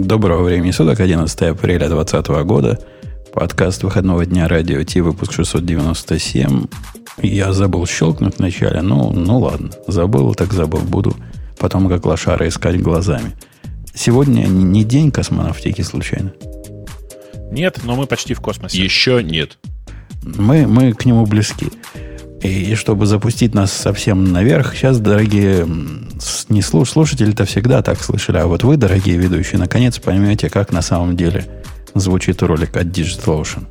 Доброго 0.00 0.44
времени 0.44 0.70
суток, 0.70 0.98
11 0.98 1.42
апреля 1.42 1.86
2020 1.90 2.26
года. 2.46 2.78
Подкаст 3.34 3.82
выходного 3.82 4.24
дня 4.24 4.48
радио 4.48 4.82
Ти, 4.82 5.02
выпуск 5.02 5.34
697. 5.34 6.64
Я 7.20 7.52
забыл 7.52 7.86
щелкнуть 7.86 8.38
вначале. 8.38 8.80
Ну, 8.80 9.12
ну 9.12 9.38
ладно, 9.40 9.68
забыл, 9.86 10.34
так 10.34 10.54
забыл. 10.54 10.80
Буду 10.80 11.14
потом 11.58 11.86
как 11.90 12.06
лошара 12.06 12.48
искать 12.48 12.80
глазами. 12.80 13.32
Сегодня 13.94 14.46
не 14.46 14.84
день 14.84 15.10
космонавтики, 15.10 15.82
случайно? 15.82 16.32
Нет, 17.52 17.80
но 17.84 17.94
мы 17.94 18.06
почти 18.06 18.32
в 18.32 18.40
космосе. 18.40 18.82
Еще 18.82 19.22
нет. 19.22 19.58
Мы, 20.22 20.66
мы 20.66 20.94
к 20.94 21.04
нему 21.04 21.26
близки. 21.26 21.68
И 22.42 22.74
чтобы 22.74 23.04
запустить 23.06 23.54
нас 23.54 23.70
совсем 23.70 24.32
наверх, 24.32 24.74
сейчас, 24.74 24.98
дорогие 24.98 25.66
не 26.48 26.62
слуш, 26.62 26.90
слушатели-то 26.90 27.44
всегда 27.44 27.82
так 27.82 28.02
слышали, 28.02 28.38
а 28.38 28.46
вот 28.46 28.64
вы, 28.64 28.76
дорогие 28.76 29.18
ведущие, 29.18 29.58
наконец 29.58 29.98
поймете, 29.98 30.48
как 30.48 30.72
на 30.72 30.80
самом 30.80 31.16
деле 31.16 31.44
звучит 31.94 32.42
ролик 32.42 32.76
от 32.76 32.86
DigitalOcean. 32.86 33.66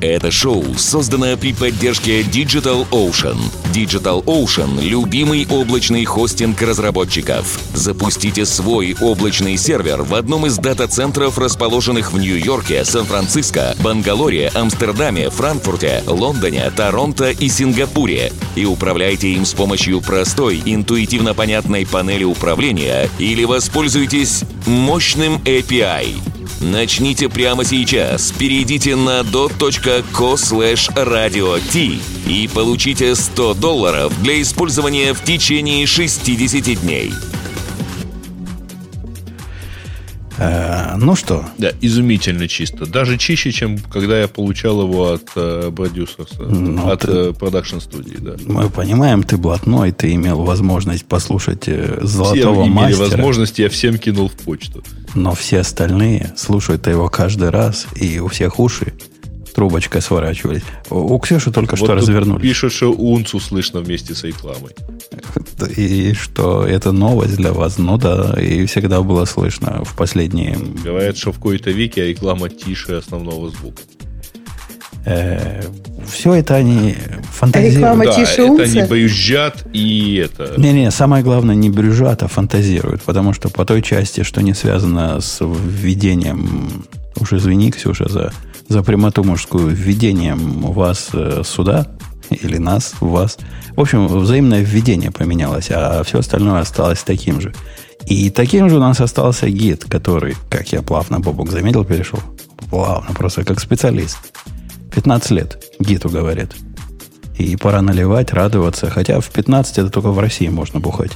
Это 0.00 0.30
шоу 0.30 0.62
создано 0.76 1.38
при 1.38 1.54
поддержке 1.54 2.20
Digital 2.20 2.86
Ocean. 2.90 3.38
Digital 3.72 4.22
Ocean– 4.24 4.82
любимый 4.82 5.46
облачный 5.48 6.04
хостинг 6.04 6.60
разработчиков. 6.60 7.58
Запустите 7.72 8.44
свой 8.44 8.94
облачный 9.00 9.56
сервер 9.56 10.02
в 10.02 10.14
одном 10.14 10.44
из 10.44 10.58
дата-центров, 10.58 11.38
расположенных 11.38 12.12
в 12.12 12.18
Нью-Йорке, 12.18 12.84
Сан-Франциско, 12.84 13.74
Бангалоре, 13.82 14.50
Амстердаме, 14.54 15.30
Франкфурте, 15.30 16.02
Лондоне, 16.06 16.70
Торонто 16.76 17.30
и 17.30 17.48
Сингапуре. 17.48 18.32
И 18.54 18.66
управляйте 18.66 19.32
им 19.32 19.46
с 19.46 19.54
помощью 19.54 20.02
простой, 20.02 20.62
интуитивно 20.66 21.32
понятной 21.32 21.86
панели 21.86 22.24
управления 22.24 23.08
или 23.18 23.44
воспользуйтесь 23.44 24.42
мощным 24.66 25.36
API. 25.44 26.35
Начните 26.60 27.28
прямо 27.28 27.64
сейчас. 27.64 28.32
Перейдите 28.32 28.96
на 28.96 29.22
dot.co 29.22 30.36
slash 30.36 30.90
radio 30.94 31.60
t 31.60 32.00
и 32.28 32.48
получите 32.48 33.14
100 33.14 33.54
долларов 33.54 34.22
для 34.22 34.40
использования 34.40 35.12
в 35.12 35.22
течение 35.22 35.86
60 35.86 36.80
дней. 36.80 37.12
Ну 40.98 41.16
что? 41.16 41.44
Да, 41.58 41.70
изумительно 41.80 42.48
чисто. 42.48 42.86
Даже 42.86 43.16
чище, 43.18 43.52
чем 43.52 43.78
когда 43.78 44.20
я 44.20 44.28
получал 44.28 44.82
его 44.82 45.12
от 45.12 45.30
э, 45.34 45.72
продюсерса, 45.74 46.42
ну, 46.42 46.90
от 46.90 47.00
ты, 47.00 47.32
продакшн 47.32 47.78
студии. 47.78 48.16
Да. 48.18 48.36
Мы 48.44 48.68
понимаем, 48.68 49.22
ты 49.22 49.36
блатной, 49.36 49.92
ты 49.92 50.14
имел 50.14 50.42
возможность 50.42 51.06
послушать 51.06 51.64
э, 51.68 51.98
золотого 52.02 52.64
все 52.64 52.72
мастера. 52.72 53.04
возможность, 53.04 53.58
я 53.58 53.68
всем 53.68 53.98
кинул 53.98 54.28
в 54.28 54.34
почту. 54.34 54.82
Но 55.14 55.34
все 55.34 55.60
остальные 55.60 56.32
слушают 56.36 56.86
его 56.86 57.08
каждый 57.08 57.50
раз, 57.50 57.86
и 57.94 58.18
у 58.18 58.28
всех 58.28 58.58
уши 58.58 58.92
трубочкой 59.56 60.02
сворачивались. 60.02 60.62
У 60.90 61.18
Ксюши 61.18 61.50
только 61.50 61.76
вот 61.76 61.84
что 61.84 61.94
развернули. 61.94 62.42
Пишут, 62.42 62.74
что 62.74 62.92
унцу 62.92 63.40
слышно 63.40 63.80
вместе 63.80 64.14
с 64.14 64.22
рекламой. 64.22 64.72
И 65.76 66.12
что 66.12 66.66
это 66.66 66.92
новость 66.92 67.36
для 67.36 67.54
вас. 67.54 67.78
Ну 67.78 67.96
да, 67.96 68.34
и 68.38 68.66
всегда 68.66 69.00
было 69.00 69.24
слышно 69.24 69.82
в 69.84 69.96
последние... 69.96 70.58
Говорят, 70.84 71.16
что 71.16 71.32
в 71.32 71.36
какой-то 71.36 71.70
веке 71.70 72.08
реклама 72.08 72.50
тише 72.50 72.92
основного 72.92 73.48
звука. 73.50 73.80
Э, 75.06 75.62
все 76.06 76.34
это 76.34 76.56
они 76.56 76.94
фантазируют. 77.32 77.76
Реклама 77.76 78.04
да, 78.04 78.12
тише 78.12 78.42
это 78.42 78.62
они 78.64 78.82
брюзжат 78.82 79.66
и 79.72 80.16
это... 80.16 80.54
Не-не, 80.58 80.90
самое 80.90 81.24
главное 81.24 81.54
не 81.54 81.70
брюзжат, 81.70 82.22
а 82.22 82.28
фантазируют. 82.28 83.00
Потому 83.02 83.32
что 83.32 83.48
по 83.48 83.64
той 83.64 83.80
части, 83.80 84.22
что 84.22 84.42
не 84.42 84.52
связано 84.52 85.20
с 85.22 85.42
введением... 85.42 86.84
Уж 87.18 87.32
извини, 87.32 87.70
Ксюша, 87.70 88.10
за 88.10 88.32
за 88.68 88.82
прямоту 88.82 89.24
мужскую 89.24 89.68
введением 89.68 90.72
вас 90.72 91.10
э, 91.12 91.42
сюда, 91.44 91.86
или 92.30 92.58
нас, 92.58 92.94
вас. 93.00 93.38
В 93.76 93.80
общем, 93.80 94.06
взаимное 94.06 94.60
введение 94.60 95.10
поменялось, 95.10 95.70
а 95.70 96.02
все 96.04 96.18
остальное 96.18 96.60
осталось 96.60 97.02
таким 97.02 97.40
же. 97.40 97.54
И 98.06 98.30
таким 98.30 98.68
же 98.68 98.76
у 98.76 98.80
нас 98.80 99.00
остался 99.00 99.48
гид, 99.48 99.84
который, 99.84 100.36
как 100.50 100.72
я 100.72 100.82
плавно, 100.82 101.20
Бобок 101.20 101.50
заметил, 101.50 101.84
перешел. 101.84 102.20
Плавно, 102.70 103.14
просто 103.14 103.44
как 103.44 103.60
специалист. 103.60 104.18
15 104.94 105.30
лет 105.32 105.64
гиду 105.78 106.08
говорит. 106.08 106.54
И 107.38 107.56
пора 107.56 107.82
наливать, 107.82 108.32
радоваться. 108.32 108.90
Хотя 108.90 109.20
в 109.20 109.28
15 109.30 109.78
это 109.78 109.90
только 109.90 110.10
в 110.10 110.18
России 110.18 110.48
можно 110.48 110.80
бухать. 110.80 111.12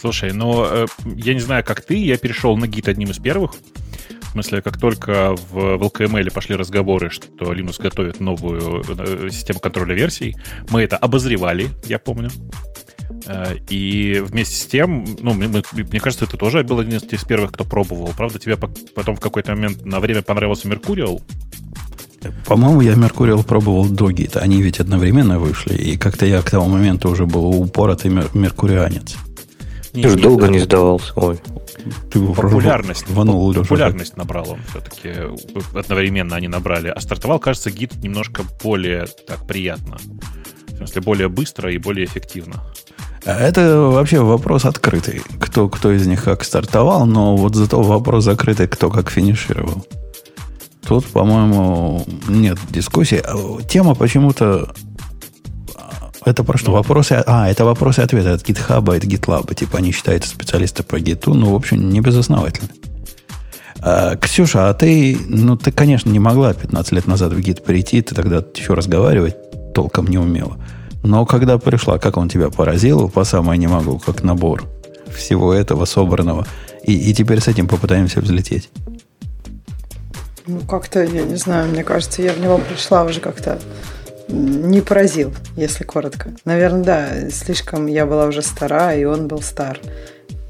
Слушай, 0.00 0.32
ну, 0.32 0.64
э, 0.64 0.86
я 1.16 1.34
не 1.34 1.40
знаю, 1.40 1.64
как 1.64 1.80
ты, 1.80 1.96
я 1.96 2.16
перешел 2.16 2.56
на 2.56 2.66
гид 2.66 2.88
одним 2.88 3.10
из 3.10 3.18
первых 3.18 3.52
смысле, 4.36 4.62
как 4.62 4.78
только 4.78 5.34
в, 5.50 5.76
в 5.78 5.82
LKML 5.82 6.30
пошли 6.30 6.56
разговоры, 6.56 7.10
что 7.10 7.52
Linux 7.52 7.80
готовит 7.80 8.20
новую 8.20 8.84
э, 8.86 9.30
систему 9.30 9.60
контроля 9.60 9.94
версий, 9.94 10.36
мы 10.70 10.82
это 10.82 10.96
обозревали, 10.96 11.70
я 11.86 11.98
помню. 11.98 12.30
Э, 13.26 13.56
и 13.70 14.22
вместе 14.22 14.56
с 14.56 14.66
тем, 14.66 15.06
ну, 15.20 15.32
мне, 15.32 15.48
мне 15.48 16.00
кажется, 16.00 16.26
ты 16.26 16.36
тоже 16.36 16.62
был 16.64 16.80
один 16.80 16.98
из 16.98 17.24
первых, 17.24 17.52
кто 17.52 17.64
пробовал. 17.64 18.12
Правда, 18.16 18.38
тебе 18.38 18.56
потом 18.56 19.16
в 19.16 19.20
какой-то 19.20 19.54
момент 19.54 19.84
на 19.84 20.00
время 20.00 20.22
понравился 20.22 20.68
Mercurial? 20.68 21.22
По-моему, 22.44 22.80
я 22.82 22.92
Mercurial 22.92 23.44
пробовал 23.44 23.86
до 23.86 24.10
гита. 24.10 24.40
Они 24.40 24.60
ведь 24.60 24.80
одновременно 24.80 25.38
вышли, 25.38 25.74
и 25.74 25.96
как-то 25.96 26.26
я 26.26 26.42
к 26.42 26.50
тому 26.50 26.68
моменту 26.68 27.08
уже 27.08 27.24
был 27.24 27.46
упоротый 27.46 28.10
меркурианец. 28.10 29.16
Ты 29.92 30.08
же 30.10 30.18
долго 30.18 30.48
не 30.48 30.58
сдавался. 30.58 31.12
Ой. 31.16 31.38
Ты 32.10 32.20
популярность, 32.20 33.08
ванул 33.08 33.52
популярность 33.54 34.16
набрал 34.16 34.50
он 34.50 34.60
все-таки. 34.70 35.12
Одновременно 35.74 36.36
они 36.36 36.48
набрали. 36.48 36.88
А 36.88 37.00
стартовал, 37.00 37.38
кажется, 37.38 37.70
гид 37.70 37.96
немножко 38.02 38.42
более 38.62 39.06
так 39.26 39.46
приятно. 39.46 39.98
В 40.68 40.76
смысле, 40.76 41.02
более 41.02 41.28
быстро 41.28 41.72
и 41.72 41.78
более 41.78 42.06
эффективно. 42.06 42.62
А 43.24 43.40
это 43.40 43.80
вообще 43.80 44.20
вопрос 44.20 44.64
открытый. 44.64 45.22
Кто, 45.40 45.68
кто 45.68 45.90
из 45.90 46.06
них 46.06 46.24
как 46.24 46.44
стартовал, 46.44 47.06
но 47.06 47.36
вот 47.36 47.54
зато 47.54 47.82
вопрос 47.82 48.24
закрытый, 48.24 48.68
кто 48.68 48.90
как 48.90 49.10
финишировал. 49.10 49.84
Тут, 50.86 51.04
по-моему, 51.06 52.06
нет 52.28 52.58
дискуссии. 52.70 53.22
Тема 53.68 53.96
почему-то 53.96 54.72
это 56.26 56.44
про 56.44 56.58
что? 56.58 56.70
Ну. 56.70 56.76
Вопросы... 56.76 57.22
А, 57.26 57.48
это 57.48 57.64
вопросы 57.64 58.00
и 58.00 58.04
ответы 58.04 58.30
от 58.30 58.42
GitHub, 58.42 58.96
от 58.96 59.04
GitLab. 59.04 59.54
Типа 59.54 59.78
они 59.78 59.92
считаются 59.92 60.28
специалисты 60.30 60.82
по 60.82 60.98
гиту. 60.98 61.34
Ну, 61.34 61.52
в 61.52 61.54
общем, 61.54 61.88
не 61.88 62.00
безосновательно. 62.00 62.68
А, 63.80 64.16
Ксюша, 64.16 64.68
а 64.68 64.74
ты, 64.74 65.16
ну, 65.28 65.56
ты, 65.56 65.70
конечно, 65.70 66.10
не 66.10 66.18
могла 66.18 66.52
15 66.52 66.92
лет 66.92 67.06
назад 67.06 67.32
в 67.32 67.40
гид 67.40 67.64
прийти, 67.64 68.02
ты 68.02 68.14
тогда 68.14 68.44
еще 68.54 68.74
разговаривать 68.74 69.36
толком 69.72 70.08
не 70.08 70.18
умела. 70.18 70.58
Но 71.04 71.24
когда 71.26 71.58
пришла, 71.58 71.98
как 71.98 72.16
он 72.16 72.28
тебя 72.28 72.50
поразил, 72.50 73.08
по 73.08 73.22
самое 73.24 73.58
не 73.58 73.68
могу, 73.68 73.98
как 73.98 74.24
набор 74.24 74.64
всего 75.14 75.54
этого 75.54 75.84
собранного. 75.84 76.46
И, 76.82 76.92
и 76.92 77.14
теперь 77.14 77.40
с 77.40 77.48
этим 77.48 77.68
попытаемся 77.68 78.20
взлететь. 78.20 78.70
Ну, 80.46 80.60
как-то, 80.60 81.04
я 81.04 81.22
не 81.22 81.36
знаю, 81.36 81.68
мне 81.68 81.84
кажется, 81.84 82.22
я 82.22 82.32
в 82.32 82.40
него 82.40 82.58
пришла 82.58 83.04
уже 83.04 83.20
как-то 83.20 83.58
не 84.28 84.80
поразил, 84.80 85.34
если 85.56 85.84
коротко. 85.84 86.30
Наверное, 86.44 86.84
да, 86.84 87.30
слишком 87.30 87.86
я 87.86 88.06
была 88.06 88.26
уже 88.26 88.42
стара, 88.42 88.94
и 88.94 89.04
он 89.04 89.28
был 89.28 89.42
стар. 89.42 89.78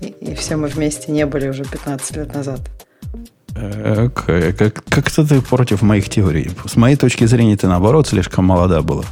И, 0.00 0.06
и 0.06 0.34
все 0.34 0.56
мы 0.56 0.68
вместе 0.68 1.12
не 1.12 1.26
были 1.26 1.48
уже 1.48 1.64
15 1.64 2.16
лет 2.16 2.34
назад. 2.34 2.60
Э, 3.54 4.08
как, 4.10 4.84
как-то 4.88 5.26
ты 5.26 5.40
против 5.40 5.82
моих 5.82 6.08
теорий. 6.08 6.50
С 6.66 6.76
моей 6.76 6.96
точки 6.96 7.24
зрения, 7.24 7.56
ты 7.56 7.66
наоборот 7.68 8.06
слишком 8.06 8.44
молода 8.44 8.82
была. 8.82 9.04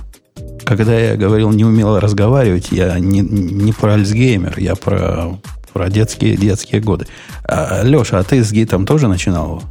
Когда 0.64 0.98
я 0.98 1.16
говорил, 1.16 1.50
не 1.50 1.64
умела 1.64 2.00
разговаривать, 2.00 2.72
я 2.72 2.98
не, 2.98 3.20
не 3.20 3.72
про 3.72 3.94
Альцгеймер, 3.94 4.58
я 4.58 4.74
про, 4.74 5.38
про 5.72 5.90
детские, 5.90 6.36
детские 6.36 6.80
годы. 6.80 7.06
А, 7.44 7.82
Леша, 7.82 8.18
а 8.18 8.24
ты 8.24 8.42
с 8.42 8.50
гитом 8.50 8.86
тоже 8.86 9.08
начинал 9.08 9.62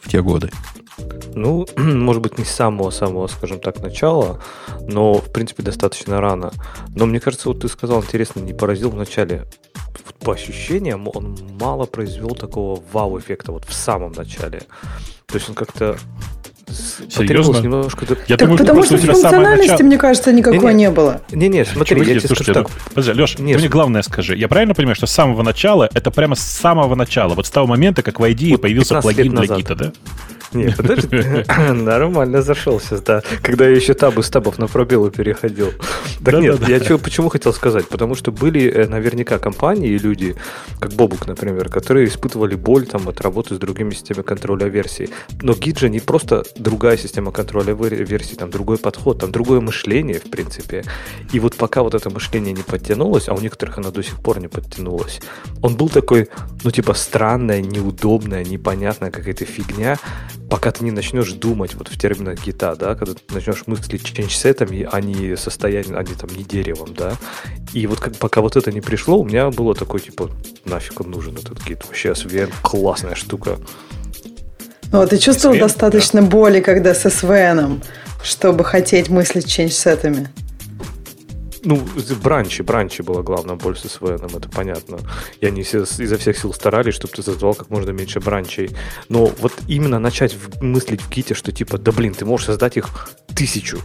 в 0.00 0.08
те 0.08 0.22
годы? 0.22 0.50
Ну, 1.34 1.66
может 1.76 2.22
быть, 2.22 2.38
не 2.38 2.44
с 2.44 2.50
самого-самого, 2.50 3.26
скажем 3.28 3.60
так, 3.60 3.80
начала, 3.80 4.40
но, 4.80 5.14
в 5.14 5.32
принципе, 5.32 5.62
достаточно 5.62 6.20
рано. 6.20 6.52
Но 6.94 7.06
мне 7.06 7.20
кажется, 7.20 7.48
вот 7.48 7.60
ты 7.60 7.68
сказал, 7.68 8.02
интересно, 8.02 8.40
не 8.40 8.52
поразил 8.52 8.90
вначале. 8.90 9.44
Вот 10.06 10.14
по 10.16 10.32
ощущениям 10.32 11.08
он 11.14 11.38
мало 11.60 11.86
произвел 11.86 12.30
такого 12.30 12.82
вау-эффекта 12.92 13.52
вот 13.52 13.64
в 13.64 13.72
самом 13.72 14.12
начале. 14.12 14.62
То 15.26 15.34
есть 15.34 15.48
он 15.48 15.54
как-то 15.54 15.98
Серьезно? 16.70 17.58
немножко... 17.58 18.06
Я 18.26 18.36
так 18.36 18.48
думаю, 18.48 18.58
потому 18.58 18.82
что 18.82 18.98
функциональности, 18.98 19.70
начало... 19.72 19.86
мне 19.86 19.98
кажется, 19.98 20.32
никакой 20.32 20.58
не, 20.58 20.66
не, 20.66 20.74
не 20.74 20.90
было. 20.90 21.20
Не-не, 21.30 21.64
смотри, 21.64 21.96
Чуваки, 21.96 22.12
я 22.12 22.18
тебе 22.18 22.26
слушайте, 22.28 22.52
скажу 22.52 22.68
так. 22.68 22.78
Подожди, 22.90 23.12
Леш, 23.12 23.38
Нет. 23.38 23.56
ты 23.56 23.58
мне 23.58 23.68
главное 23.68 24.02
скажи. 24.02 24.36
Я 24.36 24.48
правильно 24.48 24.74
понимаю, 24.74 24.94
что 24.94 25.06
с 25.06 25.10
самого 25.10 25.42
начала, 25.42 25.88
это 25.94 26.10
прямо 26.10 26.34
с 26.34 26.40
самого 26.40 26.94
начала, 26.94 27.34
вот 27.34 27.46
с 27.46 27.50
того 27.50 27.66
момента, 27.66 28.02
как 28.02 28.20
в 28.20 28.24
ID 28.24 28.52
вот 28.52 28.62
появился 28.62 29.00
плагин 29.00 29.34
для 29.34 29.56
гита, 29.56 29.74
да? 29.74 29.92
Не, 30.52 30.70
подожди, 30.70 31.22
нормально 31.72 32.42
зашел 32.42 32.80
сейчас, 32.80 33.02
да. 33.02 33.22
Когда 33.42 33.68
я 33.68 33.76
еще 33.76 33.94
табы 33.94 34.22
с 34.22 34.30
табов 34.30 34.58
на 34.58 34.66
пробелы 34.66 35.10
переходил. 35.10 35.72
Так 36.24 36.34
нет, 36.34 36.68
я 36.68 36.98
почему 36.98 37.28
хотел 37.28 37.52
сказать? 37.52 37.88
Потому 37.88 38.14
что 38.14 38.32
были 38.32 38.70
э, 38.70 38.86
наверняка 38.86 39.38
компании 39.38 39.90
и 39.90 39.98
люди, 39.98 40.36
как 40.80 40.92
Бобук, 40.92 41.26
например, 41.26 41.68
которые 41.68 42.08
испытывали 42.08 42.54
боль 42.54 42.86
там 42.86 43.08
от 43.08 43.20
работы 43.20 43.54
с 43.54 43.58
другими 43.58 43.90
системами 43.90 44.24
контроля 44.24 44.68
версий. 44.68 45.10
Но 45.42 45.52
Git 45.52 45.78
же 45.78 45.90
не 45.90 46.00
просто 46.00 46.44
другая 46.56 46.96
система 46.96 47.30
контроля 47.32 47.74
версий, 47.74 48.36
там 48.36 48.50
другой 48.50 48.78
подход, 48.78 49.20
там 49.20 49.32
другое 49.32 49.60
мышление, 49.60 50.18
в 50.18 50.30
принципе. 50.30 50.84
И 51.32 51.40
вот 51.40 51.56
пока 51.56 51.82
вот 51.82 51.94
это 51.94 52.10
мышление 52.10 52.52
не 52.52 52.62
подтянулось, 52.62 53.28
а 53.28 53.34
у 53.34 53.40
некоторых 53.40 53.78
оно 53.78 53.90
до 53.90 54.02
сих 54.02 54.20
пор 54.22 54.40
не 54.40 54.48
подтянулось, 54.48 55.20
он 55.62 55.76
был 55.76 55.88
такой, 55.88 56.28
ну 56.64 56.70
типа 56.70 56.94
странная, 56.94 57.60
неудобная, 57.60 58.44
непонятная 58.44 59.10
какая-то 59.10 59.44
фигня, 59.44 59.96
пока 60.48 60.70
ты 60.70 60.84
не 60.84 60.90
начнешь 60.90 61.32
думать 61.32 61.74
вот 61.74 61.88
в 61.88 61.98
терминах 61.98 62.44
гита, 62.44 62.74
да, 62.74 62.94
когда 62.94 63.14
ты 63.14 63.34
начнешь 63.34 63.64
мыслить 63.66 64.04
ченч-сетами, 64.04 64.88
а 64.90 65.00
не 65.00 65.36
состоянием, 65.36 65.96
а 65.96 66.02
не 66.02 66.14
там 66.14 66.30
не 66.30 66.42
деревом, 66.42 66.94
да. 66.94 67.12
И 67.72 67.86
вот 67.86 68.00
как, 68.00 68.16
пока 68.16 68.40
вот 68.40 68.56
это 68.56 68.72
не 68.72 68.80
пришло, 68.80 69.18
у 69.18 69.24
меня 69.24 69.50
было 69.50 69.74
такое, 69.74 70.00
типа, 70.00 70.30
нафиг 70.64 71.00
он 71.00 71.10
нужен 71.10 71.36
этот 71.36 71.62
гид. 71.64 71.84
Вообще 71.86 72.10
SVN 72.10 72.52
классная 72.62 73.14
штука. 73.14 73.58
Ну, 74.90 75.00
а 75.00 75.06
ты 75.06 75.18
чувствовал 75.18 75.56
SVN, 75.56 75.60
достаточно 75.60 76.22
да. 76.22 76.28
боли, 76.28 76.60
когда 76.60 76.94
с 76.94 77.04
SVN, 77.04 77.82
чтобы 78.22 78.64
хотеть 78.64 79.10
мыслить 79.10 79.46
ченч-сетами? 79.46 80.28
Ну, 81.64 81.82
бранчи, 82.22 82.62
бранчи 82.62 83.02
была 83.02 83.22
главная 83.22 83.56
боль 83.56 83.76
с 83.76 83.88
СВНом, 83.88 84.30
это 84.36 84.48
понятно. 84.48 84.98
И 85.40 85.46
они 85.46 85.62
все, 85.62 85.82
изо 85.82 86.16
всех 86.16 86.38
сил 86.38 86.52
старались, 86.52 86.94
чтобы 86.94 87.14
ты 87.14 87.22
создавал 87.22 87.54
как 87.54 87.70
можно 87.70 87.90
меньше 87.90 88.20
бранчей. 88.20 88.70
Но 89.08 89.26
вот 89.26 89.52
именно 89.66 89.98
начать 89.98 90.36
мыслить 90.60 91.00
в 91.02 91.10
гите, 91.10 91.34
что 91.34 91.52
типа, 91.52 91.78
да 91.78 91.92
блин, 91.92 92.14
ты 92.14 92.24
можешь 92.24 92.46
создать 92.46 92.76
их 92.76 93.10
тысячу, 93.34 93.78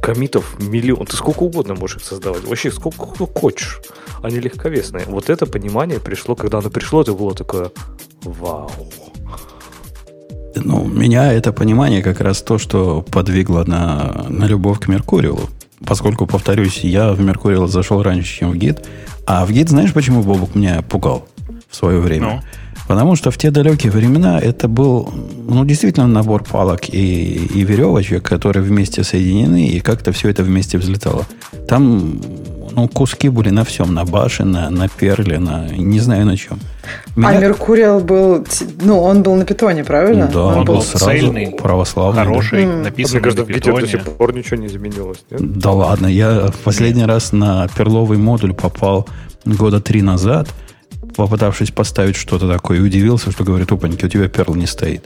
комитов 0.00 0.58
миллион. 0.58 1.06
Ты 1.06 1.16
сколько 1.16 1.42
угодно 1.42 1.74
можешь 1.74 1.98
их 1.98 2.04
создавать. 2.04 2.44
Вообще, 2.44 2.70
сколько 2.70 3.06
хочешь. 3.26 3.80
Они 4.22 4.40
легковесные. 4.40 5.04
Вот 5.06 5.30
это 5.30 5.46
понимание 5.46 6.00
пришло, 6.00 6.34
когда 6.34 6.58
оно 6.58 6.70
пришло, 6.70 7.02
это 7.02 7.12
было 7.12 7.34
такое 7.34 7.70
вау. 8.22 8.70
Ну, 10.54 10.84
меня 10.84 11.32
это 11.32 11.52
понимание 11.52 12.02
как 12.02 12.20
раз 12.20 12.42
то, 12.42 12.58
что 12.58 13.02
подвигло 13.02 13.64
на, 13.64 14.26
на 14.28 14.44
любовь 14.44 14.80
к 14.80 14.88
Меркуриулу 14.88 15.48
поскольку, 15.84 16.26
повторюсь, 16.26 16.78
я 16.84 17.12
в 17.12 17.20
Меркуриал 17.20 17.66
зашел 17.66 18.02
раньше, 18.02 18.38
чем 18.38 18.50
в 18.50 18.56
Гид. 18.56 18.86
А 19.26 19.44
в 19.44 19.52
Гид, 19.52 19.68
знаешь, 19.68 19.92
почему 19.92 20.22
Бобук 20.22 20.54
меня 20.54 20.82
пугал 20.82 21.26
в 21.68 21.76
свое 21.76 22.00
время? 22.00 22.26
Ну? 22.26 22.40
Потому 22.88 23.16
что 23.16 23.30
в 23.30 23.36
те 23.36 23.50
далекие 23.50 23.92
времена 23.92 24.40
это 24.40 24.66
был, 24.66 25.12
ну, 25.46 25.64
действительно 25.66 26.06
набор 26.06 26.42
палок 26.42 26.88
и, 26.88 27.34
и 27.54 27.62
веревочек, 27.62 28.22
которые 28.22 28.62
вместе 28.62 29.04
соединены, 29.04 29.68
и 29.68 29.80
как-то 29.80 30.10
все 30.10 30.30
это 30.30 30.42
вместе 30.42 30.78
взлетало. 30.78 31.26
Там 31.68 32.18
ну, 32.74 32.88
куски 32.88 33.28
были 33.28 33.50
на 33.50 33.64
всем, 33.64 33.92
на 33.92 34.04
баше, 34.04 34.44
на, 34.44 34.70
на 34.70 34.88
перле, 34.88 35.38
на 35.38 35.68
не 35.68 36.00
знаю 36.00 36.24
на 36.24 36.36
чем. 36.36 36.60
Меня... 37.14 37.28
А 37.28 37.38
Меркуриал 37.38 38.00
был, 38.00 38.46
ну, 38.80 39.02
он 39.02 39.22
был 39.22 39.34
на 39.34 39.44
питоне, 39.44 39.84
правильно? 39.84 40.26
Да, 40.32 40.44
он, 40.44 40.58
он 40.58 40.64
был, 40.64 40.74
был 40.76 40.82
сразу 40.82 41.04
цельный, 41.04 41.50
православный. 41.50 42.24
Хороший, 42.24 42.64
да. 42.64 42.72
написан 42.84 43.14
Мне 43.14 43.20
кажется, 43.22 43.44
в 43.44 43.48
Гите 43.48 43.72
до 43.72 43.86
сих 43.86 44.02
пор 44.04 44.34
ничего 44.34 44.56
не 44.56 44.68
изменилось. 44.68 45.18
Нет? 45.30 45.58
Да 45.58 45.72
ладно, 45.72 46.06
я 46.06 46.46
в 46.46 46.58
последний 46.64 47.02
нет. 47.02 47.10
раз 47.10 47.32
на 47.32 47.68
перловый 47.76 48.16
модуль 48.16 48.54
попал 48.54 49.06
года 49.44 49.80
три 49.80 50.00
назад, 50.00 50.48
попытавшись 51.18 51.72
поставить 51.72 52.14
что-то 52.14 52.48
такое, 52.48 52.78
и 52.78 52.80
удивился, 52.80 53.32
что 53.32 53.42
говорит, 53.42 53.72
опаньки, 53.72 54.04
у 54.04 54.08
тебя 54.08 54.28
перл 54.28 54.54
не 54.54 54.66
стоит. 54.66 55.04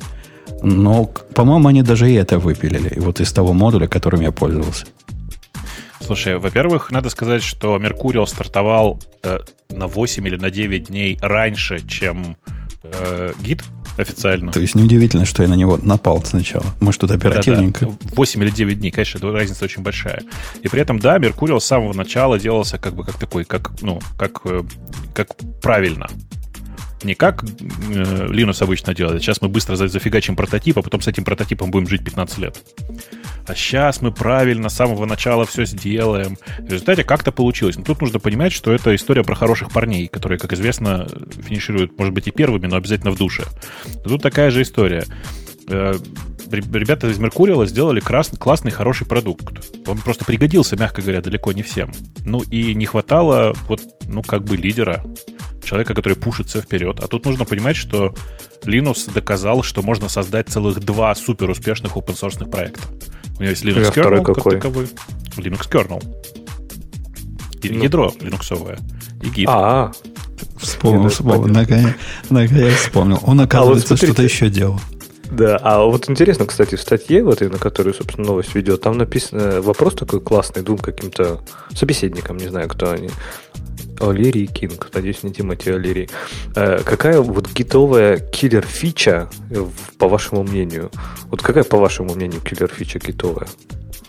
Но, 0.62 1.06
по-моему, 1.06 1.68
они 1.68 1.82
даже 1.82 2.10
и 2.10 2.14
это 2.14 2.38
выпилили, 2.38 3.00
вот 3.00 3.20
из 3.20 3.32
того 3.32 3.54
модуля, 3.54 3.88
которым 3.88 4.20
я 4.20 4.30
пользовался. 4.30 4.84
Слушай, 6.00 6.36
во-первых, 6.36 6.90
надо 6.90 7.08
сказать, 7.08 7.42
что 7.42 7.78
Меркуриал 7.78 8.26
стартовал 8.26 9.00
э, 9.22 9.38
на 9.70 9.86
8 9.86 10.26
или 10.26 10.36
на 10.36 10.50
9 10.50 10.88
дней 10.88 11.18
раньше, 11.22 11.80
чем 11.88 12.36
э, 12.82 13.32
гид 13.40 13.62
официально. 13.96 14.52
То 14.52 14.61
есть 14.61 14.75
неудивительно, 14.75 15.25
что 15.25 15.43
я 15.43 15.49
на 15.49 15.55
него 15.55 15.79
напал 15.82 16.23
сначала. 16.25 16.64
Может, 16.81 17.02
тут 17.02 17.11
оперативненько. 17.11 17.87
Да, 17.87 17.93
да. 18.00 18.11
8 18.17 18.43
или 18.43 18.50
9 18.50 18.81
дней, 18.81 18.90
конечно, 18.90 19.32
разница 19.32 19.64
очень 19.64 19.82
большая. 19.82 20.23
И 20.62 20.69
при 20.69 20.81
этом, 20.81 20.99
да, 20.99 21.19
Меркуриал 21.19 21.61
с 21.61 21.64
самого 21.64 21.93
начала 21.93 22.38
делался 22.38 22.79
как 22.79 22.94
бы 22.94 23.05
как 23.05 23.19
такой, 23.19 23.44
как, 23.44 23.73
ну, 23.82 24.00
как, 24.19 24.40
э, 24.44 24.62
как 25.14 25.29
правильно. 25.61 26.08
Не 27.02 27.14
как 27.14 27.43
э, 27.44 27.46
Linux 27.46 28.62
обычно 28.62 28.94
делает. 28.94 29.23
Сейчас 29.23 29.43
мы 29.43 29.49
быстро 29.49 29.76
зафигачим 29.76 30.37
прототип, 30.37 30.79
а 30.79 30.82
потом 30.82 31.00
с 31.00 31.08
этим 31.08 31.25
прототипом 31.25 31.70
будем 31.70 31.88
жить 31.88 32.05
15 32.05 32.38
лет 32.38 32.62
а 33.46 33.54
сейчас 33.54 34.00
мы 34.00 34.12
правильно 34.12 34.68
с 34.68 34.74
самого 34.74 35.04
начала 35.04 35.44
все 35.44 35.64
сделаем. 35.64 36.36
В 36.58 36.70
результате 36.70 37.04
как-то 37.04 37.32
получилось. 37.32 37.76
Но 37.76 37.84
тут 37.84 38.00
нужно 38.00 38.18
понимать, 38.18 38.52
что 38.52 38.72
это 38.72 38.94
история 38.94 39.22
про 39.24 39.34
хороших 39.34 39.70
парней, 39.70 40.08
которые, 40.08 40.38
как 40.38 40.52
известно, 40.52 41.06
финишируют, 41.46 41.98
может 41.98 42.14
быть, 42.14 42.28
и 42.28 42.30
первыми, 42.30 42.66
но 42.66 42.76
обязательно 42.76 43.10
в 43.10 43.18
душе. 43.18 43.44
Тут 44.04 44.22
такая 44.22 44.50
же 44.50 44.62
история 44.62 45.04
э, 45.68 45.94
ребята 46.52 47.08
из 47.08 47.18
Меркуриала 47.18 47.66
сделали 47.66 48.00
красный, 48.00 48.38
классный, 48.38 48.70
хороший 48.70 49.06
продукт. 49.06 49.44
Он 49.86 49.98
просто 49.98 50.24
пригодился, 50.24 50.76
мягко 50.76 51.02
говоря, 51.02 51.20
далеко 51.20 51.52
не 51.52 51.62
всем. 51.62 51.92
Ну 52.24 52.40
и 52.42 52.74
не 52.74 52.86
хватало 52.86 53.54
вот, 53.68 53.80
ну, 54.06 54.22
как 54.22 54.44
бы 54.44 54.56
лидера, 54.56 55.04
человека, 55.64 55.94
который 55.94 56.14
пушится 56.14 56.60
вперед. 56.60 57.00
А 57.00 57.08
тут 57.08 57.24
нужно 57.24 57.44
понимать, 57.44 57.76
что 57.76 58.14
Linux 58.64 59.12
доказал, 59.12 59.62
что 59.62 59.82
можно 59.82 60.08
создать 60.08 60.48
целых 60.48 60.80
два 60.80 61.14
супер 61.14 61.50
успешных 61.50 61.96
open 61.96 62.14
source 62.14 62.48
проекта. 62.48 62.82
У 63.38 63.43
него 63.43 63.50
есть 63.50 63.64
Linux 63.64 63.88
а 63.88 63.90
kernel 63.90 64.25
как 64.25 64.43
таковой. 64.43 64.88
Linux 65.37 65.70
kernel. 65.70 66.02
И 67.62 67.70
ну. 67.70 67.84
ядро 67.84 68.12
линуксовое. 68.20 68.79
И 69.23 69.29
Git. 69.28 69.48
А, 69.49 69.93
Вспомнил, 70.56 71.08
вспомнил. 71.08 71.52
Наконец, 71.52 71.94
наконец 72.31 72.75
вспомнил. 72.75 73.19
Он, 73.25 73.40
оказывается, 73.40 73.94
а 73.94 73.96
вот 73.96 74.05
что-то 74.05 74.23
еще 74.23 74.49
делал. 74.49 74.81
Да, 75.31 75.56
а 75.62 75.84
вот 75.84 76.11
интересно, 76.11 76.44
кстати, 76.44 76.75
в 76.75 76.81
статье, 76.81 77.25
вот, 77.25 77.40
на 77.40 77.58
которую, 77.58 77.94
собственно, 77.94 78.26
новость 78.26 78.55
ведет, 78.55 78.82
там 78.82 78.99
написан 78.99 79.62
вопрос 79.62 79.94
такой 79.94 80.20
классный 80.20 80.62
двум 80.62 80.79
каким-то 80.79 81.40
собеседникам, 81.75 82.37
не 82.37 82.49
знаю, 82.49 82.69
кто 82.69 82.90
они. 82.90 83.08
О'Рейли 84.00 84.46
Кинг, 84.46 84.90
надеюсь, 84.92 85.22
не 85.22 85.32
Тимоти 85.32 85.70
О'Рейли. 85.70 86.08
Э, 86.56 86.80
какая 86.84 87.20
вот 87.20 87.48
гитовая 87.52 88.18
killer-фича, 88.19 89.28
по 89.98 90.08
вашему 90.08 90.42
мнению? 90.42 90.90
Вот 91.26 91.42
какая, 91.42 91.64
по 91.64 91.78
вашему 91.78 92.14
мнению, 92.14 92.40
killer-фича 92.40 92.98
гитовая? 92.98 93.46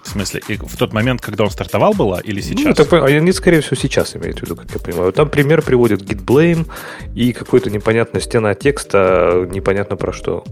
В 0.03 0.09
смысле, 0.09 0.41
и 0.47 0.57
в 0.57 0.75
тот 0.77 0.93
момент, 0.93 1.21
когда 1.21 1.45
он 1.45 1.49
стартовал, 1.49 1.93
была 1.93 2.19
или 2.19 2.41
ну, 2.41 2.47
сейчас? 2.47 2.77
Ну, 2.77 2.85
так, 2.85 2.93
они, 3.03 3.31
скорее 3.31 3.61
всего, 3.61 3.75
сейчас 3.75 4.15
имеют 4.15 4.39
в 4.39 4.43
виду, 4.43 4.55
как 4.55 4.69
я 4.71 4.79
понимаю. 4.79 5.13
Там 5.13 5.29
пример 5.29 5.61
приводит 5.61 6.01
git 6.01 6.23
blame 6.23 6.67
и 7.15 7.31
какой-то 7.31 7.69
непонятная 7.69 8.21
стена 8.21 8.53
текста, 8.53 9.47
непонятно 9.49 9.95
про 9.95 10.11
что. 10.11 10.43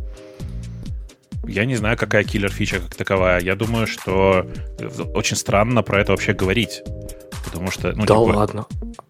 Я 1.46 1.66
не 1.66 1.76
знаю, 1.76 1.98
какая 1.98 2.24
killer-фича 2.24 2.80
как 2.80 2.96
таковая. 2.96 3.42
Я 3.42 3.56
думаю, 3.56 3.88
что 3.88 4.46
очень 5.14 5.36
странно 5.36 5.84
про 5.84 6.00
это 6.00 6.12
вообще 6.14 6.34
говорить. 6.34 6.82
Потому 7.46 7.72
что, 7.72 7.94
ну, 7.94 8.06
да 8.06 8.16
типа, 8.16 8.18
ладно. 8.20 8.66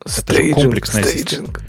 Это 0.06 0.10
staging, 0.10 0.56
комплексная 0.56 1.04
staging. 1.04 1.62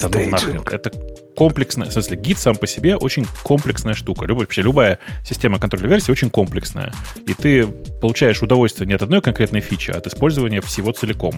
Да 0.00 0.08
ну 0.12 0.28
нахрен. 0.28 0.62
Это 0.70 0.90
комплексная, 1.36 1.88
в 1.88 1.92
смысле, 1.92 2.16
Git 2.16 2.38
сам 2.38 2.56
по 2.56 2.66
себе 2.66 2.96
очень 2.96 3.26
комплексная 3.42 3.94
штука. 3.94 4.24
Любая, 4.26 4.46
вообще 4.46 4.62
любая 4.62 4.98
система 5.24 5.58
контроля 5.58 5.88
версии 5.88 6.10
очень 6.10 6.30
комплексная. 6.30 6.92
И 7.26 7.34
ты 7.34 7.66
получаешь 7.66 8.42
удовольствие 8.42 8.86
не 8.86 8.94
от 8.94 9.02
одной 9.02 9.20
конкретной 9.20 9.60
фичи, 9.60 9.90
а 9.90 9.98
от 9.98 10.06
использования 10.06 10.60
всего 10.60 10.92
целиком. 10.92 11.34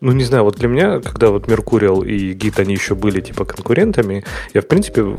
Ну, 0.00 0.12
не 0.12 0.24
знаю, 0.24 0.44
вот 0.44 0.56
для 0.56 0.68
меня, 0.68 1.00
когда 1.00 1.30
вот 1.30 1.46
Mercurial 1.46 2.06
и 2.06 2.34
Git, 2.34 2.60
они 2.60 2.74
еще 2.74 2.94
были 2.94 3.20
типа 3.20 3.44
конкурентами, 3.44 4.24
я, 4.52 4.60
в 4.60 4.68
принципе, 4.68 5.16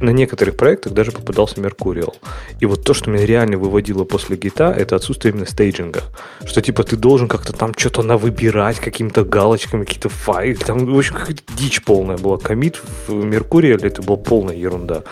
на 0.00 0.10
некоторых 0.10 0.56
проектах 0.56 0.92
даже 0.92 1.12
попадался 1.12 1.56
Mercurial. 1.56 2.14
И 2.60 2.66
вот 2.66 2.84
то, 2.84 2.94
что 2.94 3.10
меня 3.10 3.26
реально 3.26 3.58
выводило 3.58 4.04
после 4.04 4.36
гита, 4.36 4.72
это 4.72 4.96
отсутствие 4.96 5.32
именно 5.32 5.46
стейджинга. 5.46 6.02
Что 6.44 6.60
типа 6.62 6.84
ты 6.84 6.96
должен 6.96 7.28
как-то 7.28 7.52
там 7.52 7.74
что-то 7.76 8.02
навыбирать 8.02 8.78
какими-то 8.78 9.24
галочками, 9.24 9.84
какие-то 9.84 10.08
файлы. 10.08 10.56
Там, 10.56 10.92
в 10.92 10.98
общем, 10.98 11.14
какая-то 11.14 11.42
дичь 11.56 11.82
полная 11.82 12.18
была. 12.18 12.38
Комит 12.38 12.80
в 13.06 13.10
Mercurial 13.10 13.86
это 13.86 14.02
была 14.02 14.16
полная 14.16 14.56
ерунда. 14.56 15.04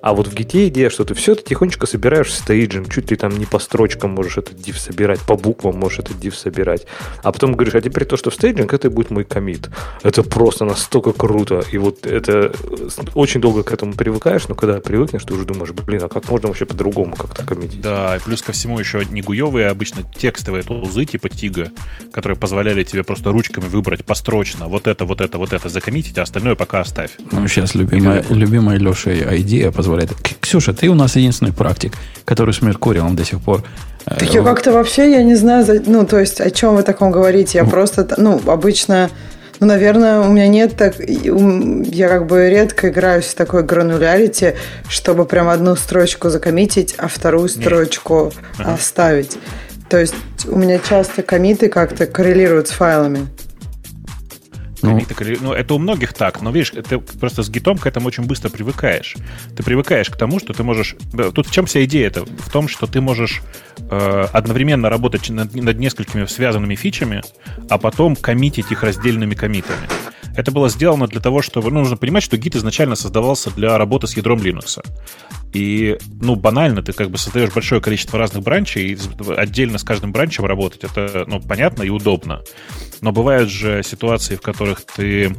А 0.00 0.14
вот 0.14 0.28
в 0.28 0.34
git 0.34 0.60
е 0.60 0.68
идея, 0.68 0.90
что 0.90 1.04
ты 1.04 1.14
все 1.14 1.32
это 1.32 1.42
тихонечко 1.42 1.86
собираешь 1.86 2.28
в 2.28 2.34
staging, 2.34 2.92
чуть 2.92 3.10
ли 3.10 3.16
там 3.16 3.36
не 3.36 3.46
по 3.46 3.58
строчкам 3.58 4.10
можешь 4.10 4.38
этот 4.38 4.54
diff 4.54 4.76
собирать, 4.76 5.20
по 5.20 5.36
буквам 5.36 5.76
можешь 5.76 6.00
этот 6.00 6.16
diff 6.16 6.34
собирать. 6.34 6.86
А 7.22 7.32
потом 7.32 7.52
говоришь, 7.52 7.74
а 7.74 7.80
теперь 7.80 8.04
то, 8.04 8.16
что 8.16 8.30
в 8.30 8.34
staging, 8.34 8.72
это 8.72 8.90
будет 8.90 9.10
мой 9.10 9.24
коммит. 9.24 9.70
Это 10.02 10.22
просто 10.22 10.64
настолько 10.64 11.12
круто. 11.12 11.62
И 11.72 11.78
вот 11.78 12.06
это 12.06 12.52
очень 13.14 13.40
долго 13.40 13.62
к 13.62 13.72
этому 13.72 13.92
привыкаешь, 13.94 14.48
но 14.48 14.54
когда 14.54 14.80
привыкнешь, 14.80 15.24
ты 15.24 15.34
уже 15.34 15.44
думаешь, 15.44 15.72
блин, 15.72 16.02
а 16.04 16.08
как 16.08 16.28
можно 16.28 16.48
вообще 16.48 16.64
по-другому 16.64 17.16
как-то 17.16 17.44
коммитить? 17.44 17.80
Да, 17.80 18.16
и 18.16 18.20
плюс 18.20 18.42
ко 18.42 18.52
всему 18.52 18.78
еще 18.78 19.04
не 19.10 19.22
гуевые, 19.22 19.68
а 19.68 19.70
обычно 19.70 20.02
текстовые 20.02 20.62
тулзы 20.62 21.04
типа 21.04 21.28
tig 21.28 21.53
а, 21.53 21.70
которые 22.12 22.36
позволяли 22.36 22.84
тебе 22.84 23.02
просто 23.02 23.32
ручками 23.32 23.66
выбрать 23.66 24.04
построчно 24.04 24.68
вот 24.68 24.86
это, 24.86 25.04
вот 25.04 25.20
это, 25.20 25.38
вот 25.38 25.52
это 25.52 25.68
закоммитить, 25.68 26.18
а 26.18 26.22
остальное 26.22 26.54
пока 26.54 26.80
оставь. 26.80 27.10
Ну, 27.32 27.46
сейчас 27.48 27.74
любимая, 27.74 28.24
любимая 28.30 28.78
Леша 28.78 29.12
идея 29.38 29.70
позволяет. 29.70 29.87
Ксюша, 30.40 30.72
ты 30.72 30.88
у 30.88 30.94
нас 30.94 31.16
единственный 31.16 31.52
практик, 31.52 31.92
который 32.24 32.54
с 32.54 32.62
Меркурием 32.62 33.16
до 33.16 33.24
сих 33.24 33.40
пор 33.40 33.62
так 34.04 34.32
я 34.32 34.42
как-то 34.42 34.72
вообще, 34.72 35.10
я 35.10 35.22
не 35.22 35.34
знаю, 35.34 35.66
ну, 35.84 36.06
то 36.06 36.18
есть, 36.18 36.40
о 36.40 36.50
чем 36.50 36.76
вы 36.76 36.82
таком 36.82 37.10
говорите. 37.10 37.58
Я 37.58 37.64
просто, 37.64 38.08
ну, 38.16 38.40
обычно 38.46 39.10
ну, 39.60 39.66
наверное, 39.66 40.20
у 40.20 40.30
меня 40.30 40.46
нет 40.48 40.76
так... 40.76 40.94
Я 40.98 42.08
как 42.08 42.26
бы 42.26 42.48
редко 42.48 42.90
играюсь 42.90 43.24
в 43.24 43.34
такой 43.34 43.64
гранулярити, 43.64 44.54
чтобы 44.88 45.24
прям 45.24 45.48
одну 45.48 45.74
строчку 45.74 46.30
закоммитить, 46.30 46.94
а 46.96 47.08
вторую 47.08 47.48
строчку 47.48 48.32
ага. 48.58 48.74
оставить. 48.74 49.36
То 49.88 49.98
есть 49.98 50.14
у 50.46 50.56
меня 50.56 50.78
часто 50.78 51.22
комиты 51.22 51.68
как-то 51.68 52.06
коррелируют 52.06 52.68
с 52.68 52.70
файлами. 52.70 53.26
Ну, 54.82 55.00
ну, 55.40 55.52
это 55.52 55.74
у 55.74 55.78
многих 55.78 56.12
так, 56.12 56.40
но 56.42 56.50
видишь, 56.50 56.72
ты 56.88 56.98
просто 56.98 57.42
с 57.42 57.50
гитом 57.50 57.78
к 57.78 57.86
этому 57.86 58.08
очень 58.08 58.24
быстро 58.24 58.48
привыкаешь. 58.48 59.16
Ты 59.56 59.62
привыкаешь 59.62 60.10
к 60.10 60.16
тому, 60.16 60.38
что 60.38 60.52
ты 60.52 60.62
можешь... 60.62 60.96
Тут 61.34 61.46
в 61.46 61.50
чем 61.50 61.66
вся 61.66 61.84
идея 61.84 62.06
это? 62.06 62.24
В 62.24 62.50
том, 62.50 62.68
что 62.68 62.86
ты 62.86 63.00
можешь 63.00 63.42
э, 63.78 64.26
одновременно 64.32 64.88
работать 64.88 65.30
над, 65.30 65.54
над 65.54 65.78
несколькими 65.78 66.26
связанными 66.26 66.74
фичами, 66.74 67.22
а 67.68 67.78
потом 67.78 68.16
коммитить 68.16 68.70
их 68.70 68.82
раздельными 68.82 69.34
комитами. 69.34 69.88
Это 70.38 70.52
было 70.52 70.68
сделано 70.68 71.08
для 71.08 71.20
того, 71.20 71.42
чтобы... 71.42 71.72
Ну, 71.72 71.80
нужно 71.80 71.96
понимать, 71.96 72.22
что 72.22 72.36
гит 72.36 72.54
изначально 72.54 72.94
создавался 72.94 73.50
для 73.50 73.76
работы 73.76 74.06
с 74.06 74.16
ядром 74.16 74.38
Linux. 74.38 74.80
И, 75.52 75.98
ну, 76.20 76.36
банально, 76.36 76.80
ты 76.80 76.92
как 76.92 77.10
бы 77.10 77.18
создаешь 77.18 77.52
большое 77.52 77.80
количество 77.80 78.20
разных 78.20 78.44
бранчей, 78.44 78.92
и 78.92 78.98
отдельно 79.36 79.78
с 79.78 79.82
каждым 79.82 80.12
бранчем 80.12 80.44
работать, 80.44 80.84
это, 80.84 81.24
ну, 81.26 81.40
понятно 81.40 81.82
и 81.82 81.88
удобно. 81.88 82.42
Но 83.00 83.10
бывают 83.10 83.50
же 83.50 83.82
ситуации, 83.82 84.36
в 84.36 84.40
которых 84.40 84.82
ты 84.82 85.34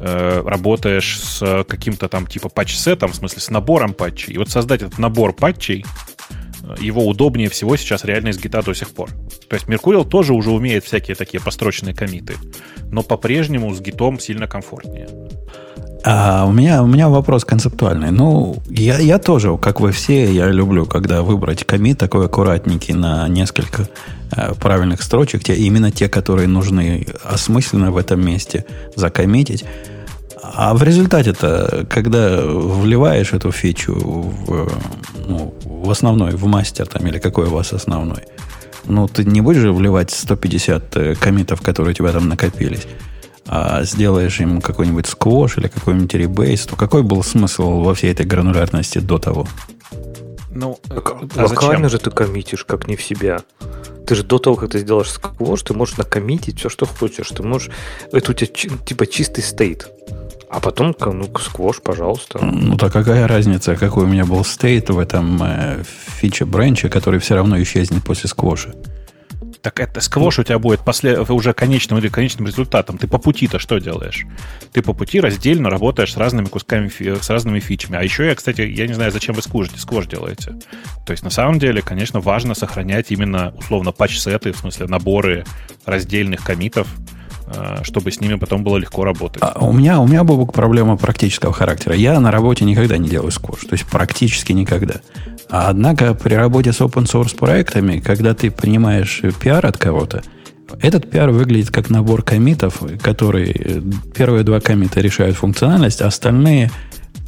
э, 0.00 0.42
работаешь 0.46 1.18
с 1.18 1.64
каким-то 1.64 2.08
там 2.08 2.28
типа 2.28 2.50
патч-сетом, 2.50 3.10
в 3.10 3.16
смысле 3.16 3.40
с 3.40 3.50
набором 3.50 3.94
патчей. 3.94 4.34
И 4.34 4.38
вот 4.38 4.48
создать 4.48 4.82
этот 4.82 5.00
набор 5.00 5.32
патчей, 5.32 5.84
его 6.78 7.06
удобнее 7.06 7.48
всего 7.48 7.76
сейчас 7.76 8.04
реально 8.04 8.28
из 8.28 8.38
гита 8.38 8.62
до 8.62 8.74
сих 8.74 8.90
пор. 8.90 9.10
То 9.48 9.54
есть 9.54 9.66
Mercurial 9.66 10.04
тоже 10.04 10.34
уже 10.34 10.50
умеет 10.50 10.84
всякие 10.84 11.14
такие 11.14 11.42
построчные 11.42 11.94
комиты, 11.94 12.34
но 12.90 13.02
по-прежнему 13.02 13.74
с 13.74 13.80
гитом 13.80 14.18
сильно 14.18 14.46
комфортнее. 14.46 15.08
А 16.02 16.46
у 16.46 16.52
меня, 16.52 16.82
у 16.82 16.86
меня 16.86 17.08
вопрос 17.08 17.44
концептуальный. 17.44 18.10
Ну, 18.10 18.56
я, 18.70 18.98
я 18.98 19.18
тоже, 19.18 19.56
как 19.58 19.80
вы 19.80 19.92
все, 19.92 20.32
я 20.32 20.48
люблю, 20.48 20.86
когда 20.86 21.22
выбрать 21.22 21.64
комит 21.64 21.98
такой 21.98 22.26
аккуратненький 22.26 22.94
на 22.94 23.28
несколько 23.28 23.86
э, 24.34 24.54
правильных 24.54 25.02
строчек, 25.02 25.44
те, 25.44 25.54
именно 25.54 25.90
те, 25.90 26.08
которые 26.08 26.48
нужны 26.48 27.06
осмысленно 27.22 27.90
в 27.90 27.98
этом 27.98 28.24
месте 28.24 28.64
закоммитить. 28.96 29.64
А 30.42 30.74
в 30.74 30.82
результате-то, 30.82 31.86
когда 31.88 32.40
вливаешь 32.42 33.32
эту 33.32 33.52
фичу 33.52 33.94
в, 33.94 34.70
ну, 35.26 35.54
в 35.64 35.90
основной, 35.90 36.32
в 36.32 36.46
мастер 36.46 36.86
там, 36.86 37.06
или 37.06 37.18
какой 37.18 37.46
у 37.46 37.50
вас 37.50 37.72
основной, 37.72 38.24
ну, 38.86 39.06
ты 39.06 39.24
не 39.24 39.40
будешь 39.40 39.60
же 39.60 39.72
вливать 39.72 40.10
150 40.10 40.96
э, 40.96 41.14
комитов, 41.14 41.60
которые 41.60 41.92
у 41.92 41.94
тебя 41.94 42.12
там 42.12 42.28
накопились 42.28 42.86
а 43.52 43.82
сделаешь 43.82 44.40
им 44.40 44.60
какой-нибудь 44.60 45.08
сквош 45.08 45.58
или 45.58 45.66
какой-нибудь 45.66 46.14
ребейс, 46.14 46.66
то 46.66 46.76
какой 46.76 47.02
был 47.02 47.24
смысл 47.24 47.80
во 47.80 47.94
всей 47.94 48.12
этой 48.12 48.24
гранулярности 48.24 48.98
до 48.98 49.18
того? 49.18 49.48
Ну, 50.50 50.78
так, 50.88 51.12
а 51.36 51.42
локально 51.42 51.88
зачем? 51.88 51.88
же 51.88 51.98
ты 51.98 52.10
коммитишь, 52.10 52.64
как 52.64 52.88
не 52.88 52.96
в 52.96 53.02
себя. 53.02 53.40
Ты 54.06 54.14
же 54.16 54.24
до 54.24 54.38
того, 54.38 54.56
как 54.56 54.70
ты 54.70 54.80
сделаешь 54.80 55.10
сквош, 55.10 55.62
ты 55.62 55.74
можешь 55.74 55.96
накоммитить 55.96 56.58
все, 56.58 56.68
что 56.68 56.86
хочешь. 56.86 57.28
Ты 57.28 57.42
можешь... 57.42 57.70
Это 58.12 58.32
у 58.32 58.34
тебя 58.34 58.48
типа 58.84 59.06
чистый 59.06 59.42
стейт. 59.42 59.88
А 60.48 60.58
потом, 60.58 60.96
ну, 60.98 61.30
сквош, 61.38 61.80
пожалуйста. 61.80 62.44
Ну, 62.44 62.76
так 62.76 62.92
какая 62.92 63.28
разница, 63.28 63.76
какой 63.76 64.04
у 64.04 64.08
меня 64.08 64.24
был 64.24 64.44
стейт 64.44 64.90
в 64.90 64.98
этом 64.98 65.40
э, 65.40 65.84
фиче 65.84 66.44
бренче, 66.44 66.88
который 66.88 67.20
все 67.20 67.36
равно 67.36 67.62
исчезнет 67.62 68.02
после 68.02 68.28
сквоша? 68.28 68.74
Так 69.62 69.78
это 69.78 70.00
сквош 70.00 70.38
у 70.38 70.42
тебя 70.42 70.58
будет 70.58 70.80
после, 70.80 71.20
уже 71.20 71.52
конечным 71.52 71.98
или 71.98 72.08
конечным 72.08 72.46
результатом. 72.46 72.96
Ты 72.96 73.06
по 73.06 73.18
пути-то 73.18 73.58
что 73.58 73.78
делаешь? 73.78 74.24
Ты 74.72 74.80
по 74.80 74.94
пути 74.94 75.20
раздельно 75.20 75.68
работаешь 75.68 76.12
с 76.12 76.16
разными 76.16 76.46
кусками, 76.46 76.88
с 76.88 77.28
разными 77.28 77.60
фичами. 77.60 77.98
А 77.98 78.02
еще 78.02 78.26
я, 78.26 78.34
кстати, 78.34 78.62
я 78.62 78.86
не 78.86 78.94
знаю, 78.94 79.12
зачем 79.12 79.34
вы 79.34 79.42
сквош, 79.42 79.68
сквош 79.76 80.06
делаете. 80.06 80.54
То 81.04 81.10
есть, 81.12 81.22
на 81.22 81.30
самом 81.30 81.58
деле, 81.58 81.82
конечно, 81.82 82.20
важно 82.20 82.54
сохранять 82.54 83.10
именно, 83.10 83.52
условно, 83.56 83.92
патч-сеты, 83.92 84.52
в 84.52 84.56
смысле, 84.56 84.86
наборы 84.86 85.44
раздельных 85.84 86.42
комитов, 86.42 86.88
чтобы 87.82 88.12
с 88.12 88.20
ними 88.20 88.34
потом 88.34 88.62
было 88.62 88.76
легко 88.76 89.04
работать. 89.04 89.42
А 89.42 89.64
у 89.64 89.72
меня, 89.72 90.00
у 90.00 90.06
меня 90.06 90.24
была 90.24 90.44
проблема 90.46 90.96
практического 90.96 91.52
характера. 91.52 91.94
Я 91.94 92.18
на 92.20 92.30
работе 92.30 92.64
никогда 92.64 92.96
не 92.98 93.08
делаю 93.08 93.30
сквош, 93.30 93.60
то 93.60 93.72
есть 93.72 93.86
практически 93.86 94.52
никогда. 94.52 94.96
А 95.48 95.68
однако 95.68 96.14
при 96.14 96.34
работе 96.34 96.72
с 96.72 96.80
open 96.80 97.04
source 97.04 97.36
проектами, 97.36 97.98
когда 97.98 98.34
ты 98.34 98.50
принимаешь 98.50 99.22
пиар 99.42 99.66
от 99.66 99.76
кого-то, 99.78 100.22
этот 100.80 101.10
пиар 101.10 101.30
выглядит 101.30 101.70
как 101.70 101.90
набор 101.90 102.22
комитов, 102.22 102.82
которые 103.02 103.52
э, 103.52 103.82
первые 104.14 104.44
два 104.44 104.60
комита 104.60 105.00
решают 105.00 105.36
функциональность, 105.36 106.00
а 106.00 106.06
остальные 106.06 106.70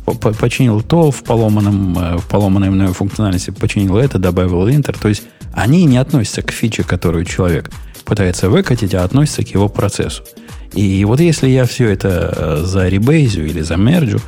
починил 0.05 0.83
то 0.83 1.11
в 1.11 1.23
поломанном, 1.23 1.99
э, 1.99 2.17
в 2.19 2.27
поломанной 2.27 2.71
мной 2.71 2.89
функциональности, 2.89 3.51
починил 3.51 3.97
это, 3.97 4.19
добавил 4.19 4.69
интер. 4.69 4.97
То 4.97 5.09
есть 5.09 5.25
они 5.53 5.85
не 5.85 5.97
относятся 5.99 6.43
к 6.43 6.53
фиче, 6.53 6.85
которую 6.85 7.25
человек 7.25 7.71
пытается 8.05 8.49
выкатить, 8.49 8.95
а 8.95 9.05
относятся 9.05 9.45
к 9.45 9.49
его 9.49 9.69
процессу. 9.69 10.25
И 10.73 11.05
вот 11.05 11.21
если 11.21 11.49
я 11.49 11.65
все 11.65 11.89
это 11.89 12.35
э, 12.35 12.63
за 12.65 12.89
ребейзю 12.89 13.45
или 13.45 13.61
за 13.61 13.77
мерджу, 13.77 14.21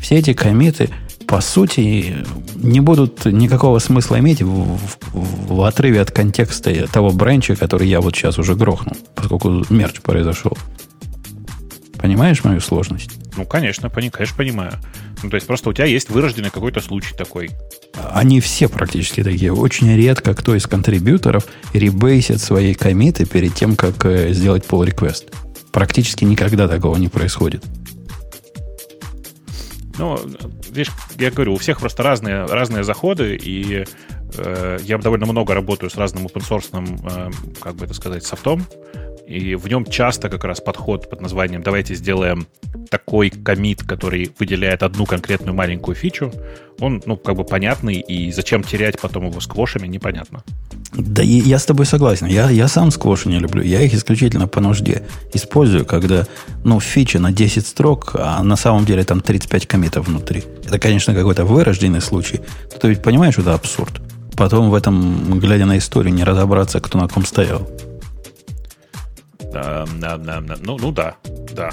все 0.00 0.16
эти 0.16 0.32
комиты 0.32 0.90
по 1.32 1.40
сути, 1.40 2.26
не 2.56 2.80
будут 2.80 3.24
никакого 3.24 3.78
смысла 3.78 4.18
иметь 4.18 4.42
в, 4.42 4.76
в, 4.76 4.98
в 5.54 5.62
отрыве 5.62 6.02
от 6.02 6.10
контекста 6.10 6.86
того 6.88 7.10
бренча, 7.10 7.56
который 7.56 7.88
я 7.88 8.02
вот 8.02 8.14
сейчас 8.14 8.38
уже 8.38 8.54
грохнул, 8.54 8.94
поскольку 9.14 9.64
мерч 9.70 10.02
произошел. 10.02 10.58
Понимаешь 11.98 12.44
мою 12.44 12.60
сложность? 12.60 13.12
Ну, 13.36 13.46
конечно, 13.46 13.88
пони, 13.88 14.10
конечно, 14.10 14.36
понимаю. 14.36 14.72
Ну, 15.22 15.30
то 15.30 15.36
есть 15.36 15.46
просто 15.46 15.70
у 15.70 15.72
тебя 15.72 15.86
есть 15.86 16.10
вырожденный 16.10 16.50
какой-то 16.50 16.80
случай 16.80 17.14
такой. 17.14 17.50
Они 17.94 18.40
все 18.40 18.68
практически 18.68 19.22
такие. 19.22 19.52
Очень 19.52 19.94
редко 19.96 20.34
кто 20.34 20.54
из 20.54 20.66
контрибьюторов 20.66 21.44
ребейсит 21.72 22.40
свои 22.40 22.74
комиты 22.74 23.24
перед 23.26 23.54
тем, 23.54 23.76
как 23.76 24.04
э, 24.04 24.32
сделать 24.32 24.64
pull 24.66 24.86
request. 24.86 25.32
Практически 25.70 26.24
никогда 26.24 26.68
такого 26.68 26.96
не 26.96 27.08
происходит. 27.08 27.64
Ну, 29.98 30.18
видишь, 30.70 30.90
я 31.18 31.30
говорю, 31.30 31.54
у 31.54 31.58
всех 31.58 31.80
просто 31.80 32.02
разные, 32.02 32.46
разные 32.46 32.82
заходы, 32.82 33.36
и 33.36 33.84
э, 34.36 34.78
я 34.82 34.98
довольно 34.98 35.26
много 35.26 35.54
работаю 35.54 35.90
с 35.90 35.96
разным 35.96 36.26
open 36.26 36.42
source, 36.48 36.68
э, 36.72 37.30
как 37.60 37.76
бы 37.76 37.84
это 37.84 37.94
сказать, 37.94 38.24
софтом, 38.24 38.66
и 39.32 39.54
в 39.54 39.66
нем 39.68 39.84
часто 39.84 40.28
как 40.28 40.44
раз 40.44 40.60
подход 40.60 41.08
под 41.08 41.20
названием 41.20 41.62
«давайте 41.62 41.94
сделаем 41.94 42.46
такой 42.90 43.30
комит, 43.30 43.82
который 43.82 44.30
выделяет 44.38 44.82
одну 44.82 45.06
конкретную 45.06 45.54
маленькую 45.54 45.94
фичу», 45.94 46.32
он, 46.80 47.02
ну, 47.06 47.16
как 47.16 47.36
бы 47.36 47.44
понятный, 47.44 47.94
и 47.94 48.32
зачем 48.32 48.62
терять 48.62 49.00
потом 49.00 49.28
его 49.28 49.40
сквошами, 49.40 49.86
непонятно. 49.86 50.42
Да 50.92 51.22
я 51.22 51.58
с 51.58 51.64
тобой 51.64 51.86
согласен. 51.86 52.26
Я, 52.26 52.50
я 52.50 52.68
сам 52.68 52.90
сквоши 52.90 53.28
не 53.28 53.38
люблю. 53.38 53.62
Я 53.62 53.82
их 53.82 53.94
исключительно 53.94 54.48
по 54.48 54.60
нужде 54.60 55.02
использую, 55.32 55.86
когда, 55.86 56.26
ну, 56.64 56.80
фича 56.80 57.18
на 57.18 57.32
10 57.32 57.66
строк, 57.66 58.12
а 58.14 58.42
на 58.42 58.56
самом 58.56 58.84
деле 58.84 59.04
там 59.04 59.20
35 59.20 59.66
комитов 59.66 60.08
внутри. 60.08 60.44
Это, 60.64 60.78
конечно, 60.78 61.14
какой-то 61.14 61.44
вырожденный 61.44 62.00
случай. 62.00 62.40
Но 62.72 62.78
ты 62.78 62.88
ведь 62.88 63.02
понимаешь, 63.02 63.34
что 63.34 63.42
это 63.42 63.54
абсурд. 63.54 64.02
Потом 64.36 64.70
в 64.70 64.74
этом, 64.74 65.38
глядя 65.38 65.66
на 65.66 65.78
историю, 65.78 66.12
не 66.14 66.24
разобраться, 66.24 66.80
кто 66.80 66.98
на 66.98 67.08
ком 67.08 67.24
стоял. 67.24 67.68
Да, 69.52 69.84
да, 70.16 70.40
да. 70.40 70.56
Ну, 70.60 70.78
ну 70.78 70.92
да, 70.92 71.16
да. 71.52 71.70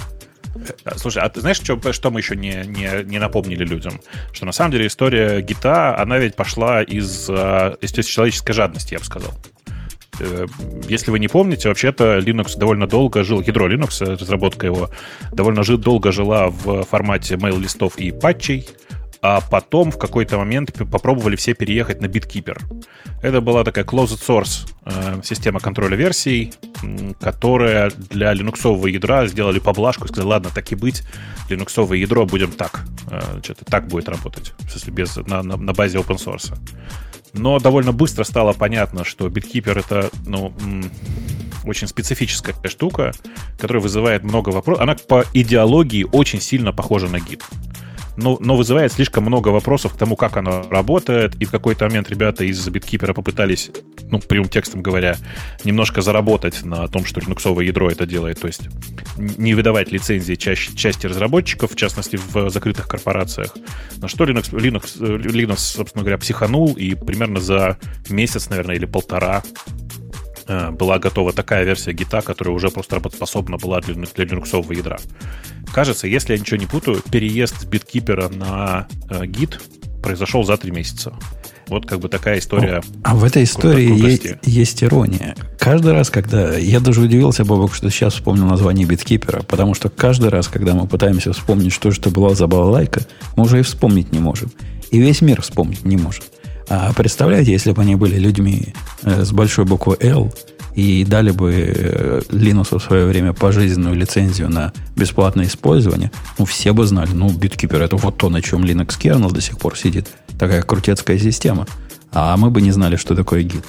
Слушай, 0.98 1.24
а 1.24 1.30
ты 1.30 1.42
знаешь, 1.42 1.58
что, 1.58 1.94
что 1.94 2.12
мы 2.12 2.20
еще 2.20 2.36
не, 2.36 2.64
не, 2.66 3.04
не 3.04 3.20
напомнили 3.20 3.64
людям? 3.64 4.02
Что 4.34 4.46
на 4.46 4.52
самом 4.52 4.72
деле 4.72 4.88
история 4.88 5.42
гита, 5.42 5.98
она 5.98 6.18
ведь 6.18 6.36
пошла 6.36 6.82
из, 6.82 7.30
а, 7.30 7.78
из 7.82 7.92
человеческой 8.06 8.54
жадности, 8.54 8.94
я 8.94 9.00
бы 9.00 9.06
сказал. 9.06 9.32
Э, 10.20 10.48
если 10.88 11.12
вы 11.12 11.20
не 11.20 11.28
помните, 11.28 11.70
вообще-то 11.70 12.18
Linux 12.18 12.58
довольно 12.58 12.88
долго 12.88 13.24
жил, 13.24 13.42
ядро 13.42 13.70
Linux, 13.70 14.04
разработка 14.20 14.66
его, 14.66 14.90
довольно 15.32 15.64
долго 15.64 16.12
жила 16.12 16.50
в 16.50 16.84
формате 16.84 17.36
mail-листов 17.36 17.98
и 17.98 18.12
патчей, 18.12 18.68
а 19.22 19.42
потом 19.42 19.92
в 19.92 19.98
какой-то 19.98 20.38
момент 20.38 20.72
попробовали 20.90 21.36
все 21.36 21.54
переехать 21.54 22.02
на 22.02 22.06
BitKeeper. 22.06 22.62
Это 23.22 23.42
была 23.42 23.64
такая 23.64 23.84
closed 23.84 24.20
source 24.26 24.70
э, 24.86 25.22
система 25.24 25.60
контроля 25.60 25.98
версий, 25.98 26.54
которая 27.20 27.92
для 27.92 28.34
линуксового 28.34 28.88
ядра 28.88 29.28
сделали 29.28 29.60
поблажку 29.60 30.06
и 30.06 30.08
сказали, 30.08 30.28
ладно, 30.28 30.52
так 30.54 30.72
и 30.72 30.76
быть, 30.76 31.04
линуксовое 31.50 31.98
ядро 31.98 32.26
будем 32.26 32.52
так, 32.52 32.86
э, 33.12 33.20
что-то 33.44 33.66
так 33.66 33.88
будет 33.88 34.08
работать, 34.08 34.54
в 34.60 34.72
смысле, 34.72 34.94
без, 34.94 35.16
на, 35.18 35.44
на, 35.44 35.58
на 35.58 35.74
базе 35.74 35.98
open 35.98 36.18
source. 36.18 36.58
Но 37.34 37.60
довольно 37.60 37.92
быстро 37.92 38.24
стало 38.24 38.54
понятно, 38.54 39.04
что 39.04 39.28
BitKeeper 39.28 39.80
это, 39.80 40.10
ну, 40.26 40.54
очень 41.66 41.88
специфическая 41.88 42.56
штука, 42.66 43.12
которая 43.60 43.84
вызывает 43.84 44.24
много 44.24 44.50
вопросов. 44.50 44.82
Она 44.82 44.96
по 44.96 45.26
идеологии 45.34 46.08
очень 46.10 46.40
сильно 46.40 46.72
похожа 46.72 47.08
на 47.08 47.18
Git 47.18 47.44
но, 48.22 48.38
но 48.40 48.56
вызывает 48.56 48.92
слишком 48.92 49.24
много 49.24 49.50
вопросов 49.50 49.94
к 49.94 49.98
тому, 49.98 50.16
как 50.16 50.38
оно 50.38 50.66
работает, 50.70 51.36
и 51.42 51.46
в 51.46 51.52
какой-то 51.52 51.86
момент 51.86 52.10
ребята 52.10 52.44
из 52.44 52.68
биткипера 52.68 53.14
попытались, 53.14 53.72
ну, 54.10 54.20
прямым 54.20 54.50
текстом 54.50 54.82
говоря, 54.82 55.18
немножко 55.64 56.02
заработать 56.02 56.64
на 56.64 56.88
том, 56.88 57.06
что 57.06 57.20
линуксовое 57.20 57.66
ядро 57.66 57.90
это 57.90 58.06
делает, 58.06 58.40
то 58.40 58.48
есть 58.48 58.70
не 59.18 59.54
выдавать 59.54 59.92
лицензии 59.92 60.36
чаще, 60.36 60.76
части 60.76 61.08
разработчиков, 61.08 61.72
в 61.72 61.76
частности, 61.76 62.18
в 62.18 62.50
закрытых 62.50 62.88
корпорациях, 62.88 63.56
на 63.98 64.08
что 64.08 64.26
Linux, 64.26 64.52
Linux, 64.52 65.00
Linux, 65.00 65.58
собственно 65.58 66.04
говоря, 66.04 66.18
психанул, 66.18 66.74
и 66.74 66.96
примерно 66.96 67.40
за 67.40 67.78
месяц, 68.10 68.50
наверное, 68.50 68.76
или 68.76 68.86
полтора 68.86 69.44
была 70.72 71.00
готова 71.00 71.32
такая 71.34 71.64
версия 71.64 71.94
гита, 71.94 72.22
которая 72.22 72.56
уже 72.56 72.70
просто 72.70 72.96
работоспособна 72.96 73.58
была 73.58 73.82
для, 73.82 73.96
для 73.96 74.26
линуксового 74.26 74.72
ядра. 74.74 75.00
Кажется, 75.74 76.08
если 76.08 76.34
я 76.34 76.40
ничего 76.40 76.58
не 76.58 76.66
путаю, 76.66 77.02
переезд 77.12 77.62
с 77.62 77.66
биткипера 77.66 78.30
на 78.30 78.88
э, 79.10 79.26
гит 79.26 79.62
произошел 80.02 80.44
за 80.44 80.58
три 80.58 80.72
месяца. 80.72 81.14
Вот 81.68 81.86
как 81.86 82.00
бы 82.00 82.10
такая 82.10 82.40
история. 82.40 82.82
А 83.04 83.16
в 83.16 83.24
этой 83.24 83.44
истории 83.44 83.96
есть, 83.96 84.26
есть 84.44 84.84
ирония. 84.84 85.36
Каждый 85.60 85.94
раз, 85.94 86.10
когда... 86.10 86.58
Я 86.58 86.80
даже 86.80 87.02
удивился, 87.02 87.46
Бобок, 87.46 87.76
что 87.76 87.92
сейчас 87.92 88.16
вспомнил 88.16 88.46
название 88.46 88.88
биткипера, 88.88 89.44
потому 89.44 89.76
что 89.76 89.90
каждый 89.90 90.30
раз, 90.30 90.48
когда 90.48 90.74
мы 90.74 90.88
пытаемся 90.88 91.32
вспомнить, 91.32 91.72
что 91.72 91.92
же 91.92 92.00
это 92.00 92.10
была 92.10 92.34
за 92.34 92.48
балалайка, 92.48 93.02
мы 93.36 93.44
уже 93.44 93.60
и 93.60 93.62
вспомнить 93.62 94.12
не 94.12 94.20
можем. 94.20 94.52
И 94.90 95.00
весь 95.00 95.22
мир 95.22 95.42
вспомнить 95.44 95.86
не 95.86 95.98
может. 95.98 96.24
А 96.70 96.94
представляете, 96.94 97.52
если 97.52 97.72
бы 97.72 97.82
они 97.82 97.96
были 97.96 98.18
людьми 98.18 98.74
э, 99.04 99.24
с 99.24 99.32
большой 99.32 99.66
буквы 99.66 99.98
L 100.00 100.32
и 100.76 101.04
дали 101.04 101.32
бы 101.32 101.52
э, 101.52 102.22
Linux 102.30 102.78
в 102.78 102.84
свое 102.84 103.06
время 103.06 103.34
пожизненную 103.34 103.96
лицензию 103.96 104.50
на 104.50 104.72
бесплатное 104.96 105.46
использование, 105.46 106.12
ну, 106.38 106.46
все 106.46 106.72
бы 106.72 106.86
знали, 106.86 107.10
ну, 107.12 107.32
биткипер 107.32 107.82
это 107.82 107.96
вот 107.96 108.18
то, 108.18 108.30
на 108.30 108.44
чем 108.44 108.64
Linux 108.64 109.00
kernel 109.02 109.32
до 109.32 109.42
сих 109.42 109.58
пор 109.58 109.78
сидит. 109.78 110.08
Такая 110.38 110.62
крутецкая 110.62 111.18
система. 111.18 111.66
А 112.12 112.38
мы 112.38 112.52
бы 112.52 112.62
не 112.62 112.72
знали, 112.72 112.98
что 112.98 113.16
такое 113.16 113.42
гид. 113.42 113.66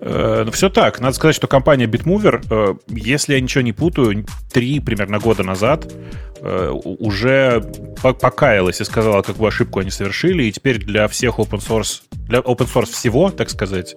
Э, 0.00 0.44
ну, 0.46 0.50
все 0.52 0.70
так. 0.70 1.00
Надо 1.00 1.14
сказать, 1.14 1.36
что 1.36 1.48
компания 1.48 1.84
Bitmover, 1.84 2.78
если 2.88 3.34
я 3.34 3.40
ничего 3.42 3.60
не 3.60 3.72
путаю, 3.72 4.24
три 4.50 4.80
примерно 4.80 5.18
года 5.18 5.42
назад 5.42 5.92
Э, 5.92 6.27
уже 6.42 7.62
покаялась 8.02 8.80
и 8.80 8.84
сказала, 8.84 9.22
какую 9.22 9.48
ошибку 9.48 9.80
они 9.80 9.90
совершили, 9.90 10.44
и 10.44 10.52
теперь 10.52 10.78
для 10.78 11.08
всех 11.08 11.38
open 11.38 11.58
source, 11.58 12.02
для 12.28 12.40
open 12.40 12.72
source 12.72 12.92
всего, 12.92 13.30
так 13.30 13.50
сказать, 13.50 13.96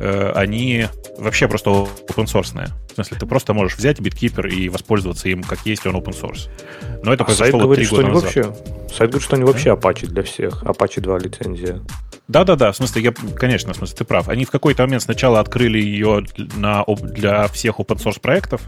э, 0.00 0.32
они 0.34 0.86
вообще 1.18 1.48
просто 1.48 1.70
open 1.70 2.24
source. 2.24 2.68
В 2.94 2.96
смысле, 2.96 3.16
ты 3.18 3.26
просто 3.26 3.54
можешь 3.54 3.76
взять 3.76 3.98
биткипер 3.98 4.46
и 4.46 4.68
воспользоваться 4.68 5.28
им, 5.28 5.42
как 5.42 5.66
есть 5.66 5.84
он 5.84 5.96
open 5.96 6.14
source. 6.14 6.48
Но 7.02 7.12
это 7.12 7.24
а 7.24 7.26
произошло 7.26 7.66
вот 7.66 7.74
три 7.74 7.86
года 7.86 8.06
назад. 8.06 8.22
Вообще, 8.22 8.42
сайт 8.88 9.10
говорит, 9.10 9.22
что 9.22 9.34
они 9.34 9.44
вообще 9.44 9.70
Apache 9.70 10.06
для 10.06 10.22
всех. 10.22 10.62
Apache 10.62 11.00
2 11.00 11.18
лицензия. 11.18 11.80
Да-да-да, 12.26 12.72
в 12.72 12.76
смысле, 12.76 13.02
я, 13.02 13.12
конечно, 13.12 13.74
в 13.74 13.76
смысле, 13.76 13.96
ты 13.98 14.04
прав. 14.04 14.30
Они 14.30 14.46
в 14.46 14.50
какой-то 14.50 14.84
момент 14.84 15.02
сначала 15.02 15.40
открыли 15.40 15.78
ее 15.78 16.24
на, 16.56 16.84
для 16.86 17.48
всех 17.48 17.80
open 17.80 18.02
source 18.02 18.18
проектов, 18.18 18.62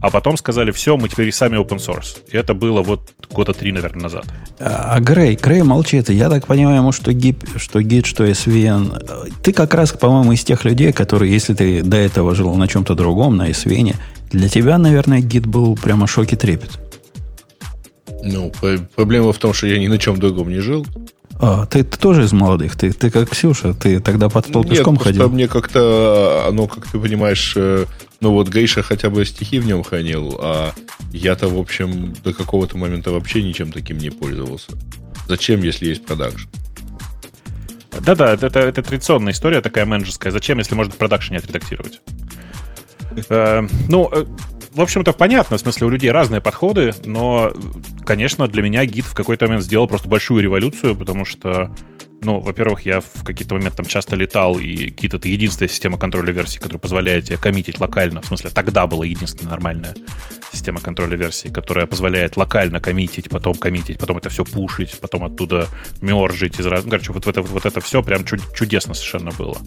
а 0.00 0.08
потом 0.08 0.38
сказали, 0.38 0.70
все, 0.70 0.96
мы 0.96 1.10
теперь 1.10 1.28
и 1.28 1.32
сами 1.32 1.58
open 1.58 1.76
source. 1.76 2.20
И 2.30 2.36
это 2.36 2.54
было 2.54 2.80
вот 2.80 3.12
года 3.30 3.52
три, 3.52 3.72
наверное, 3.72 4.04
назад. 4.04 4.24
А, 4.58 4.94
а 4.94 5.00
Грей, 5.00 5.36
Грей 5.36 5.62
молчит. 5.62 6.08
Я 6.08 6.30
так 6.30 6.46
понимаю, 6.46 6.90
что 6.92 7.12
гид, 7.12 7.44
что 7.56 7.82
гид, 7.82 8.06
что 8.06 8.24
SVN. 8.24 9.32
Ты 9.42 9.52
как 9.52 9.74
раз, 9.74 9.92
по-моему, 9.92 10.32
из 10.32 10.42
тех 10.42 10.64
людей, 10.64 10.92
которые, 10.92 11.30
если 11.30 11.52
ты 11.52 11.82
до 11.82 11.98
этого 11.98 12.34
жил 12.34 12.54
на 12.54 12.66
чем-то 12.68 12.94
другом, 12.94 13.36
на 13.36 13.50
SVN, 13.50 13.63
для 14.30 14.48
тебя, 14.48 14.78
наверное, 14.78 15.20
гид 15.20 15.46
был 15.46 15.76
прямо 15.76 16.06
шок 16.06 16.32
и 16.32 16.36
трепет. 16.36 16.80
Ну, 18.22 18.52
проблема 18.96 19.32
в 19.32 19.38
том, 19.38 19.52
что 19.52 19.66
я 19.66 19.78
ни 19.78 19.86
на 19.86 19.98
чем 19.98 20.18
другом 20.18 20.48
не 20.48 20.60
жил. 20.60 20.86
А, 21.38 21.66
ты, 21.66 21.84
ты 21.84 21.98
тоже 21.98 22.24
из 22.24 22.32
молодых? 22.32 22.76
Ты, 22.76 22.92
ты 22.92 23.10
как 23.10 23.30
Ксюша? 23.30 23.74
Ты 23.74 24.00
тогда 24.00 24.28
под 24.28 24.46
стол 24.46 24.64
пешком 24.64 24.96
ходил? 24.96 25.28
мне 25.28 25.48
как-то, 25.48 26.46
оно, 26.48 26.66
как 26.68 26.86
ты 26.86 26.98
понимаешь, 26.98 27.54
э, 27.56 27.86
ну 28.20 28.32
вот 28.32 28.48
Гейша 28.48 28.82
хотя 28.82 29.10
бы 29.10 29.24
стихи 29.24 29.58
в 29.58 29.66
нем 29.66 29.82
хранил, 29.82 30.38
а 30.40 30.72
я-то, 31.12 31.48
в 31.48 31.58
общем, 31.58 32.14
до 32.24 32.32
какого-то 32.32 32.78
момента 32.78 33.10
вообще 33.10 33.42
ничем 33.42 33.72
таким 33.72 33.98
не 33.98 34.10
пользовался. 34.10 34.72
Зачем, 35.28 35.62
если 35.62 35.86
есть 35.86 36.06
продакшн? 36.06 36.48
Да-да, 38.00 38.32
это, 38.32 38.46
это, 38.46 38.60
это 38.60 38.82
традиционная 38.82 39.32
история 39.32 39.60
такая 39.60 39.86
менеджерская. 39.86 40.32
Зачем, 40.32 40.58
если 40.58 40.74
можно 40.74 40.92
в 40.92 40.96
продакшене 40.96 41.38
отредактировать? 41.38 42.00
Э, 43.28 43.66
ну, 43.88 44.08
э, 44.12 44.24
в 44.72 44.80
общем-то, 44.80 45.12
понятно, 45.12 45.56
в 45.56 45.60
смысле, 45.60 45.86
у 45.86 45.90
людей 45.90 46.10
разные 46.10 46.40
подходы, 46.40 46.94
но, 47.04 47.52
конечно, 48.04 48.48
для 48.48 48.62
меня 48.62 48.84
гид 48.84 49.04
в 49.04 49.14
какой-то 49.14 49.46
момент 49.46 49.64
сделал 49.64 49.86
просто 49.86 50.08
большую 50.08 50.42
революцию, 50.42 50.96
потому 50.96 51.24
что 51.24 51.70
ну, 52.24 52.40
во-первых, 52.40 52.86
я 52.86 53.00
в 53.00 53.22
какие-то 53.24 53.54
моменты 53.54 53.76
там 53.76 53.86
часто 53.86 54.16
летал, 54.16 54.58
и 54.58 54.88
Git— 54.88 55.16
это 55.18 55.28
единственная 55.28 55.68
система 55.68 55.98
контроля 55.98 56.32
версий, 56.32 56.58
которая 56.58 56.78
позволяет 56.78 57.26
тебе 57.26 57.36
коммитить 57.36 57.80
локально. 57.80 58.22
В 58.22 58.26
смысле, 58.26 58.50
тогда 58.50 58.86
была 58.86 59.04
единственная 59.04 59.50
нормальная 59.50 59.94
система 60.52 60.80
контроля 60.80 61.16
версий, 61.16 61.50
которая 61.50 61.86
позволяет 61.86 62.36
локально 62.36 62.80
коммитить, 62.80 63.28
потом 63.28 63.54
коммитить, 63.54 63.98
потом 63.98 64.18
это 64.18 64.30
все 64.30 64.44
пушить, 64.44 64.98
потом 65.00 65.24
оттуда 65.24 65.68
мержить 66.00 66.58
из 66.60 66.66
раз... 66.66 66.84
Ну, 66.84 66.90
короче, 66.90 67.12
вот, 67.12 67.26
это, 67.26 67.42
вот 67.42 67.66
это 67.66 67.80
все 67.80 68.02
прям 68.02 68.24
чудесно 68.24 68.94
совершенно 68.94 69.30
было. 69.32 69.58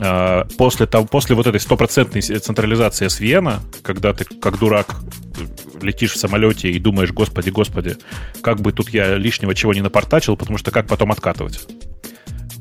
А, 0.00 0.46
после, 0.58 0.86
того, 0.86 1.06
после 1.06 1.34
вот 1.34 1.46
этой 1.46 1.60
стопроцентной 1.60 2.22
централизации 2.22 3.06
SVN, 3.06 3.60
когда 3.82 4.12
ты 4.12 4.24
как 4.24 4.58
дурак 4.58 4.96
летишь 5.82 6.12
в 6.12 6.18
самолете 6.18 6.70
и 6.70 6.78
думаешь, 6.78 7.12
господи, 7.12 7.50
господи, 7.50 7.96
как 8.42 8.60
бы 8.60 8.72
тут 8.72 8.90
я 8.90 9.16
лишнего 9.16 9.54
чего 9.54 9.74
не 9.74 9.80
напортачил, 9.80 10.36
потому 10.36 10.58
что 10.58 10.70
как 10.70 10.86
потом 10.86 11.12
откатывать? 11.12 11.60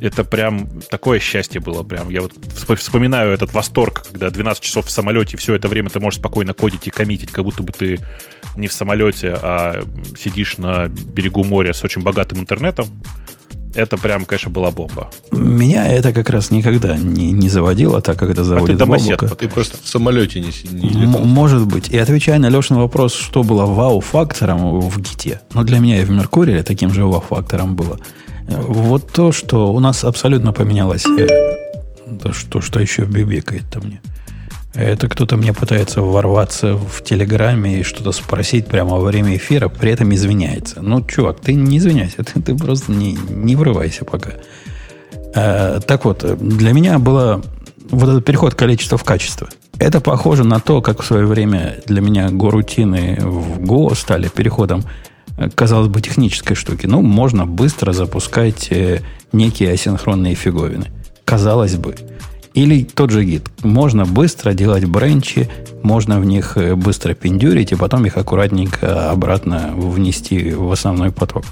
Это 0.01 0.23
прям 0.23 0.81
такое 0.89 1.19
счастье 1.19 1.61
было. 1.61 1.83
Прям. 1.83 2.09
Я 2.09 2.21
вот 2.21 2.33
вспоминаю 2.79 3.31
этот 3.31 3.53
восторг, 3.53 4.03
когда 4.11 4.31
12 4.31 4.63
часов 4.63 4.87
в 4.87 4.91
самолете, 4.91 5.35
и 5.35 5.39
все 5.39 5.53
это 5.53 5.67
время 5.67 5.91
ты 5.91 5.99
можешь 5.99 6.19
спокойно 6.19 6.53
кодить 6.53 6.87
и 6.87 6.89
коммитить, 6.89 7.31
как 7.31 7.45
будто 7.45 7.61
бы 7.61 7.71
ты 7.71 7.99
не 8.55 8.67
в 8.67 8.73
самолете, 8.73 9.37
а 9.39 9.83
сидишь 10.17 10.57
на 10.57 10.87
берегу 10.87 11.43
моря 11.43 11.73
с 11.73 11.83
очень 11.83 12.01
богатым 12.01 12.39
интернетом 12.39 12.87
это 13.75 13.97
прям, 13.97 14.25
конечно, 14.25 14.51
была 14.51 14.71
бомба. 14.71 15.09
Меня 15.31 15.87
это 15.87 16.13
как 16.13 16.29
раз 16.29 16.51
никогда 16.51 16.97
не, 16.97 17.31
не 17.31 17.49
заводило, 17.49 18.01
так 18.01 18.17
как 18.17 18.29
это 18.29 18.43
заводит 18.43 18.81
а 18.81 18.85
ты 18.85 18.85
Бобука. 18.85 19.35
Ты 19.35 19.47
просто 19.47 19.77
в 19.81 19.87
самолете 19.87 20.39
не, 20.39 20.51
не 20.71 20.89
летал. 20.89 21.25
Может 21.25 21.65
быть. 21.67 21.89
И 21.89 21.97
отвечая 21.97 22.39
на 22.39 22.49
Лешин 22.49 22.77
вопрос, 22.77 23.13
что 23.13 23.43
было 23.43 23.65
вау-фактором 23.65 24.79
в 24.79 24.99
гите, 24.99 25.41
ну, 25.53 25.63
для 25.63 25.79
меня 25.79 26.01
и 26.01 26.05
в 26.05 26.11
Меркурии 26.11 26.61
таким 26.61 26.93
же 26.93 27.05
вау-фактором 27.05 27.75
было. 27.75 27.99
Вот 28.47 29.11
то, 29.11 29.31
что 29.31 29.73
у 29.73 29.79
нас 29.79 30.03
абсолютно 30.03 30.51
поменялось. 30.51 31.05
Э, 31.05 31.27
да 32.05 32.33
что, 32.33 32.61
что 32.61 32.79
еще 32.79 33.03
бибикает-то 33.05 33.79
мне? 33.79 34.01
Это 34.73 35.09
кто-то 35.09 35.35
мне 35.35 35.53
пытается 35.53 36.01
ворваться 36.01 36.75
в 36.75 37.03
Телеграме 37.03 37.79
и 37.79 37.83
что-то 37.83 38.13
спросить 38.13 38.67
прямо 38.67 38.95
во 38.97 39.05
время 39.05 39.35
эфира, 39.35 39.67
при 39.67 39.91
этом 39.91 40.13
извиняется. 40.13 40.81
Ну, 40.81 41.03
чувак, 41.03 41.41
ты 41.41 41.53
не 41.53 41.77
извиняйся, 41.77 42.23
ты, 42.23 42.41
ты 42.41 42.55
просто 42.55 42.91
не, 42.91 43.13
не 43.13 43.55
врывайся 43.55 44.05
пока. 44.05 44.31
Э, 45.35 45.79
так 45.85 46.05
вот, 46.05 46.23
для 46.39 46.71
меня 46.71 46.99
было 46.99 47.41
вот 47.89 48.09
этот 48.09 48.25
переход 48.25 48.55
количества 48.55 48.97
в 48.97 49.03
качество. 49.03 49.49
Это 49.77 49.99
похоже 49.99 50.43
на 50.45 50.59
то, 50.59 50.81
как 50.81 51.01
в 51.01 51.05
свое 51.05 51.25
время 51.25 51.79
для 51.85 52.01
меня 52.01 52.29
горутины 52.29 53.17
в 53.19 53.59
Go 53.59 53.93
стали 53.95 54.29
переходом, 54.29 54.83
э, 55.37 55.49
казалось 55.53 55.89
бы, 55.89 56.01
технической 56.01 56.55
штуки. 56.55 56.85
Ну, 56.85 57.01
можно 57.01 57.45
быстро 57.45 57.91
запускать 57.91 58.71
э, 58.71 59.01
некие 59.33 59.73
асинхронные 59.73 60.35
фиговины. 60.35 60.87
Казалось 61.25 61.75
бы. 61.75 61.95
Или 62.53 62.83
тот 62.83 63.11
же 63.11 63.23
гид. 63.23 63.49
Можно 63.63 64.05
быстро 64.05 64.53
делать 64.53 64.85
бренчи, 64.85 65.49
можно 65.83 66.19
в 66.19 66.25
них 66.25 66.57
э, 66.57 66.75
быстро 66.75 67.13
пиндюрить, 67.13 67.71
и 67.71 67.75
потом 67.75 68.05
их 68.05 68.17
аккуратненько 68.17 69.09
обратно 69.09 69.71
внести 69.75 70.51
в 70.51 70.71
основной 70.71 71.11
поток. 71.11 71.45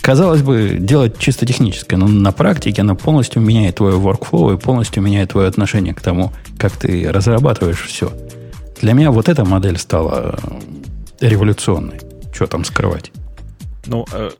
Казалось 0.00 0.42
бы, 0.42 0.76
делать 0.78 1.18
чисто 1.18 1.44
техническое, 1.44 1.96
но 1.96 2.06
на 2.06 2.30
практике 2.30 2.82
оно 2.82 2.94
полностью 2.94 3.42
меняет 3.42 3.76
твой 3.76 3.94
workflow 3.94 4.54
и 4.54 4.58
полностью 4.58 5.02
меняет 5.02 5.32
твое 5.32 5.48
отношение 5.48 5.92
к 5.92 6.00
тому, 6.00 6.32
как 6.56 6.72
ты 6.72 7.10
разрабатываешь 7.10 7.82
все. 7.82 8.12
Для 8.80 8.92
меня 8.92 9.10
вот 9.10 9.28
эта 9.28 9.44
модель 9.44 9.76
стала 9.76 10.38
э, 11.20 11.28
революционной. 11.28 12.00
Что 12.32 12.46
там 12.46 12.64
скрывать? 12.64 13.10
Ну, 13.88 14.04
э, 14.12 14.30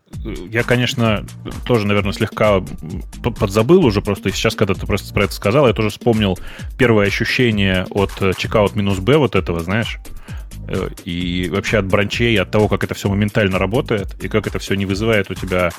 я, 0.50 0.62
конечно, 0.62 1.24
тоже, 1.64 1.86
наверное, 1.86 2.12
слегка 2.12 2.62
подзабыл 3.22 3.84
уже 3.84 4.02
просто. 4.02 4.30
Сейчас, 4.30 4.54
когда 4.54 4.74
ты 4.74 4.86
просто 4.86 5.12
про 5.14 5.24
это 5.24 5.32
сказал, 5.32 5.66
я 5.66 5.72
тоже 5.72 5.88
вспомнил 5.88 6.38
первое 6.76 7.06
ощущение 7.06 7.86
от 7.90 8.10
checkout 8.10 8.76
минус 8.76 8.98
B 8.98 9.16
вот 9.16 9.34
этого, 9.34 9.60
знаешь, 9.60 9.98
э, 10.68 10.90
и 11.06 11.48
вообще 11.50 11.78
от 11.78 11.86
бранчей, 11.86 12.38
от 12.38 12.50
того, 12.50 12.68
как 12.68 12.84
это 12.84 12.94
все 12.94 13.08
моментально 13.08 13.58
работает, 13.58 14.22
и 14.22 14.28
как 14.28 14.46
это 14.46 14.58
все 14.58 14.74
не 14.74 14.84
вызывает 14.84 15.30
у 15.30 15.34
тебя 15.34 15.70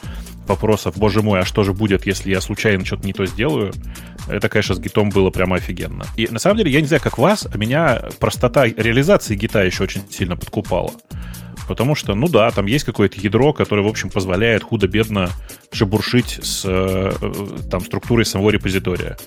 вопросов, 0.47 0.97
боже 0.97 1.21
мой, 1.21 1.41
а 1.41 1.45
что 1.45 1.63
же 1.63 1.73
будет, 1.73 2.07
если 2.07 2.31
я 2.31 2.41
случайно 2.41 2.83
что-то 2.83 3.05
не 3.05 3.13
то 3.13 3.27
сделаю, 3.27 3.71
это, 4.27 4.49
конечно, 4.49 4.73
с 4.73 4.79
гитом 4.79 5.09
было 5.09 5.29
прямо 5.29 5.57
офигенно. 5.57 6.05
И 6.17 6.27
на 6.27 6.39
самом 6.39 6.57
деле, 6.57 6.71
я 6.71 6.81
не 6.81 6.87
знаю, 6.87 7.03
как 7.03 7.19
вас, 7.19 7.47
а 7.51 7.55
меня 7.55 8.01
простота 8.19 8.65
реализации 8.65 9.35
гита 9.35 9.63
еще 9.63 9.83
очень 9.83 10.01
сильно 10.09 10.35
подкупала. 10.35 10.91
Потому 11.69 11.93
что, 11.93 12.15
ну 12.15 12.27
да, 12.27 12.49
там 12.49 12.65
есть 12.65 12.83
какое-то 12.83 13.21
ядро, 13.21 13.53
которое, 13.53 13.83
в 13.83 13.87
общем, 13.87 14.09
позволяет 14.09 14.63
худо-бедно 14.63 15.29
шебуршить 15.71 16.39
с 16.41 16.63
э, 16.65 17.11
там, 17.69 17.81
структурой 17.81 18.25
самого 18.25 18.49
репозитория. 18.49 19.19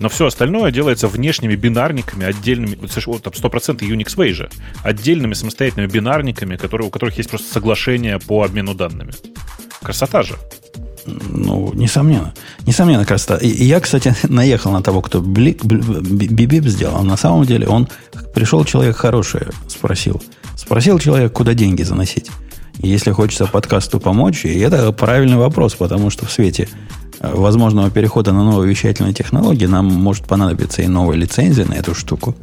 Но 0.00 0.08
все 0.08 0.26
остальное 0.26 0.72
делается 0.72 1.06
внешними 1.06 1.54
бинарниками, 1.54 2.26
отдельными, 2.26 2.76
вот, 3.06 3.22
там 3.22 3.32
100% 3.32 3.78
Unix 3.78 4.16
Way 4.16 4.32
же, 4.32 4.50
отдельными 4.82 5.34
самостоятельными 5.34 5.88
бинарниками, 5.88 6.56
которые, 6.56 6.88
у 6.88 6.90
которых 6.90 7.16
есть 7.16 7.30
просто 7.30 7.52
соглашение 7.52 8.18
по 8.18 8.42
обмену 8.42 8.74
данными. 8.74 9.12
Красота 9.80 10.24
же. 10.24 10.34
Ну, 11.06 11.72
несомненно. 11.74 12.34
Несомненно, 12.66 13.06
красота. 13.06 13.36
И, 13.36 13.46
я, 13.46 13.78
кстати, 13.78 14.16
наехал 14.28 14.72
на 14.72 14.82
того, 14.82 15.00
кто 15.00 15.20
блик, 15.20 15.64
бибип 15.64 16.64
сделал. 16.64 17.04
На 17.04 17.16
самом 17.16 17.44
деле 17.44 17.68
он 17.68 17.86
пришел 18.34 18.64
человек 18.64 18.96
хороший, 18.96 19.42
спросил. 19.68 20.20
Спросил 20.64 20.98
человек, 20.98 21.34
куда 21.34 21.52
деньги 21.52 21.82
заносить. 21.82 22.30
Если 22.78 23.10
хочется 23.10 23.44
подкасту 23.46 24.00
помочь, 24.00 24.46
и 24.46 24.58
это 24.60 24.92
правильный 24.92 25.36
вопрос, 25.36 25.74
потому 25.74 26.08
что 26.08 26.24
в 26.24 26.32
свете 26.32 26.70
э, 27.20 27.30
возможного 27.34 27.90
перехода 27.90 28.32
на 28.32 28.42
новые 28.42 28.70
вещательные 28.70 29.12
технологии 29.12 29.66
нам 29.66 29.84
может 29.84 30.24
понадобиться 30.24 30.80
и 30.80 30.86
новая 30.86 31.16
лицензия 31.16 31.66
на 31.66 31.74
эту 31.74 31.94
штуку, 31.94 32.34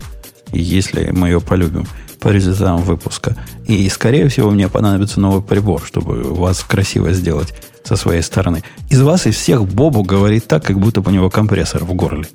если 0.53 1.09
мы 1.09 1.29
ее 1.29 1.41
полюбим 1.41 1.87
по 2.19 2.27
результатам 2.27 2.83
выпуска. 2.83 3.35
И, 3.65 3.89
скорее 3.89 4.27
всего, 4.27 4.51
мне 4.51 4.69
понадобится 4.69 5.19
новый 5.19 5.41
прибор, 5.41 5.81
чтобы 5.83 6.21
вас 6.21 6.63
красиво 6.63 7.13
сделать 7.13 7.55
со 7.83 7.95
своей 7.95 8.21
стороны. 8.21 8.61
Из 8.91 9.01
вас, 9.01 9.25
из 9.25 9.35
всех, 9.35 9.65
Бобу 9.65 10.03
говорит 10.03 10.45
так, 10.45 10.63
как 10.63 10.79
будто 10.79 11.01
у 11.01 11.09
него 11.09 11.31
компрессор 11.31 11.83
в 11.85 11.93
горле. 11.95 12.27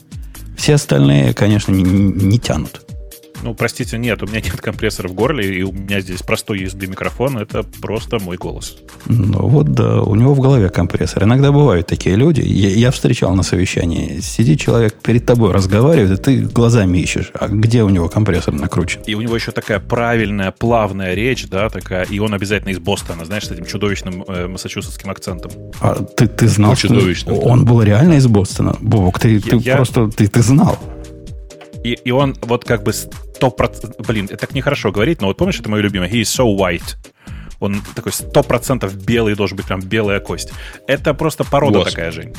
Все 0.57 0.75
остальные, 0.75 1.33
конечно, 1.33 1.71
не, 1.71 1.85
не 1.85 2.41
тянут. 2.41 2.86
Ну, 3.43 3.55
простите, 3.55 3.99
нет, 3.99 4.23
у 4.23 4.27
меня 4.27 4.41
нет 4.41 4.61
компрессора 4.61 5.09
в 5.09 5.15
горле, 5.15 5.59
и 5.59 5.63
у 5.63 5.73
меня 5.73 6.01
здесь 6.01 6.23
простой 6.23 6.65
USB-микрофон, 6.65 7.39
это 7.39 7.63
просто 7.63 8.19
мой 8.19 8.37
голос. 8.37 8.79
Ну 9.07 9.49
вот 9.49 9.73
да, 9.73 10.03
у 10.03 10.15
него 10.15 10.35
в 10.35 10.41
голове 10.41 10.69
компрессор. 10.69 11.25
Иногда 11.25 11.53
бывают 11.53 11.87
такие 11.87 12.17
люди. 12.17 12.41
Я, 12.41 12.71
я 12.71 12.91
встречал 12.91 13.35
на 13.35 13.43
совещании. 13.43 14.21
Сидит 14.21 14.61
человек 14.61 14.95
перед 14.95 15.27
тобой, 15.27 15.53
разговаривает, 15.53 16.19
и 16.19 16.23
ты 16.23 16.41
глазами 16.41 16.99
ищешь, 16.99 17.31
а 17.35 17.49
где 17.49 17.83
у 17.83 17.89
него 17.89 18.09
компрессор 18.09 18.55
накручен. 18.55 19.03
И 19.07 19.15
у 19.15 19.21
него 19.21 19.37
еще 19.37 19.53
такая 19.53 19.81
правильная, 19.81 20.51
плавная 20.51 21.15
речь, 21.15 21.47
да, 21.49 21.69
такая, 21.69 22.05
и 22.05 22.19
он 22.19 22.35
обязательно 22.35 22.71
из 22.71 22.79
Бостона, 22.79 23.25
знаешь, 23.25 23.47
с 23.47 23.51
этим 23.51 23.65
чудовищным 23.65 24.25
э, 24.27 24.47
массачусетским 24.49 25.11
акцентом. 25.11 25.51
А 25.81 25.95
ты, 25.95 26.27
ты 26.27 26.49
знал, 26.49 26.77
что 26.77 26.95
он 27.35 27.65
был 27.65 27.83
реально 27.83 28.15
из 28.15 28.27
Бостона? 28.27 28.77
Бобок, 28.81 29.19
ты, 29.19 29.35
я, 29.35 29.41
ты 29.41 29.57
я... 29.57 29.77
просто, 29.77 30.09
ты, 30.09 30.29
ты 30.29 30.43
знал. 30.43 30.79
И, 31.85 31.93
и 31.93 32.11
он 32.11 32.35
вот 32.43 32.65
как 32.65 32.83
бы 32.83 32.93
сто 33.37 33.51
процентов... 33.51 34.07
Блин, 34.07 34.27
это 34.27 34.39
так 34.39 34.55
нехорошо 34.55 34.91
говорить, 34.91 35.21
но 35.21 35.29
вот 35.29 35.37
помнишь, 35.37 35.61
это 35.61 35.69
мое 35.69 35.83
любимое? 35.83 36.09
He 36.09 36.23
is 36.23 36.25
so 36.25 36.57
white. 36.57 36.97
Он 37.61 37.83
такой 37.95 38.13
сто 38.13 38.43
процентов 38.43 38.95
белый, 38.95 39.35
должен 39.35 39.57
быть 39.57 39.67
прям 39.67 39.81
белая 39.81 40.21
кость. 40.21 40.53
Это 40.87 41.15
просто 41.15 41.45
порода 41.45 41.79
Господи. 41.79 41.95
такая, 41.95 42.11
Жень. 42.13 42.35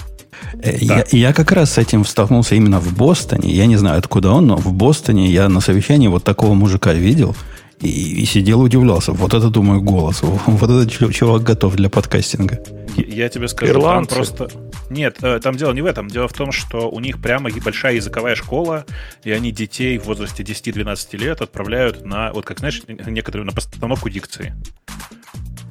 Э, 0.61 0.75
я, 0.79 1.05
я 1.11 1.33
как 1.33 1.51
раз 1.51 1.73
с 1.73 1.77
этим 1.77 2.05
столкнулся 2.05 2.55
именно 2.55 2.79
в 2.79 2.95
Бостоне. 2.95 3.51
Я 3.51 3.65
не 3.65 3.77
знаю, 3.77 3.99
откуда 3.99 4.31
он, 4.31 4.47
но 4.47 4.57
в 4.57 4.73
Бостоне 4.73 5.27
я 5.27 5.49
на 5.49 5.61
совещании 5.61 6.07
вот 6.07 6.23
такого 6.23 6.53
мужика 6.53 6.93
видел 6.93 7.35
и, 7.81 8.21
и 8.21 8.25
сидел 8.25 8.61
удивлялся. 8.61 9.11
Вот 9.11 9.33
это, 9.33 9.49
думаю, 9.49 9.81
голос. 9.81 10.21
Вот 10.21 10.69
этот 10.69 10.91
чувак 11.13 11.43
готов 11.43 11.75
для 11.75 11.89
подкастинга. 11.89 12.59
Я 12.95 13.29
тебе 13.29 13.47
скажу, 13.47 13.73
Ирландцы. 13.73 14.09
там 14.09 14.17
просто... 14.17 14.49
Нет, 14.89 15.17
э, 15.21 15.39
там 15.39 15.55
дело 15.55 15.73
не 15.73 15.81
в 15.81 15.85
этом. 15.85 16.07
Дело 16.07 16.27
в 16.27 16.33
том, 16.33 16.51
что 16.51 16.89
у 16.89 16.99
них 16.99 17.21
прямо 17.21 17.51
большая 17.63 17.95
языковая 17.95 18.35
школа, 18.35 18.85
и 19.23 19.31
они 19.31 19.51
детей 19.51 19.97
в 19.99 20.05
возрасте 20.05 20.43
10-12 20.43 21.17
лет 21.17 21.41
отправляют 21.41 22.05
на, 22.05 22.31
вот 22.33 22.45
как 22.45 22.59
знаешь, 22.59 22.81
некоторые 22.87 23.45
на 23.45 23.51
постановку 23.51 24.09
дикции. 24.09 24.55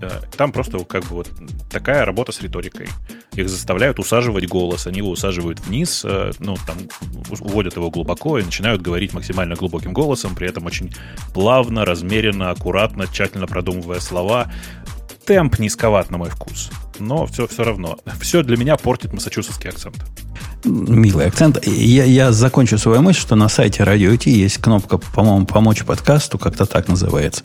Э, 0.02 0.20
там 0.36 0.52
просто 0.52 0.84
как 0.84 1.04
бы 1.04 1.16
вот 1.16 1.30
такая 1.70 2.04
работа 2.04 2.32
с 2.32 2.42
риторикой. 2.42 2.88
Их 3.34 3.48
заставляют 3.48 3.98
усаживать 3.98 4.46
голос, 4.46 4.86
они 4.86 4.98
его 4.98 5.10
усаживают 5.10 5.60
вниз, 5.60 6.04
э, 6.04 6.32
ну, 6.38 6.56
там, 6.66 6.76
уводят 7.40 7.76
его 7.76 7.90
глубоко 7.90 8.38
и 8.38 8.44
начинают 8.44 8.82
говорить 8.82 9.14
максимально 9.14 9.54
глубоким 9.54 9.92
голосом, 9.92 10.34
при 10.34 10.48
этом 10.48 10.66
очень 10.66 10.94
плавно, 11.32 11.84
размеренно, 11.84 12.50
аккуратно, 12.50 13.06
тщательно 13.06 13.46
продумывая 13.46 14.00
слова. 14.00 14.52
Темп 15.26 15.58
низковат 15.58 16.10
на 16.10 16.18
мой 16.18 16.30
вкус 16.30 16.70
но 17.00 17.26
все, 17.26 17.46
все 17.46 17.64
равно. 17.64 17.98
Все 18.20 18.42
для 18.42 18.56
меня 18.56 18.76
портит 18.76 19.12
массачусетский 19.12 19.68
акцент. 19.70 19.96
Милый 20.64 21.26
акцент. 21.26 21.64
Я, 21.66 22.04
я 22.04 22.32
закончу 22.32 22.78
свою 22.78 23.02
мысль, 23.02 23.20
что 23.20 23.36
на 23.36 23.48
сайте 23.48 23.82
Radio 23.82 24.16
T 24.16 24.30
есть 24.30 24.56
кнопка, 24.58 24.98
по-моему, 24.98 25.46
«Помочь 25.46 25.84
подкасту», 25.84 26.38
как-то 26.38 26.66
так 26.66 26.88
называется. 26.88 27.42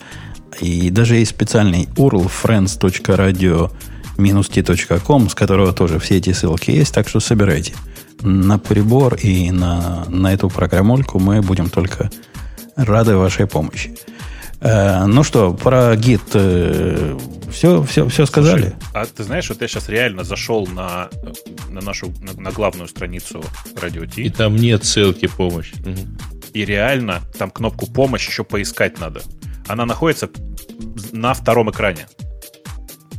И 0.60 0.90
даже 0.90 1.16
есть 1.16 1.30
специальный 1.30 1.88
URL 1.96 2.30
friends.radio-t.com, 2.30 5.28
с 5.28 5.34
которого 5.34 5.72
тоже 5.72 5.98
все 5.98 6.18
эти 6.18 6.32
ссылки 6.32 6.70
есть, 6.70 6.94
так 6.94 7.08
что 7.08 7.18
собирайте. 7.20 7.72
На 8.20 8.58
прибор 8.58 9.14
и 9.14 9.50
на, 9.50 10.04
на 10.08 10.30
эту 10.32 10.50
программульку 10.50 11.18
мы 11.18 11.42
будем 11.42 11.68
только 11.70 12.10
рады 12.76 13.16
вашей 13.16 13.46
помощи. 13.46 13.96
Э, 14.60 15.06
ну 15.06 15.24
что, 15.24 15.54
про 15.54 15.96
гид 15.96 16.20
э, 16.34 17.18
все, 17.52 17.82
все, 17.84 18.08
все 18.08 18.26
сказали? 18.26 18.60
Слушай, 18.62 18.76
а 18.94 19.06
ты 19.06 19.22
знаешь, 19.22 19.48
вот 19.48 19.60
я 19.60 19.68
сейчас 19.68 19.88
реально 19.88 20.24
зашел 20.24 20.66
на, 20.66 21.08
на 21.68 21.80
нашу 21.80 22.12
на, 22.20 22.40
на 22.40 22.50
главную 22.50 22.88
страницу 22.88 23.44
Радио 23.80 24.06
Ти. 24.06 24.22
И 24.22 24.30
там 24.30 24.56
нет 24.56 24.84
ссылки 24.84 25.26
помощь. 25.26 25.72
И 26.52 26.64
реально 26.64 27.20
там 27.38 27.50
кнопку 27.50 27.86
помощь 27.86 28.26
еще 28.26 28.44
поискать 28.44 29.00
надо. 29.00 29.22
Она 29.68 29.86
находится 29.86 30.28
на 31.12 31.34
втором 31.34 31.70
экране. 31.70 32.06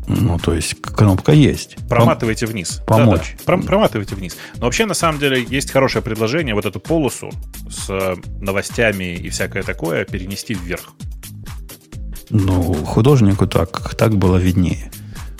Ну, 0.07 0.37
то 0.37 0.53
есть 0.53 0.81
кнопка 0.81 1.31
есть. 1.31 1.77
Проматывайте 1.87 2.45
вниз. 2.45 2.81
Помочь. 2.85 3.35
Да, 3.45 3.55
да. 3.55 3.63
Проматывайте 3.63 4.15
вниз. 4.15 4.37
Но 4.55 4.65
вообще, 4.65 4.85
на 4.85 4.93
самом 4.93 5.19
деле, 5.19 5.41
есть 5.41 5.71
хорошее 5.71 6.03
предложение 6.03 6.55
вот 6.55 6.65
эту 6.65 6.79
полосу 6.79 7.31
с 7.69 8.15
новостями 8.41 9.15
и 9.15 9.29
всякое 9.29 9.63
такое 9.63 10.03
перенести 10.05 10.53
вверх. 10.53 10.89
Ну, 12.33 12.73
художнику 12.73 13.45
так, 13.45 13.93
так 13.95 14.15
было 14.15 14.37
виднее. 14.37 14.91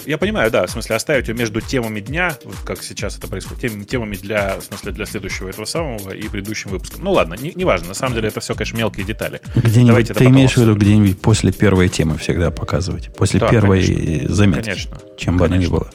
Я 0.05 0.19
понимаю, 0.19 0.51
да, 0.51 0.67
в 0.67 0.69
смысле 0.69 0.95
оставить 0.95 1.27
ее 1.27 1.33
между 1.33 1.59
темами 1.59 2.01
дня, 2.01 2.37
как 2.65 2.83
сейчас 2.83 3.17
это 3.17 3.27
происходит, 3.27 3.61
тем, 3.61 3.83
темами 3.85 4.15
для, 4.15 4.59
в 4.59 4.63
смысле, 4.63 4.91
для 4.91 5.05
следующего 5.05 5.49
этого 5.49 5.65
самого 5.65 6.11
и 6.11 6.27
предыдущим 6.27 6.69
выпуском. 6.69 7.03
Ну 7.03 7.13
ладно, 7.13 7.33
не, 7.33 7.51
не 7.55 7.65
важно, 7.65 7.87
на 7.87 7.93
самом 7.95 8.13
деле 8.13 8.27
это 8.27 8.41
все, 8.41 8.53
конечно, 8.53 8.77
мелкие 8.77 9.07
детали. 9.07 9.41
Где-нибудь, 9.55 10.09
ты 10.09 10.25
имеешь 10.25 10.53
в 10.53 10.57
виду 10.57 10.75
где-нибудь 10.75 11.19
после 11.19 11.51
первой 11.51 11.89
темы 11.89 12.17
всегда 12.17 12.51
показывать, 12.51 13.11
после 13.15 13.39
да, 13.39 13.47
первой 13.47 13.83
конечно. 13.83 14.35
заметки, 14.35 14.69
конечно. 14.69 14.97
чем 15.17 15.37
бы 15.37 15.45
она 15.45 15.57
ни 15.57 15.65
была. 15.65 15.87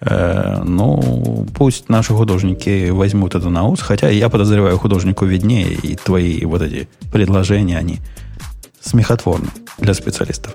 Э, 0.00 0.62
ну, 0.64 1.46
пусть 1.54 1.88
наши 1.88 2.14
художники 2.14 2.90
возьмут 2.90 3.36
это 3.36 3.48
на 3.48 3.64
ус, 3.68 3.80
хотя 3.80 4.08
я 4.08 4.28
подозреваю, 4.28 4.76
художнику 4.76 5.24
виднее, 5.24 5.72
и 5.72 5.94
твои 5.94 6.44
вот 6.46 6.62
эти 6.62 6.88
предложения, 7.12 7.78
они 7.78 8.00
смехотворно 8.82 9.48
для 9.78 9.94
специалистов. 9.94 10.54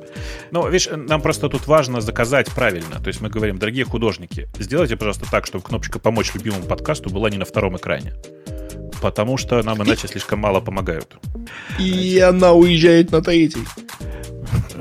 Ну, 0.52 0.68
видишь, 0.68 0.90
нам 0.92 1.22
просто 1.22 1.50
тут 1.50 1.68
важно 1.68 2.02
заказать 2.02 2.52
правильно. 2.52 3.00
То 3.02 3.08
есть 3.08 3.22
мы 3.22 3.30
говорим, 3.30 3.58
дорогие 3.58 3.86
художники, 3.86 4.48
сделайте, 4.60 4.96
пожалуйста, 4.96 5.26
так, 5.30 5.46
чтобы 5.46 5.64
кнопочка 5.64 6.00
«Помочь 6.00 6.34
любимому 6.34 6.64
подкасту» 6.64 7.10
была 7.10 7.30
не 7.30 7.38
на 7.38 7.46
втором 7.46 7.78
экране. 7.78 8.14
Потому 9.02 9.38
что 9.38 9.62
нам 9.64 9.84
иначе 9.84 10.08
слишком 10.08 10.40
мало 10.40 10.60
помогают. 10.60 11.18
И 11.80 12.20
она 12.20 12.54
уезжает 12.54 13.12
на 13.12 13.22
третий. 13.22 13.64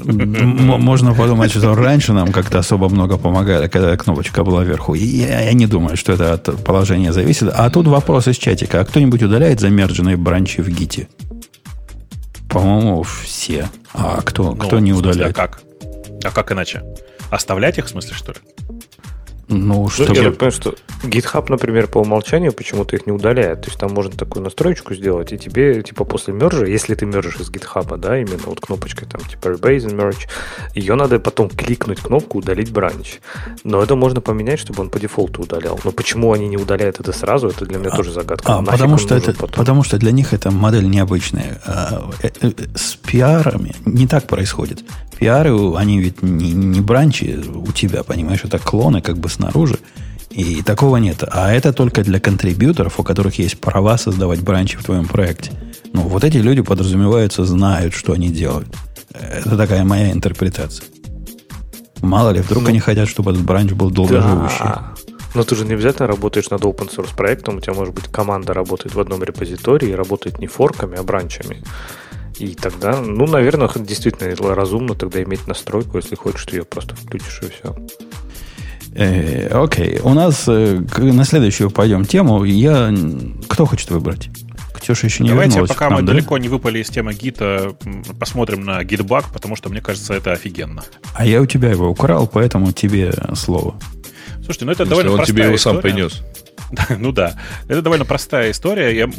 Можно 0.04 1.14
подумать, 1.14 1.50
что 1.50 1.74
раньше 1.74 2.12
нам 2.12 2.32
как-то 2.32 2.58
особо 2.58 2.88
много 2.88 3.18
помогали, 3.18 3.68
когда 3.68 3.96
кнопочка 3.96 4.44
была 4.44 4.64
вверху. 4.64 4.94
Я, 4.94 5.42
я 5.42 5.52
не 5.52 5.66
думаю, 5.66 5.96
что 5.96 6.12
это 6.12 6.34
от 6.34 6.64
положения 6.64 7.12
зависит. 7.12 7.50
А 7.52 7.68
тут 7.70 7.86
вопрос 7.86 8.28
из 8.28 8.36
чатика. 8.36 8.80
А 8.80 8.84
кто-нибудь 8.84 9.22
удаляет 9.22 9.60
замердженные 9.60 10.16
бранчи 10.16 10.60
в 10.62 10.68
гите? 10.68 11.08
По-моему, 12.56 13.02
все. 13.02 13.68
А 13.92 14.22
кто, 14.22 14.54
ну, 14.54 14.56
кто 14.56 14.78
не 14.78 14.94
удаляет? 14.94 15.36
Смысле, 15.36 15.44
а 15.44 15.48
как? 15.48 15.60
А 16.24 16.30
как 16.30 16.52
иначе? 16.52 16.82
Оставлять 17.30 17.76
их, 17.76 17.84
в 17.84 17.88
смысле, 17.90 18.14
что 18.14 18.32
ли? 18.32 18.38
Ну, 19.48 19.88
чтобы... 19.88 20.14
Я 20.16 20.30
понимаю, 20.30 20.50
что 20.50 20.74
GitHub, 21.04 21.46
например, 21.48 21.86
по 21.86 21.98
умолчанию 21.98 22.52
почему-то 22.52 22.96
их 22.96 23.06
не 23.06 23.12
удаляет. 23.12 23.62
То 23.62 23.68
есть 23.68 23.78
там 23.78 23.92
можно 23.92 24.12
такую 24.12 24.42
настроечку 24.42 24.94
сделать, 24.94 25.32
и 25.32 25.38
тебе, 25.38 25.82
типа, 25.82 26.04
после 26.04 26.34
мержа, 26.34 26.66
если 26.66 26.94
ты 26.94 27.06
мержишь 27.06 27.36
из 27.36 27.50
GitHub, 27.50 27.96
да, 27.96 28.18
именно 28.18 28.42
вот 28.46 28.60
кнопочкой 28.60 29.06
там, 29.08 29.20
типа 29.22 29.48
Rebase 29.48 29.86
and 29.86 29.96
Merge, 29.96 30.28
ее 30.74 30.94
надо 30.96 31.20
потом 31.20 31.48
кликнуть 31.48 32.00
кнопку 32.00 32.38
«Удалить 32.38 32.72
бранч». 32.72 33.20
Но 33.62 33.82
это 33.82 33.94
можно 33.94 34.20
поменять, 34.20 34.58
чтобы 34.58 34.82
он 34.82 34.90
по 34.90 34.98
дефолту 34.98 35.42
удалял. 35.42 35.78
Но 35.84 35.92
почему 35.92 36.32
они 36.32 36.48
не 36.48 36.56
удаляют 36.56 36.98
это 36.98 37.12
сразу, 37.12 37.48
это 37.48 37.64
для 37.66 37.78
меня 37.78 37.90
а, 37.92 37.96
тоже 37.96 38.12
загадка. 38.12 38.56
А, 38.56 38.62
потому, 38.62 38.98
что 38.98 39.14
это, 39.14 39.32
потому 39.32 39.84
что 39.84 39.98
для 39.98 40.10
них 40.10 40.32
это 40.32 40.50
модель 40.50 40.88
необычная. 40.88 41.60
А, 41.64 42.10
э, 42.22 42.30
э, 42.40 42.50
с 42.74 42.96
пиарами 42.96 43.74
не 43.84 44.08
так 44.08 44.26
происходит. 44.26 44.82
Пиары, 45.18 45.54
они 45.76 45.98
ведь 46.00 46.22
не, 46.22 46.52
не 46.52 46.80
бранчи 46.80 47.42
у 47.54 47.72
тебя, 47.72 48.02
понимаешь, 48.02 48.44
это 48.44 48.58
клоны 48.58 49.00
как 49.00 49.16
бы 49.16 49.30
снаружи. 49.36 49.78
И 50.30 50.62
такого 50.62 50.98
нет. 50.98 51.24
А 51.30 51.52
это 51.52 51.72
только 51.72 52.02
для 52.02 52.20
контрибьюторов, 52.20 53.00
у 53.00 53.02
которых 53.02 53.38
есть 53.38 53.58
права 53.58 53.96
создавать 53.96 54.40
бранчи 54.42 54.76
в 54.76 54.84
твоем 54.84 55.06
проекте. 55.06 55.52
Ну, 55.92 56.02
вот 56.02 56.24
эти 56.24 56.36
люди, 56.36 56.60
подразумеваются, 56.60 57.44
знают, 57.44 57.94
что 57.94 58.12
они 58.12 58.28
делают. 58.28 58.68
Это 59.12 59.56
такая 59.56 59.84
моя 59.84 60.12
интерпретация. 60.12 60.86
Мало 62.02 62.30
ли, 62.30 62.40
вдруг 62.40 62.64
Ну, 62.64 62.68
они 62.68 62.80
хотят, 62.80 63.08
чтобы 63.08 63.30
этот 63.30 63.44
бранч 63.44 63.72
был 63.72 63.90
долгоживущий. 63.90 64.64
Да. 64.64 64.92
Но 65.34 65.42
ты 65.42 65.54
же 65.54 65.64
не 65.64 65.74
обязательно 65.74 66.08
работаешь 66.08 66.50
над 66.50 66.62
open 66.62 66.94
source 66.94 67.14
проектом, 67.16 67.56
у 67.56 67.60
тебя 67.60 67.74
может 67.74 67.94
быть 67.94 68.04
команда 68.04 68.52
работает 68.52 68.94
в 68.94 69.00
одном 69.00 69.22
репозитории 69.22 69.90
и 69.90 69.94
работает 69.94 70.38
не 70.38 70.46
форками, 70.46 70.98
а 70.98 71.02
бранчами. 71.02 71.62
И 72.38 72.54
тогда, 72.54 73.00
ну, 73.00 73.26
наверное, 73.26 73.70
действительно 73.74 74.34
разумно 74.54 74.94
тогда 74.94 75.22
иметь 75.22 75.46
настройку, 75.46 75.96
если 75.96 76.14
хочешь, 76.14 76.44
ты 76.44 76.56
ее 76.56 76.64
просто 76.64 76.94
включишь 76.94 77.42
и 77.42 77.50
все. 77.50 77.76
Э, 78.96 79.48
окей, 79.48 80.00
у 80.02 80.14
нас 80.14 80.44
э, 80.48 80.80
на 80.96 81.24
следующую 81.24 81.70
пойдем 81.70 82.04
тему. 82.04 82.44
Я... 82.44 82.94
Кто 83.48 83.66
хочет 83.66 83.90
выбрать? 83.90 84.30
Ксюша 84.80 85.06
еще 85.06 85.22
не 85.22 85.30
Давайте, 85.30 85.64
пока 85.66 85.90
нам, 85.90 86.00
мы 86.00 86.06
да? 86.06 86.12
далеко 86.12 86.38
не 86.38 86.48
выпали 86.48 86.78
из 86.78 86.88
темы 86.88 87.12
гита, 87.12 87.74
посмотрим 88.20 88.64
на 88.64 88.82
гитбаг, 88.84 89.32
потому 89.32 89.56
что 89.56 89.68
мне 89.68 89.80
кажется, 89.80 90.14
это 90.14 90.32
офигенно. 90.32 90.84
А 91.14 91.26
я 91.26 91.40
у 91.40 91.46
тебя 91.46 91.70
его 91.70 91.88
украл, 91.88 92.26
поэтому 92.26 92.72
тебе 92.72 93.12
слово. 93.34 93.78
Слушайте, 94.44 94.64
ну 94.66 94.72
это 94.72 94.82
Если 94.84 94.90
довольно 94.90 95.10
он 95.10 95.16
простая 95.16 95.34
тебе 95.36 95.44
его 95.46 95.56
сам 95.58 95.76
история. 95.76 95.94
принес. 95.94 96.22
Ну 96.98 97.12
да, 97.12 97.38
это 97.68 97.82
довольно 97.82 98.04
простая 98.04 98.50
история. 98.50 98.96
Я 98.96 99.10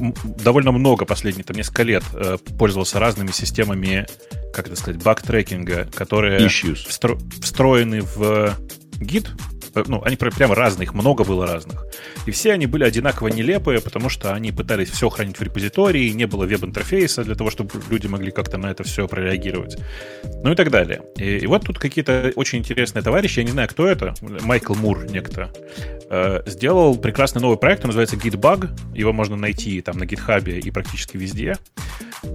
довольно 0.43 0.71
много 0.71 1.05
последние 1.05 1.43
там 1.43 1.55
несколько 1.55 1.83
лет 1.83 2.03
э, 2.13 2.37
пользовался 2.57 2.99
разными 2.99 3.31
системами, 3.31 4.05
как 4.53 4.67
это 4.67 4.75
сказать, 4.75 5.01
баг-трекинга, 5.01 5.87
которые 5.93 6.39
встро- 6.47 7.19
встроены 7.41 8.01
в 8.01 8.53
гид. 8.99 9.29
Э, 9.77 9.83
Ну, 9.87 10.01
они 10.03 10.15
прям 10.15 10.53
разные, 10.53 10.85
их 10.85 10.93
много 10.93 11.23
было 11.23 11.45
разных. 11.45 11.85
И 12.27 12.31
все 12.31 12.51
они 12.51 12.67
были 12.67 12.83
одинаково 12.83 13.29
нелепые, 13.29 13.79
потому 13.79 14.09
что 14.09 14.33
они 14.33 14.51
пытались 14.51 14.89
все 14.89 15.07
хранить 15.07 15.39
в 15.39 15.41
репозитории, 15.41 16.09
не 16.09 16.25
было 16.25 16.45
веб-интерфейса 16.45 17.23
для 17.23 17.35
того, 17.35 17.49
чтобы 17.49 17.71
люди 17.89 18.07
могли 18.07 18.31
как-то 18.31 18.57
на 18.57 18.67
это 18.67 18.83
все 18.83 19.07
прореагировать. 19.07 19.77
Ну 20.43 20.51
и 20.51 20.55
так 20.55 20.69
далее. 20.69 21.03
И, 21.15 21.37
и 21.37 21.47
вот 21.47 21.63
тут 21.65 21.79
какие-то 21.79 22.33
очень 22.35 22.59
интересные 22.59 23.01
товарищи, 23.01 23.39
я 23.39 23.45
не 23.45 23.51
знаю, 23.51 23.69
кто 23.69 23.87
это, 23.87 24.13
Майкл 24.21 24.75
Мур 24.75 25.05
некто, 25.09 25.53
э, 26.09 26.41
сделал 26.45 26.97
прекрасный 26.97 27.41
новый 27.41 27.57
проект, 27.57 27.83
он 27.83 27.87
называется 27.87 28.17
GitBug, 28.17 28.69
его 28.93 29.13
можно 29.13 29.37
найти 29.37 29.81
там 29.81 29.97
на 29.97 30.03
GitHub 30.03 30.51
и 30.51 30.69
практически 30.71 31.15
везде, 31.15 31.57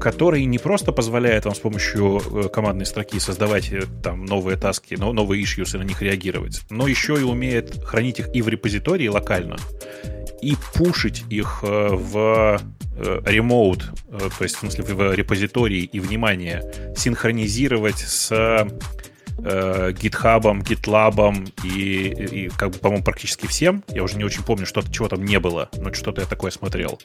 который 0.01 0.45
не 0.45 0.59
просто 0.59 0.93
позволяет 0.93 1.45
вам 1.45 1.55
с 1.55 1.59
помощью 1.59 2.21
э, 2.21 2.49
командной 2.49 2.87
строки 2.87 3.19
создавать 3.19 3.71
э, 3.73 3.83
там 4.03 4.25
новые 4.25 4.57
таски, 4.57 4.95
но- 4.95 5.13
новые 5.13 5.43
issues 5.43 5.75
и 5.75 5.79
на 5.79 5.83
них 5.83 6.01
реагировать, 6.03 6.63
но 6.71 6.87
еще 6.87 7.15
и 7.15 7.23
умеет 7.23 7.83
хранить 7.85 8.19
их 8.21 8.35
и 8.35 8.43
в 8.43 8.49
репозитории 8.49 9.09
локально, 9.09 9.57
и 10.43 10.57
пушить 10.75 11.25
их 11.31 11.61
э, 11.63 11.89
в 11.93 12.61
э, 12.97 13.21
remote, 13.25 13.83
э, 14.11 14.19
то 14.37 14.43
есть 14.45 14.57
в 14.57 14.59
смысле 14.59 14.85
в 14.85 15.15
репозитории 15.15 15.85
и, 15.85 16.01
внимание, 16.01 16.63
синхронизировать 16.97 17.99
с 17.99 18.67
э, 19.45 19.93
GitHub, 19.93 20.43
GitLab 20.63 21.53
и, 21.65 21.69
и, 22.47 22.49
как 22.49 22.71
бы, 22.73 22.79
по-моему, 22.79 23.05
практически 23.05 23.47
всем. 23.47 23.83
Я 23.89 24.03
уже 24.03 24.17
не 24.17 24.25
очень 24.25 24.43
помню, 24.43 24.67
что 24.67 24.83
чего 24.91 25.09
там 25.09 25.25
не 25.25 25.39
было, 25.41 25.69
но 25.77 25.93
что-то 25.93 26.21
я 26.21 26.27
такое 26.27 26.51
смотрел. 26.51 27.01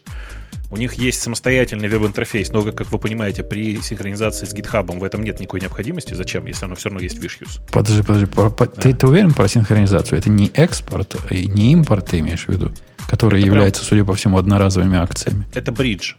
У 0.69 0.75
них 0.77 0.95
есть 0.95 1.21
самостоятельный 1.21 1.87
веб-интерфейс, 1.87 2.51
но, 2.51 2.61
как 2.63 2.91
вы 2.91 2.99
понимаете, 2.99 3.43
при 3.43 3.79
синхронизации 3.81 4.45
с 4.45 4.53
GitHub 4.53 4.97
в 4.99 5.03
этом 5.03 5.23
нет 5.23 5.39
никакой 5.39 5.61
необходимости. 5.61 6.13
Зачем, 6.13 6.45
если 6.45 6.65
оно 6.65 6.75
все 6.75 6.89
равно 6.89 7.01
есть 7.01 7.17
Issues? 7.19 7.61
Подожди, 7.71 8.01
подожди. 8.01 8.25
по- 8.25 8.49
по- 8.49 8.65
Ты, 8.67 8.93
ты 8.93 9.07
уверен 9.07 9.33
про 9.33 9.47
синхронизацию? 9.47 10.19
Это 10.19 10.29
не 10.29 10.51
экспорт 10.53 11.15
и 11.31 11.47
не 11.47 11.71
импорт, 11.71 12.07
ты 12.07 12.19
имеешь 12.19 12.45
в 12.45 12.49
виду? 12.49 12.71
Который 13.09 13.39
Это 13.39 13.47
является, 13.47 13.85
судя 13.85 14.03
по 14.03 14.13
всему, 14.15 14.37
одноразовыми 14.37 14.97
акциями. 14.97 15.45
Это 15.53 15.71
бридж. 15.71 16.15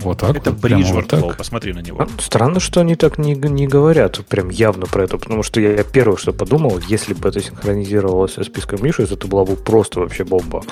Вот 0.00 0.18
так 0.18 0.36
Это 0.36 0.50
вот, 0.50 0.60
прямо 0.60 0.82
бридж 0.82 0.92
вот 0.94 1.08
так. 1.08 1.36
Посмотри 1.36 1.72
на 1.72 1.80
него. 1.80 2.00
А, 2.02 2.08
Странно, 2.20 2.58
что 2.60 2.80
они 2.80 2.96
так 2.96 3.18
не, 3.18 3.34
не 3.34 3.66
говорят 3.66 4.24
прям 4.26 4.48
явно 4.48 4.86
про 4.86 5.04
это, 5.04 5.18
потому 5.18 5.42
что 5.42 5.60
я, 5.60 5.72
я 5.74 5.84
первое, 5.84 6.16
что 6.16 6.32
подумал, 6.32 6.78
если 6.88 7.14
бы 7.14 7.28
это 7.28 7.40
синхронизировалось 7.40 8.34
со 8.34 8.44
списком 8.44 8.80
Issues, 8.80 9.12
это 9.12 9.26
была 9.26 9.44
бы 9.44 9.56
просто 9.56 10.00
вообще 10.00 10.24
бомба. 10.24 10.62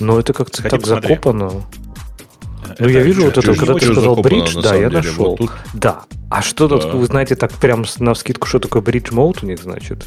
Но 0.00 0.18
это 0.18 0.32
как-то 0.32 0.56
Сходи, 0.58 0.70
так 0.70 0.80
посмотри. 0.80 1.08
закопано. 1.14 1.50
Ну, 1.52 2.86
Это 2.86 2.88
я 2.88 3.00
вижу 3.02 3.24
вот 3.24 3.36
это, 3.36 3.54
когда 3.54 3.74
ты 3.74 3.92
сказал 3.92 4.16
бридж, 4.16 4.54
да, 4.62 4.74
я 4.74 4.88
деле? 4.88 4.96
нашел. 5.08 5.24
Вот 5.30 5.36
тут- 5.38 5.50
Да. 5.74 6.02
А 6.30 6.40
что 6.40 6.68
тут, 6.68 6.82
Да. 6.82 6.88
вы 6.90 7.04
знаете, 7.06 7.34
так 7.34 7.52
прям 7.52 7.84
на 7.98 8.14
вскидку, 8.14 8.46
что 8.46 8.60
такое 8.60 8.80
бридж 8.80 9.10
мод 9.12 9.42
у 9.42 9.46
них, 9.46 9.60
значит? 9.62 10.06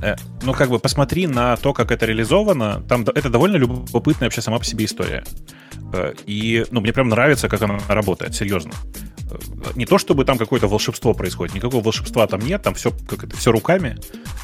Э, 0.00 0.16
Ну, 0.42 0.54
как 0.54 0.70
бы 0.70 0.78
посмотри 0.78 1.26
на 1.26 1.56
то, 1.56 1.72
как 1.74 1.90
это 1.92 2.06
реализовано. 2.06 2.82
Там 2.88 3.02
это 3.14 3.28
довольно 3.28 3.56
любопытная 3.56 4.26
вообще 4.28 4.40
сама 4.40 4.58
по 4.58 4.64
себе 4.64 4.86
история. 4.86 5.22
Э, 5.92 6.14
И, 6.26 6.64
ну, 6.70 6.80
мне 6.80 6.92
прям 6.92 7.08
нравится, 7.08 7.48
как 7.48 7.62
она 7.62 7.78
работает, 7.88 8.34
серьезно. 8.34 8.72
Э, 9.30 9.36
Не 9.74 9.86
то, 9.86 9.98
чтобы 9.98 10.24
там 10.24 10.38
какое-то 10.38 10.68
волшебство 10.68 11.14
происходит, 11.14 11.54
никакого 11.54 11.82
волшебства 11.82 12.26
там 12.26 12.40
нет, 12.40 12.62
там 12.62 12.74
все, 12.74 12.90
как 13.08 13.24
это, 13.24 13.36
все 13.36 13.52
руками, 13.52 13.98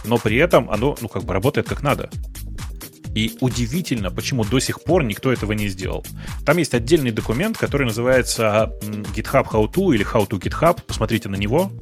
но 0.05 0.19
при 0.19 0.37
этом 0.37 0.71
оно, 0.71 0.97
ну, 1.01 1.09
как 1.09 1.25
бы 1.25 1.33
работает 1.35 1.69
как 1.69 1.83
надо. 1.83 2.11
И 3.15 3.37
удивительно, 3.41 4.11
почему 4.11 4.45
до 4.45 4.61
сих 4.61 4.83
пор 4.85 5.03
никто 5.03 5.33
этого 5.33 5.53
не 5.53 5.69
сделал. 5.69 6.05
Там 6.45 6.59
есть 6.59 6.75
отдельный 6.75 7.11
документ, 7.11 7.59
который 7.59 7.87
называется 7.87 8.71
GitHub 9.15 9.47
How 9.51 9.73
to 9.73 9.95
или 9.95 10.05
How 10.05 10.29
to 10.29 10.39
GitHub. 10.39 10.81
Посмотрите 10.87 11.29
на 11.29 11.37
него. 11.37 11.73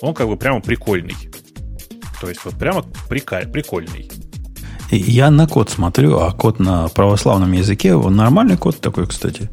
Он 0.00 0.14
как 0.14 0.28
бы 0.28 0.36
прямо 0.36 0.60
прикольный. 0.60 1.16
То 2.20 2.28
есть 2.28 2.44
вот 2.44 2.56
прямо 2.58 2.84
прикольный. 3.08 4.08
Я 4.94 5.30
на 5.30 5.46
код 5.46 5.70
смотрю, 5.70 6.18
а 6.18 6.32
код 6.32 6.60
на 6.60 6.88
православном 6.88 7.52
языке, 7.52 7.96
нормальный 7.96 8.58
код 8.58 8.78
такой, 8.78 9.06
кстати. 9.06 9.48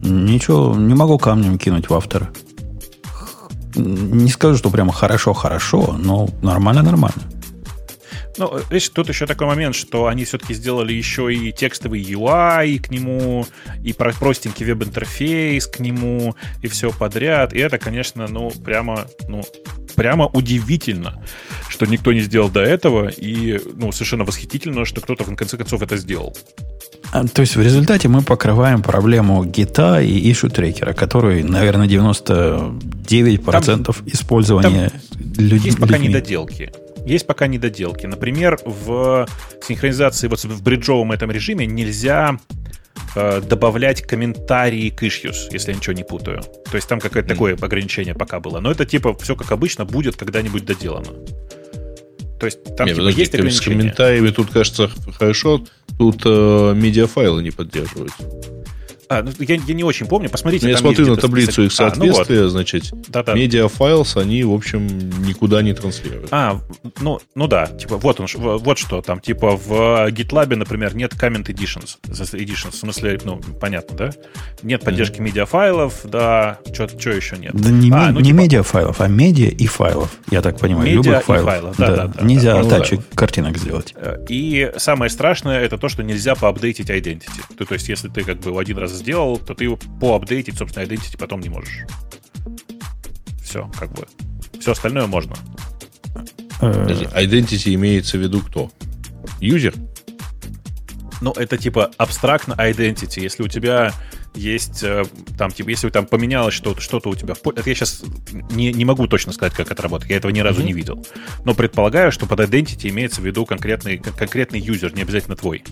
Ничего, 0.00 0.76
не 0.76 0.94
могу 0.94 1.18
камнем 1.18 1.58
кинуть 1.58 1.90
в 1.90 1.94
автора. 1.94 2.28
Не 3.74 4.28
скажу, 4.28 4.56
что 4.56 4.70
прямо 4.70 4.92
хорошо-хорошо, 4.92 5.96
но 5.98 6.28
нормально-нормально. 6.40 7.20
Ну, 8.38 8.58
видишь, 8.70 8.88
тут 8.90 9.08
еще 9.08 9.26
такой 9.26 9.46
момент, 9.46 9.74
что 9.74 10.06
они 10.06 10.24
все-таки 10.24 10.54
сделали 10.54 10.92
еще 10.92 11.32
и 11.32 11.52
текстовый 11.52 12.02
UI 12.02 12.78
к 12.80 12.90
нему, 12.90 13.46
и 13.82 13.92
про- 13.92 14.12
простенький 14.12 14.66
веб-интерфейс 14.66 15.66
к 15.66 15.80
нему, 15.80 16.34
и 16.62 16.68
все 16.68 16.90
подряд. 16.92 17.52
И 17.54 17.58
это, 17.58 17.78
конечно, 17.78 18.26
ну, 18.28 18.50
прямо, 18.64 19.06
ну, 19.28 19.42
прямо 19.94 20.26
удивительно, 20.26 21.22
что 21.68 21.86
никто 21.86 22.12
не 22.12 22.20
сделал 22.20 22.50
до 22.50 22.60
этого, 22.60 23.08
и, 23.08 23.58
ну, 23.74 23.90
совершенно 23.92 24.24
восхитительно, 24.24 24.84
что 24.84 25.00
кто-то, 25.00 25.24
в 25.24 25.34
конце 25.34 25.56
концов, 25.56 25.82
это 25.82 25.96
сделал. 25.96 26.36
А, 27.12 27.24
То 27.26 27.40
есть 27.42 27.56
в 27.56 27.62
результате 27.62 28.08
мы 28.08 28.22
покрываем 28.22 28.82
проблему 28.82 29.44
гита 29.44 30.00
и 30.02 30.30
issue 30.30 30.50
трекера, 30.50 30.92
который, 30.92 31.42
наверное, 31.42 31.86
99% 31.88 34.02
использования 34.12 34.90
люд- 35.38 35.64
Есть 35.64 35.78
пока 35.78 35.94
людьми. 35.94 36.08
недоделки. 36.08 36.72
Есть 37.06 37.26
пока 37.26 37.46
недоделки. 37.46 38.04
Например, 38.06 38.58
в 38.64 39.26
синхронизации 39.62 40.26
вот 40.26 40.44
в 40.44 40.62
бриджовом 40.62 41.12
этом 41.12 41.30
режиме 41.30 41.64
нельзя 41.64 42.36
э, 43.14 43.40
добавлять 43.40 44.02
комментарии 44.02 44.90
к 44.90 45.04
issues, 45.04 45.48
если 45.52 45.70
я 45.70 45.76
ничего 45.76 45.92
не 45.92 46.02
путаю. 46.02 46.42
То 46.68 46.74
есть 46.74 46.88
там 46.88 46.98
какое-то 46.98 47.28
такое 47.28 47.54
ограничение 47.54 48.14
пока 48.14 48.40
было. 48.40 48.58
Но 48.58 48.72
это 48.72 48.84
типа 48.84 49.16
все 49.18 49.36
как 49.36 49.52
обычно 49.52 49.84
будет 49.84 50.16
когда-нибудь 50.16 50.64
доделано. 50.64 51.12
То 52.40 52.46
есть 52.46 52.62
там 52.76 52.86
Не, 52.86 52.92
типа, 52.92 53.02
подожди, 53.02 53.20
есть 53.20 53.32
с 53.32 53.34
ограничения. 53.36 53.76
комментариями 53.76 54.30
тут 54.30 54.50
кажется 54.50 54.90
хорошо, 55.16 55.64
тут 55.98 56.22
э, 56.24 56.74
медиафайлы 56.74 57.42
не 57.42 57.52
поддерживаются. 57.52 58.55
А, 59.08 59.22
ну, 59.22 59.30
я, 59.38 59.54
я 59.56 59.74
не 59.74 59.84
очень 59.84 60.06
помню. 60.06 60.28
Посмотрите. 60.28 60.66
Ну, 60.66 60.72
я 60.72 60.78
смотрю 60.78 61.06
на 61.08 61.16
таблицу 61.16 61.62
их 61.64 61.72
список- 61.72 61.92
А, 61.94 61.96
ну 61.98 62.06
вот. 62.06 62.16
соответствия, 62.16 62.48
значит, 62.48 62.84
Да-да. 63.08 63.34
медиафайлс, 63.34 64.16
они, 64.16 64.42
в 64.44 64.52
общем, 64.52 64.86
никуда 65.26 65.62
не 65.62 65.72
транслируют. 65.74 66.28
А, 66.32 66.60
ну, 67.00 67.20
ну 67.34 67.46
да, 67.46 67.66
типа, 67.66 67.96
вот 67.98 68.20
он, 68.20 68.26
вот 68.34 68.78
что 68.78 69.02
там, 69.02 69.20
типа, 69.20 69.56
в 69.56 70.08
GitLab, 70.10 70.54
например, 70.56 70.94
нет 70.96 71.12
comment 71.14 71.44
editions, 71.46 71.98
editions, 72.08 72.72
в 72.72 72.76
смысле, 72.76 73.20
ну, 73.24 73.40
понятно, 73.60 73.96
да? 73.96 74.10
Нет 74.62 74.82
поддержки 74.84 75.20
медиафайлов, 75.20 76.00
да, 76.04 76.58
что 76.72 77.10
еще 77.10 77.36
нет? 77.36 77.52
Да 77.54 77.70
не, 77.70 77.90
А, 77.92 78.10
ну, 78.10 78.20
не 78.20 78.26
типа- 78.30 78.36
медиа 78.36 78.62
файлов, 78.62 79.00
а 79.00 79.08
медиа 79.08 79.48
и 79.48 79.66
файлов, 79.66 80.10
я 80.30 80.42
так 80.42 80.58
понимаю, 80.58 80.86
Медиа 80.86 80.96
любых 81.12 81.20
и 81.20 81.24
файлов. 81.24 81.44
файлов, 81.46 81.76
да, 81.76 81.96
да, 81.96 82.06
да, 82.08 82.24
Нельзя 82.24 82.54
да, 82.54 82.62
ну 82.62 82.68
тачек 82.68 83.00
картинок 83.14 83.56
сделать. 83.58 83.94
Э, 83.96 84.16
И 84.28 84.72
самое 84.76 85.10
страшное 85.10 85.60
это 85.62 85.78
то, 85.78 85.88
что 85.88 86.02
нельзя 86.02 86.34
поапдейтить 86.34 86.90
identity. 86.90 87.28
То, 87.56 87.64
то 87.64 87.74
есть, 87.74 87.88
если 87.88 88.08
ты 88.08 88.22
как 88.24 88.38
бы 88.40 88.58
один 88.60 88.78
раз 88.78 88.95
сделал, 88.96 89.38
то 89.38 89.54
ты 89.54 89.64
его 89.64 89.78
поапдейтить, 90.00 90.56
собственно, 90.58 90.84
identity 90.84 91.16
потом 91.18 91.40
не 91.40 91.48
можешь. 91.48 91.84
Все, 93.42 93.70
как 93.78 93.92
бы. 93.92 94.06
Все 94.60 94.72
остальное 94.72 95.06
можно. 95.06 95.36
Э, 96.60 96.72
Подожди, 96.72 97.04
Identity 97.04 97.74
имеется 97.74 98.18
в 98.18 98.20
виду 98.20 98.40
кто? 98.40 98.70
Юзер? 99.40 99.74
Ну, 101.20 101.32
это 101.32 101.56
типа 101.56 101.90
абстрактно 101.96 102.52
identity. 102.54 103.20
Если 103.20 103.42
у 103.42 103.48
тебя 103.48 103.92
есть 104.34 104.82
э, 104.82 105.04
там, 105.38 105.50
типа, 105.50 105.70
если 105.70 105.88
там 105.88 106.06
поменялось 106.06 106.54
что-то, 106.54 106.80
что-то 106.80 107.08
у 107.08 107.14
тебя 107.14 107.34
в 107.34 107.40
поле. 107.40 107.58
Это 107.58 107.68
я 107.70 107.74
сейчас 107.74 108.02
не, 108.50 108.72
не 108.72 108.84
могу 108.84 109.06
точно 109.06 109.32
сказать, 109.32 109.54
как 109.54 109.70
это 109.70 109.82
работает. 109.82 110.10
Я 110.10 110.16
этого 110.18 110.30
ни 110.30 110.40
разу 110.40 110.62
не 110.62 110.72
видел. 110.72 111.06
Но 111.44 111.54
предполагаю, 111.54 112.12
что 112.12 112.26
под 112.26 112.40
identity 112.40 112.90
имеется 112.90 113.20
в 113.22 113.24
виду 113.26 113.46
конкретный, 113.46 113.98
кон- 113.98 114.12
конкретный 114.12 114.60
юзер, 114.60 114.94
не 114.94 115.02
обязательно 115.02 115.36
твой. 115.36 115.64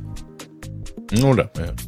Ну 1.11 1.35
да. 1.35 1.45
понятно. 1.55 1.79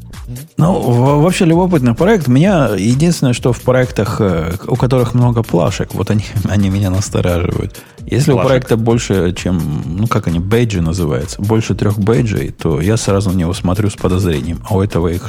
Ну, 0.57 1.21
вообще 1.21 1.45
любопытный 1.45 1.95
проект. 1.95 2.27
Меня 2.27 2.71
единственное, 2.77 3.33
что 3.33 3.53
в 3.53 3.61
проектах, 3.61 4.21
э, 4.21 4.55
у 4.67 4.75
которых 4.77 5.15
много 5.15 5.43
плашек, 5.43 5.95
вот 5.95 6.11
они, 6.11 6.25
они 6.49 6.69
меня 6.69 6.91
настораживают. 6.91 7.81
Если 8.05 8.31
у 8.33 8.35
Плашек. 8.35 8.49
проекта 8.49 8.77
больше, 8.77 9.33
чем, 9.33 9.83
ну 9.87 10.07
как 10.07 10.27
они, 10.29 10.39
бейджи 10.39 10.81
называются, 10.81 11.41
больше 11.43 11.75
трех 11.75 11.99
бейджей, 11.99 12.51
то 12.51 12.81
я 12.81 12.97
сразу 12.97 13.31
на 13.31 13.37
него 13.37 13.53
смотрю 13.55 13.89
с 13.91 13.95
подозрением. 13.95 14.61
А 14.69 14.77
у 14.77 14.83
этого 14.83 15.09
их 15.09 15.29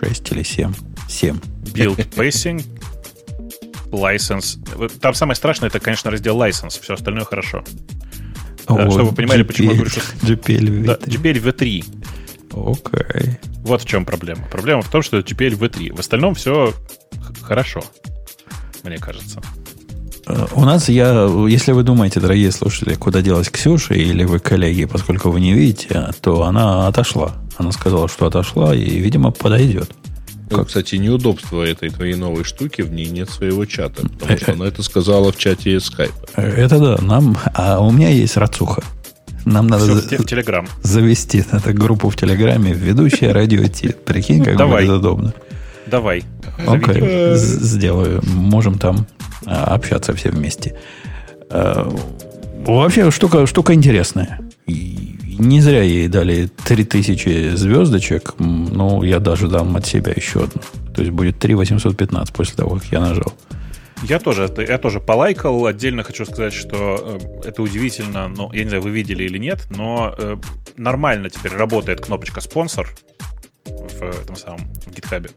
шесть 0.00 0.30
или 0.32 0.42
семь. 0.42 0.72
Семь. 1.08 1.38
Build 1.74 2.06
pacing, 2.14 2.64
license. 3.90 4.58
Вот 4.76 4.92
Там 5.00 5.14
самое 5.14 5.36
страшное, 5.36 5.68
это, 5.68 5.80
конечно, 5.80 6.10
раздел 6.10 6.36
license. 6.40 6.78
Все 6.80 6.94
остальное 6.94 7.24
хорошо. 7.24 7.64
О, 8.66 8.90
чтобы 8.90 9.04
вы 9.10 9.14
понимали, 9.14 9.42
почему 9.42 9.70
я 9.70 9.74
говорю, 9.76 9.90
что- 9.90 10.00
GPL 10.26 10.84
Да, 10.84 10.92
V3. 10.94 11.06
GPL 11.06 11.42
V3. 11.42 11.84
Окей. 12.52 13.38
Вот 13.62 13.82
в 13.82 13.86
чем 13.86 14.04
проблема. 14.04 14.42
Проблема 14.50 14.82
в 14.82 14.88
том, 14.90 15.02
что 15.02 15.18
GPL 15.18 15.58
V3. 15.58 15.94
В 15.94 16.00
остальном 16.00 16.34
все 16.34 16.72
хорошо, 17.42 17.82
мне 18.84 18.98
кажется. 18.98 19.40
Э, 20.26 20.46
У 20.54 20.64
нас, 20.64 20.88
я, 20.88 21.28
если 21.48 21.72
вы 21.72 21.82
думаете, 21.82 22.20
дорогие 22.20 22.50
слушатели, 22.52 22.94
куда 22.94 23.20
делась 23.22 23.50
Ксюша, 23.50 23.94
или 23.94 24.24
вы 24.24 24.38
коллеги, 24.38 24.84
поскольку 24.86 25.30
вы 25.30 25.40
не 25.40 25.52
видите, 25.52 26.10
то 26.20 26.42
она 26.44 26.86
отошла. 26.88 27.34
Она 27.56 27.72
сказала, 27.72 28.08
что 28.08 28.26
отошла, 28.26 28.74
и, 28.74 28.84
видимо, 28.98 29.30
подойдет. 29.30 29.90
Ну, 30.50 30.64
кстати, 30.64 30.94
неудобство 30.94 31.62
этой 31.62 31.90
твоей 31.90 32.14
новой 32.14 32.42
штуки, 32.44 32.80
в 32.80 32.90
ней 32.90 33.06
нет 33.10 33.28
своего 33.28 33.66
чата. 33.66 34.02
Э, 34.02 34.08
Потому 34.18 34.38
что 34.38 34.52
она 34.52 34.66
это 34.66 34.82
сказала 34.82 35.30
в 35.32 35.36
чате 35.36 35.78
скайпа. 35.80 36.14
Э, 36.36 36.42
Это 36.64 36.78
да, 36.78 37.02
нам, 37.02 37.36
а 37.54 37.80
у 37.80 37.90
меня 37.90 38.08
есть 38.08 38.36
рацуха. 38.38 38.82
Нам 39.44 39.66
надо 39.66 39.84
в, 39.86 40.08
те- 40.08 40.16
в 40.18 40.22
Telegram. 40.26 40.68
завести 40.82 41.38
эту 41.50 41.72
группу 41.74 42.08
в 42.10 42.16
Телеграме, 42.16 42.72
ведущая 42.72 43.32
радио 43.32 43.66
Ти. 43.66 43.88
Прикинь, 44.04 44.44
как 44.44 44.56
Давай. 44.56 44.84
будет 44.86 44.98
удобно. 44.98 45.32
Давай. 45.86 46.22
Окей, 46.66 47.34
сделаю. 47.36 48.20
Можем 48.26 48.78
там 48.78 49.06
а, 49.46 49.74
общаться 49.74 50.14
все 50.14 50.30
вместе. 50.30 50.76
А, 51.50 51.88
Вообще, 52.66 53.10
штука, 53.10 53.46
штука 53.46 53.72
интересная. 53.72 54.40
И 54.66 55.16
не 55.38 55.60
зря 55.62 55.82
ей 55.82 56.08
дали 56.08 56.50
3000 56.66 57.54
звездочек. 57.54 58.34
Ну, 58.38 59.02
я 59.04 59.20
даже 59.20 59.48
дам 59.48 59.76
от 59.76 59.86
себя 59.86 60.12
еще 60.14 60.40
одну. 60.44 60.60
То 60.94 61.00
есть 61.02 61.12
будет 61.12 61.38
3815 61.38 62.34
после 62.34 62.54
того, 62.56 62.74
как 62.76 62.84
я 62.92 63.00
нажал. 63.00 63.32
Я 64.02 64.18
тоже, 64.18 64.52
я 64.58 64.78
тоже 64.78 65.00
полайкал. 65.00 65.66
Отдельно 65.66 66.02
хочу 66.02 66.24
сказать, 66.24 66.52
что 66.52 67.18
э, 67.44 67.48
это 67.48 67.62
удивительно, 67.62 68.28
но 68.28 68.50
я 68.52 68.62
не 68.62 68.68
знаю, 68.68 68.82
вы 68.82 68.90
видели 68.90 69.24
или 69.24 69.38
нет, 69.38 69.66
но 69.70 70.14
э, 70.16 70.36
нормально 70.76 71.30
теперь 71.30 71.52
работает 71.52 72.00
кнопочка 72.00 72.40
спонсор 72.40 72.88
в 73.64 74.02
этом 74.02 74.36
самом 74.36 74.72
в. 74.86 75.30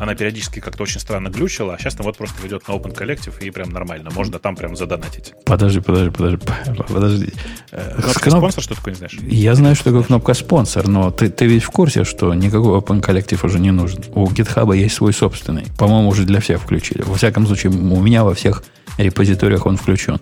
Она 0.00 0.14
периодически 0.14 0.60
как-то 0.60 0.82
очень 0.84 0.98
странно 0.98 1.28
глючила, 1.28 1.74
а 1.74 1.78
сейчас 1.78 1.94
там 1.94 2.06
вот 2.06 2.16
просто 2.16 2.42
ведет 2.42 2.66
на 2.66 2.72
Open 2.72 2.96
Collective 2.96 3.34
и 3.42 3.50
прям 3.50 3.68
нормально. 3.68 4.08
Можно 4.14 4.38
там 4.38 4.56
прям 4.56 4.74
задонатить. 4.74 5.34
Подожди, 5.44 5.80
подожди, 5.80 6.10
подожди, 6.10 6.40
подожди. 6.88 7.32
Э, 7.70 8.00
с 8.00 8.02
Кнопка 8.02 8.30
кноп- 8.30 8.38
спонсор, 8.38 8.62
что 8.64 8.74
такое, 8.76 8.94
не 8.94 8.98
знаешь? 8.98 9.18
Я 9.20 9.54
знаю, 9.54 9.74
что 9.74 9.84
такое 9.84 10.02
кнопка 10.02 10.32
спонсор, 10.32 10.88
но 10.88 11.10
ты, 11.10 11.28
ты 11.28 11.44
ведь 11.44 11.64
в 11.64 11.70
курсе, 11.70 12.04
что 12.04 12.32
никакой 12.32 12.78
Open 12.78 13.02
Collective 13.02 13.44
уже 13.44 13.60
не 13.60 13.72
нужен. 13.72 14.02
У 14.14 14.26
GitHub 14.26 14.74
есть 14.74 14.94
свой 14.94 15.12
собственный. 15.12 15.66
По-моему, 15.78 16.08
уже 16.08 16.24
для 16.24 16.40
всех 16.40 16.62
включили. 16.62 17.02
Во 17.02 17.16
всяком 17.16 17.46
случае, 17.46 17.70
у 17.70 18.00
меня 18.00 18.24
во 18.24 18.34
всех 18.34 18.64
репозиториях 18.96 19.66
он 19.66 19.76
включен. 19.76 20.18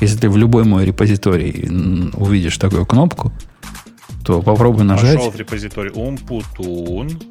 Если 0.00 0.18
ты 0.18 0.28
в 0.30 0.36
любой 0.36 0.64
мой 0.64 0.84
репозиторий 0.84 1.68
увидишь 2.14 2.58
такую 2.58 2.86
кнопку, 2.86 3.30
то 4.24 4.42
попробуй 4.42 4.84
нажать. 4.84 5.14
Нашел 5.14 5.30
в 5.30 5.36
репозитории 5.36 5.92
Umputun. 5.92 7.22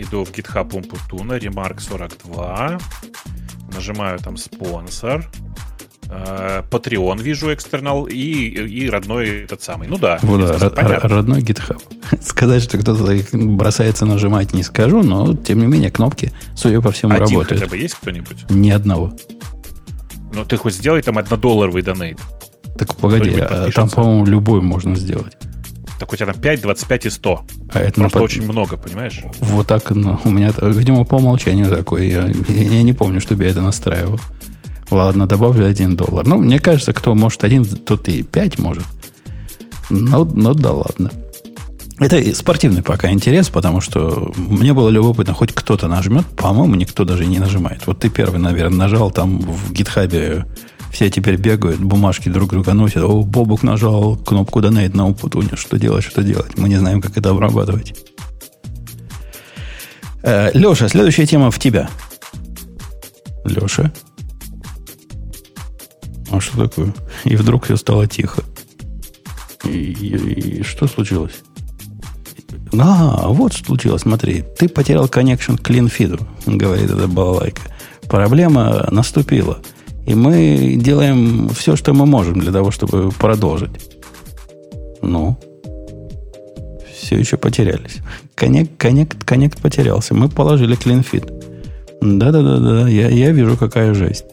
Иду 0.00 0.24
в 0.24 0.30
GitHub 0.32 0.70
Umputun, 0.70 1.38
Remark 1.38 1.80
42. 1.80 2.78
Нажимаю 3.74 4.18
там 4.18 4.36
спонсор. 4.38 5.30
Э, 6.08 6.62
Patreon 6.70 7.20
вижу 7.22 7.52
экстернал 7.52 8.06
и, 8.06 8.14
и 8.14 8.88
родной 8.88 9.44
этот 9.44 9.62
самый. 9.62 9.88
Ну 9.88 9.98
да, 9.98 10.18
Вот, 10.22 10.58
да, 10.58 10.70
понятно. 10.70 11.08
родной 11.08 11.40
GitHub. 11.42 11.80
Сказать, 12.22 12.62
что 12.62 12.78
кто-то 12.78 13.14
бросается 13.32 14.06
нажимать, 14.06 14.54
не 14.54 14.62
скажу, 14.62 15.02
но 15.02 15.34
тем 15.36 15.60
не 15.60 15.66
менее 15.66 15.90
кнопки, 15.90 16.32
судя 16.56 16.80
по 16.80 16.90
всему, 16.90 17.12
Один 17.12 17.26
работают. 17.26 17.60
хотя 17.60 17.70
бы 17.70 17.76
есть 17.76 17.94
кто-нибудь? 17.94 18.50
Ни 18.50 18.70
одного. 18.70 19.12
Ну 20.32 20.44
ты 20.44 20.56
хоть 20.56 20.74
сделай 20.74 21.02
там 21.02 21.18
однодолларовый 21.18 21.82
донейт. 21.82 22.18
Так 22.78 22.96
погоди, 22.96 23.38
а 23.38 23.70
там, 23.70 23.90
по-моему, 23.90 24.24
любой 24.24 24.62
можно 24.62 24.96
сделать. 24.96 25.36
Так 26.00 26.10
у 26.14 26.16
тебя 26.16 26.32
там 26.32 26.40
5, 26.40 26.62
25 26.62 27.06
и 27.06 27.10
100. 27.10 27.44
А 27.74 27.78
это 27.78 28.00
Просто 28.00 28.18
под- 28.18 28.24
очень 28.24 28.42
много, 28.44 28.78
понимаешь? 28.78 29.20
Вот 29.40 29.66
так, 29.66 29.90
ну, 29.90 30.18
у 30.24 30.30
меня, 30.30 30.50
видимо, 30.62 31.04
по 31.04 31.16
умолчанию 31.16 31.68
такое. 31.68 32.04
Я, 32.04 32.26
я 32.48 32.82
не 32.82 32.94
помню, 32.94 33.20
чтобы 33.20 33.44
я 33.44 33.50
это 33.50 33.60
настраивал. 33.60 34.18
Ладно, 34.90 35.26
добавлю 35.26 35.66
один 35.66 35.96
доллар. 35.96 36.26
Ну, 36.26 36.38
мне 36.38 36.58
кажется, 36.58 36.94
кто 36.94 37.14
может 37.14 37.44
один, 37.44 37.66
тот 37.66 38.08
и 38.08 38.22
пять 38.22 38.58
может. 38.58 38.84
Ну, 39.90 40.24
ну 40.24 40.54
да 40.54 40.72
ладно. 40.72 41.10
Это 41.98 42.34
спортивный 42.34 42.82
пока 42.82 43.10
интерес, 43.10 43.50
потому 43.50 43.82
что 43.82 44.32
мне 44.38 44.72
было 44.72 44.88
любопытно, 44.88 45.34
хоть 45.34 45.52
кто-то 45.52 45.86
нажмет. 45.86 46.24
По-моему, 46.34 46.76
никто 46.76 47.04
даже 47.04 47.26
не 47.26 47.38
нажимает. 47.38 47.86
Вот 47.86 47.98
ты 47.98 48.08
первый, 48.08 48.40
наверное, 48.40 48.78
нажал, 48.78 49.10
там 49.10 49.38
в 49.38 49.70
гитхабе 49.74 50.46
все 50.90 51.10
теперь 51.10 51.36
бегают, 51.36 51.80
бумажки 51.80 52.28
друг 52.28 52.50
друга 52.50 52.72
носят. 52.74 53.02
О, 53.04 53.22
Бобук 53.22 53.62
нажал 53.62 54.16
кнопку 54.16 54.60
Donate 54.60 54.96
на 54.96 55.06
Умпутуне. 55.06 55.50
Что 55.54 55.78
делать, 55.78 56.04
что 56.04 56.22
делать? 56.22 56.56
Мы 56.58 56.68
не 56.68 56.76
знаем, 56.76 57.00
как 57.00 57.16
это 57.16 57.30
обрабатывать. 57.30 57.94
Э, 60.22 60.50
Леша, 60.52 60.88
следующая 60.88 61.26
тема 61.26 61.50
в 61.50 61.58
тебя. 61.58 61.88
Леша? 63.44 63.92
А 66.30 66.40
что 66.40 66.68
такое? 66.68 66.94
И 67.24 67.36
вдруг 67.36 67.64
все 67.64 67.76
стало 67.76 68.06
тихо. 68.06 68.42
И, 69.64 69.68
и- 69.68 70.58
и 70.58 70.62
что 70.62 70.86
случилось? 70.86 71.34
А, 72.78 73.28
вот 73.28 73.52
что 73.52 73.66
случилось, 73.66 74.02
смотри. 74.02 74.44
Ты 74.58 74.68
потерял 74.68 75.06
connection 75.06 75.56
к 75.58 75.68
CleanFeed, 75.68 76.22
говорит 76.46 76.90
эта 76.90 77.08
балалайка. 77.08 77.62
Проблема 78.02 78.86
наступила. 78.90 79.60
И 80.10 80.14
мы 80.16 80.74
делаем 80.76 81.48
все, 81.50 81.76
что 81.76 81.94
мы 81.94 82.04
можем 82.04 82.40
для 82.40 82.50
того, 82.50 82.72
чтобы 82.72 83.12
продолжить. 83.12 83.70
Ну, 85.02 85.38
все 86.92 87.16
еще 87.16 87.36
потерялись. 87.36 87.98
Коннект, 88.34 88.72
коннект, 88.76 89.22
коннект 89.24 89.62
потерялся. 89.62 90.14
Мы 90.14 90.28
положили 90.28 90.76
CleanFeed. 90.76 92.18
Да-да-да-да, 92.18 92.88
я, 92.88 93.08
я 93.08 93.30
вижу, 93.30 93.56
какая 93.56 93.94
жесть. 93.94 94.24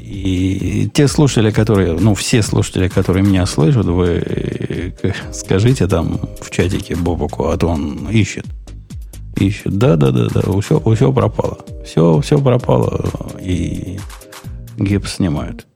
И 0.00 0.90
те 0.92 1.06
слушатели, 1.06 1.52
которые, 1.52 1.92
ну, 1.92 2.16
все 2.16 2.42
слушатели, 2.42 2.88
которые 2.88 3.24
меня 3.24 3.46
слышат, 3.46 3.86
вы 3.86 4.20
э, 4.26 5.12
скажите 5.32 5.86
там 5.86 6.18
в 6.40 6.50
чатике 6.50 6.96
Бобуку, 6.96 7.46
а 7.46 7.56
то 7.56 7.68
он 7.68 8.08
ищет. 8.10 8.46
Ищет. 9.36 9.78
Да-да-да-да, 9.78 10.40
все, 10.60 10.80
все 10.80 11.12
пропало. 11.12 11.58
Все, 11.84 12.20
все 12.22 12.40
пропало. 12.40 13.04
И 13.40 14.00
гипс 14.76 15.14
снимают. 15.16 15.66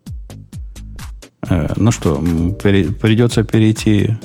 Э, 1.48 1.72
Ну 1.76 1.90
что, 1.92 2.22
пере- 2.62 2.90
придется 2.92 3.44
перейти... 3.44 4.16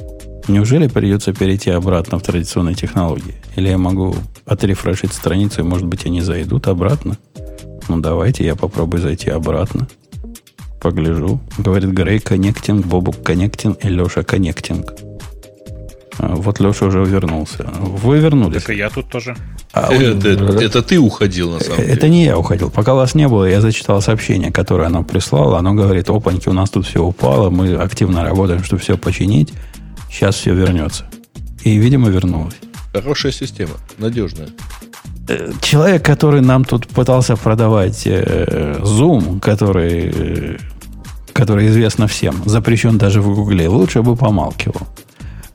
Неужели 0.47 0.88
придется 0.88 1.32
перейти 1.34 1.69
обратно 1.69 2.17
в 2.17 2.23
традиционные 2.23 2.73
технологии? 2.75 3.36
Или 3.55 3.69
я 3.69 3.77
могу 3.77 4.15
отрефрешить 4.45 5.13
страницу, 5.13 5.62
и, 5.62 5.63
может 5.63 5.86
быть, 5.86 6.05
они 6.08 6.21
зайдут 6.21 6.67
обратно? 6.67 7.17
Ну, 7.88 7.99
давайте 7.99 8.45
я 8.45 8.55
попробую 8.55 9.01
зайти 9.01 9.29
обратно. 9.29 9.88
Погляжу. 10.82 11.39
Говорит 11.58 11.89
Грей 11.91 12.19
коннектинг, 12.19 12.86
Бобук 12.86 13.21
коннектинг 13.21 13.84
и 13.84 13.89
Леша 13.89 14.23
коннектинг. 14.23 14.93
А, 16.19 16.36
Вот 16.36 16.60
Леша 16.60 16.86
уже 16.86 17.03
вернулся. 17.05 17.63
Вы 18.03 18.19
вернулись. 18.19 18.62
Так 18.63 18.69
и 18.75 18.77
я 18.77 18.89
тут 18.89 19.10
тоже. 19.10 19.36
А, 19.73 19.91
Э, 19.91 20.13
вот- 20.13 20.25
Это 20.25 20.63
это 20.65 20.82
ты 20.82 20.99
уходил, 20.99 21.51
на 21.51 21.60
самом 21.60 21.79
это 21.79 21.95
деле. 22.01 22.10
не 22.10 22.25
я 22.25 22.38
уходил. 22.38 22.69
Пока 22.69 22.93
вас 22.93 23.15
не 23.15 23.27
было, 23.27 23.45
я 23.45 23.62
зачитал 23.62 24.01
сообщение, 24.01 24.51
которое 24.51 24.88
она 24.88 25.01
прислала. 25.03 25.58
Оно 25.60 25.73
говорит, 25.73 26.10
опаньки, 26.10 26.49
у 26.49 26.53
нас 26.53 26.69
тут 26.69 26.86
все 26.86 26.99
упало, 27.03 27.49
мы 27.49 27.73
активно 27.75 28.23
работаем, 28.23 28.63
чтобы 28.63 28.82
все 28.82 28.97
починить. 28.97 29.53
Сейчас 30.12 30.36
все 30.36 30.53
вернется. 30.53 31.05
И, 31.63 31.77
видимо, 31.77 32.10
вернулось. 32.10 32.55
Хорошая 32.93 33.32
система, 33.32 33.73
надежная. 33.99 34.47
Э, 35.27 35.51
Человек, 35.62 36.03
который 36.03 36.41
нам 36.41 36.65
тут 36.65 36.88
пытался 36.88 37.36
продавать 37.36 38.02
э, 38.08 38.79
Zoom, 38.81 39.39
который, 39.39 40.12
э, 40.13 40.58
который 41.33 41.67
известно 41.67 42.08
всем, 42.08 42.35
запрещен 42.46 42.98
даже 42.98 43.21
в 43.21 43.35
Гугле, 43.35 43.69
лучше 43.69 44.02
бы 44.02 44.15
помалкивал. 44.15 44.87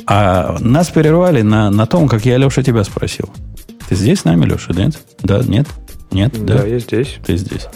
А 0.07 0.59
нас 0.61 0.91
прервали 0.91 1.43
на, 1.43 1.71
на 1.71 1.87
том, 1.87 2.09
как 2.09 2.25
я, 2.25 2.37
Леша, 2.37 2.63
тебя 2.63 2.85
спросил. 2.85 3.31
Ты 3.89 3.95
здесь 3.95 4.21
с 4.21 4.25
нами, 4.25 4.45
Леша, 4.45 4.73
нет? 4.73 4.99
Да, 5.23 5.43
нет? 5.43 5.67
Нет? 6.11 6.45
Да, 6.45 6.65
я 6.65 6.79
здесь. 6.79 7.17
Ты 7.25 7.37
здесь. 7.37 7.67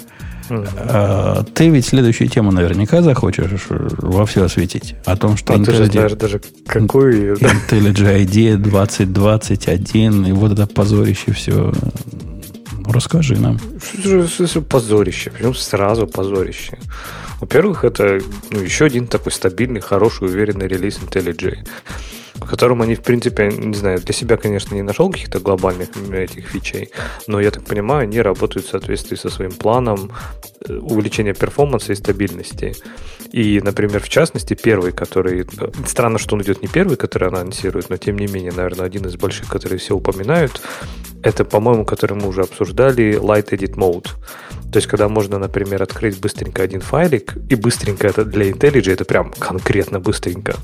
А, 0.51 1.45
ты 1.55 1.69
ведь 1.69 1.87
следующую 1.87 2.29
тему 2.29 2.53
наверняка 2.53 3.03
захочешь 3.03 3.67
во 3.69 4.25
все 4.27 4.45
осветить. 4.45 4.95
О 5.05 5.17
том, 5.17 5.37
что 5.37 5.55
А 5.55 5.59
ты 5.59 5.73
же 5.73 5.87
знаешь 5.87 6.13
даже 6.13 6.41
какой... 6.67 7.35
IntelliJ 7.35 8.25
IDEA 8.25 8.57
2021 8.57 10.27
и 10.27 10.33
вот 10.33 10.53
это 10.53 10.67
позорище 10.67 11.33
все. 11.33 11.73
Ну, 12.73 12.93
расскажи 12.93 13.37
нам. 13.37 13.59
Позорище. 14.69 15.31
Причем 15.31 15.55
сразу 15.55 16.07
позорище. 16.07 16.79
Во-первых, 17.41 17.85
это 17.85 18.21
ну, 18.51 18.61
еще 18.61 18.87
один 18.87 19.07
такой 19.07 19.33
стабильный, 19.33 19.81
хороший, 19.81 20.27
уверенный 20.27 20.67
релиз 20.67 20.99
IntelliJ, 20.99 21.59
в 22.41 22.49
котором 22.49 22.83
они, 22.83 22.95
в 22.95 23.03
принципе, 23.03 23.49
не 23.49 23.75
знаю, 23.75 24.01
для 24.01 24.15
себя, 24.15 24.37
конечно, 24.37 24.75
не 24.75 24.83
нашел 24.83 25.11
каких-то 25.11 25.41
глобальных 25.41 25.89
этих 26.13 26.49
фичей, 26.49 26.91
но, 27.27 27.41
я 27.41 27.51
так 27.51 27.65
понимаю, 27.65 28.03
они 28.03 28.21
работают 28.21 28.67
в 28.67 28.71
соответствии 28.71 29.17
со 29.17 29.29
своим 29.29 29.53
планом 29.53 30.13
э, 30.69 30.75
увеличения 30.75 31.35
перформанса 31.35 31.93
и 31.93 31.97
стабильности. 31.97 32.75
И, 33.33 33.61
например, 33.61 34.01
в 34.01 34.09
частности, 34.09 34.55
первый, 34.55 34.93
который... 34.93 35.41
э, 35.43 35.71
Странно, 35.87 36.19
что 36.19 36.37
он 36.37 36.43
идет 36.43 36.63
не 36.63 36.69
первый, 36.69 36.97
который 36.97 37.29
она 37.29 37.41
анонсирует, 37.41 37.91
но, 37.91 37.97
тем 37.97 38.19
не 38.19 38.27
менее, 38.27 38.53
наверное, 38.53 38.87
один 38.87 39.07
из 39.07 39.17
больших, 39.17 39.49
которые 39.49 39.79
все 39.79 39.95
упоминают, 39.95 40.61
это, 41.23 41.45
по-моему, 41.45 41.85
который 41.85 42.17
мы 42.17 42.29
уже 42.29 42.43
обсуждали, 42.43 43.21
Light 43.21 43.51
Edit 43.51 43.75
Mode. 43.75 44.09
То 44.73 44.77
есть, 44.77 44.87
когда 44.87 45.09
можно, 45.09 45.39
например, 45.39 45.83
открыть 45.83 46.21
быстренько 46.21 46.63
один 46.63 46.81
файлик, 46.81 47.35
и 47.51 47.55
быстренько 47.55 48.07
это 48.07 48.25
для 48.25 48.51
IntelliJ, 48.51 48.93
это 48.93 49.05
прям 49.05 49.33
конкретно 49.33 49.99
быстренько, 49.99 50.57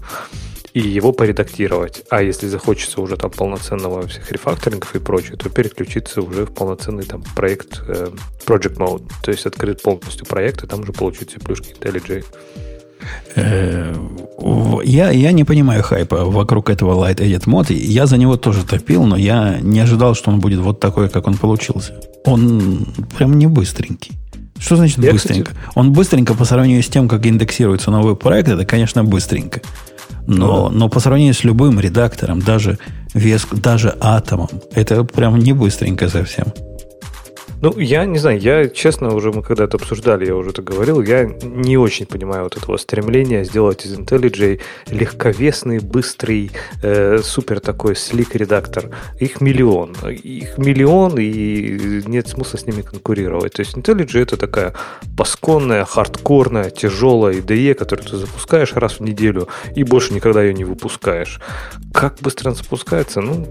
и 0.75 0.81
его 0.81 1.13
поредактировать. 1.13 2.03
А 2.11 2.21
если 2.21 2.49
захочется 2.49 3.01
уже 3.01 3.17
там 3.17 3.31
полноценного 3.31 4.07
всех 4.09 4.31
рефакторингов 4.33 4.95
и 4.97 4.99
прочее, 4.99 5.37
то 5.37 5.49
переключиться 5.49 6.21
уже 6.21 6.45
в 6.45 6.53
полноценный 6.53 7.05
там 7.05 7.23
проект 7.37 7.81
э, 7.87 8.09
Project 8.45 8.77
Mode. 8.77 9.11
То 9.23 9.31
есть 9.31 9.47
открыть 9.47 9.81
полностью 9.83 10.27
проект, 10.27 10.65
и 10.65 10.67
там 10.67 10.81
уже 10.81 10.93
получить 10.93 11.31
все 11.31 11.39
плюшки 11.39 11.75
IntelliJ. 11.79 12.25
Э, 13.37 13.95
Я, 14.83 15.11
я 15.11 15.33
не 15.33 15.45
понимаю 15.45 15.85
хайпа 15.85 16.25
вокруг 16.25 16.69
этого 16.71 17.07
Light 17.07 17.19
Edit 17.19 17.45
Mod. 17.45 17.73
Я 17.73 18.07
за 18.07 18.17
него 18.17 18.37
тоже 18.37 18.65
топил, 18.65 19.05
но 19.05 19.17
я 19.17 19.61
не 19.61 19.79
ожидал, 19.79 20.17
что 20.17 20.31
он 20.31 20.41
будет 20.41 20.59
вот 20.59 20.81
такой, 20.81 21.09
как 21.09 21.29
он 21.29 21.37
получился. 21.37 22.01
Он 22.25 22.85
прям 23.17 23.39
не 23.39 23.47
быстренький. 23.47 24.19
Что 24.59 24.77
значит 24.77 24.99
Я, 24.99 25.13
быстренько? 25.13 25.53
Он 25.75 25.93
быстренько 25.93 26.35
по 26.35 26.45
сравнению 26.45 26.83
с 26.83 26.89
тем, 26.89 27.09
как 27.09 27.27
индексируется 27.27 27.91
новый 27.91 28.17
проект, 28.17 28.49
это, 28.49 28.65
конечно, 28.65 29.05
быстренько. 29.05 29.61
Но, 30.27 30.71
но 30.71 30.89
по 30.89 31.01
сравнению 31.01 31.35
с 31.35 31.45
любым 31.45 31.79
редактором, 31.81 32.41
даже 32.41 32.79
вес, 33.13 33.47
даже 33.53 33.95
атомом, 34.01 34.49
это 34.75 35.05
прям 35.05 35.39
не 35.39 35.53
быстренько 35.53 36.09
совсем. 36.09 36.47
Ну, 37.65 37.79
я 37.79 38.05
не 38.05 38.19
знаю, 38.19 38.39
я, 38.41 38.69
честно, 38.69 39.15
уже 39.15 39.33
мы 39.33 39.43
когда 39.43 39.65
это 39.65 39.79
обсуждали, 39.79 40.27
я 40.27 40.37
уже 40.37 40.51
это 40.51 40.61
говорил, 40.61 41.01
я 41.01 41.25
не 41.25 41.79
очень 41.79 42.05
понимаю 42.05 42.43
вот 42.43 42.59
этого 42.59 42.77
стремления 42.77 43.43
сделать 43.43 43.87
из 43.87 43.99
IntelliJ 43.99 44.61
легковесный, 44.91 45.79
быстрый, 45.79 46.51
э, 46.83 47.21
супер 47.23 47.61
такой 47.61 47.97
слик 47.97 48.35
редактор. 48.35 48.91
Их 49.19 49.41
миллион. 49.41 49.97
Их 50.11 50.59
миллион, 50.59 51.15
и 51.19 52.03
нет 52.07 52.29
смысла 52.29 52.59
с 52.59 52.67
ними 52.67 52.83
конкурировать. 52.83 53.55
То 53.55 53.61
есть 53.61 53.75
IntelliJ 53.75 54.21
это 54.21 54.37
такая 54.37 54.75
пасконная, 55.17 55.87
хардкорная, 55.87 56.69
тяжелая 56.69 57.37
IDE, 57.37 57.73
которую 57.73 58.07
ты 58.07 58.19
запускаешь 58.19 58.75
раз 58.75 59.01
в 59.01 59.01
неделю 59.01 59.49
и 59.75 59.85
больше 59.85 60.13
никогда 60.13 60.43
ее 60.43 60.53
не 60.53 60.65
выпускаешь. 60.65 61.41
Как 61.95 62.17
быстро 62.21 62.51
она 62.51 62.57
запускается? 62.57 63.23
Ну, 63.23 63.47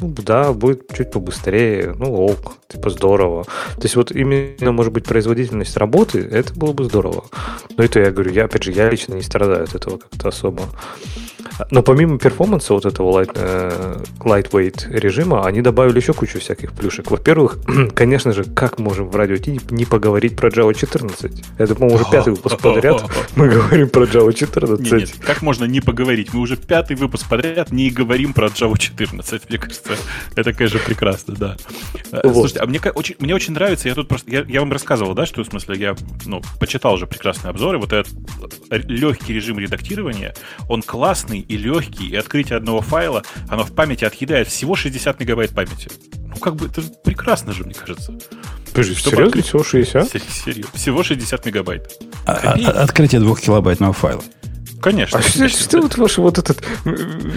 ну, 0.00 0.14
да, 0.24 0.52
будет 0.52 0.92
чуть 0.94 1.10
побыстрее, 1.10 1.94
ну, 1.98 2.12
ок, 2.12 2.54
типа 2.68 2.90
здорово. 2.90 3.44
То 3.44 3.82
есть 3.82 3.96
вот 3.96 4.12
именно, 4.12 4.72
может 4.72 4.92
быть, 4.92 5.04
производительность 5.04 5.76
работы, 5.76 6.20
это 6.20 6.52
было 6.54 6.72
бы 6.72 6.84
здорово. 6.84 7.24
Но 7.76 7.84
это 7.84 8.00
я 8.00 8.10
говорю, 8.10 8.30
я, 8.32 8.44
опять 8.44 8.64
же, 8.64 8.72
я 8.72 8.90
лично 8.90 9.14
не 9.14 9.22
страдаю 9.22 9.64
от 9.64 9.74
этого 9.74 9.98
как-то 9.98 10.28
особо. 10.28 10.64
Но 11.70 11.82
помимо 11.82 12.18
перформанса 12.18 12.74
вот 12.74 12.84
этого 12.84 13.20
light, 13.20 13.32
э, 13.34 14.02
lightweight 14.20 14.90
режима, 14.90 15.46
они 15.46 15.62
добавили 15.62 15.98
еще 15.98 16.12
кучу 16.12 16.38
всяких 16.38 16.72
плюшек. 16.72 17.10
Во-первых, 17.10 17.58
конечно 17.94 18.32
же, 18.32 18.44
как 18.44 18.78
можем 18.78 19.08
в 19.08 19.16
радио 19.16 19.36
Ти 19.36 19.60
не 19.70 19.84
поговорить 19.84 20.36
про 20.36 20.48
Java 20.48 20.74
14? 20.74 21.44
Это, 21.58 21.74
по-моему, 21.74 21.96
уже 21.96 22.10
пятый 22.10 22.30
выпуск 22.34 22.60
подряд 22.60 23.04
мы 23.36 23.48
говорим 23.48 23.88
про 23.88 24.04
Java 24.04 24.32
14. 24.32 24.80
Нет, 24.80 24.92
нет, 24.92 25.10
как 25.24 25.42
можно 25.42 25.64
не 25.64 25.80
поговорить? 25.80 26.34
Мы 26.34 26.40
уже 26.40 26.56
пятый 26.56 26.96
выпуск 26.96 27.28
подряд 27.28 27.72
не 27.72 27.90
говорим 27.90 28.32
про 28.32 28.48
Java 28.48 28.76
14. 28.76 29.48
Мне 29.48 29.58
кажется, 29.58 29.82
это, 30.34 30.52
конечно, 30.52 30.78
прекрасно, 30.80 31.34
да. 31.34 31.56
Э, 32.12 32.20
Вот. 32.24 32.34
Слушайте, 32.34 32.60
а 32.60 32.66
мне, 32.66 32.80
очень, 32.80 33.16
мне 33.18 33.34
очень 33.34 33.52
нравится, 33.54 33.88
я 33.88 33.94
тут 33.94 34.08
просто, 34.08 34.30
я, 34.30 34.44
я 34.48 34.60
вам 34.60 34.72
рассказывал, 34.72 35.14
да, 35.14 35.26
что 35.26 35.42
в 35.42 35.46
смысле 35.46 35.76
я, 35.78 35.96
ну, 36.24 36.42
почитал 36.60 36.94
уже 36.94 37.06
прекрасные 37.06 37.50
обзоры, 37.50 37.78
вот 37.78 37.92
этот 37.92 38.12
легкий 38.70 39.32
режим 39.32 39.58
редактирования, 39.58 40.34
он 40.68 40.82
классный 40.82 41.40
и 41.40 41.56
легкий, 41.56 42.08
и 42.08 42.16
открытие 42.16 42.56
одного 42.58 42.80
файла, 42.80 43.22
оно 43.48 43.64
в 43.64 43.72
памяти 43.72 44.04
отъедает 44.04 44.48
всего 44.48 44.74
60 44.76 45.20
мегабайт 45.20 45.50
памяти. 45.54 45.90
Ну, 46.18 46.36
как 46.36 46.56
бы, 46.56 46.66
это 46.66 46.82
же 46.82 46.88
прекрасно 47.04 47.52
же, 47.52 47.64
мне 47.64 47.74
кажется. 47.74 48.12
Подожди, 48.70 48.94
Чтобы 48.94 49.16
серьезно? 49.16 49.26
открыть- 49.28 49.46
Всего 49.46 49.64
60? 49.64 50.10
Сер- 50.10 50.20
Серьезно. 50.44 50.72
Всего 50.74 51.02
60 51.02 51.46
мегабайт. 51.46 51.92
А- 52.26 52.32
а- 52.32 52.40
Копейки. 52.52 52.68
открытие 52.70 53.20
двухкилобайтного 53.22 53.92
файла. 53.94 54.22
Конечно. 54.80 55.18
А 55.18 55.22
что, 55.22 55.38
конечно. 55.38 55.58
что 55.60 55.80
вот 55.80 55.96
ваши 55.98 56.20
вот 56.20 56.38
этот 56.38 56.62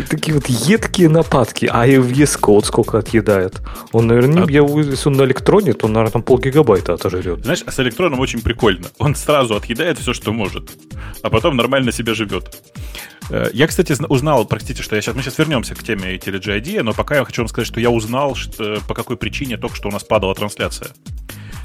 такие 0.10 0.34
вот 0.36 0.48
едкие 0.48 1.10
нападки? 1.10 1.70
А 1.72 1.88
и 1.88 1.96
VS 1.96 2.40
Code 2.40 2.66
сколько 2.66 2.98
отъедает? 2.98 3.62
Он, 3.92 4.08
наверное, 4.08 4.44
А- 4.44 4.52
я, 4.52 4.62
если 4.62 5.10
он 5.10 5.16
на 5.16 5.24
электроне, 5.24 5.74
то 5.74 5.88
наверное, 5.88 6.12
там 6.12 6.22
полгигабайта 6.24 6.94
отожрет. 6.94 7.44
Знаешь, 7.44 7.64
а 7.66 7.72
с 7.72 7.80
электроном 7.80 8.20
очень 8.20 8.42
прикольно. 8.42 8.88
Он 8.98 9.16
сразу 9.16 9.56
отъедает 9.56 9.98
все, 10.00 10.14
что 10.14 10.32
может, 10.34 10.70
а 11.24 11.30
потом 11.30 11.56
нормально 11.56 11.92
себя 11.92 12.14
живет. 12.14 12.62
Э, 13.32 13.50
Я, 13.54 13.68
кстати, 13.68 13.94
зна- 13.94 14.08
узнал, 14.08 14.46
простите, 14.46 14.84
что 14.84 14.96
я 14.96 15.02
сейчас, 15.02 15.16
мы 15.16 15.22
сейчас 15.22 15.38
вернемся 15.38 15.76
к 15.76 15.84
теме 15.84 16.16
IntelliJ 16.18 16.62
IDEA, 16.62 16.84
но 16.84 16.94
пока 16.94 17.16
я 17.16 17.26
хочу 17.26 17.42
вам 17.42 17.48
сказать, 17.48 17.68
что 17.68 17.80
я 17.80 17.90
узнал, 17.90 18.36
что, 18.36 18.80
по 18.88 18.94
какой 18.94 19.18
причине 19.18 19.58
только 19.58 19.76
что 19.76 19.90
у 19.90 19.92
нас 19.92 20.04
падала 20.04 20.34
трансляция. 20.36 20.90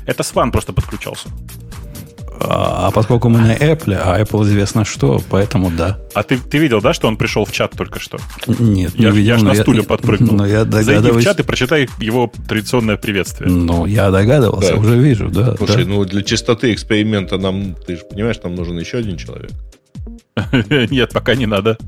Это 0.07 0.23
Сван 0.23 0.53
просто 0.53 0.73
подключался. 0.73 1.29
А, 2.41 2.91
поскольку 2.91 3.29
мы 3.29 3.41
на 3.41 3.55
Apple, 3.55 3.95
а 3.95 4.21
Apple 4.21 4.43
известно 4.45 4.85
что, 4.85 5.21
поэтому 5.31 5.71
да. 5.71 5.99
А 6.15 6.23
ты, 6.23 6.37
ты 6.39 6.59
видел, 6.59 6.81
да, 6.81 6.93
что 6.93 7.09
он 7.09 7.17
пришел 7.17 7.45
в 7.45 7.53
чат 7.53 7.73
только 7.73 8.01
что? 8.01 8.19
Нет, 8.47 8.93
Я, 8.97 9.11
не 9.11 9.17
видел, 9.17 9.35
я 9.35 9.39
ж 9.39 9.43
но 9.43 9.49
на 9.51 9.55
стуле 9.55 9.83
подпрыгнул. 9.83 10.35
Но 10.35 10.47
я 10.47 10.65
Зайди 10.65 10.83
в 10.83 10.87
догадываюсь. 10.87 11.25
чат 11.25 11.41
и 11.41 11.43
прочитай 11.43 11.89
его 11.99 12.31
традиционное 12.49 12.97
приветствие. 12.97 13.51
Ну, 13.51 13.87
я 13.87 14.11
догадывался, 14.11 14.73
Да. 14.75 14.79
уже 14.79 14.99
вижу, 14.99 15.29
да. 15.31 15.57
Слушай, 15.57 15.85
да. 15.85 15.91
ну 15.91 16.05
для 16.05 16.23
чистоты 16.23 16.73
эксперимента 16.75 17.39
нам, 17.39 17.75
ты 17.87 17.97
же 17.97 18.03
понимаешь, 18.11 18.37
нам 18.43 18.55
нужен 18.55 18.79
еще 18.79 18.99
один 18.99 19.17
человек. 19.17 19.51
Нет, 20.91 21.13
пока 21.13 21.35
не 21.35 21.47
надо. 21.47 21.79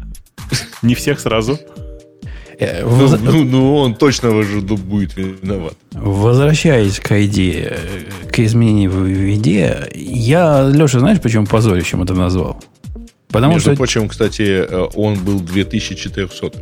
Не 0.82 0.94
всех 0.94 1.18
сразу. 1.20 1.58
Э, 2.58 2.82
Ну, 2.84 3.16
ну, 3.22 3.44
ну, 3.44 3.76
он 3.76 3.94
точно 3.94 4.30
уже 4.36 4.60
будет 4.60 5.16
виноват. 5.16 5.74
Возвращаясь 5.92 6.98
к 7.00 7.24
идее, 7.24 7.76
к 8.32 8.38
изменению 8.38 8.90
в 8.90 9.04
виде, 9.04 9.88
я, 9.94 10.68
Леша, 10.68 11.00
знаешь, 11.00 11.20
почему 11.20 11.46
позорищем 11.46 12.02
это 12.02 12.14
назвал? 12.14 12.62
Потому 13.28 13.54
Между 13.54 13.70
что, 13.70 13.76
прочим, 13.76 14.08
кстати, 14.08 14.64
э, 14.66 14.86
он 14.94 15.16
был 15.16 15.40
2400. 15.40 16.58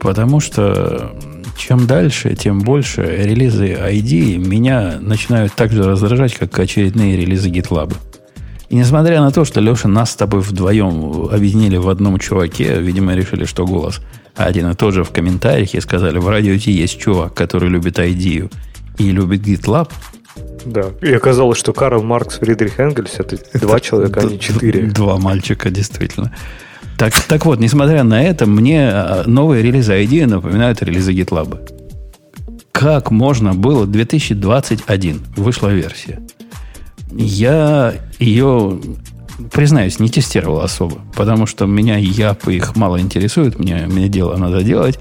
потому 0.00 0.40
что 0.40 1.16
чем 1.56 1.86
дальше, 1.86 2.34
тем 2.34 2.60
больше 2.60 3.02
релизы 3.02 3.72
ID 3.72 4.36
меня 4.36 4.98
начинают 5.00 5.54
так 5.54 5.72
же 5.72 5.82
раздражать, 5.82 6.34
как 6.34 6.58
очередные 6.58 7.16
релизы 7.16 7.48
GitLab. 7.48 7.94
И 8.68 8.74
несмотря 8.76 9.20
на 9.20 9.30
то, 9.30 9.44
что 9.44 9.60
Леша 9.60 9.88
нас 9.88 10.10
с 10.10 10.16
тобой 10.16 10.40
вдвоем 10.40 11.28
объединили 11.30 11.76
в 11.78 11.88
одном 11.88 12.18
чуваке, 12.18 12.78
видимо, 12.80 13.14
решили, 13.14 13.44
что 13.44 13.64
голос 13.64 14.00
один 14.36 14.70
и 14.70 14.74
тот 14.74 14.94
же 14.94 15.04
в 15.04 15.10
комментариях 15.10 15.74
и 15.74 15.80
сказали, 15.80 16.18
в 16.18 16.28
радио 16.28 16.56
Ти 16.56 16.72
есть 16.72 16.98
чувак, 16.98 17.34
который 17.34 17.68
любит 17.68 17.98
ID 17.98 18.52
и 18.98 19.10
любит 19.10 19.42
GitLab, 19.42 19.90
Да. 20.64 20.90
И 21.00 21.12
оказалось, 21.12 21.58
что 21.58 21.72
Карл 21.72 22.02
Маркс, 22.02 22.38
Фридрих 22.38 22.78
Энгельс 22.80 23.14
это 23.18 23.38
два 23.58 23.80
человека, 23.80 24.20
а 24.20 24.24
не 24.24 24.38
четыре. 24.38 24.82
Два 24.82 25.16
мальчика, 25.16 25.70
действительно. 25.70 26.32
Так, 26.98 27.12
так 27.28 27.44
вот, 27.44 27.60
несмотря 27.60 28.04
на 28.04 28.22
это, 28.22 28.46
мне 28.46 28.88
а, 28.88 29.24
новые 29.26 29.62
релизы 29.62 29.92
ID 29.92 30.26
напоминают 30.26 30.82
релизы 30.82 31.12
GitLab. 31.12 31.72
Как 32.72 33.10
можно 33.10 33.54
было 33.54 33.86
2021 33.86 35.22
вышла 35.36 35.68
версия. 35.68 36.20
Я 37.12 37.94
ее, 38.18 38.80
признаюсь, 39.52 39.98
не 39.98 40.08
тестировал 40.08 40.60
особо, 40.60 40.98
потому 41.14 41.46
что 41.46 41.66
меня 41.66 41.96
япы 41.96 42.54
их 42.54 42.76
мало 42.76 43.00
интересуют, 43.00 43.58
мне, 43.58 43.86
мне 43.86 44.08
дело 44.08 44.36
надо 44.36 44.62
делать. 44.62 44.98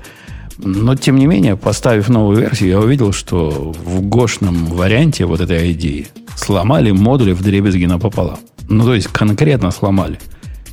Но, 0.58 0.96
тем 0.96 1.18
не 1.18 1.26
менее, 1.26 1.58
поставив 1.58 2.08
новую 2.10 2.40
версию, 2.40 2.70
я 2.70 2.80
увидел, 2.80 3.12
что 3.12 3.50
в 3.50 4.02
гошном 4.02 4.68
варианте 4.68 5.26
вот 5.26 5.42
этой 5.42 5.74
ID 5.74 6.08
сломали 6.38 6.92
модули 6.92 7.34
в 7.34 7.42
дребезги 7.42 7.86
напополам. 7.86 8.40
Ну, 8.70 8.86
то 8.86 8.96
есть, 8.96 9.08
конкретно 9.08 9.72
сломали. 9.72 10.18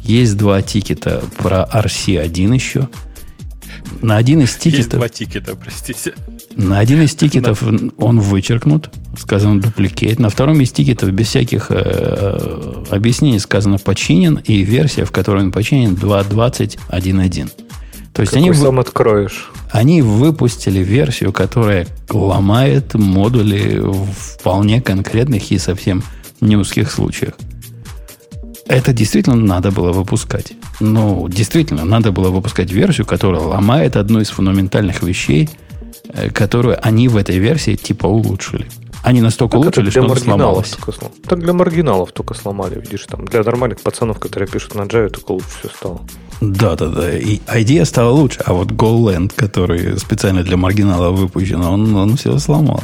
Есть 0.02 0.36
два 0.36 0.62
тикета 0.62 1.22
про 1.38 1.68
RC1 1.72 2.54
еще. 2.54 2.88
На 4.00 4.16
один 4.16 4.40
из 4.40 4.50
Есть 4.50 4.60
тикетов, 4.60 4.98
два 4.98 5.08
тикета, 5.08 5.54
простите. 5.54 6.14
на 6.56 6.78
один 6.78 7.02
из 7.02 7.14
тикетов 7.14 7.62
он 7.98 8.20
вычеркнут, 8.20 8.90
сказано 9.18 9.60
duplicate. 9.60 10.18
На 10.18 10.28
втором 10.28 10.60
из 10.60 10.72
тикетов 10.72 11.10
без 11.10 11.28
всяких 11.28 11.66
э, 11.70 12.84
объяснений 12.90 13.38
сказано 13.38 13.78
починен, 13.78 14.36
и 14.44 14.62
версия, 14.62 15.04
в 15.04 15.10
которой 15.12 15.44
он 15.44 15.52
починен, 15.52 15.94
2.20.1.1. 15.94 17.50
То 18.12 18.20
есть 18.20 18.32
Какой 18.32 18.48
они, 18.48 18.58
сам 18.58 18.78
откроешь? 18.78 19.50
они 19.70 20.02
выпустили 20.02 20.80
версию, 20.80 21.32
которая 21.32 21.86
ломает 22.10 22.94
модули 22.94 23.78
в 23.78 24.06
вполне 24.12 24.82
конкретных 24.82 25.50
и 25.50 25.58
совсем 25.58 26.02
не 26.40 26.56
узких 26.56 26.90
случаях. 26.90 27.34
Это 28.66 28.92
действительно 28.92 29.36
надо 29.36 29.70
было 29.70 29.92
выпускать. 29.92 30.52
Ну, 30.80 31.28
действительно, 31.28 31.84
надо 31.84 32.12
было 32.12 32.30
выпускать 32.30 32.70
версию, 32.72 33.06
которая 33.06 33.40
ломает 33.42 33.96
одну 33.96 34.20
из 34.20 34.30
фундаментальных 34.30 35.02
вещей, 35.02 35.48
э, 36.08 36.30
которую 36.30 36.78
они 36.86 37.08
в 37.08 37.16
этой 37.16 37.38
версии 37.38 37.74
типа 37.76 38.06
улучшили. 38.06 38.66
Они 39.04 39.20
настолько 39.20 39.56
Так 39.56 39.62
улучшили, 39.62 39.90
что 39.90 40.04
она 40.04 40.14
сломалась. 40.14 40.70
слом- 40.70 41.10
Так 41.26 41.40
для 41.40 41.52
маргиналов 41.52 42.12
только 42.12 42.34
сломали, 42.34 42.80
видишь, 42.80 43.04
там 43.08 43.24
для 43.24 43.42
нормальных 43.42 43.80
пацанов, 43.80 44.20
которые 44.20 44.48
пишут 44.48 44.76
на 44.76 44.82
Java, 44.82 45.08
только 45.10 45.32
лучше 45.32 45.48
все 45.58 45.68
стало. 45.70 46.00
Да, 46.40 46.76
да, 46.76 46.86
да. 46.86 47.18
И 47.18 47.40
идея 47.54 47.84
стала 47.84 48.10
лучше. 48.12 48.40
А 48.46 48.52
вот 48.52 48.68
GoLand, 48.70 49.32
который 49.34 49.98
специально 49.98 50.44
для 50.44 50.56
маргинала 50.56 51.10
выпущен, 51.10 51.60
он, 51.62 51.94
он 51.96 52.16
все 52.16 52.38
сломал. 52.38 52.80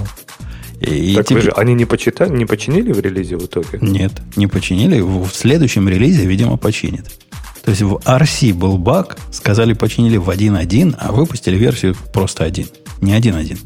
И, 0.81 1.15
так 1.17 1.27
теперь- 1.27 1.43
же, 1.45 1.51
они 1.53 1.75
не 1.75 1.85
почитали, 1.85 2.31
не 2.31 2.47
починили 2.47 2.93
в 2.93 3.01
релизе 3.01 3.37
в 3.37 3.45
итоге? 3.47 3.79
Нет, 3.81 4.13
не 4.37 4.47
починили. 4.47 5.01
В 5.01 5.29
следующем 5.33 5.89
релизе, 5.89 6.25
видимо, 6.27 6.57
починят. 6.57 7.07
То 7.65 7.71
есть 7.71 7.83
в 7.83 7.97
RC 7.97 8.55
был 8.55 8.79
баг, 8.79 9.19
сказали 9.33 9.73
починили 9.75 10.17
в 10.17 10.31
1.1, 10.31 10.95
а 10.99 11.13
выпустили 11.13 11.57
версию 11.57 11.97
просто 12.13 12.45
1. 12.45 12.67
Не 13.01 13.13
1.1. 13.19 13.59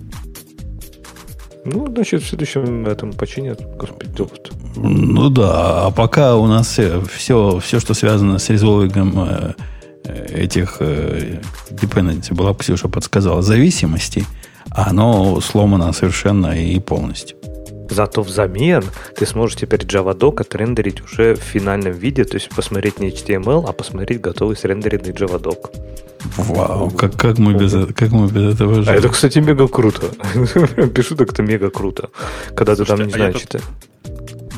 Ну, 1.64 1.86
значит, 1.86 2.22
в 2.22 2.28
следующем 2.28 2.86
этом 2.86 3.12
починят, 3.12 3.60
господи, 3.76 4.10
допуск. 4.16 4.50
Ну 4.74 5.28
да, 5.30 5.86
а 5.86 5.90
пока 5.90 6.36
у 6.36 6.46
нас 6.46 6.68
все, 6.68 7.00
все, 7.14 7.60
все 7.60 7.78
что 7.78 7.94
связано 7.94 8.38
с 8.38 8.48
резолвингом 8.50 9.12
э, 9.16 9.54
э, 10.04 10.42
этих 10.42 10.78
э, 10.80 11.40
dependency, 11.70 12.34
была 12.34 12.52
Ксюша 12.54 12.88
подсказала, 12.88 13.42
зависимостей, 13.42 14.24
оно 14.74 15.40
сломано 15.40 15.92
совершенно 15.92 16.48
и 16.58 16.78
полностью. 16.80 17.36
Зато 17.90 18.22
взамен 18.22 18.84
ты 19.16 19.26
сможешь 19.26 19.56
теперь 19.56 19.80
Javadoc 19.80 20.40
отрендерить 20.40 21.02
уже 21.02 21.34
в 21.34 21.40
финальном 21.40 21.92
виде, 21.92 22.24
то 22.24 22.36
есть 22.36 22.48
посмотреть 22.48 22.98
не 23.00 23.10
HTML, 23.10 23.64
а 23.68 23.72
посмотреть 23.72 24.20
готовый 24.22 24.56
срендеренный 24.56 25.12
Javadoc. 25.12 25.70
Вау, 26.38 26.90
как, 26.90 27.16
как, 27.16 27.38
мы, 27.38 27.52
без, 27.52 27.74
э- 27.74 27.92
как 27.92 28.12
мы 28.12 28.28
без 28.28 28.54
этого 28.54 28.78
А 28.78 28.82
жили. 28.82 28.98
это, 28.98 29.08
кстати, 29.08 29.40
мега 29.40 29.68
круто. 29.68 30.06
Пишу, 30.94 31.16
так 31.16 31.32
это 31.32 31.42
мега 31.42 31.68
круто. 31.68 32.08
Когда 32.54 32.76
ты 32.76 32.84
там, 32.84 32.96
Слушайте, 32.98 33.04
не 33.04 33.12
а 33.12 33.30
знаю, 33.30 33.34
я 33.34 33.58
тут-. 33.58 33.62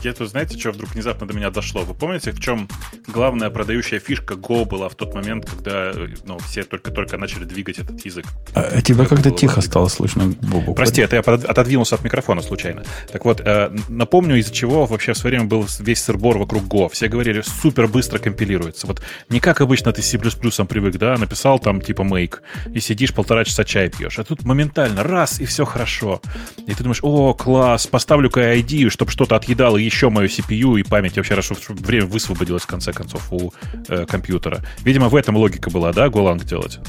Я 0.04 0.12
тут, 0.12 0.28
знаете, 0.28 0.58
что 0.58 0.70
вдруг 0.70 0.90
внезапно 0.90 1.26
до 1.26 1.32
меня 1.32 1.50
дошло? 1.50 1.80
Вы 1.80 1.94
помните, 1.94 2.32
в 2.32 2.38
чем 2.38 2.68
главная 3.08 3.48
продающая 3.48 4.00
фишка 4.00 4.34
Go 4.34 4.66
была 4.66 4.90
в 4.90 4.94
тот 4.96 5.14
момент, 5.14 5.48
когда 5.48 5.92
э, 5.92 6.08
ну, 6.26 6.38
все 6.40 6.62
только-только 6.62 7.16
начали 7.16 7.44
двигать 7.44 7.78
этот 7.78 8.04
язык? 8.04 8.26
А 8.54 8.82
тебя 8.82 9.04
Это 9.04 9.14
как-то 9.14 9.30
тихо 9.30 9.52
логично. 9.52 9.62
стало 9.62 9.88
слышно, 9.88 10.26
Бобу. 10.42 10.74
Прости, 10.74 11.00
это 11.00 11.16
я 11.16 11.22
отодвинулся 11.22 11.94
от 11.94 12.04
микрофона 12.04 12.42
случайно. 12.42 12.84
Так 13.10 13.24
вот, 13.24 13.40
э, 13.40 13.74
напомню, 13.88 14.36
из-за 14.36 14.52
чего 14.52 14.84
вообще 14.84 15.14
в 15.14 15.16
свое 15.16 15.36
время 15.36 15.48
был 15.48 15.66
весь 15.78 16.02
сырбор 16.02 16.36
вокруг 16.36 16.64
Go. 16.64 16.90
Все 16.90 17.08
говорили, 17.08 17.40
супер 17.40 17.88
быстро 17.88 18.18
компилируется. 18.18 18.86
Вот 18.86 19.00
не 19.30 19.40
как 19.40 19.62
обычно 19.62 19.90
ты 19.92 20.02
с 20.02 20.10
C++ 20.10 20.18
привык, 20.18 20.98
да, 20.98 21.16
написал 21.16 21.58
там 21.58 21.80
типа 21.80 22.02
make, 22.02 22.40
и 22.74 22.80
сидишь 22.80 23.14
полтора 23.14 23.44
часа 23.46 23.64
чай 23.64 23.88
пьешь. 23.88 24.18
А 24.18 24.24
тут 24.24 24.44
моментально, 24.44 25.02
раз, 25.02 25.40
и 25.40 25.46
все 25.46 25.64
хорошо. 25.64 26.20
И 26.66 26.74
ты 26.74 26.82
думаешь, 26.82 27.00
о, 27.02 27.32
класс, 27.32 27.86
поставлю-ка 27.86 28.54
ID, 28.54 28.90
чтобы 28.90 29.10
что-то 29.10 29.36
отъедало 29.36 29.78
еще 29.78 29.93
мою 30.10 30.28
CPU 30.28 30.78
и 30.78 30.82
память, 30.82 31.16
вообще, 31.16 31.40
чтобы 31.40 31.80
время 31.82 32.06
высвободилось 32.06 32.62
в 32.62 32.66
конце 32.66 32.92
концов 32.92 33.32
у 33.32 33.52
э, 33.88 34.06
компьютера. 34.06 34.60
Видимо, 34.84 35.08
в 35.08 35.16
этом 35.16 35.36
логика 35.36 35.70
была, 35.70 35.92
да, 35.92 36.06
Golang 36.06 36.44
делать? 36.44 36.80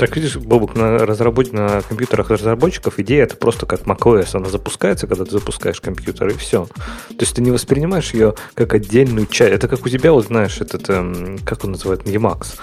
Так 0.00 0.16
видишь, 0.16 0.36
Бобук, 0.36 0.76
на, 0.76 0.96
разработ... 0.96 1.52
на 1.52 1.82
компьютерах 1.82 2.30
разработчиков 2.30 2.98
идея 3.00 3.24
это 3.24 3.36
просто 3.36 3.66
как 3.66 3.82
macOS. 3.82 4.30
Она 4.32 4.48
запускается, 4.48 5.06
когда 5.06 5.26
ты 5.26 5.32
запускаешь 5.32 5.78
компьютер, 5.82 6.28
и 6.28 6.34
все. 6.38 6.64
То 6.64 7.16
есть 7.20 7.34
ты 7.34 7.42
не 7.42 7.50
воспринимаешь 7.50 8.14
ее 8.14 8.34
как 8.54 8.72
отдельную 8.72 9.26
часть. 9.26 9.52
Это 9.52 9.68
как 9.68 9.84
у 9.84 9.90
тебя, 9.90 10.12
вот 10.12 10.26
знаешь, 10.26 10.58
этот, 10.62 10.88
эм, 10.88 11.38
как 11.44 11.64
он 11.64 11.72
называет, 11.72 12.04
Emacs. 12.04 12.58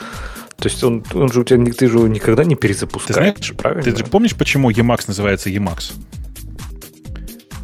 То 0.55 0.67
есть 0.67 0.83
он, 0.83 1.03
он 1.13 1.31
же 1.31 1.41
у 1.41 1.43
тебя, 1.43 1.63
ты 1.71 1.87
же 1.87 1.97
его 1.97 2.07
никогда 2.07 2.43
не 2.43 2.55
Ты 2.55 2.61
перезапускаешь, 2.61 3.35
знаешь, 3.35 3.53
правильно? 3.55 3.83
ты 3.83 3.95
же 3.95 4.03
помнишь, 4.05 4.35
почему 4.35 4.71
Emacs 4.71 5.03
называется 5.05 5.51
Emacs? 5.51 5.93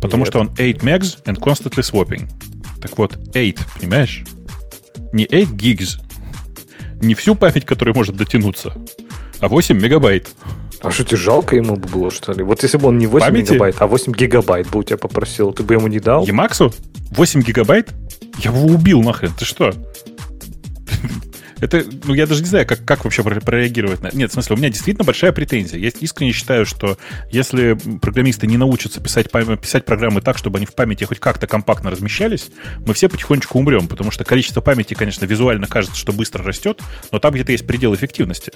Потому 0.04 0.26
Нет. 0.26 0.34
что 0.34 0.39
он 0.41 0.49
8 0.49 0.78
megs 0.80 1.24
and 1.24 1.39
constantly 1.39 1.82
swapping. 1.82 2.30
Так 2.82 2.97
вот, 2.97 3.18
8, 3.34 3.56
понимаешь? 3.80 4.26
Не 5.14 5.26
8 5.32 5.56
gigs, 5.56 6.01
не 7.01 7.16
всю 7.16 7.36
память, 7.36 7.66
которая 7.66 7.95
может 7.95 8.18
дотянуться, 8.18 8.74
а 9.39 9.47
8 9.47 9.80
мегабайт. 9.80 10.28
А 10.82 10.91
что 10.91 11.06
тебе 11.06 11.16
жалко 11.16 11.56
ему 11.56 11.78
бы 11.78 11.88
было, 11.88 12.12
что 12.12 12.34
ли? 12.34 12.43
Вот 12.43 12.62
если 12.64 12.78
бы 12.78 12.89
он 12.89 12.97
не 12.97 13.08
8 13.08 13.26
Памяти? 13.26 13.51
мегабайт, 13.51 13.76
а 13.80 13.88
8 13.88 14.12
гигабайт 14.12 14.70
бы 14.70 14.80
у 14.80 14.84
тебя 14.84 14.97
попросил, 14.97 15.54
ты 15.54 15.64
бы 15.64 15.76
ему 15.76 15.88
не 15.88 16.01
дал? 16.01 16.26
Emacs 16.28 16.74
8 17.12 17.41
гигабайт? 17.41 17.93
Я 18.39 18.51
его 18.51 18.66
убил 18.66 19.01
нахрен, 19.01 19.32
ты 19.39 19.45
что? 19.45 19.74
Это, 21.64 21.84
ну, 22.03 22.14
я 22.14 22.28
даже 22.28 22.41
не 22.41 22.47
знаю, 22.49 22.68
как, 22.68 22.84
как 22.84 23.03
вообще 23.05 23.24
про- 23.24 23.39
прореагировать 23.39 24.01
на... 24.01 24.09
Нет, 24.11 24.32
в 24.32 24.34
смысле, 24.34 24.55
у 24.55 24.59
меня 24.59 24.70
действительно 24.70 25.05
большая 25.05 25.32
претензия. 25.32 25.80
Я 25.80 25.89
искренне 25.89 26.34
считаю, 26.34 26.66
что 26.66 26.97
если 27.32 27.78
программисты 28.01 28.47
не 28.47 28.57
научатся 28.57 28.99
писать, 28.99 29.32
писать 29.32 29.86
программы 29.86 30.22
так, 30.22 30.38
чтобы 30.38 30.57
они 30.57 30.66
в 30.66 30.76
памяти 30.76 31.05
хоть 31.05 31.20
как-то 31.20 31.47
компактно 31.47 31.89
размещались, 31.89 32.49
мы 32.86 32.93
все 32.93 33.07
потихонечку 33.07 33.57
умрем, 33.59 33.88
потому 33.88 34.11
что 34.11 34.24
количество 34.26 34.59
памяти, 34.61 34.93
конечно, 34.93 35.26
визуально 35.26 35.68
кажется, 35.68 35.97
что 35.97 36.11
быстро 36.11 36.43
растет, 36.43 36.82
но 37.11 37.20
там 37.20 37.34
где-то 37.34 37.53
есть 37.53 37.66
предел 37.66 37.95
эффективности. 37.95 38.51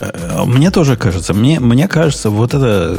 Э, 0.00 0.44
Мне 0.44 0.70
тоже 0.70 0.96
кажется. 0.96 1.32
Мне, 1.32 1.60
мне 1.60 1.88
кажется, 1.88 2.28
вот 2.30 2.54
эта 2.54 2.98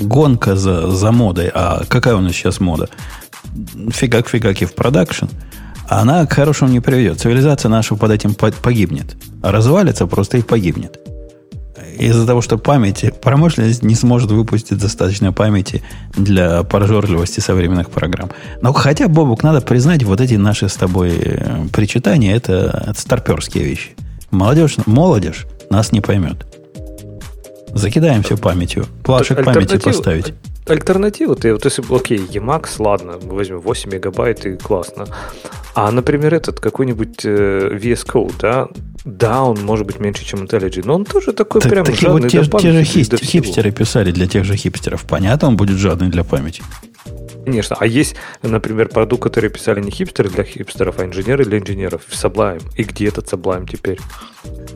гонка 0.00 0.56
за, 0.56 0.90
за 0.90 1.12
модой, 1.12 1.50
а 1.54 1.84
какая 1.88 2.16
у 2.16 2.20
нас 2.20 2.32
сейчас 2.32 2.60
мода? 2.60 2.88
Фигак-фигаки 3.90 4.64
в 4.64 4.74
продакшн, 4.74 5.26
она 5.88 6.26
к 6.26 6.32
хорошему 6.32 6.70
не 6.70 6.80
приведет. 6.80 7.20
Цивилизация 7.20 7.68
наша 7.68 7.94
под 7.94 8.10
этим 8.10 8.34
по- 8.34 8.52
погибнет. 8.52 9.16
Развалится 9.42 10.06
просто 10.06 10.38
и 10.38 10.42
погибнет. 10.42 10.98
Из-за 11.98 12.26
того, 12.26 12.40
что 12.42 12.58
память, 12.58 13.04
промышленность 13.20 13.82
не 13.82 13.94
сможет 13.94 14.30
выпустить 14.30 14.78
достаточно 14.78 15.32
памяти 15.32 15.82
для 16.16 16.62
прожорливости 16.64 17.40
современных 17.40 17.90
программ. 17.90 18.30
Но 18.62 18.72
хотя, 18.72 19.06
Бобук, 19.06 19.42
надо 19.42 19.60
признать, 19.60 20.02
вот 20.02 20.20
эти 20.20 20.34
наши 20.34 20.68
с 20.68 20.74
тобой 20.74 21.12
э, 21.16 21.66
причитания, 21.72 22.34
это, 22.34 22.86
это 22.90 23.00
старперские 23.00 23.64
вещи. 23.64 23.90
Молодежь, 24.30 24.76
молодежь 24.86 25.46
нас 25.70 25.92
не 25.92 26.00
поймет. 26.00 26.46
Закидаем 27.72 28.22
все 28.22 28.36
памятью. 28.36 28.86
Плашек 29.04 29.44
памяти 29.44 29.78
поставить. 29.78 30.34
Альтернатива, 30.66 31.34
ты 31.34 31.52
вот 31.52 31.64
если, 31.64 31.84
окей, 31.94 32.18
Emacs, 32.18 32.76
ладно, 32.78 33.18
возьмем 33.20 33.60
8 33.60 33.92
мегабайт 33.92 34.46
и 34.46 34.56
классно. 34.56 35.06
А, 35.74 35.90
например, 35.90 36.34
этот 36.34 36.60
какой-нибудь 36.60 37.24
э, 37.24 37.70
VS 37.74 38.06
Code, 38.06 38.34
да, 38.38 38.68
да, 39.04 39.42
он 39.42 39.62
может 39.64 39.86
быть 39.86 40.00
меньше, 40.00 40.24
чем 40.24 40.44
IntelliJ, 40.44 40.82
но 40.84 40.94
он 40.94 41.04
тоже 41.04 41.32
такой 41.32 41.60
Так- 41.60 41.70
прям 41.70 41.84
вот 41.84 41.94
жадный 41.98 42.28
те, 42.30 42.38
до 42.38 42.44
же- 42.44 42.50
те 42.50 42.56
памяти, 42.58 42.70
же 42.72 42.84
хист- 42.84 43.16
хипстеры 43.22 43.70
писали 43.70 44.10
для 44.12 44.26
тех 44.26 44.44
же 44.44 44.56
хипстеров. 44.56 45.02
Понятно, 45.04 45.48
он 45.48 45.56
будет 45.56 45.76
жадный 45.76 46.08
для 46.08 46.24
памяти. 46.24 46.62
Конечно. 47.44 47.76
А 47.78 47.86
есть, 47.86 48.16
например, 48.42 48.88
продукт, 48.88 49.22
который 49.24 49.50
писали 49.50 49.80
не 49.82 49.90
хипстеры 49.90 50.30
для 50.30 50.44
хипстеров, 50.44 50.98
а 50.98 51.04
инженеры 51.04 51.44
для 51.44 51.58
инженеров. 51.58 52.00
Sublime. 52.10 52.62
И 52.78 52.84
где 52.84 53.08
этот 53.08 53.30
Sublime 53.30 53.68
теперь? 53.70 53.98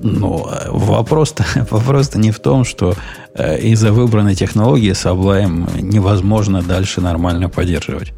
Ну, 0.02 0.46
э, 0.50 0.68
вопрос-то, 0.70 1.46
вопрос-то 1.70 2.18
не 2.18 2.30
в 2.30 2.38
том, 2.40 2.64
что 2.66 2.94
э, 3.34 3.58
из-за 3.60 3.92
выбранной 3.92 4.34
технологии 4.34 4.92
Sublime 4.92 5.80
невозможно 5.80 6.62
дальше 6.62 7.00
нормально 7.00 7.48
поддерживать. 7.48 8.12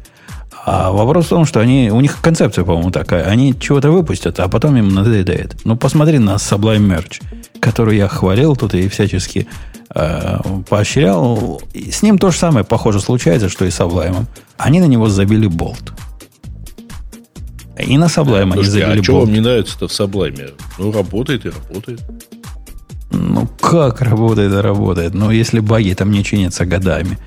А 0.63 0.91
вопрос 0.91 1.25
в 1.25 1.29
том, 1.29 1.45
что 1.45 1.59
они, 1.59 1.89
у 1.91 1.99
них 2.01 2.21
концепция, 2.21 2.63
по-моему, 2.63 2.91
такая. 2.91 3.23
Они 3.25 3.57
чего-то 3.59 3.89
выпустят, 3.89 4.39
а 4.39 4.47
потом 4.47 4.77
им 4.77 4.89
надоедает. 4.89 5.55
Ну, 5.65 5.75
посмотри 5.75 6.19
на 6.19 6.35
Sublime 6.35 6.87
Merge, 6.87 7.21
который 7.59 7.97
я 7.97 8.07
хвалил 8.07 8.55
тут 8.55 8.75
и 8.75 8.87
всячески 8.87 9.47
э, 9.95 10.37
поощрял. 10.69 11.61
И 11.73 11.89
с 11.91 12.03
ним 12.03 12.19
то 12.19 12.29
же 12.29 12.37
самое, 12.37 12.63
похоже, 12.63 12.99
случается, 12.99 13.49
что 13.49 13.65
и 13.65 13.71
с 13.71 13.79
Sublime. 13.79 14.25
Они 14.57 14.79
на 14.79 14.85
него 14.85 15.09
забили 15.09 15.47
болт. 15.47 15.93
И 17.79 17.97
на 17.97 18.05
Sublime 18.05 18.53
они 18.53 18.63
забили 18.63 18.99
а 18.99 19.03
что 19.03 19.13
болт. 19.13 19.25
вам 19.25 19.33
не 19.33 19.39
нравится-то 19.41 19.87
в 19.87 19.93
Саблайме? 19.93 20.49
Ну, 20.77 20.91
работает 20.91 21.45
и 21.45 21.49
работает. 21.49 22.01
Ну, 23.09 23.47
как 23.59 24.01
работает 24.01 24.53
и 24.53 24.57
работает? 24.57 25.13
Ну, 25.15 25.31
если 25.31 25.59
баги 25.59 25.93
там 25.93 26.11
не 26.11 26.23
чинятся 26.23 26.65
годами. 26.65 27.17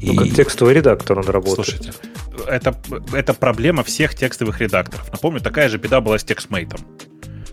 Ну, 0.00 0.12
И- 0.12 0.16
как 0.16 0.30
текстовый 0.30 0.74
редактор 0.74 1.18
он 1.18 1.26
работает. 1.26 1.66
Слушайте, 1.66 1.92
это, 2.46 2.74
это 3.12 3.34
проблема 3.34 3.84
всех 3.84 4.14
текстовых 4.14 4.60
редакторов. 4.60 5.10
Напомню, 5.12 5.40
такая 5.40 5.68
же 5.68 5.78
беда 5.78 6.00
была 6.00 6.18
с 6.18 6.24
TextMate. 6.24 6.80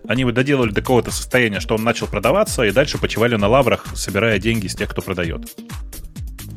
Они 0.08 0.22
его 0.22 0.32
доделали 0.32 0.72
до 0.72 0.82
какого-то 0.82 1.12
состояния, 1.12 1.60
что 1.60 1.76
он 1.76 1.84
начал 1.84 2.08
продаваться, 2.08 2.64
и 2.64 2.72
дальше 2.72 2.98
почивали 2.98 3.36
на 3.36 3.48
лаврах, 3.48 3.86
собирая 3.94 4.40
деньги 4.40 4.68
с 4.68 4.76
тех, 4.76 4.90
кто 4.90 5.02
продает. 5.02 5.56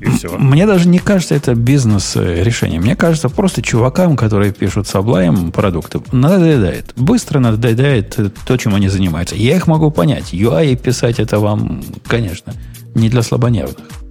И 0.01 0.07
все. 0.11 0.37
Мне 0.37 0.67
даже 0.67 0.89
не 0.89 0.99
кажется 0.99 1.35
это 1.35 1.55
бизнес-решение. 1.55 2.81
Мне 2.81 2.97
кажется, 2.97 3.29
просто 3.29 3.63
чувакам, 3.63 4.17
которые 4.17 4.53
пишут 4.53 4.87
Sublime 4.87 5.53
продукты, 5.53 6.01
надоедает. 6.13 6.93
Быстро 6.97 7.39
надоедает 7.39 8.19
то, 8.47 8.57
чем 8.57 8.75
они 8.75 8.89
занимаются. 8.89 9.37
Я 9.37 9.57
их 9.57 9.67
могу 9.67 9.91
понять. 9.91 10.33
UI 10.33 10.77
писать 10.77 11.21
это 11.21 11.39
вам, 11.39 11.83
конечно, 12.07 12.55
не 12.95 13.09
для 13.09 13.23
слабонервных. 13.23 14.04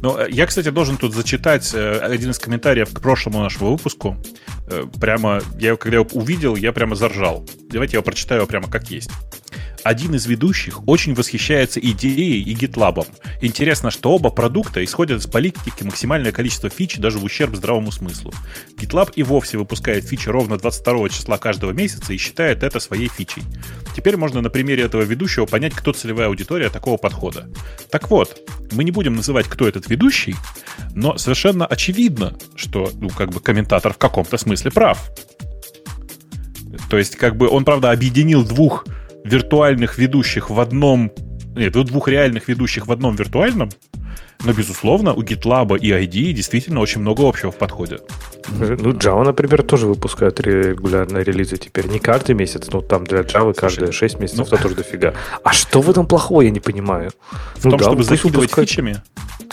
Ну, 0.00 0.18
э, 0.18 0.28
я, 0.30 0.46
кстати, 0.46 0.70
должен 0.70 0.96
тут 0.96 1.14
зачитать 1.14 1.72
э, 1.74 1.98
один 1.98 2.30
из 2.30 2.38
комментариев 2.38 2.92
к 2.92 3.00
прошлому 3.00 3.40
нашему 3.40 3.72
выпуску. 3.72 4.16
Э, 4.70 4.84
прямо, 5.00 5.40
я 5.58 5.76
когда 5.76 5.98
его 5.98 6.08
увидел, 6.12 6.56
я 6.56 6.72
прямо 6.72 6.94
заржал. 6.94 7.44
Давайте 7.70 7.94
я 7.94 7.98
его 7.98 8.04
прочитаю 8.04 8.46
прямо 8.46 8.68
как 8.68 8.90
есть 8.90 9.10
один 9.84 10.14
из 10.14 10.26
ведущих 10.26 10.86
очень 10.88 11.14
восхищается 11.14 11.80
идеей 11.80 12.42
и 12.42 12.54
GitLab. 12.54 13.06
Интересно, 13.40 13.90
что 13.90 14.10
оба 14.10 14.30
продукта 14.30 14.82
исходят 14.84 15.20
из 15.20 15.26
политики 15.26 15.82
максимальное 15.82 16.32
количество 16.32 16.70
фич 16.70 16.96
даже 16.98 17.18
в 17.18 17.24
ущерб 17.24 17.56
здравому 17.56 17.92
смыслу. 17.92 18.32
GitLab 18.76 19.12
и 19.14 19.22
вовсе 19.22 19.58
выпускает 19.58 20.04
фичи 20.04 20.28
ровно 20.28 20.58
22 20.58 21.08
числа 21.10 21.38
каждого 21.38 21.72
месяца 21.72 22.12
и 22.12 22.16
считает 22.16 22.62
это 22.62 22.80
своей 22.80 23.08
фичей. 23.08 23.42
Теперь 23.94 24.16
можно 24.16 24.40
на 24.40 24.50
примере 24.50 24.84
этого 24.84 25.02
ведущего 25.02 25.46
понять, 25.46 25.74
кто 25.74 25.92
целевая 25.92 26.28
аудитория 26.28 26.70
такого 26.70 26.96
подхода. 26.96 27.48
Так 27.90 28.10
вот, 28.10 28.40
мы 28.72 28.84
не 28.84 28.90
будем 28.90 29.14
называть, 29.14 29.46
кто 29.46 29.66
этот 29.66 29.88
ведущий, 29.88 30.36
но 30.94 31.18
совершенно 31.18 31.66
очевидно, 31.66 32.36
что 32.54 32.90
ну, 32.94 33.08
как 33.08 33.30
бы 33.30 33.40
комментатор 33.40 33.92
в 33.92 33.98
каком-то 33.98 34.36
смысле 34.36 34.70
прав. 34.70 35.10
То 36.90 36.98
есть, 36.98 37.16
как 37.16 37.36
бы 37.36 37.48
он, 37.48 37.64
правда, 37.64 37.90
объединил 37.90 38.44
двух 38.44 38.84
виртуальных 39.24 39.98
ведущих 39.98 40.50
в 40.50 40.60
одном... 40.60 41.12
Нет, 41.56 41.72
двух 41.72 42.08
реальных 42.08 42.48
ведущих 42.48 42.86
в 42.86 42.92
одном 42.92 43.16
виртуальном, 43.16 43.70
но, 44.44 44.52
безусловно, 44.52 45.14
у 45.14 45.22
GitLab 45.22 45.78
и 45.78 45.90
ID 45.90 46.32
действительно 46.32 46.80
очень 46.80 47.00
много 47.00 47.28
общего 47.28 47.50
в 47.50 47.56
подходе. 47.56 47.98
Ну, 48.50 48.92
Java, 48.92 49.24
например, 49.24 49.62
тоже 49.62 49.86
выпускают 49.86 50.40
регулярные 50.40 51.24
релизы 51.24 51.56
теперь. 51.56 51.88
Не 51.88 51.98
каждый 51.98 52.36
месяц, 52.36 52.68
но 52.72 52.80
там 52.80 53.04
для 53.04 53.20
Java 53.20 53.52
каждые 53.52 53.90
6 53.90 54.20
месяцев, 54.20 54.38
ну, 54.38 54.44
это 54.44 54.62
тоже 54.62 54.76
дофига. 54.76 55.14
А 55.42 55.52
что 55.52 55.80
в 55.80 55.90
этом 55.90 56.06
плохого, 56.06 56.42
я 56.42 56.50
не 56.50 56.60
понимаю. 56.60 57.10
В 57.56 57.64
ну, 57.64 57.72
том, 57.72 57.78
да, 57.80 57.84
чтобы 57.86 58.04
закидывать 58.04 58.50
выпускать... 58.50 58.70
фичами? 58.70 59.02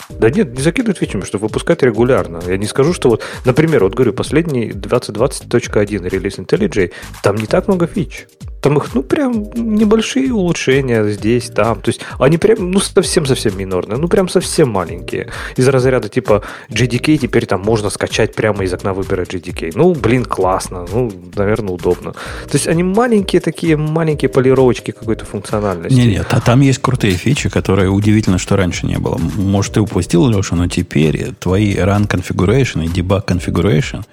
Да 0.10 0.30
нет, 0.30 0.54
не 0.56 0.62
закидывают 0.62 1.00
фичами, 1.00 1.24
чтобы 1.24 1.48
выпускать 1.48 1.82
регулярно. 1.82 2.42
Я 2.46 2.58
не 2.58 2.68
скажу, 2.68 2.94
что 2.94 3.10
вот, 3.10 3.24
например, 3.44 3.84
вот 3.84 3.96
говорю, 3.96 4.14
последний 4.14 4.70
2020.1 4.70 6.10
релиз 6.10 6.38
IntelliJ, 6.38 6.92
там 7.24 7.38
не 7.38 7.48
так 7.48 7.68
много 7.68 7.88
фич. 7.88 8.28
Там 8.66 8.78
их, 8.80 8.96
ну, 8.96 9.04
прям 9.04 9.44
небольшие 9.54 10.34
улучшения 10.34 11.08
здесь, 11.10 11.52
там. 11.52 11.82
То 11.82 11.90
есть 11.90 12.02
они 12.18 12.40
прям, 12.40 12.72
ну, 12.72 12.80
совсем-совсем 12.80 13.56
минорные. 13.56 14.00
Ну, 14.00 14.08
прям 14.08 14.28
совсем 14.28 14.72
маленькие. 14.72 15.28
Из 15.56 15.68
разряда 15.68 16.10
типа 16.10 16.42
JDK 16.70 17.18
теперь 17.18 17.46
там 17.46 17.62
можно 17.62 17.92
скачать 17.92 18.34
прямо 18.34 18.64
из 18.64 18.74
окна 18.74 18.94
выбора 18.94 19.22
JDK. 19.22 19.74
Ну, 19.76 19.94
блин, 19.94 20.26
классно. 20.26 20.88
Ну, 20.92 21.12
наверное, 21.36 21.76
удобно. 21.76 22.14
То 22.14 22.54
есть 22.54 22.68
они 22.68 22.82
маленькие 22.82 23.40
такие, 23.40 23.78
маленькие 23.78 24.30
полировочки 24.30 24.90
какой-то 24.90 25.26
функциональности. 25.26 25.96
Нет, 25.96 26.08
нет, 26.08 26.28
а 26.32 26.42
там 26.42 26.62
есть 26.62 26.80
крутые 26.80 27.14
фичи, 27.14 27.50
которые 27.50 27.92
удивительно, 27.92 28.40
что 28.40 28.56
раньше 28.56 28.88
не 28.88 28.98
было. 28.98 29.20
Может, 29.38 29.74
ты 29.74 29.82
упустил, 29.82 30.28
Леша, 30.28 30.56
но 30.56 30.68
теперь 30.68 31.34
твои 31.40 31.76
run 31.76 32.08
configuration 32.08 32.84
и 32.84 32.88
debug 32.88 33.28
configuration, 33.28 34.04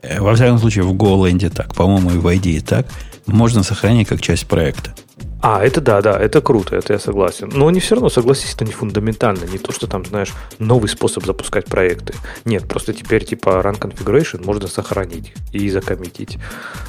э, 0.00 0.20
во 0.20 0.36
всяком 0.36 0.60
случае, 0.60 0.84
в 0.84 0.94
GoLand 0.94 1.50
так, 1.50 1.74
по-моему, 1.74 2.10
и 2.10 2.18
в 2.18 2.26
ID 2.28 2.60
так, 2.60 2.86
можно 3.26 3.62
сохранить 3.62 4.08
как 4.08 4.20
часть 4.20 4.46
проекта. 4.46 4.94
А, 5.42 5.62
это 5.62 5.80
да, 5.80 6.00
да, 6.00 6.18
это 6.18 6.40
круто, 6.40 6.74
это 6.74 6.94
я 6.94 6.98
согласен. 6.98 7.50
Но 7.54 7.68
они 7.68 7.78
все 7.78 7.94
равно, 7.94 8.08
согласись, 8.08 8.54
это 8.54 8.64
не 8.64 8.72
фундаментально. 8.72 9.44
Не 9.44 9.58
то, 9.58 9.70
что 9.70 9.86
там, 9.86 10.04
знаешь, 10.04 10.32
новый 10.58 10.88
способ 10.88 11.24
запускать 11.24 11.66
проекты. 11.66 12.14
Нет, 12.44 12.66
просто 12.66 12.92
теперь 12.92 13.24
типа 13.24 13.62
run 13.62 13.78
configuration 13.78 14.44
можно 14.44 14.66
сохранить 14.66 15.34
и 15.52 15.70
закоммитить. 15.70 16.38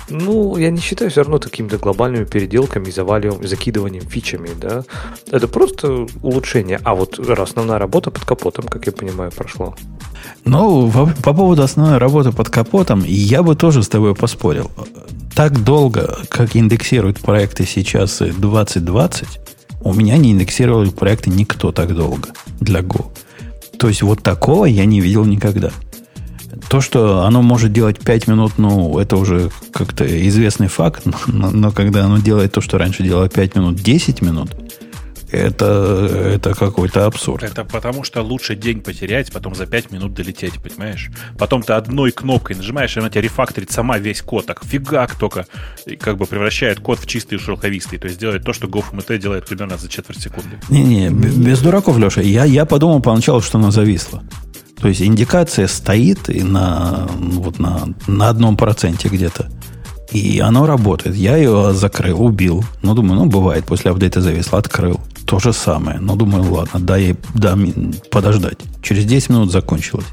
Ну, 0.09 0.57
я 0.57 0.71
не 0.71 0.79
считаю 0.79 1.11
все 1.11 1.21
равно 1.21 1.39
какими-то 1.39 1.77
глобальными 1.77 2.23
переделками, 2.23 2.89
заваливанием, 2.89 3.47
закидыванием 3.47 4.07
фичами, 4.07 4.49
да. 4.59 4.83
Это 5.29 5.47
просто 5.47 6.07
улучшение. 6.23 6.79
А 6.83 6.95
вот 6.95 7.19
основная 7.19 7.79
работа 7.79 8.11
под 8.11 8.25
капотом, 8.25 8.65
как 8.67 8.85
я 8.88 8.91
понимаю, 8.91 9.31
прошла. 9.31 9.75
Ну, 10.45 10.91
по 11.23 11.33
поводу 11.33 11.63
основной 11.63 11.97
работы 11.97 12.31
под 12.31 12.49
капотом, 12.49 13.03
я 13.05 13.43
бы 13.43 13.55
тоже 13.55 13.83
с 13.83 13.89
тобой 13.89 14.15
поспорил 14.15 14.71
так 15.38 15.63
долго, 15.63 16.17
как 16.30 16.55
индексируют 16.55 17.19
проекты 17.19 17.65
сейчас 17.65 18.19
2020, 18.19 19.28
у 19.82 19.93
меня 19.93 20.17
не 20.17 20.32
индексировали 20.32 20.89
проекты 20.89 21.30
никто 21.30 21.71
так 21.71 21.95
долго 21.95 22.30
для 22.59 22.82
Go. 22.82 23.05
То 23.80 23.88
есть 23.88 24.01
вот 24.01 24.23
такого 24.23 24.65
я 24.65 24.86
не 24.86 25.01
видел 25.01 25.25
никогда. 25.25 25.71
То, 26.69 26.82
что 26.82 27.21
оно 27.21 27.41
может 27.41 27.71
делать 27.71 27.99
5 27.99 28.28
минут, 28.28 28.53
ну, 28.57 28.97
это 28.99 29.15
уже 29.17 29.51
как-то 29.71 30.05
известный 30.28 30.67
факт, 30.67 31.03
но, 31.28 31.51
но 31.51 31.71
когда 31.71 32.05
оно 32.05 32.17
делает 32.17 32.51
то, 32.51 32.61
что 32.61 32.78
раньше 32.78 33.03
делало 33.03 33.30
5 33.30 33.55
минут, 33.55 33.75
10 33.75 34.21
минут– 34.21 34.49
это, 35.32 36.32
это 36.36 36.53
какой-то 36.53 37.05
абсурд. 37.05 37.43
Это 37.43 37.63
потому, 37.65 38.03
что 38.03 38.21
лучше 38.21 38.55
день 38.55 38.82
потерять, 38.82 39.32
потом 39.32 39.55
за 39.55 39.65
5 39.65 39.91
минут 39.91 40.13
долететь, 40.13 40.61
понимаешь? 40.61 41.09
Потом 41.38 41.63
ты 41.63 41.73
одной 41.73 42.11
кнопкой 42.11 42.55
нажимаешь, 42.55 42.95
и 42.95 42.99
она 42.99 43.09
тебя 43.09 43.21
рефакторит 43.21 43.71
сама 43.71 43.97
весь 43.97 44.21
код, 44.21 44.45
так 44.45 44.63
фигак 44.63 45.15
только, 45.15 45.45
как 45.99 46.17
бы 46.17 46.25
превращает 46.25 46.80
код 46.80 46.99
в 46.99 47.05
чистый 47.07 47.36
и 47.36 47.38
шелковистый. 47.38 47.99
То 47.99 48.07
есть 48.07 48.19
делает 48.19 48.43
то, 48.43 48.53
что 48.53 48.67
GoFMT 48.67 49.17
делает 49.17 49.45
примерно 49.45 49.78
за 49.78 49.89
четверть 49.89 50.21
секунды. 50.21 50.59
Не-не, 50.69 51.09
без 51.09 51.59
дураков, 51.59 51.97
Леша. 51.97 52.21
Я, 52.21 52.45
я 52.45 52.65
подумал 52.65 53.01
поначалу, 53.01 53.41
что 53.41 53.57
она 53.57 53.71
зависла. 53.71 54.23
То 54.80 54.88
есть 54.88 55.01
индикация 55.01 55.67
стоит 55.67 56.30
и 56.30 56.43
на, 56.43 57.07
вот 57.17 57.59
на, 57.59 57.89
на 58.07 58.30
одном 58.30 58.57
проценте 58.57 59.09
где-то. 59.09 59.49
И 60.11 60.39
оно 60.39 60.65
работает. 60.65 61.15
Я 61.15 61.37
ее 61.37 61.73
закрыл, 61.73 62.23
убил. 62.23 62.63
Ну, 62.81 62.93
думаю, 62.93 63.19
ну, 63.19 63.25
бывает, 63.25 63.65
после 63.65 63.91
апдейта 63.91 64.21
зависло, 64.21 64.59
открыл. 64.59 64.99
То 65.25 65.39
же 65.39 65.51
самое. 65.51 65.99
Но 65.99 66.15
думаю, 66.15 66.51
ладно, 66.51 66.79
дай, 66.79 67.15
дай 67.33 67.73
подождать. 68.09 68.57
Через 68.81 69.05
10 69.05 69.29
минут 69.29 69.51
закончилось. 69.51 70.05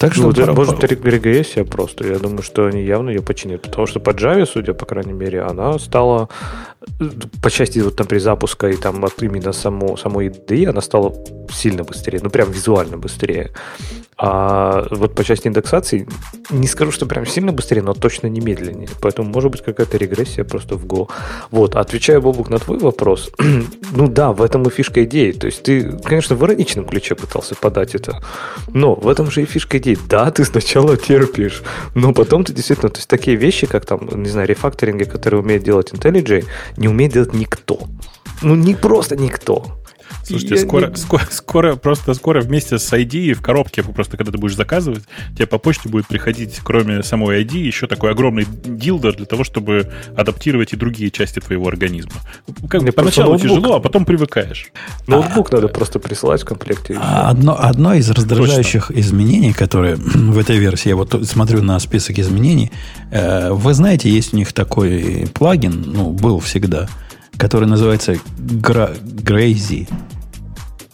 Так 0.00 0.14
что, 0.14 0.22
ну, 0.22 0.30
это, 0.30 0.54
может, 0.54 0.82
регрессия 0.82 1.62
просто. 1.64 2.06
Я 2.06 2.18
думаю, 2.18 2.42
что 2.42 2.64
они 2.64 2.82
явно 2.82 3.10
ее 3.10 3.20
починят. 3.20 3.60
Потому 3.60 3.86
что 3.86 4.00
по 4.00 4.10
Java, 4.10 4.46
судя, 4.46 4.72
по 4.72 4.86
крайней 4.86 5.12
мере, 5.12 5.42
она 5.42 5.78
стала 5.78 6.30
по 7.42 7.50
части 7.50 7.80
вот, 7.80 7.96
там, 7.96 8.06
при 8.06 8.18
запуска 8.18 8.68
и 8.68 8.76
там 8.76 9.04
от 9.04 9.22
именно 9.22 9.52
само, 9.52 9.96
самой 9.96 10.28
IDE 10.28 10.66
она 10.66 10.80
стала 10.80 11.14
сильно 11.52 11.84
быстрее, 11.84 12.20
ну 12.22 12.30
прям 12.30 12.50
визуально 12.50 12.96
быстрее. 12.96 13.50
А 14.22 14.86
вот 14.90 15.14
по 15.14 15.24
части 15.24 15.48
индексации 15.48 16.06
не 16.50 16.66
скажу, 16.66 16.92
что 16.92 17.06
прям 17.06 17.24
сильно 17.24 17.52
быстрее, 17.52 17.80
но 17.80 17.94
точно 17.94 18.26
не 18.26 18.40
медленнее. 18.40 18.88
Поэтому 19.00 19.30
может 19.30 19.50
быть 19.50 19.62
какая-то 19.62 19.96
регрессия 19.96 20.44
просто 20.44 20.76
в 20.76 20.84
Go. 20.84 21.08
Вот, 21.50 21.74
отвечая, 21.74 22.20
Бобук, 22.20 22.50
на 22.50 22.58
твой 22.58 22.78
вопрос, 22.78 23.30
ну 23.92 24.08
да, 24.08 24.32
в 24.32 24.42
этом 24.42 24.62
и 24.64 24.70
фишка 24.70 25.04
идеи. 25.04 25.32
То 25.32 25.46
есть 25.46 25.62
ты, 25.62 25.92
конечно, 26.04 26.36
в 26.36 26.44
ироничном 26.44 26.84
ключе 26.84 27.14
пытался 27.14 27.54
подать 27.54 27.94
это, 27.94 28.22
но 28.68 28.94
в 28.94 29.08
этом 29.08 29.30
же 29.30 29.42
и 29.42 29.46
фишка 29.46 29.78
идеи. 29.78 29.89
Да, 30.08 30.30
ты 30.30 30.44
сначала 30.44 30.96
терпишь, 30.96 31.62
но 31.94 32.12
потом 32.12 32.44
ты 32.44 32.52
действительно, 32.52 32.90
то 32.90 32.98
есть 32.98 33.08
такие 33.08 33.36
вещи, 33.36 33.66
как 33.66 33.86
там, 33.86 34.08
не 34.22 34.28
знаю, 34.28 34.48
рефакторинги, 34.48 35.04
которые 35.04 35.40
умеет 35.40 35.62
делать 35.62 35.92
IntelliJ, 35.92 36.44
не 36.76 36.88
умеет 36.88 37.12
делать 37.12 37.32
никто. 37.34 37.80
Ну, 38.42 38.54
не 38.54 38.74
просто 38.74 39.16
никто. 39.16 39.79
Слушайте, 40.30 40.56
скоро, 40.56 40.88
не... 40.88 40.96
скоро, 40.96 41.22
скоро, 41.30 41.76
просто 41.76 42.14
скоро 42.14 42.40
вместе 42.40 42.78
с 42.78 42.92
ID 42.92 43.34
в 43.34 43.42
коробке, 43.42 43.82
просто 43.82 44.16
когда 44.16 44.32
ты 44.32 44.38
будешь 44.38 44.56
заказывать, 44.56 45.02
тебе 45.34 45.46
по 45.46 45.58
почте 45.58 45.88
будет 45.88 46.06
приходить, 46.06 46.60
кроме 46.62 47.02
самой 47.02 47.42
ID, 47.42 47.58
еще 47.58 47.86
такой 47.86 48.12
огромный 48.12 48.46
дилдер 48.64 49.16
для 49.16 49.26
того, 49.26 49.44
чтобы 49.44 49.92
адаптировать 50.16 50.72
и 50.72 50.76
другие 50.76 51.10
части 51.10 51.40
твоего 51.40 51.68
организма. 51.68 52.12
Как 52.68 52.82
бы 52.82 52.92
поначалу 52.92 53.30
ноутбук. 53.30 53.50
тяжело, 53.50 53.76
а 53.76 53.80
потом 53.80 54.04
привыкаешь. 54.04 54.70
Ноутбук 55.06 55.52
а, 55.52 55.56
надо 55.56 55.68
просто 55.68 55.98
присылать 55.98 56.42
в 56.42 56.44
комплекте. 56.44 56.98
Одно, 57.00 57.56
одно 57.58 57.94
из 57.94 58.08
раздражающих 58.10 58.88
Точно. 58.88 59.00
изменений, 59.00 59.52
которые 59.52 59.96
в 59.96 60.38
этой 60.38 60.58
версии, 60.58 60.90
я 60.90 60.96
вот 60.96 61.26
смотрю 61.26 61.62
на 61.62 61.78
список 61.80 62.18
изменений, 62.18 62.70
э, 63.10 63.50
вы 63.50 63.74
знаете, 63.74 64.08
есть 64.08 64.32
у 64.34 64.36
них 64.36 64.52
такой 64.52 65.28
плагин, 65.34 65.82
ну, 65.86 66.10
был 66.10 66.40
всегда– 66.40 66.88
который 67.40 67.66
называется 67.66 68.16
Грейзи. 68.38 69.88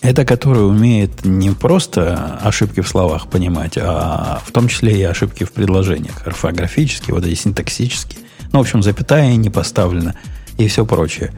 Это 0.06 0.24
который 0.24 0.64
умеет 0.64 1.24
не 1.24 1.50
просто 1.50 2.38
ошибки 2.40 2.78
в 2.78 2.86
словах 2.86 3.26
понимать, 3.26 3.76
а 3.76 4.40
в 4.46 4.52
том 4.52 4.68
числе 4.68 4.96
и 4.96 5.02
ошибки 5.02 5.42
в 5.42 5.50
предложениях, 5.50 6.24
орфографические, 6.24 7.12
вот 7.12 7.26
эти 7.26 7.34
синтаксические. 7.34 8.20
Ну, 8.52 8.60
в 8.60 8.62
общем, 8.62 8.84
запятая 8.84 9.34
не 9.34 9.50
поставлена 9.50 10.14
и 10.58 10.68
все 10.68 10.86
прочее. 10.86 11.32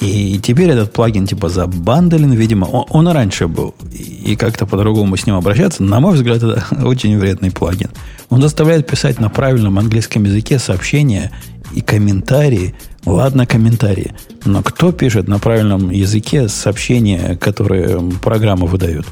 И 0.00 0.40
теперь 0.42 0.70
этот 0.70 0.90
плагин 0.90 1.26
типа 1.26 1.50
забанделен, 1.50 2.32
видимо, 2.32 2.64
он, 2.64 2.86
он 2.88 3.08
раньше 3.12 3.46
был. 3.46 3.74
И 3.92 4.36
как-то 4.36 4.64
по-другому 4.64 5.18
с 5.18 5.26
ним 5.26 5.34
обращаться, 5.34 5.82
на 5.82 6.00
мой 6.00 6.14
взгляд, 6.14 6.38
это 6.38 6.64
очень 6.86 7.18
вредный 7.18 7.50
плагин. 7.50 7.90
Он 8.30 8.40
заставляет 8.40 8.86
писать 8.86 9.20
на 9.20 9.28
правильном 9.28 9.78
английском 9.78 10.24
языке 10.24 10.58
сообщения 10.58 11.30
и 11.74 11.82
комментарии. 11.82 12.74
Ладно, 13.08 13.46
комментарии. 13.46 14.14
Но 14.44 14.62
кто 14.62 14.92
пишет 14.92 15.28
на 15.28 15.38
правильном 15.38 15.90
языке 15.90 16.48
сообщения, 16.48 17.36
которые 17.36 18.00
программа 18.22 18.66
выдает? 18.66 19.06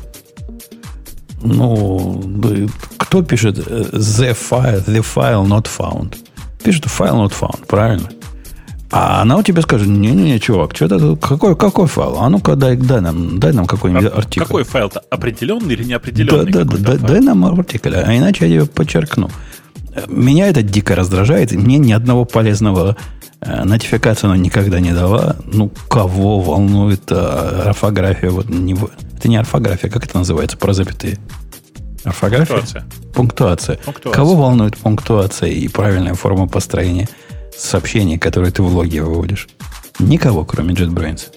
Ну, 1.43 2.23
кто 2.97 3.23
пишет 3.23 3.59
э, 3.59 3.85
the 3.93 4.37
file, 4.37 4.85
the 4.87 5.05
file 5.05 5.47
not 5.47 5.67
found? 5.67 6.17
Пишет 6.63 6.85
file 6.85 7.27
not 7.27 7.33
found, 7.39 7.67
правильно? 7.67 8.09
А 8.91 9.23
она 9.23 9.37
у 9.37 9.43
тебя 9.43 9.63
скажет, 9.63 9.89
не-не-не, 9.89 10.39
чувак, 10.39 10.75
что-то 10.75 11.17
какой, 11.17 11.57
какой 11.57 11.87
файл? 11.89 12.19
А 12.19 12.29
ну-ка 12.29 12.55
дай, 12.55 12.77
дай 12.77 13.01
нам, 13.01 13.41
дай 13.41 13.53
нам 13.53 13.67
какой-нибудь 13.67 14.07
а 14.13 14.19
артикль. 14.19 14.45
Какой 14.47 14.65
файл-то? 14.65 15.01
Определенный 15.11 15.75
или 15.75 15.85
неопределенный? 15.85 16.53
Да, 16.53 16.65
да, 16.65 16.77
да, 16.79 16.97
дай 16.97 17.21
нам 17.21 17.45
артикль, 17.45 17.95
а 17.97 18.17
иначе 18.17 18.49
я 18.49 18.61
тебе 18.61 18.67
подчеркну. 18.67 19.29
Меня 20.09 20.49
это 20.49 20.63
дико 20.63 20.95
раздражает, 20.95 21.53
и 21.53 21.59
мне 21.59 21.79
ни 21.79 21.93
одного 21.93 22.25
полезного 22.25 22.97
нотификацию 23.45 24.30
она 24.30 24.39
никогда 24.39 24.80
не 24.80 24.93
дала. 24.93 25.37
Ну, 25.45 25.70
кого 25.89 26.41
волнует 26.41 27.11
э, 27.11 27.14
орфография? 27.14 28.30
Вот 28.30 28.49
не, 28.49 28.74
это 29.16 29.28
не 29.28 29.37
орфография, 29.37 29.91
как 29.91 30.07
это 30.07 30.18
называется, 30.18 30.57
про 30.57 30.72
запятые? 30.72 31.18
Орфография? 32.05 32.57
Пунктуация. 32.57 32.87
Пунктуация. 33.14 33.76
пунктуация. 33.76 34.12
Кого 34.12 34.37
волнует 34.37 34.76
пунктуация 34.76 35.51
и 35.51 35.68
правильная 35.68 36.14
форма 36.14 36.49
построения 36.49 37.09
сообщений, 37.57 38.18
которые 38.18 38.53
ты 38.53 38.62
в 38.62 38.74
логе 38.74 39.03
выводишь? 39.03 39.49
Никого, 39.99 40.45
кроме 40.45 40.74
JetBrains. 40.74 41.32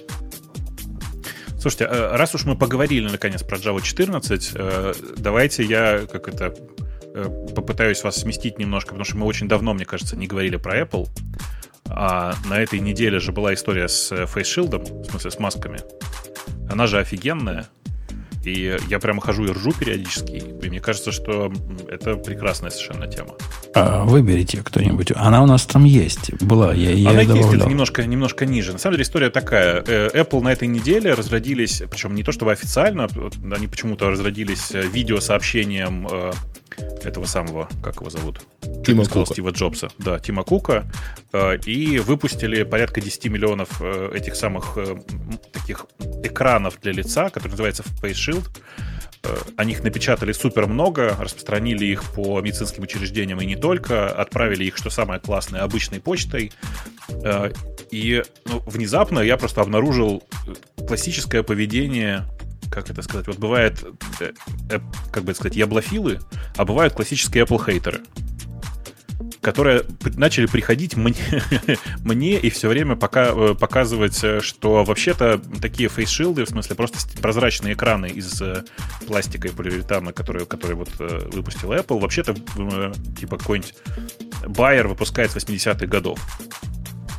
Слушайте, 1.60 1.84
э, 1.90 2.16
раз 2.16 2.34
уж 2.34 2.44
мы 2.44 2.56
поговорили 2.56 3.08
наконец 3.08 3.42
про 3.42 3.58
Java 3.58 3.82
14, 3.82 4.52
э, 4.54 4.94
давайте 5.18 5.64
я 5.64 6.06
как 6.10 6.28
это 6.28 6.54
Э, 7.12 7.28
попытаюсь 7.54 8.04
вас 8.04 8.16
сместить 8.16 8.58
немножко, 8.58 8.90
потому 8.90 9.04
что 9.04 9.16
мы 9.16 9.26
очень 9.26 9.48
давно, 9.48 9.74
мне 9.74 9.84
кажется, 9.84 10.16
не 10.16 10.26
говорили 10.26 10.56
про 10.56 10.80
Apple. 10.80 11.08
А 11.88 12.34
на 12.48 12.58
этой 12.58 12.80
неделе 12.80 13.18
же 13.18 13.32
была 13.32 13.54
история 13.54 13.88
с 13.88 14.12
э, 14.12 14.24
Shield, 14.24 15.02
в 15.02 15.10
смысле 15.10 15.30
с 15.30 15.38
масками. 15.38 15.80
Она 16.70 16.86
же 16.86 16.98
офигенная. 16.98 17.68
И 18.44 18.76
я 18.88 18.98
прямо 18.98 19.20
хожу 19.20 19.44
и 19.44 19.50
ржу 19.50 19.72
периодически. 19.72 20.42
И 20.62 20.68
мне 20.70 20.80
кажется, 20.80 21.12
что 21.12 21.52
это 21.88 22.14
прекрасная 22.16 22.70
совершенно 22.70 23.06
тема. 23.06 23.34
А, 23.74 24.04
выберите 24.04 24.62
кто-нибудь. 24.62 25.12
Она 25.14 25.42
у 25.42 25.46
нас 25.46 25.66
там 25.66 25.84
есть. 25.84 26.32
Была, 26.42 26.72
я, 26.72 26.90
я 26.90 27.10
Она 27.10 27.20
есть, 27.20 27.52
это 27.52 27.68
немножко, 27.68 28.06
немножко 28.06 28.46
ниже. 28.46 28.72
На 28.72 28.78
самом 28.78 28.94
деле 28.94 29.02
история 29.02 29.30
такая. 29.30 29.84
Э, 29.86 30.08
Apple 30.14 30.40
на 30.40 30.52
этой 30.52 30.68
неделе 30.68 31.12
разродились, 31.12 31.82
причем 31.90 32.14
не 32.14 32.22
то 32.22 32.32
чтобы 32.32 32.52
официально, 32.52 33.08
они 33.54 33.66
почему-то 33.66 34.08
разродились 34.08 34.70
видеосообщением 34.70 36.08
этого 37.04 37.24
самого, 37.24 37.68
как 37.82 37.96
его 37.96 38.10
зовут? 38.10 38.40
Тима 38.84 39.04
Кука. 39.04 39.32
Стива 39.32 39.50
Джобса. 39.50 39.88
Да, 39.98 40.18
Тима 40.18 40.42
Кука. 40.42 40.84
Э, 41.32 41.56
и 41.58 41.98
выпустили 41.98 42.62
порядка 42.62 43.00
10 43.00 43.26
миллионов 43.26 43.80
э, 43.80 44.12
этих 44.14 44.36
самых 44.36 44.76
э, 44.76 44.96
таких 45.52 45.86
экранов 46.22 46.80
для 46.80 46.92
лица, 46.92 47.30
которые 47.30 47.52
называются 47.52 47.82
Face 48.02 48.12
Shield. 48.12 48.48
Они 49.58 49.72
их 49.72 49.84
напечатали 49.84 50.32
супер 50.32 50.66
много, 50.66 51.14
распространили 51.20 51.84
их 51.84 52.04
по 52.14 52.40
медицинским 52.40 52.84
учреждениям 52.84 53.38
и 53.40 53.44
не 53.44 53.54
только, 53.54 54.08
отправили 54.10 54.64
их, 54.64 54.78
что 54.78 54.88
самое 54.88 55.20
классное, 55.20 55.60
обычной 55.60 56.00
почтой. 56.00 56.52
И 57.90 58.22
ну, 58.46 58.60
внезапно 58.60 59.20
я 59.20 59.36
просто 59.36 59.60
обнаружил 59.60 60.22
классическое 60.88 61.42
поведение 61.42 62.24
как 62.70 62.88
это 62.90 63.02
сказать, 63.02 63.26
вот 63.26 63.38
бывает, 63.38 63.84
э, 64.20 64.32
э, 64.70 64.80
как 65.12 65.24
бы 65.24 65.32
это 65.32 65.40
сказать, 65.40 65.56
яблофилы, 65.56 66.20
а 66.56 66.64
бывают 66.64 66.94
классические 66.94 67.44
Apple 67.44 67.64
хейтеры 67.64 68.00
которые 69.42 69.84
начали 70.16 70.44
приходить 70.44 70.96
мне, 70.96 71.14
мне 72.04 72.38
и 72.38 72.50
все 72.50 72.68
время 72.68 72.94
пока, 72.94 73.30
э, 73.30 73.54
показывать, 73.54 74.22
что 74.42 74.84
вообще-то 74.84 75.40
такие 75.62 75.88
фейсшилды, 75.88 76.44
в 76.44 76.48
смысле 76.50 76.76
просто 76.76 76.98
прозрачные 77.22 77.72
экраны 77.72 78.06
из 78.06 78.42
пластика 79.06 79.48
и 79.48 79.50
полиуретана, 79.50 80.12
которые, 80.12 80.44
которые 80.44 80.76
вот 80.76 80.90
выпустил 80.98 81.72
Apple, 81.72 82.00
вообще-то 82.00 82.34
типа 83.18 83.38
какой-нибудь 83.38 83.74
Байер 84.46 84.88
выпускает 84.88 85.30
с 85.30 85.36
80-х 85.36 85.86
годов. 85.86 86.20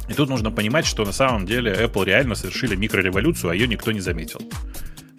И 0.07 0.13
тут 0.13 0.29
нужно 0.29 0.51
понимать, 0.51 0.85
что 0.85 1.05
на 1.05 1.13
самом 1.13 1.45
деле 1.45 1.71
Apple 1.73 2.05
реально 2.05 2.35
совершили 2.35 2.75
микрореволюцию, 2.75 3.51
а 3.51 3.55
ее 3.55 3.67
никто 3.67 3.91
не 3.91 4.01
заметил. 4.01 4.41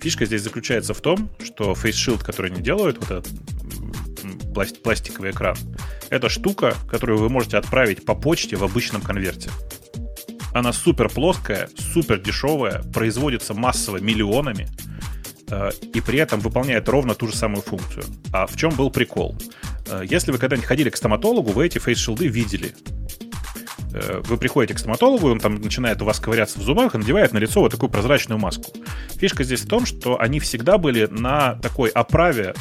Фишка 0.02 0.26
здесь 0.26 0.42
заключается 0.42 0.94
в 0.94 1.00
том, 1.00 1.30
что 1.44 1.72
Face 1.72 1.90
Shield, 1.92 2.24
который 2.24 2.50
они 2.50 2.60
делают, 2.60 2.98
вот 2.98 3.24
этот 4.52 4.82
пластиковый 4.82 5.30
экран, 5.30 5.56
это 6.10 6.28
штука, 6.28 6.74
которую 6.90 7.20
вы 7.20 7.28
можете 7.28 7.56
отправить 7.56 8.04
по 8.04 8.16
почте 8.16 8.56
в 8.56 8.64
обычном 8.64 9.00
конверте. 9.00 9.48
Она 10.52 10.72
супер 10.72 11.08
плоская, 11.08 11.68
супер 11.78 12.18
дешевая, 12.18 12.82
производится 12.92 13.54
массово 13.54 13.98
миллионами, 13.98 14.68
э, 15.48 15.70
и 15.94 16.00
при 16.00 16.18
этом 16.18 16.40
выполняет 16.40 16.88
ровно 16.88 17.14
ту 17.14 17.28
же 17.28 17.36
самую 17.36 17.62
функцию. 17.62 18.04
А 18.32 18.48
в 18.48 18.56
чем 18.56 18.74
был 18.74 18.90
прикол? 18.90 19.36
Э, 19.86 20.02
если 20.04 20.32
вы 20.32 20.38
когда-нибудь 20.38 20.66
ходили 20.66 20.90
к 20.90 20.96
стоматологу, 20.96 21.52
вы 21.52 21.66
эти 21.66 21.78
фейс-шилды 21.78 22.26
видели. 22.26 22.74
Э, 23.94 24.20
вы 24.24 24.36
приходите 24.36 24.74
к 24.74 24.78
стоматологу, 24.78 25.30
он 25.30 25.40
там 25.40 25.56
начинает 25.56 26.00
у 26.02 26.04
вас 26.04 26.20
ковыряться 26.20 26.58
в 26.58 26.62
зубах 26.62 26.94
и 26.94 26.98
надевает 26.98 27.32
на 27.32 27.38
лицо 27.38 27.60
вот 27.60 27.72
такую 27.72 27.90
прозрачную 27.90 28.38
маску. 28.38 28.72
Фишка 29.16 29.44
здесь 29.44 29.62
в 29.62 29.68
том, 29.68 29.86
что 29.86 30.20
они 30.20 30.40
всегда 30.40 30.78
были 30.78 31.06
на 31.06 31.56
такой 31.56 31.90
оправе 31.90 32.54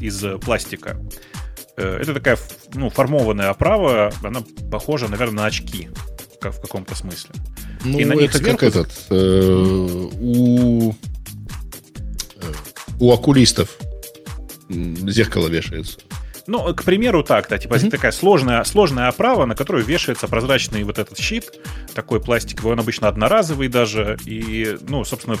из 0.00 0.24
пластика. 0.40 0.96
Э, 1.76 1.98
это 2.00 2.14
такая 2.14 2.38
ну, 2.74 2.90
формованная 2.90 3.50
оправа, 3.50 4.12
она 4.22 4.42
похожа, 4.70 5.08
наверное, 5.08 5.42
на 5.42 5.46
очки 5.46 5.88
как 6.40 6.54
в 6.54 6.60
каком-то 6.60 6.94
смысле. 6.94 7.30
Ну, 7.84 7.98
и 7.98 8.04
на 8.04 8.12
них 8.14 8.30
это 8.30 8.38
сверху... 8.38 8.58
как 8.58 8.68
этот 8.68 9.06
э, 9.10 10.08
у 10.20 10.94
у 12.98 13.12
окулистов 13.12 13.76
зеркало 14.68 15.48
вешается. 15.48 15.98
Ну, 16.46 16.74
к 16.74 16.84
примеру, 16.84 17.22
так, 17.22 17.48
да, 17.48 17.58
типа 17.58 17.74
mm-hmm. 17.74 17.90
такая 17.90 18.12
сложная, 18.12 18.62
сложная 18.64 19.08
оправа, 19.08 19.46
на 19.46 19.56
которую 19.56 19.84
вешается 19.84 20.28
прозрачный 20.28 20.84
вот 20.84 20.98
этот 20.98 21.18
щит, 21.18 21.58
такой 21.94 22.20
пластиковый, 22.20 22.72
он 22.72 22.80
обычно 22.80 23.08
одноразовый 23.08 23.68
даже, 23.68 24.16
и, 24.24 24.78
ну, 24.88 25.04
собственно, 25.04 25.36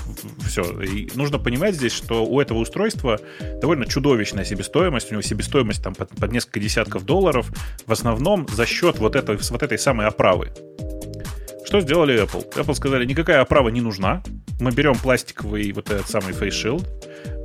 все. 0.46 0.62
И 0.82 1.08
нужно 1.14 1.38
понимать 1.38 1.76
здесь, 1.76 1.92
что 1.92 2.24
у 2.24 2.40
этого 2.40 2.58
устройства 2.58 3.20
довольно 3.60 3.86
чудовищная 3.86 4.44
себестоимость, 4.44 5.10
у 5.10 5.14
него 5.14 5.22
себестоимость 5.22 5.82
там 5.82 5.94
под, 5.94 6.10
под 6.10 6.32
несколько 6.32 6.60
десятков 6.60 7.04
долларов, 7.04 7.46
в 7.86 7.92
основном 7.92 8.46
за 8.48 8.66
счет 8.66 8.98
вот 8.98 9.14
этой, 9.14 9.36
вот 9.36 9.62
этой 9.62 9.78
самой 9.78 10.06
оправы. 10.06 10.52
Что 11.64 11.80
сделали 11.80 12.22
Apple? 12.22 12.54
Apple 12.54 12.74
сказали, 12.74 13.04
никакая 13.04 13.40
оправа 13.40 13.70
не 13.70 13.80
нужна. 13.80 14.22
Мы 14.60 14.70
берем 14.70 14.94
пластиковый 14.94 15.72
вот 15.72 15.90
этот 15.90 16.08
самый 16.08 16.32
Face 16.32 16.50
Shield, 16.50 16.86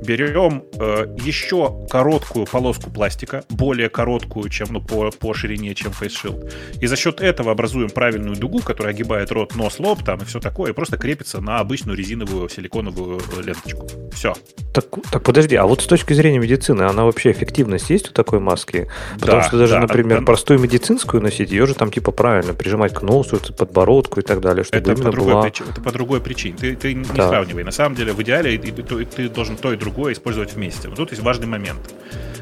берем 0.02 0.64
э, 0.78 1.06
еще 1.22 1.86
короткую 1.88 2.46
полоску 2.46 2.90
пластика, 2.90 3.44
более 3.48 3.88
короткую, 3.88 4.48
чем 4.48 4.68
ну, 4.70 4.80
по, 4.80 5.10
по 5.10 5.34
ширине, 5.34 5.74
чем 5.74 5.92
Face 5.92 6.22
Shield, 6.22 6.52
и 6.80 6.86
за 6.86 6.96
счет 6.96 7.20
этого 7.20 7.52
образуем 7.52 7.90
правильную 7.90 8.36
дугу, 8.36 8.60
которая 8.60 8.92
огибает 8.92 9.30
рот, 9.32 9.54
нос, 9.54 9.78
лоб 9.78 10.02
там 10.04 10.20
и 10.20 10.24
все 10.24 10.40
такое, 10.40 10.72
и 10.72 10.74
просто 10.74 10.96
крепится 10.96 11.40
на 11.40 11.58
обычную 11.58 11.96
резиновую 11.96 12.48
силиконовую 12.48 13.20
э, 13.38 13.42
ленточку. 13.42 13.86
Все. 14.12 14.34
Так, 14.74 14.86
так 15.10 15.22
подожди, 15.22 15.56
а 15.56 15.66
вот 15.66 15.82
с 15.82 15.86
точки 15.86 16.12
зрения 16.14 16.38
медицины, 16.38 16.82
она 16.82 17.04
вообще 17.04 17.30
эффективность 17.30 17.90
есть 17.90 18.10
у 18.10 18.12
такой 18.12 18.40
маски? 18.40 18.88
Потому 19.20 19.42
да, 19.42 19.48
что 19.48 19.58
даже, 19.58 19.74
да, 19.74 19.80
например, 19.80 20.20
да. 20.20 20.26
простую 20.26 20.58
медицинскую 20.58 21.22
носить, 21.22 21.50
ее 21.50 21.66
же 21.66 21.74
там 21.74 21.90
типа 21.90 22.10
правильно 22.10 22.54
прижимать 22.54 22.94
к 22.94 23.02
носу, 23.02 23.38
подбородку 23.56 24.20
и 24.20 24.22
так 24.22 24.40
далее, 24.40 24.64
чтобы 24.64 24.90
это 24.90 25.02
по 25.02 25.10
другой 25.10 25.32
была... 25.32 25.42
Причине, 25.42 25.70
это 25.70 25.80
по 25.80 25.92
другой 25.92 26.20
причине. 26.20 26.56
Ты, 26.58 26.76
ты 26.76 26.94
не 26.94 27.04
да. 27.04 27.28
сравнивай. 27.28 27.64
На 27.64 27.70
самом 27.70 27.96
деле, 27.96 28.12
в 28.12 28.22
идеале 28.22 28.58
ты, 28.58 28.72
ты, 28.72 29.04
ты 29.04 29.28
должен 29.28 29.56
то 29.56 29.72
и 29.72 29.76
другое 29.76 29.91
использовать 30.12 30.54
вместе. 30.54 30.88
Но 30.88 30.94
тут 30.94 31.10
есть 31.10 31.22
важный 31.22 31.46
момент, 31.46 31.94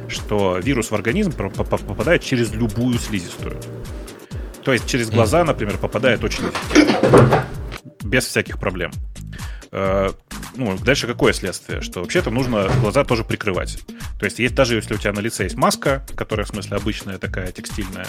что 0.09 0.59
вирус 0.59 0.91
в 0.91 0.95
организм 0.95 1.33
попадает 1.33 2.23
через 2.23 2.53
любую 2.53 2.99
слизистую. 2.99 3.61
То 4.65 4.73
есть 4.73 4.87
через 4.87 5.11
глаза, 5.11 5.45
например, 5.45 5.79
попадает 5.79 6.23
очень 6.23 6.45
эффективно. 6.45 7.45
Без 8.03 8.27
всяких 8.27 8.59
проблем. 8.59 8.93
Э, 9.73 10.11
ну, 10.57 10.77
дальше 10.79 11.07
какое 11.07 11.33
следствие? 11.33 11.81
Что 11.81 12.01
вообще-то 12.01 12.31
нужно 12.31 12.69
глаза 12.81 13.05
тоже 13.05 13.25
прикрывать. 13.25 13.79
То 14.19 14.25
есть, 14.25 14.39
есть 14.39 14.55
даже 14.55 14.75
если 14.75 14.95
у 14.95 14.99
тебя 14.99 15.13
на 15.13 15.21
лице 15.21 15.45
есть 15.45 15.57
маска, 15.57 16.05
которая, 16.17 16.45
в 16.45 16.49
смысле, 16.49 16.77
обычная 16.77 17.19
такая, 17.19 17.53
текстильная, 17.53 18.07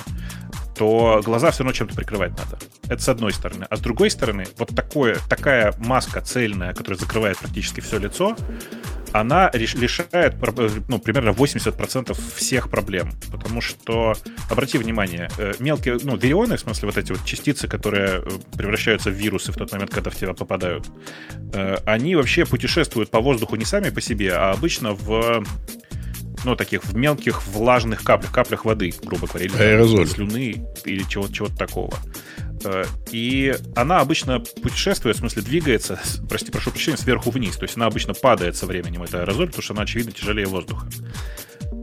то 0.76 1.22
глаза 1.24 1.52
все 1.52 1.64
равно 1.64 1.74
чем-то 1.74 1.96
прикрывать 1.96 2.32
надо. 2.32 2.58
Это 2.88 3.02
с 3.02 3.10
одной 3.10 3.34
стороны. 3.34 3.68
А 3.70 3.78
с 3.78 3.80
другой 3.80 4.10
стороны, 4.10 4.48
вот 4.58 4.76
такое, 4.76 5.18
такая 5.30 5.74
маска 5.78 6.22
цельная, 6.22 6.74
которая 6.74 6.98
закрывает 6.98 7.38
практически 7.38 7.80
все 7.80 8.00
лицо, 8.00 8.36
она 9.14 9.49
лишает 9.53 10.36
ну, 10.88 10.99
примерно 10.99 11.30
80% 11.30 12.18
всех 12.36 12.70
проблем. 12.70 13.12
Потому 13.32 13.62
что, 13.62 14.14
обрати 14.49 14.78
внимание, 14.78 15.30
э, 15.38 15.53
мелкие, 15.59 15.97
ну, 16.03 16.16
вирионы, 16.16 16.57
в 16.57 16.59
смысле 16.59 16.88
вот 16.88 16.97
эти 16.97 17.12
вот 17.12 17.26
частицы, 17.26 17.68
которые 17.68 18.22
э, 18.22 18.30
превращаются 18.57 19.09
в 19.09 19.14
вирусы 19.14 19.51
в 19.51 19.55
тот 19.55 19.72
момент, 19.72 19.91
когда 19.91 20.09
в 20.09 20.16
тебя 20.16 20.34
попадают, 20.34 20.88
э, 21.53 21.78
они 21.86 22.16
вообще 22.16 22.45
путешествуют 22.45 23.09
по 23.12 23.20
воздуху 23.20 23.55
не 23.55 23.66
сами 23.66 23.89
по 23.89 24.01
себе, 24.01 24.34
а 24.34 24.51
обычно 24.51 24.93
в 24.93 25.43
ну, 26.43 26.55
таких 26.55 26.84
в 26.84 26.95
мелких 26.95 27.45
влажных 27.47 28.03
каплях, 28.03 28.32
каплях 28.32 28.66
воды, 28.66 28.93
грубо 29.03 29.28
говоря, 29.28 29.45
или 29.45 29.55
Аэрозоль. 29.55 30.07
слюны 30.07 30.66
или 30.86 31.03
чего-то 31.03 31.34
чего 31.34 31.47
такого. 31.47 31.93
Э, 32.64 32.86
и 33.12 33.55
она 33.76 33.99
обычно 33.99 34.39
путешествует, 34.39 35.16
в 35.16 35.20
смысле 35.20 35.41
двигается, 35.41 35.99
прости, 36.30 36.51
прошу 36.51 36.72
прощения, 36.72 36.97
сверху 36.97 37.32
вниз. 37.32 37.55
То 37.57 37.64
есть 37.64 37.78
она 37.78 37.88
обычно 37.88 38.14
падает 38.14 38.55
со 38.55 38.66
временем, 38.66 39.03
это 39.03 39.22
аэрозоль, 39.22 39.47
потому 39.47 39.64
что 39.64 39.74
она, 39.74 39.84
очевидно, 39.84 40.12
тяжелее 40.12 40.47
воздуха. 40.47 40.88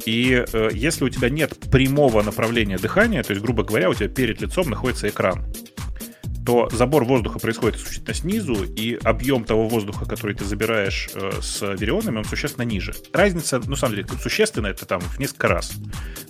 И 0.04 0.44
э, 0.52 0.70
если 0.72 1.04
у 1.04 1.08
тебя 1.08 1.28
нет 1.28 1.58
прямого 1.70 2.22
направления 2.22 2.78
дыхания, 2.78 3.22
то 3.22 3.32
есть, 3.32 3.42
грубо 3.42 3.64
говоря, 3.64 3.90
у 3.90 3.94
тебя 3.94 4.08
перед 4.08 4.40
лицом 4.40 4.70
находится 4.70 5.08
экран, 5.08 5.44
то 6.48 6.66
забор 6.72 7.04
воздуха 7.04 7.38
происходит 7.38 7.76
исключительно 7.76 8.14
снизу, 8.14 8.64
и 8.64 8.98
объем 9.04 9.44
того 9.44 9.68
воздуха, 9.68 10.06
который 10.06 10.34
ты 10.34 10.46
забираешь 10.46 11.10
э, 11.12 11.42
с 11.42 11.60
вирионами, 11.74 12.16
он 12.16 12.24
существенно 12.24 12.64
ниже. 12.64 12.94
Разница, 13.12 13.58
ну, 13.58 13.72
на 13.72 13.76
самом 13.76 13.96
деле, 13.96 14.08
существенная, 14.22 14.70
это 14.70 14.86
там 14.86 14.98
в 15.02 15.18
несколько 15.18 15.48
раз. 15.48 15.74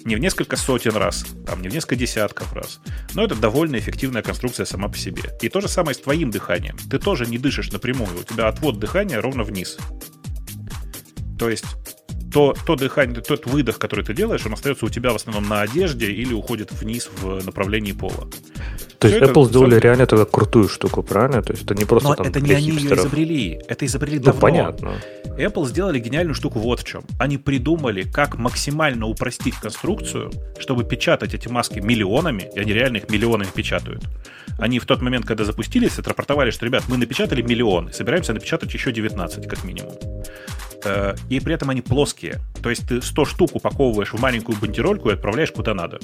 Не 0.05 0.17
в 0.17 0.19
несколько 0.19 0.57
сотен 0.57 0.97
раз, 0.97 1.25
там, 1.47 1.63
не 1.63 1.69
в 1.69 1.73
несколько 1.73 1.95
десятков 1.95 2.53
раз. 2.53 2.81
Но 3.15 3.23
это 3.23 3.37
довольно 3.37 3.79
эффективная 3.79 4.23
конструкция 4.23 4.67
сама 4.67 4.89
по 4.89 4.99
себе. 4.99 5.23
И 5.41 5.49
то 5.49 5.61
же 5.61 5.69
самое 5.69 5.95
с 5.95 6.01
твоим 6.01 6.33
дыханием. 6.33 6.77
Ты 6.91 6.99
тоже 6.99 7.27
не 7.27 7.39
дышишь 7.39 7.71
напрямую, 7.71 8.19
у 8.19 8.25
тебя 8.25 8.49
отвод 8.49 8.81
дыхания 8.81 9.21
ровно 9.21 9.45
вниз. 9.45 9.79
То 11.39 11.49
есть 11.49 11.65
то, 12.33 12.55
то 12.67 12.77
дыхание, 12.77 13.21
тот 13.21 13.47
выдох, 13.47 13.79
который 13.79 14.05
ты 14.05 14.15
делаешь, 14.15 14.45
он 14.47 14.53
остается 14.53 14.87
у 14.87 14.89
тебя 14.89 15.13
в 15.13 15.17
основном 15.17 15.49
на 15.49 15.63
одежде 15.63 16.07
или 16.11 16.35
уходит 16.35 16.73
вниз 16.73 17.09
в 17.21 17.45
направлении 17.45 17.93
пола. 17.93 18.29
То 18.99 19.09
есть 19.09 19.21
Apple 19.21 19.31
это, 19.31 19.45
сделали 19.45 19.79
реально 19.79 20.07
тогда 20.07 20.25
крутую 20.25 20.69
штуку, 20.69 21.03
правильно? 21.03 21.43
То 21.43 21.53
есть 21.53 21.65
это 21.65 21.75
не 21.75 21.85
просто 21.85 22.09
Но 22.09 22.15
там 22.17 22.27
это 22.27 22.41
не 22.41 22.53
они 22.53 22.71
ее 22.71 22.95
изобрели. 22.95 23.61
Это 23.69 23.87
изобрели 23.87 24.19
ну, 24.19 24.25
давно. 24.25 24.41
понятно. 24.41 24.95
Apple 25.39 25.69
сделали 25.69 26.01
гениальную 26.01 26.35
штуку 26.35 26.59
вот 26.59 26.81
в 26.81 26.85
чем. 26.85 27.05
Они 27.21 27.39
придумали, 27.39 28.03
как 28.03 28.37
максимально 28.37 29.07
упростить 29.07 29.55
конструкцию, 29.55 30.33
чтобы 30.59 30.83
печатать 30.85 31.33
эти 31.35 31.47
маски 31.47 31.79
миллионами, 31.79 32.51
и 32.55 32.59
они 32.59 32.73
реально 32.73 32.97
их 32.97 33.09
миллионами 33.09 33.49
печатают. 33.55 34.03
Они 34.59 34.81
в 34.81 34.87
тот 34.87 35.01
момент, 35.01 35.25
когда 35.25 35.45
запустились, 35.45 35.99
отрапортовали, 35.99 36.51
что, 36.51 36.67
ребят, 36.67 36.85
мы 36.89 36.97
напечатали 36.97 37.43
миллион, 37.43 37.91
и 37.91 37.93
собираемся 37.93 38.33
напечатать 38.33 38.75
еще 38.75 38.91
19, 38.91 39.47
как 39.47 39.63
минимум. 39.63 39.95
Э, 40.85 41.15
и 41.29 41.41
при 41.41 41.55
этом 41.55 41.71
они 41.71 41.81
плоские. 41.81 42.41
То 42.63 42.71
есть 42.71 42.89
ты 42.89 43.03
100 43.03 43.25
штук 43.25 43.51
упаковываешь 43.55 44.13
в 44.13 44.21
маленькую 44.21 44.59
бандерольку 44.59 45.11
и 45.11 45.15
отправляешь 45.15 45.53
куда 45.53 45.75
надо. 45.75 45.99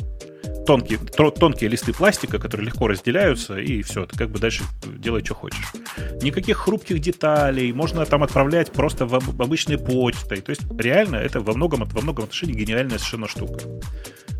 Тонкие, 0.67 0.99
тонкие 0.99 1.69
листы 1.69 1.93
пластика, 1.93 2.39
которые 2.39 2.67
легко 2.67 2.89
разделяются, 2.89 3.59
и 3.59 3.83
все, 3.83 4.07
ты 4.07 4.17
как 4.17 4.31
бы 4.31 4.39
дальше 4.39 4.65
делай, 4.83 5.23
что 5.23 5.35
хочешь. 5.35 5.73
Никаких 6.23 6.57
хрупких 6.57 7.01
деталей, 7.01 7.71
можно 7.73 8.07
там 8.07 8.23
отправлять 8.23 8.73
просто 8.73 9.05
в 9.05 9.15
обычной 9.15 9.77
почтой. 9.77 10.41
То 10.41 10.51
есть 10.51 10.63
реально 10.79 11.17
это 11.17 11.41
во 11.41 11.53
многом, 11.53 11.85
во 11.85 12.01
многом 12.01 12.25
отношении 12.25 12.55
гениальная 12.55 12.97
совершенно 12.97 13.29
штука. 13.29 13.61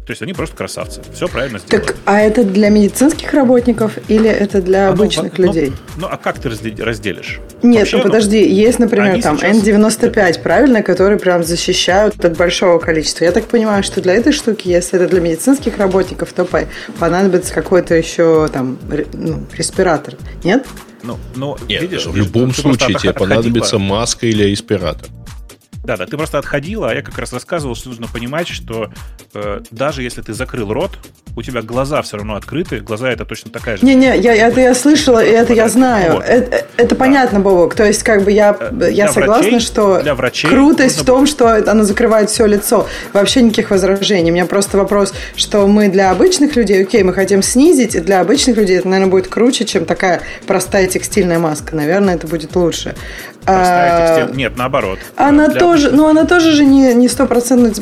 То 0.07 0.11
есть 0.11 0.21
они 0.21 0.35
просто 0.35 0.55
красавцы. 0.55 1.01
Все 1.15 1.29
правильно 1.29 1.59
сделали. 1.59 1.87
Так, 1.87 1.97
а 2.05 2.21
это 2.21 2.45
для 2.45 2.69
медицинских 2.69 3.33
работников 3.33 3.99
или 4.09 4.29
это 4.29 4.61
для 4.61 4.89
а 4.89 4.93
обычных 4.93 5.39
ну, 5.39 5.47
людей? 5.47 5.73
Ну, 5.97 6.03
ну, 6.03 6.09
а 6.11 6.19
как 6.19 6.39
ты 6.39 6.51
разделишь? 6.51 7.41
Нет, 7.63 7.81
Вообще, 7.81 7.97
ну 7.97 8.03
подожди, 8.03 8.41
ну, 8.41 8.55
есть, 8.55 8.79
например, 8.79 9.23
там 9.23 9.39
сейчас... 9.39 9.57
N95, 9.57 10.43
правильно, 10.43 10.83
которые 10.83 11.19
прям 11.19 11.43
защищают 11.43 12.23
от 12.23 12.37
большого 12.37 12.79
количества. 12.79 13.25
Я 13.25 13.33
так 13.33 13.47
понимаю, 13.47 13.83
что 13.83 14.03
для 14.03 14.15
этой 14.15 14.33
штуки, 14.33 14.69
если 14.69 15.01
это 15.01 15.09
для 15.09 15.21
медицинских 15.21 15.79
работников, 15.79 16.35
то 16.35 16.47
понадобится 16.99 17.55
какой-то 17.55 17.95
еще 17.95 18.49
там 18.53 18.79
ну, 19.15 19.47
респиратор. 19.57 20.15
Нет? 20.43 20.67
Ну, 21.03 21.19
ну 21.35 21.57
Нет, 21.67 21.81
видишь, 21.81 22.07
в 22.07 22.15
любом 22.15 22.53
случае 22.55 22.99
тебе 22.99 23.15
понадобится 23.15 23.79
маска 23.79 24.27
или 24.27 24.45
респиратор. 24.45 25.09
Да, 25.85 25.99
да, 25.99 26.07
ты 26.07 26.17
просто 26.17 26.39
отходила, 26.39 26.91
а 26.91 26.95
я 26.95 27.03
как 27.03 27.19
раз 27.19 27.33
рассказывал, 27.33 27.75
что 27.75 27.91
нужно 27.91 28.07
понимать, 28.09 28.49
что 28.49 28.91
э, 29.35 29.61
даже 29.71 30.03
если 30.03 30.23
ты 30.23 30.33
закрыл 30.33 30.73
рот, 30.73 30.93
у 31.37 31.43
тебя 31.43 31.61
глаза 31.61 32.01
все 32.03 32.17
равно 32.17 32.37
открыты, 32.37 32.81
глаза 32.81 33.11
это 33.11 33.25
точно 33.27 33.51
такая 33.51 33.77
же. 33.77 33.85
Не-не, 33.85 34.19
я, 34.19 34.35
это 34.35 34.61
я 34.61 34.75
слышала, 34.75 35.23
и 35.23 35.29
это 35.29 35.53
я 35.53 35.69
знаю. 35.69 36.15
Вот. 36.15 36.25
Это, 36.25 36.57
э, 36.57 36.65
это 36.79 36.91
да. 36.91 36.97
понятно, 36.97 37.41
Бобок. 37.41 37.75
То 37.75 37.85
есть, 37.85 38.03
как 38.03 38.25
бы 38.25 38.33
я, 38.33 38.57
э, 38.59 38.91
я 38.93 39.13
согласна, 39.13 39.43
врачей, 39.43 39.61
что 39.61 40.01
для 40.01 40.15
врачей 40.15 40.51
крутость 40.51 41.01
в 41.01 41.05
том, 41.05 41.27
что 41.27 41.55
оно 41.55 41.83
закрывает 41.83 42.31
все 42.31 42.47
лицо. 42.47 42.87
Вообще 43.13 43.43
никаких 43.43 43.71
возражений. 43.71 44.31
У 44.31 44.35
меня 44.35 44.47
просто 44.47 44.79
вопрос, 44.79 45.13
что 45.37 45.67
мы 45.67 45.89
для 45.89 46.11
обычных 46.11 46.57
людей, 46.57 46.83
окей, 46.83 47.03
мы 47.03 47.13
хотим 47.13 47.43
снизить, 47.43 48.03
для 48.05 48.21
обычных 48.21 48.57
людей 48.57 48.79
это, 48.79 48.89
наверное, 48.89 49.11
будет 49.11 49.29
круче, 49.29 49.65
чем 49.65 49.85
такая 49.85 50.23
простая 50.47 50.87
текстильная 50.87 51.39
маска. 51.39 51.77
Наверное, 51.77 52.15
это 52.15 52.27
будет 52.27 52.57
лучше. 52.57 52.95
А, 53.47 54.31
Нет, 54.33 54.57
наоборот. 54.57 54.99
Она 55.17 55.49
Для 55.49 55.61
тоже, 55.61 55.91
ну 55.91 56.09
она 56.09 56.25
тоже 56.25 56.53
же 56.53 56.65
не 56.65 56.95
не 56.95 57.09
стопроцентно. 57.09 57.73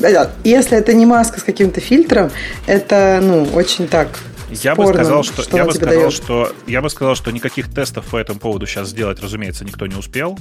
Если 0.45 0.77
это 0.77 0.93
не 0.95 1.07
маска 1.07 1.41
с 1.41 1.43
каким-то 1.43 1.81
фильтром, 1.81 2.31
это 2.67 3.21
ну 3.23 3.45
очень 3.55 3.89
так. 3.89 4.09
Я 4.51 4.75
бы 4.75 4.87
сказал, 4.87 5.23
что, 5.23 5.43
что 5.43 5.57
я 5.57 5.65
бы 5.65 5.73
сказал, 5.73 5.95
дает. 5.95 6.13
что 6.13 6.53
я 6.67 6.83
бы 6.83 6.91
сказал, 6.91 7.15
что 7.15 7.31
никаких 7.31 7.73
тестов 7.73 8.05
по 8.07 8.19
этому 8.19 8.39
поводу 8.39 8.67
сейчас 8.67 8.89
сделать, 8.89 9.21
разумеется, 9.23 9.65
никто 9.65 9.87
не 9.87 9.95
успел. 9.95 10.39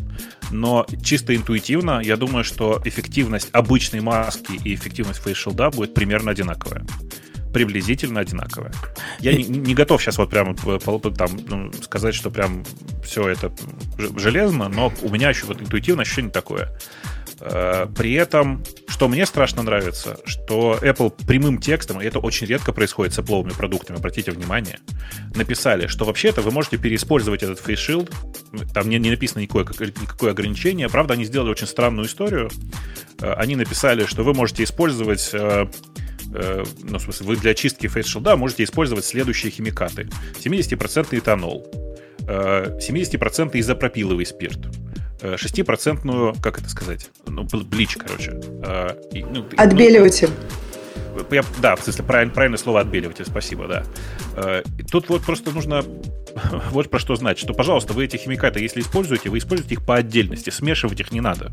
Но 0.51 0.85
чисто 1.01 1.33
интуитивно, 1.33 2.01
я 2.03 2.17
думаю, 2.17 2.43
что 2.43 2.81
эффективность 2.83 3.47
обычной 3.53 4.01
маски 4.01 4.59
и 4.65 4.75
эффективность 4.75 5.21
фейс-шилда 5.21 5.69
будет 5.69 5.93
примерно 5.93 6.31
одинаковая 6.31 6.83
приблизительно 7.53 8.21
одинаковая. 8.21 8.71
Я 9.19 9.33
не, 9.33 9.43
не 9.43 9.73
готов 9.73 10.01
сейчас 10.01 10.17
вот 10.17 10.29
прям 10.29 10.55
э, 10.65 10.79
там 11.17 11.39
ну, 11.47 11.71
сказать, 11.81 12.15
что 12.15 12.29
прям 12.29 12.63
все 13.03 13.27
это 13.27 13.51
железно, 14.17 14.69
но 14.69 14.91
у 15.01 15.09
меня 15.09 15.29
еще 15.29 15.45
вот 15.45 15.61
интуитивное 15.61 16.03
ощущение 16.03 16.31
такое. 16.31 16.69
Э, 17.41 17.87
при 17.95 18.13
этом, 18.13 18.63
что 18.87 19.07
мне 19.07 19.25
страшно 19.25 19.63
нравится, 19.63 20.19
что 20.25 20.77
Apple 20.79 21.11
прямым 21.25 21.59
текстом, 21.59 21.99
и 21.99 22.05
это 22.05 22.19
очень 22.19 22.45
редко 22.45 22.71
происходит 22.71 23.13
с 23.15 23.19
Apple 23.19 23.55
продуктами, 23.55 23.97
обратите 23.97 24.31
внимание, 24.31 24.79
написали, 25.33 25.87
что 25.87 26.05
вообще-то 26.05 26.41
вы 26.41 26.51
можете 26.51 26.77
переиспользовать 26.77 27.41
этот 27.41 27.59
Face 27.59 27.75
Shield, 27.75 28.13
там 28.73 28.89
не, 28.89 28.99
не 28.99 29.09
написано 29.09 29.41
никакое, 29.41 29.65
никакое 29.65 30.31
ограничение, 30.31 30.87
правда, 30.87 31.15
они 31.15 31.25
сделали 31.25 31.49
очень 31.49 31.67
странную 31.67 32.07
историю, 32.07 32.51
э, 33.19 33.33
они 33.33 33.55
написали, 33.55 34.05
что 34.05 34.23
вы 34.23 34.35
можете 34.35 34.63
использовать 34.63 35.31
Э, 36.33 36.63
ну, 36.83 36.97
в 36.97 37.01
смысле, 37.01 37.27
вы 37.27 37.35
для 37.35 37.53
чистки 37.53 37.87
фейс-шилда 37.87 38.35
можете 38.37 38.63
использовать 38.63 39.05
следующие 39.05 39.51
химикаты. 39.51 40.09
70% 40.43 41.17
этанол, 41.17 41.65
70% 42.19 43.51
э, 43.53 43.59
изопропиловый 43.59 44.25
спирт, 44.25 44.59
6%, 45.21 46.33
э, 46.35 46.41
как 46.41 46.59
это 46.59 46.69
сказать, 46.69 47.09
ну, 47.27 47.43
блич, 47.43 47.97
короче. 47.97 48.39
И, 49.13 49.23
ну, 49.23 49.45
Отбеливатель. 49.57 50.29
Ну, 51.15 51.25
я, 51.31 51.43
да, 51.61 51.75
в 51.75 51.83
смысле, 51.83 52.05
правиль, 52.05 52.29
правильное 52.31 52.57
слово 52.57 52.79
отбеливатель, 52.79 53.25
спасибо, 53.25 53.67
да. 53.67 54.63
Тут 54.89 55.09
вот 55.09 55.23
просто 55.23 55.51
нужно 55.51 55.83
вот 56.71 56.89
про 56.89 56.99
что 56.99 57.15
знать, 57.15 57.37
что, 57.37 57.53
пожалуйста, 57.53 57.91
вы 57.91 58.05
эти 58.05 58.15
химикаты, 58.15 58.61
если 58.61 58.79
используете, 58.79 59.29
вы 59.29 59.39
используете 59.39 59.75
их 59.75 59.85
по 59.85 59.95
отдельности, 59.95 60.49
смешивать 60.49 61.01
их 61.01 61.11
не 61.11 61.19
надо. 61.19 61.51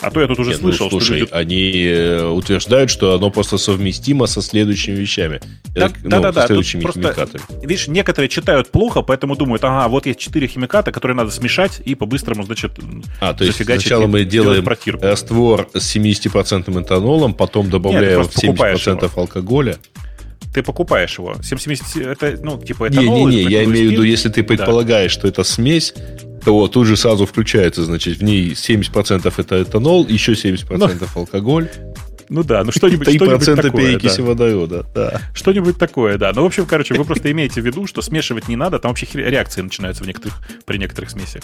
А 0.00 0.10
то 0.10 0.20
я 0.20 0.26
тут 0.26 0.38
уже 0.38 0.50
Нет, 0.50 0.62
ну, 0.62 0.68
слышал, 0.68 0.88
ну, 0.90 1.00
слушай, 1.00 1.26
что 1.26 1.36
они 1.36 1.84
э, 1.86 2.26
утверждают, 2.26 2.90
что 2.90 3.14
оно 3.14 3.30
просто 3.30 3.56
совместимо 3.56 4.26
со 4.26 4.42
следующими 4.42 4.94
вещами. 4.94 5.40
Да, 5.74 5.86
Это, 5.86 5.94
да, 6.02 6.16
ну, 6.16 6.22
да, 6.22 6.32
да. 6.32 6.46
Следующими 6.46 6.82
просто, 6.82 7.00
химикатами. 7.00 7.42
Видишь, 7.62 7.88
некоторые 7.88 8.28
читают 8.28 8.70
плохо, 8.70 9.02
поэтому 9.02 9.36
думают, 9.36 9.64
ага, 9.64 9.88
вот 9.88 10.06
есть 10.06 10.18
четыре 10.18 10.48
химиката, 10.48 10.92
которые 10.92 11.16
надо 11.16 11.30
смешать 11.30 11.80
и 11.84 11.94
по-быстрому, 11.94 12.44
значит, 12.44 12.72
А, 13.20 13.32
то 13.32 13.44
есть 13.44 13.64
сначала 13.64 14.06
мы 14.06 14.24
делаем 14.24 14.66
раствор 15.00 15.68
с 15.72 15.96
70% 15.96 16.82
этанолом, 16.82 17.32
потом 17.34 17.70
добавляем 17.70 18.20
Нет, 18.20 18.30
70% 18.34 19.04
его. 19.04 19.10
алкоголя 19.20 19.76
ты 20.56 20.62
покупаешь 20.62 21.18
его. 21.18 21.36
770, 21.42 21.96
это, 22.22 22.38
ну, 22.42 22.58
типа, 22.58 22.88
этанол. 22.88 23.28
Не-не-не, 23.28 23.42
я 23.50 23.64
имею 23.64 23.90
в 23.90 23.92
виду, 23.92 24.02
если 24.02 24.30
ты 24.30 24.42
предполагаешь, 24.42 25.12
да. 25.14 25.18
что 25.18 25.28
это 25.28 25.44
смесь, 25.44 25.92
то 26.46 26.68
тут 26.68 26.86
же 26.86 26.96
сразу 26.96 27.26
включается, 27.26 27.84
значит, 27.84 28.18
в 28.18 28.22
ней 28.22 28.52
70% 28.52 29.34
это 29.36 29.62
этанол, 29.64 30.06
еще 30.06 30.34
70% 30.34 30.76
Но... 30.78 30.88
алкоголь. 31.16 31.68
Ну 32.28 32.42
да, 32.42 32.64
ну 32.64 32.72
что-нибудь, 32.72 33.08
что-нибудь 33.08 33.62
такое. 33.62 33.70
перекиси 33.70 34.18
да. 34.18 34.22
водорода, 34.24 34.86
да. 34.94 35.22
Что-нибудь 35.34 35.78
такое, 35.78 36.18
да. 36.18 36.32
Ну, 36.34 36.42
в 36.42 36.46
общем, 36.46 36.66
короче, 36.66 36.94
вы 36.94 37.04
просто 37.04 37.30
имеете 37.32 37.60
в 37.60 37.66
виду, 37.66 37.86
что 37.86 38.02
смешивать 38.02 38.48
не 38.48 38.56
надо, 38.56 38.78
там 38.78 38.90
вообще 38.90 39.06
реакции 39.14 39.60
начинаются 39.60 40.02
в 40.02 40.06
некоторых, 40.06 40.38
при 40.64 40.78
некоторых 40.78 41.10
смесях. 41.10 41.42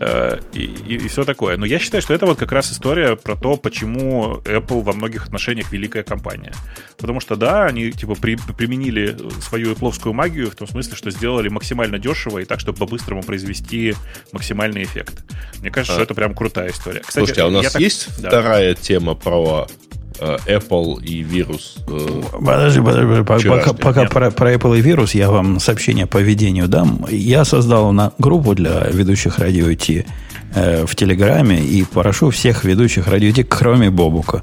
Э, 0.00 0.38
и, 0.52 0.62
и, 0.62 0.94
и 0.96 1.08
все 1.08 1.24
такое. 1.24 1.56
Но 1.56 1.66
я 1.66 1.78
считаю, 1.78 2.02
что 2.02 2.14
это 2.14 2.26
вот 2.26 2.38
как 2.38 2.52
раз 2.52 2.72
история 2.72 3.16
про 3.16 3.36
то, 3.36 3.56
почему 3.56 4.40
Apple 4.44 4.82
во 4.82 4.92
многих 4.92 5.24
отношениях 5.24 5.72
великая 5.72 6.02
компания. 6.02 6.52
Потому 6.98 7.20
что, 7.20 7.36
да, 7.36 7.66
они, 7.66 7.90
типа, 7.92 8.14
при, 8.14 8.36
применили 8.56 9.16
свою 9.40 9.72
Apple 9.74 10.12
магию 10.12 10.50
в 10.50 10.54
том 10.54 10.68
смысле, 10.68 10.96
что 10.96 11.10
сделали 11.10 11.48
максимально 11.48 11.98
дешево 11.98 12.38
и 12.38 12.44
так, 12.44 12.60
чтобы 12.60 12.78
по-быстрому 12.78 13.22
произвести 13.22 13.94
максимальный 14.32 14.84
эффект. 14.84 15.24
Мне 15.60 15.70
кажется, 15.70 15.94
а. 15.94 15.96
что 15.96 16.04
это 16.04 16.14
прям 16.14 16.34
крутая 16.34 16.70
история. 16.70 17.00
Кстати, 17.00 17.18
Слушайте, 17.18 17.42
а 17.42 17.46
у 17.46 17.50
нас 17.50 17.72
так... 17.72 17.80
есть 17.80 18.08
да. 18.20 18.28
вторая 18.28 18.74
тема 18.74 19.14
про 19.14 19.42
Э, 19.52 19.91
Apple 20.20 21.02
и 21.02 21.22
вирус. 21.22 21.76
Э, 21.88 22.22
подожди, 22.32 22.80
подожди, 22.80 23.48
пока, 23.48 23.72
пока 23.72 24.04
про, 24.06 24.30
про 24.30 24.54
Apple 24.54 24.78
и 24.78 24.80
вирус 24.80 25.14
я 25.14 25.30
вам 25.30 25.60
сообщение 25.60 26.06
по 26.06 26.18
ведению 26.18 26.68
дам. 26.68 27.06
Я 27.10 27.44
создал 27.44 27.92
на 27.92 28.12
группу 28.18 28.54
для 28.54 28.86
ведущих 28.90 29.38
радио 29.38 29.70
IT 29.70 30.06
э, 30.54 30.86
в 30.86 30.94
Телеграме 30.96 31.60
и 31.60 31.84
прошу 31.84 32.30
всех 32.30 32.64
ведущих 32.64 33.06
радио 33.08 33.28
IT, 33.28 33.44
кроме 33.44 33.90
Бобука, 33.90 34.42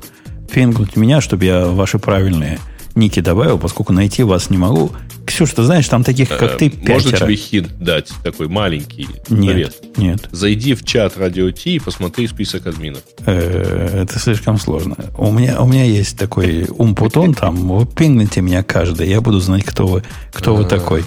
пингнуть 0.52 0.96
меня, 0.96 1.22
чтобы 1.22 1.46
я 1.46 1.66
ваши 1.66 2.00
правильные 2.00 2.60
ники 3.00 3.20
добавил, 3.22 3.58
поскольку 3.58 3.94
найти 3.94 4.22
вас 4.24 4.50
не 4.50 4.58
могу. 4.58 4.92
Ксюш, 5.26 5.52
ты 5.52 5.64
знаешь, 5.64 5.88
там 5.88 6.04
таких, 6.04 6.30
как 6.30 6.58
ты, 6.58 6.68
Э, 6.68 6.92
Можно 6.92 7.12
пятеро. 7.12 7.26
тебе 7.28 7.36
хинт 7.36 7.78
дать, 7.80 8.10
такой 8.24 8.48
маленький 8.48 9.08
Нет, 9.30 9.74
совет? 9.76 9.98
нет. 9.98 10.30
Зайди 10.32 10.74
в 10.74 10.84
чат 10.84 11.18
Радио 11.18 11.50
Ти 11.52 11.76
и 11.76 11.80
посмотри 11.80 12.28
список 12.28 12.68
админов. 12.68 13.02
Э, 13.26 14.02
Это 14.04 14.20
слишком 14.20 14.58
сложно. 14.60 14.96
У 15.18 15.32
меня, 15.32 15.62
у 15.62 15.68
меня 15.68 15.84
есть 15.86 16.18
такой 16.18 16.66
умпутон 16.70 17.34
там. 17.34 17.56
Вы 17.56 17.86
пингните 17.86 18.42
меня 18.42 18.64
каждый. 18.64 19.08
Я 19.10 19.22
буду 19.22 19.40
знать, 19.40 19.64
кто 19.64 19.88
вы, 19.88 20.04
кто 20.34 20.56
вы 20.56 20.64
А. 20.64 20.68
такой. 20.68 21.04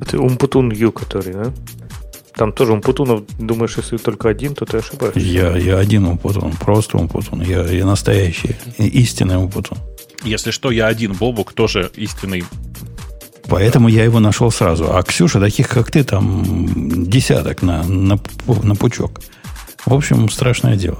Это 0.00 0.18
Умпутун 0.18 0.70
Ю, 0.72 0.92
который, 0.92 1.32
да? 1.34 1.52
Там 2.36 2.52
тоже 2.52 2.72
Умпутунов, 2.72 3.22
думаешь, 3.38 3.76
если 3.76 3.98
только 3.98 4.28
один, 4.30 4.54
то 4.54 4.64
ты 4.64 4.78
ошибаешься. 4.78 5.20
Я, 5.20 5.56
я 5.58 5.78
один 5.78 6.06
умпутон. 6.06 6.52
Просто 6.52 6.96
умпутон. 6.96 7.42
Я, 7.42 7.64
я 7.66 7.84
настоящий. 7.84 8.56
Истинный 8.78 9.36
умпутон. 9.36 9.76
Если 10.22 10.50
что, 10.50 10.70
я 10.70 10.86
один, 10.86 11.12
Бобук 11.14 11.52
тоже 11.52 11.90
истинный. 11.96 12.44
Поэтому 13.48 13.88
я 13.88 14.04
его 14.04 14.20
нашел 14.20 14.50
сразу. 14.50 14.94
А 14.94 15.02
Ксюша, 15.02 15.40
таких 15.40 15.68
как 15.68 15.90
ты, 15.90 16.04
там 16.04 17.04
десяток 17.08 17.62
на, 17.62 17.82
на, 17.82 18.18
на 18.62 18.74
пучок. 18.76 19.20
В 19.86 19.94
общем, 19.94 20.28
страшное 20.30 20.76
дело. 20.76 20.98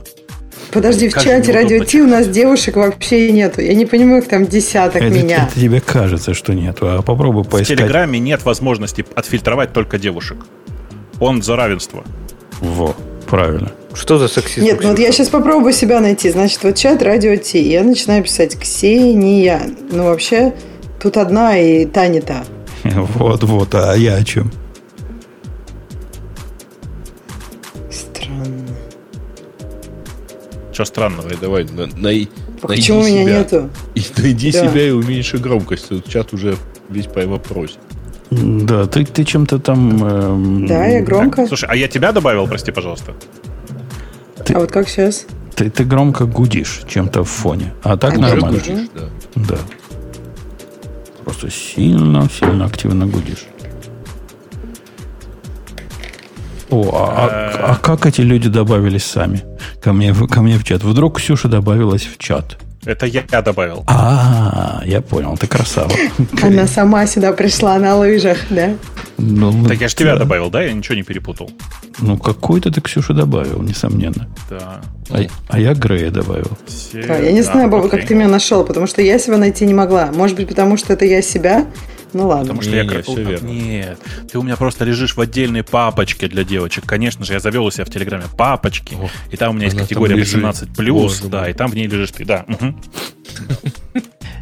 Подожди, 0.72 1.08
в 1.08 1.14
чате 1.14 1.52
радио 1.52 1.84
Ти 1.84 2.00
у 2.00 2.06
нас 2.06 2.28
девушек 2.28 2.76
вообще 2.76 3.32
нету. 3.32 3.60
Я 3.60 3.74
не 3.74 3.86
понимаю, 3.86 4.22
их 4.22 4.28
там 4.28 4.46
десяток 4.46 5.02
Это, 5.02 5.14
меня. 5.14 5.48
это 5.48 5.60
тебе 5.60 5.80
кажется, 5.80 6.32
что 6.32 6.54
нету. 6.54 6.88
А 6.88 7.02
попробуй 7.02 7.42
В 7.44 7.48
поискать. 7.48 7.78
Телеграме 7.78 8.18
нет 8.20 8.44
возможности 8.44 9.04
отфильтровать 9.14 9.72
только 9.72 9.98
девушек. 9.98 10.38
Он 11.18 11.42
за 11.42 11.56
равенство. 11.56 12.04
Во, 12.60 12.96
правильно. 13.30 13.70
Что 13.94 14.18
за 14.18 14.28
сексизм? 14.28 14.64
Нет, 14.66 14.80
ну 14.82 14.90
вот 14.90 14.98
я 14.98 15.12
сейчас 15.12 15.28
попробую 15.28 15.72
себя 15.72 16.00
найти. 16.00 16.30
Значит, 16.30 16.62
вот 16.64 16.76
чат 16.76 17.02
радио 17.02 17.36
Ти. 17.36 17.58
Я 17.58 17.82
начинаю 17.82 18.22
писать 18.22 18.58
Ксения. 18.58 19.62
Ну, 19.90 20.04
вообще, 20.04 20.52
тут 21.02 21.16
одна 21.16 21.56
и 21.58 21.86
та 21.86 22.08
не 22.08 22.20
та. 22.20 22.44
Вот, 22.84 23.42
вот. 23.44 23.74
А 23.74 23.94
я 23.96 24.14
о 24.16 24.24
чем? 24.24 24.50
Странно. 27.90 28.66
Что 30.72 30.84
странного? 30.84 31.28
Давай, 31.40 31.64
давай, 31.64 31.86
на- 31.88 31.96
най- 32.00 32.28
А 32.62 32.68
найди 32.68 32.82
Почему 32.82 33.02
меня 33.02 33.22
себя. 33.24 33.38
нету? 33.38 33.70
И 33.94 34.02
найди 34.20 34.52
Да. 34.52 34.60
себя 34.68 34.86
и 34.88 34.90
уменьши 34.90 35.38
громкость. 35.38 35.88
Тут 35.88 36.08
чат 36.08 36.32
уже 36.32 36.56
весь 36.88 37.06
по 37.06 37.20
вопросе. 37.26 37.74
Да, 38.30 38.86
ты, 38.86 39.04
ты 39.04 39.24
чем-то 39.24 39.58
там... 39.58 40.04
эм, 40.04 40.66
Да, 40.66 40.86
я 40.86 41.02
громко. 41.02 41.46
Слушай, 41.46 41.68
а 41.68 41.76
я 41.76 41.88
тебя 41.88 42.12
добавил, 42.12 42.46
прости, 42.46 42.70
пожалуйста. 42.72 43.12
ты- 44.44 44.54
А 44.54 44.58
вот 44.60 44.70
как 44.70 44.88
сейчас? 44.88 45.26
Ты, 45.56 45.68
ты 45.68 45.84
громко 45.84 46.24
гудишь 46.26 46.82
чем-то 46.88 47.24
в 47.24 47.28
фоне. 47.28 47.72
А 47.82 47.96
так 47.96 48.14
А 48.14 48.18
нормально. 48.18 48.58
гудишь? 48.58 48.66
гудишь, 48.74 48.88
да. 48.94 49.54
Да. 49.56 49.58
Просто 51.24 51.50
сильно, 51.50 52.28
сильно 52.30 52.66
активно 52.66 53.06
гудишь. 53.06 53.46
О, 56.70 56.88
а, 56.94 57.26
а- 57.26 57.72
а 57.72 57.76
как 57.76 58.06
эти 58.06 58.20
люди 58.20 58.48
добавились 58.48 59.04
сами 59.04 59.42
ко 59.82 59.92
мне, 59.92 60.12
в- 60.12 60.28
ко 60.28 60.40
мне 60.40 60.56
в 60.56 60.62
чат? 60.64 60.84
Вдруг 60.84 61.18
Ксюша 61.18 61.48
добавилась 61.48 62.02
в 62.06 62.16
чат. 62.18 62.58
Это 62.84 63.06
я, 63.06 63.24
я 63.30 63.42
добавил. 63.42 63.84
А, 63.86 64.82
я 64.86 65.00
понял, 65.02 65.36
ты 65.36 65.46
красава. 65.46 65.90
Она 66.42 66.66
сама 66.66 67.06
сюда 67.06 67.32
пришла 67.32 67.78
на 67.78 67.96
лыжах, 67.96 68.38
да? 68.48 68.70
Ну, 69.22 69.66
Так 69.68 69.80
я 69.80 69.88
же 69.88 69.94
тебя 69.94 70.14
да. 70.14 70.20
добавил, 70.20 70.50
да? 70.50 70.62
Я 70.62 70.72
ничего 70.72 70.94
не 70.94 71.02
перепутал. 71.02 71.50
Ну, 72.00 72.16
какой-то 72.16 72.70
ты 72.70 72.80
Ксюша 72.80 73.12
добавил, 73.12 73.60
несомненно. 73.62 74.28
Да. 74.48 74.80
А, 75.10 75.20
а 75.48 75.60
я 75.60 75.74
Грея 75.74 76.10
добавил. 76.10 76.56
Все- 76.66 77.02
Да, 77.06 77.18
я 77.18 77.32
не 77.32 77.42
да, 77.42 77.52
знаю, 77.52 77.68
Боба, 77.68 77.86
окей. 77.86 77.98
как 78.00 78.08
ты 78.08 78.14
меня 78.14 78.28
нашел, 78.28 78.64
потому 78.64 78.86
что 78.86 79.02
я 79.02 79.18
себя 79.18 79.36
найти 79.36 79.66
не 79.66 79.74
могла. 79.74 80.10
Может 80.12 80.36
быть, 80.36 80.48
потому 80.48 80.76
что 80.78 80.92
это 80.94 81.04
я 81.04 81.20
себя? 81.20 81.66
Ну 82.12 82.26
ладно. 82.26 82.44
Потому 82.46 82.62
что 82.62 82.70
Не, 82.70 82.76
я 82.78 82.82
не, 82.84 82.88
как- 82.88 83.04
всё 83.04 83.22
верно. 83.22 83.46
Нет, 83.46 83.98
ты 84.32 84.38
у 84.38 84.42
меня 84.42 84.56
просто 84.56 84.84
лежишь 84.84 85.14
в 85.16 85.20
отдельной 85.20 85.62
папочке 85.62 86.26
для 86.26 86.42
девочек. 86.42 86.84
Конечно 86.86 87.24
же, 87.24 87.34
я 87.34 87.40
завел 87.40 87.64
у 87.66 87.70
себя 87.70 87.84
в 87.84 87.90
Телеграме 87.90 88.24
папочки, 88.36 88.94
О, 89.00 89.08
и 89.30 89.36
там 89.36 89.50
у 89.50 89.52
меня 89.52 89.66
есть 89.66 89.76
категория 89.78 90.16
лежит. 90.16 90.42
18+, 90.42 90.90
Боже 90.92 91.28
да, 91.28 91.48
и 91.48 91.52
там 91.52 91.70
в 91.70 91.74
ней 91.76 91.86
лежишь 91.86 92.10
ты, 92.12 92.24
да. 92.24 92.46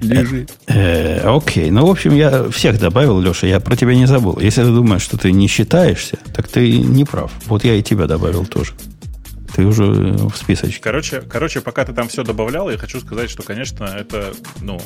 мгм. 0.01 0.13
Лежи. 0.13 0.47
Э, 0.67 1.21
окей, 1.37 1.71
ну, 1.71 1.87
в 1.87 1.91
общем, 1.91 2.15
я 2.15 2.49
всех 2.51 2.79
добавил, 2.79 3.21
Леша, 3.21 3.47
я 3.47 3.61
про 3.61 3.77
тебя 3.77 3.95
не 3.95 4.07
забыл. 4.07 4.39
Если 4.39 4.63
ты 4.63 4.69
думаешь, 4.69 5.03
что 5.03 5.17
ты 5.17 5.33
не 5.33 5.49
считаешься, 5.49 6.19
так 6.35 6.49
ты 6.49 6.79
не 6.79 7.05
прав. 7.05 7.33
Вот 7.47 7.65
я 7.65 7.75
и 7.75 7.83
тебя 7.83 8.07
добавил 8.07 8.47
тоже. 8.47 8.73
Ты 9.55 9.65
уже 9.65 9.85
в 9.85 10.37
списочке. 10.37 10.81
Короче, 10.81 11.23
короче, 11.23 11.61
пока 11.61 11.85
ты 11.85 11.93
там 11.93 12.09
все 12.09 12.23
добавлял, 12.23 12.71
я 12.71 12.79
хочу 12.79 13.01
сказать, 13.01 13.31
что, 13.31 13.43
конечно, 13.43 13.85
это 13.85 14.33
ну, 14.61 14.81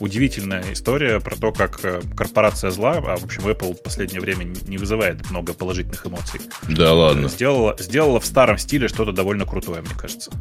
удивительная 0.00 0.64
история 0.72 1.20
про 1.20 1.36
то, 1.36 1.52
как 1.52 1.78
э, 1.84 2.00
корпорация 2.16 2.70
зла, 2.70 2.94
а 2.96 3.16
в 3.16 3.24
общем 3.24 3.46
Apple 3.46 3.74
в 3.74 3.82
последнее 3.82 4.20
время 4.20 4.44
не 4.66 4.78
вызывает 4.78 5.30
много 5.30 5.52
положительных 5.52 6.06
эмоций. 6.06 6.40
Да 6.68 6.92
ладно. 6.94 7.28
Сделала, 7.28 7.76
сделала 7.78 8.18
в 8.18 8.26
старом 8.26 8.58
стиле 8.58 8.88
что-то 8.88 9.12
довольно 9.12 9.44
крутое, 9.44 9.82
мне 9.82 9.94
кажется. 9.96 10.32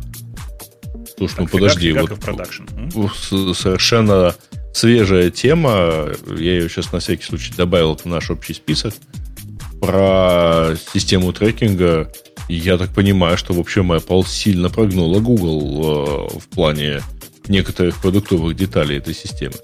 Слушай, 1.18 1.36
ну 1.40 1.48
подожди, 1.48 1.92
фигак- 1.92 2.10
вот 2.10 2.24
фигак 3.16 3.56
совершенно 3.56 4.36
свежая 4.74 5.30
тема. 5.32 6.08
Я 6.28 6.54
ее 6.54 6.70
сейчас 6.70 6.92
на 6.92 7.00
всякий 7.00 7.24
случай 7.24 7.54
добавил 7.56 7.96
в 7.96 8.06
наш 8.06 8.30
общий 8.32 8.54
список 8.54 8.94
про 9.80 10.74
систему 10.94 11.32
трекинга. 11.34 12.12
Я 12.48 12.78
так 12.78 12.90
понимаю, 12.94 13.38
что 13.38 13.54
в 13.54 13.60
общем 13.60 13.92
Apple 13.92 14.28
сильно 14.28 14.70
прогнула 14.70 15.20
Google 15.20 16.30
э, 16.34 16.40
в 16.40 16.48
плане 16.50 17.02
некоторых 17.48 17.98
продуктовых 18.02 18.56
деталей 18.56 18.98
этой 18.98 19.14
системы. 19.16 19.56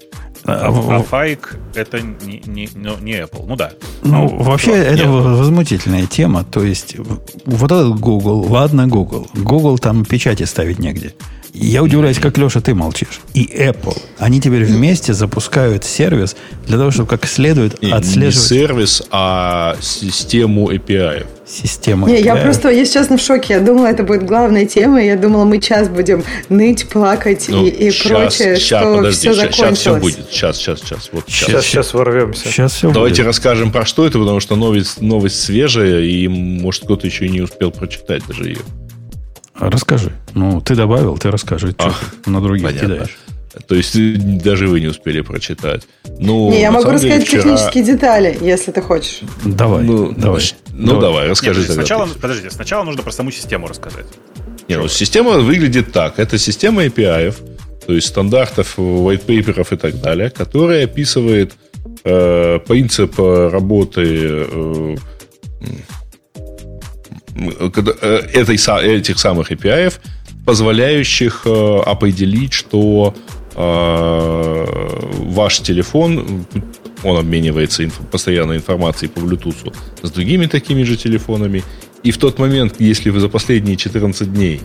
А, 0.44 0.66
А, 0.66 0.70
в- 0.72 1.06
а 1.12 1.26
это 1.74 2.00
не, 2.00 2.42
не, 2.46 2.68
ну, 2.74 2.96
не 3.00 3.12
Apple. 3.12 3.44
Ну 3.46 3.54
да. 3.56 3.72
Ну, 4.02 4.26
вообще, 4.42 4.70
нет. 4.72 4.98
это 5.00 5.08
возмутительная 5.08 6.06
тема. 6.06 6.42
То 6.44 6.64
есть, 6.64 6.96
вот 6.98 7.70
этот 7.70 8.00
Google, 8.00 8.42
ладно, 8.50 8.88
Google. 8.88 9.28
Google 9.34 9.78
там 9.78 10.04
печати 10.04 10.42
ставить 10.44 10.80
негде. 10.80 11.14
Я 11.54 11.82
удивляюсь, 11.82 12.18
как, 12.18 12.38
Леша, 12.38 12.62
ты 12.62 12.74
молчишь. 12.74 13.20
И 13.34 13.44
Apple. 13.44 14.00
Они 14.18 14.40
теперь 14.40 14.64
вместе 14.64 15.12
запускают 15.12 15.84
сервис 15.84 16.34
для 16.66 16.78
того, 16.78 16.90
чтобы 16.90 17.10
как 17.10 17.26
следует 17.26 17.82
Не, 17.82 17.88
не 17.88 17.94
отслеживать 17.94 18.48
сервис, 18.48 19.02
а 19.10 19.76
систему 19.82 20.70
API. 20.72 21.26
систему. 21.46 22.08
Не, 22.08 22.22
я 22.22 22.36
API. 22.36 22.42
просто, 22.42 22.70
если 22.70 22.94
честно, 22.94 23.18
в 23.18 23.20
шоке. 23.20 23.54
Я 23.54 23.60
думала, 23.60 23.88
это 23.88 24.02
будет 24.02 24.24
главная 24.24 24.64
тема. 24.64 25.02
Я 25.04 25.16
думала, 25.16 25.44
мы 25.44 25.60
час 25.60 25.90
будем 25.90 26.24
ныть, 26.48 26.88
плакать 26.88 27.50
и, 27.50 27.68
и 27.68 27.90
прочее, 27.90 28.56
щас, 28.56 28.80
что 28.80 28.96
подожди, 28.96 29.18
все 29.18 29.34
щас, 29.34 29.56
закончилось. 29.56 29.78
все 29.78 29.96
будет. 29.96 30.30
Сейчас, 30.30 30.56
сейчас, 30.56 30.80
сейчас. 30.80 31.10
Вот 31.12 31.24
Щас. 31.28 31.48
Сейчас, 31.48 31.64
сейчас 31.66 31.92
ворвемся. 31.94 32.48
Сейчас 32.48 32.72
все 32.72 32.90
Давайте 32.90 33.16
будет. 33.22 33.26
расскажем 33.26 33.72
про 33.72 33.84
что 33.84 34.06
это, 34.06 34.18
потому 34.18 34.40
что 34.40 34.56
новость, 34.56 35.02
новость 35.02 35.38
свежая, 35.42 36.00
и 36.00 36.28
может 36.28 36.84
кто-то 36.84 37.06
еще 37.06 37.26
и 37.26 37.28
не 37.28 37.42
успел 37.42 37.70
прочитать 37.72 38.22
даже 38.26 38.44
ее. 38.44 38.58
Расскажи. 39.58 40.12
Ну, 40.34 40.60
ты 40.60 40.74
добавил, 40.74 41.18
ты 41.18 41.30
расскажи. 41.30 41.74
А, 41.78 41.92
ты 42.24 42.30
на 42.30 42.40
других 42.40 42.64
понятно. 42.66 42.88
кидаешь. 42.88 43.18
То 43.68 43.74
есть 43.74 44.38
даже 44.42 44.66
вы 44.66 44.80
не 44.80 44.86
успели 44.86 45.20
прочитать. 45.20 45.82
Ну, 46.18 46.50
Не, 46.50 46.62
я 46.62 46.70
могу 46.70 46.84
самом 46.84 46.98
деле, 47.00 47.14
рассказать 47.16 47.28
вчера- 47.28 47.42
технические 47.56 47.84
детали, 47.84 48.38
если 48.40 48.70
ты 48.72 48.80
хочешь. 48.80 49.20
Давай, 49.44 49.84
Ну, 49.84 50.12
давай. 50.12 50.42
ну, 50.72 50.98
давай, 50.98 51.28
расскажи 51.28 51.60
Нет, 51.60 51.68
тогда. 51.68 51.82
сначала, 51.82 52.06
ты. 52.08 52.18
подождите, 52.18 52.50
сначала 52.50 52.82
нужно 52.84 53.02
про 53.02 53.12
саму 53.12 53.30
систему 53.30 53.66
рассказать. 53.68 54.06
Не, 54.68 54.78
ну, 54.78 54.88
система 54.88 55.32
выглядит 55.32 55.92
так. 55.92 56.18
Это 56.18 56.38
система 56.38 56.84
API, 56.86 57.34
то 57.86 57.92
есть 57.92 58.06
стандартов, 58.06 58.78
white 58.78 59.26
paper'ов 59.26 59.74
и 59.74 59.76
так 59.76 60.00
далее, 60.00 60.30
которая 60.30 60.84
описывает 60.84 61.52
э, 62.04 62.58
принцип 62.66 63.18
работы 63.18 64.46
э, 64.50 64.96
этой, 67.50 68.56
са- 68.56 68.82
этих 68.82 69.18
самых 69.18 69.50
API, 69.52 69.92
позволяющих 70.44 71.42
э, 71.46 71.80
определить, 71.86 72.52
что 72.52 73.14
э, 73.54 74.66
ваш 75.18 75.60
телефон, 75.60 76.46
он 77.04 77.16
обменивается 77.16 77.82
инф- 77.84 78.04
постоянно 78.10 78.54
информацией 78.56 79.10
по 79.10 79.20
Bluetooth 79.20 79.74
с 80.02 80.10
другими 80.10 80.46
такими 80.46 80.82
же 80.84 80.96
телефонами. 80.96 81.62
И 82.02 82.10
в 82.10 82.18
тот 82.18 82.38
момент, 82.38 82.74
если 82.80 83.10
вы 83.10 83.20
за 83.20 83.28
последние 83.28 83.76
14 83.76 84.32
дней 84.32 84.60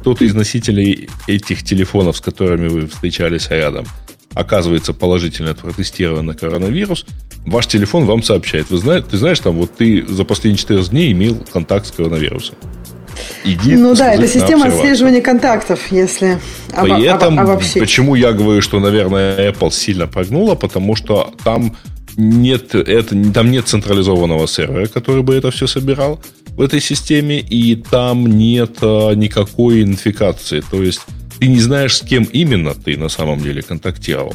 кто-то 0.00 0.24
из 0.24 0.34
носителей 0.34 1.08
этих 1.28 1.62
телефонов, 1.62 2.16
с 2.16 2.20
которыми 2.20 2.68
вы 2.68 2.86
встречались 2.86 3.50
рядом, 3.50 3.84
оказывается 4.34 4.92
положительно 4.92 5.54
протестирован 5.54 6.26
на 6.26 6.34
коронавирус, 6.34 7.04
ваш 7.46 7.66
телефон 7.66 8.06
вам 8.06 8.22
сообщает. 8.22 8.70
Вы 8.70 8.78
знаете, 8.78 9.08
ты 9.10 9.16
знаешь, 9.16 9.40
там 9.40 9.56
вот 9.56 9.74
ты 9.76 10.04
за 10.06 10.24
последние 10.24 10.58
14 10.58 10.90
дней 10.90 11.12
имел 11.12 11.36
контакт 11.52 11.86
с 11.86 11.90
коронавирусом. 11.90 12.56
Иди 13.44 13.76
Ну 13.76 13.94
да, 13.94 14.14
это 14.14 14.28
система 14.28 14.66
отслеживания 14.66 15.20
контактов, 15.20 15.80
если 15.90 16.38
При 16.68 17.04
этом, 17.04 17.38
обо- 17.38 17.52
обобщить. 17.52 17.80
почему 17.80 18.14
я 18.14 18.32
говорю, 18.32 18.62
что, 18.62 18.80
наверное, 18.80 19.50
Apple 19.50 19.70
сильно 19.70 20.06
прогнула, 20.06 20.54
потому 20.54 20.94
что 20.94 21.32
там 21.44 21.76
нет, 22.16 22.74
это, 22.74 23.32
там 23.32 23.50
нет 23.50 23.68
централизованного 23.68 24.46
сервера, 24.46 24.86
который 24.86 25.22
бы 25.22 25.34
это 25.34 25.50
все 25.50 25.66
собирал 25.66 26.20
в 26.50 26.60
этой 26.60 26.80
системе, 26.80 27.40
и 27.40 27.76
там 27.76 28.26
нет 28.26 28.78
а, 28.82 29.12
никакой 29.12 29.82
идентификации. 29.82 30.62
То 30.70 30.82
есть 30.82 31.00
ты 31.40 31.48
не 31.48 31.58
знаешь, 31.58 31.96
с 31.96 32.02
кем 32.02 32.24
именно 32.24 32.74
ты 32.74 32.96
на 32.96 33.08
самом 33.08 33.40
деле 33.40 33.62
контактировал. 33.62 34.34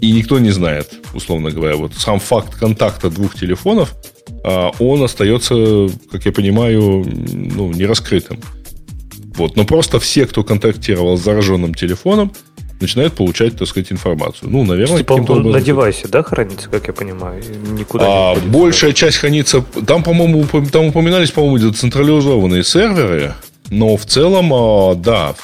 и 0.00 0.12
никто 0.12 0.38
не 0.38 0.50
знает, 0.50 0.92
условно 1.12 1.50
говоря, 1.50 1.76
вот 1.76 1.94
сам 1.94 2.20
факт 2.20 2.54
контакта 2.54 3.10
двух 3.10 3.34
телефонов, 3.34 3.94
а, 4.44 4.70
он 4.78 5.02
остается, 5.02 5.88
как 6.12 6.24
я 6.26 6.32
понимаю, 6.32 7.04
ну, 7.32 7.72
не 7.72 7.84
раскрытым. 7.84 8.38
Вот. 9.34 9.56
Но 9.56 9.64
просто 9.64 9.98
все, 9.98 10.26
кто 10.26 10.44
контактировал 10.44 11.16
с 11.16 11.22
зараженным 11.22 11.74
телефоном, 11.74 12.32
начинают 12.80 13.14
получать, 13.14 13.56
так 13.56 13.66
сказать, 13.66 13.90
информацию. 13.90 14.50
Ну, 14.50 14.64
наверное, 14.64 14.98
типа 14.98 15.14
он 15.14 15.50
на 15.50 15.60
девайсе, 15.60 16.06
да, 16.08 16.22
хранится, 16.22 16.68
как 16.68 16.86
я 16.86 16.92
понимаю? 16.92 17.42
Никуда 17.72 18.04
а, 18.06 18.34
не 18.36 18.46
большая 18.48 18.92
часть 18.92 19.16
хранится... 19.16 19.64
Там, 19.86 20.04
по-моему, 20.04 20.44
там 20.70 20.86
упоминались, 20.86 21.30
по-моему, 21.30 21.72
централизованные 21.72 22.62
серверы, 22.62 23.34
но 23.70 23.96
в 23.96 24.06
целом, 24.06 24.52
а, 24.54 24.94
да, 24.94 25.34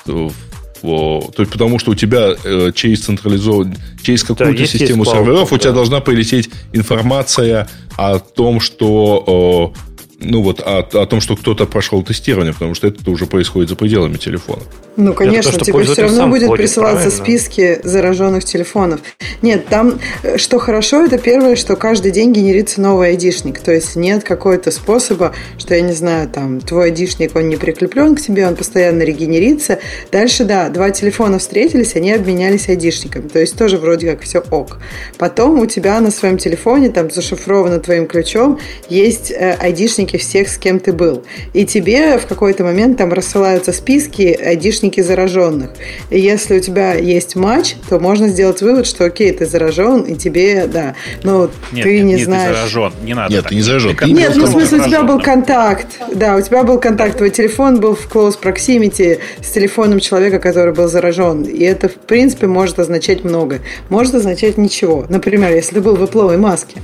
то 0.85 1.35
есть 1.39 1.51
потому 1.51 1.79
что 1.79 1.93
у 1.93 1.95
тебя 1.95 2.35
э, 2.45 2.73
через 2.75 3.05
централизованный, 3.05 3.77
через 4.03 4.23
какую-то 4.23 4.59
да, 4.59 4.67
систему 4.67 5.05
серверов 5.07 5.49
да. 5.49 5.57
у 5.57 5.59
тебя 5.59 5.73
должна 5.73 6.01
прилететь 6.01 6.51
информация 6.73 7.69
о 7.97 8.19
том, 8.19 8.61
что 8.61 9.73
ну 10.21 10.43
вот 10.43 10.61
о, 10.61 10.79
о 10.81 11.07
том, 11.07 11.21
что 11.21 11.37
кто-то 11.37 11.67
прошел 11.67 12.03
тестирование, 12.03 12.53
потому 12.53 12.75
что 12.75 12.87
это 12.87 13.11
уже 13.11 13.27
происходит 13.27 13.71
за 13.71 13.77
пределами 13.77 14.17
телефона. 14.17 14.63
Ну, 14.97 15.13
конечно, 15.13 15.53
то, 15.53 15.65
тебе 15.65 15.83
все 15.83 16.03
равно 16.03 16.29
будет 16.29 16.53
присылаться 16.53 17.11
правильно. 17.11 17.25
списки 17.25 17.81
зараженных 17.83 18.45
телефонов. 18.45 19.01
Нет, 19.43 19.67
там, 19.67 19.99
э, 20.23 20.39
что 20.39 20.59
хорошо, 20.59 21.05
это 21.05 21.19
первое, 21.19 21.57
что 21.57 21.75
каждый 21.75 22.13
день 22.13 22.33
генерится 22.33 22.81
новый 22.81 23.09
айдишник. 23.09 23.59
То 23.59 23.73
есть 23.73 23.97
нет 23.97 24.23
какого-то 24.23 24.71
способа, 24.71 25.35
что, 25.59 25.75
я 25.75 25.81
не 25.81 25.93
знаю, 25.93 26.29
там, 26.29 26.61
твой 26.61 26.87
айдишник, 26.87 27.35
он 27.35 27.49
не 27.49 27.57
прикреплен 27.57 28.15
к 28.15 28.21
тебе, 28.21 28.47
он 28.47 28.55
постоянно 28.55 29.03
регенерится. 29.03 29.81
Дальше, 30.13 30.45
да, 30.45 30.69
два 30.69 30.91
телефона 30.91 31.41
встретились, 31.41 31.97
они 31.97 32.13
обменялись 32.13 32.69
айдишниками. 32.69 33.27
То 33.27 33.41
есть 33.41 33.59
тоже 33.59 33.79
вроде 33.79 34.11
как 34.13 34.23
все 34.23 34.45
ок. 34.51 34.79
Потом 35.19 35.59
у 35.59 35.67
тебя 35.67 35.99
на 36.01 36.13
своем 36.13 36.39
телефоне, 36.39 36.91
там, 36.91 37.11
зашифровано 37.11 37.81
твоим 37.81 38.07
ключом, 38.07 38.61
есть 38.89 39.33
э, 39.33 39.57
айдишники 40.05 40.17
всех, 40.17 40.49
с 40.49 40.59
кем 40.59 40.81
ты 40.81 40.93
был. 40.93 41.25
И 41.53 41.65
тебе 41.65 42.19
в 42.19 42.27
какой-то 42.27 42.65
момент 42.65 42.99
там 42.99 43.13
рассылаются 43.13 43.73
списки 43.73 44.37
источники 44.85 45.01
зараженных. 45.01 45.71
И 46.11 46.21
если 46.21 46.59
у 46.59 46.61
тебя 46.61 46.95
есть 46.95 47.37
матч, 47.37 47.75
то 47.89 47.99
можно 47.99 48.29
сделать 48.29 48.61
вывод, 48.63 48.87
что 48.87 49.05
окей, 49.05 49.33
ты 49.33 49.47
заражен, 49.47 50.03
и 50.03 50.15
тебе, 50.17 50.67
да, 50.67 50.95
но 51.23 51.51
нет, 51.73 51.85
ты 51.85 51.95
нет, 51.97 52.05
не 52.05 52.15
нет, 52.15 52.25
знаешь. 52.25 52.49
Ты 52.49 52.55
заражен, 52.55 52.93
не 53.05 53.15
надо. 53.15 53.33
Нет, 53.33 53.43
так. 53.43 53.51
ты 53.51 53.55
не 53.55 53.63
заражен. 53.63 53.97
Ты 53.97 54.11
нет, 54.11 54.33
ну 54.37 54.47
в 54.47 54.51
смысле, 54.51 54.81
у 54.81 54.85
тебя 54.85 55.03
был 55.03 55.21
контакт. 55.21 55.87
Да, 56.15 56.37
у 56.37 56.41
тебя 56.41 56.63
был 56.65 56.79
контакт, 56.79 57.17
твой 57.17 57.31
телефон 57.31 57.81
был 57.81 57.95
в 57.95 58.09
close 58.09 58.39
proximity 58.41 59.19
с 59.43 59.51
телефоном 59.51 60.01
человека, 60.01 60.39
который 60.39 60.75
был 60.75 60.89
заражен. 60.89 61.43
И 61.43 61.65
это, 61.65 61.89
в 61.89 61.95
принципе, 61.95 62.47
может 62.47 62.79
означать 62.79 63.25
много. 63.25 63.61
Может 63.89 64.15
означать 64.15 64.59
ничего. 64.59 65.07
Например, 65.09 65.55
если 65.55 65.75
ты 65.75 65.81
был 65.81 65.97
в 65.97 66.05
ипловой 66.05 66.37
маске. 66.37 66.81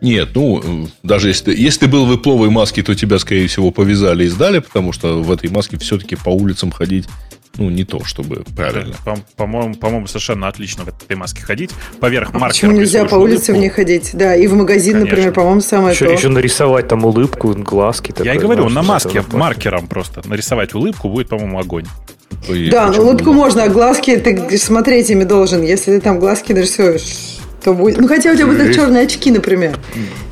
Нет, 0.00 0.30
ну, 0.34 0.88
даже 1.02 1.28
если, 1.28 1.54
если 1.54 1.80
ты 1.80 1.88
был 1.88 2.06
в 2.06 2.14
ипловой 2.14 2.50
маске, 2.50 2.82
то 2.82 2.94
тебя, 2.94 3.18
скорее 3.18 3.46
всего, 3.48 3.70
повязали 3.70 4.24
и 4.24 4.28
сдали, 4.28 4.60
потому 4.60 4.92
что 4.92 5.22
в 5.22 5.30
этой 5.30 5.50
маске 5.50 5.78
все-таки 5.78 6.16
по 6.16 6.30
улицам 6.30 6.70
ходить 6.70 7.06
ну, 7.58 7.68
не 7.68 7.84
то, 7.84 8.02
чтобы 8.04 8.44
правильно. 8.56 8.94
По-моему, 9.36 9.74
по-моему, 9.74 10.06
совершенно 10.06 10.48
отлично 10.48 10.84
в 10.84 10.88
этой 10.88 11.16
маске 11.16 11.42
ходить. 11.42 11.70
Поверх 12.00 12.32
маркера. 12.32 12.48
Почему 12.48 12.72
нельзя 12.72 13.04
по 13.04 13.16
улице 13.16 13.52
в 13.52 13.56
ней 13.56 13.68
ходить? 13.68 14.10
Да, 14.14 14.34
и 14.34 14.46
в 14.46 14.54
магазин, 14.54 14.94
Конечно. 14.94 15.10
например, 15.10 15.34
по-моему, 15.34 15.60
самое 15.60 15.94
еще, 15.94 16.06
то. 16.06 16.12
Еще 16.12 16.28
нарисовать 16.28 16.88
там 16.88 17.04
улыбку, 17.04 17.52
глазки. 17.54 18.14
Я 18.22 18.34
и 18.34 18.38
говорю, 18.38 18.68
на 18.68 18.82
маске 18.82 19.22
маркером 19.32 19.88
просто 19.88 20.22
нарисовать 20.26 20.74
улыбку 20.74 21.08
будет, 21.08 21.28
по-моему, 21.28 21.58
огонь. 21.58 21.86
Ой, 22.48 22.70
да, 22.70 22.90
ну 22.90 23.02
улыбку 23.02 23.32
можно, 23.32 23.64
а 23.64 23.68
глазки 23.68 24.16
ты 24.16 24.56
смотреть 24.56 25.10
ими 25.10 25.24
должен. 25.24 25.62
Если 25.62 25.92
ты 25.92 26.00
там 26.00 26.18
глазки 26.18 26.52
нарисуешь, 26.52 27.39
то 27.62 27.74
будет. 27.74 27.98
Ну, 27.98 28.08
хотя 28.08 28.32
у 28.32 28.36
тебя 28.36 28.46
будут 28.46 28.74
черные 28.74 29.04
очки, 29.04 29.30
например. 29.30 29.78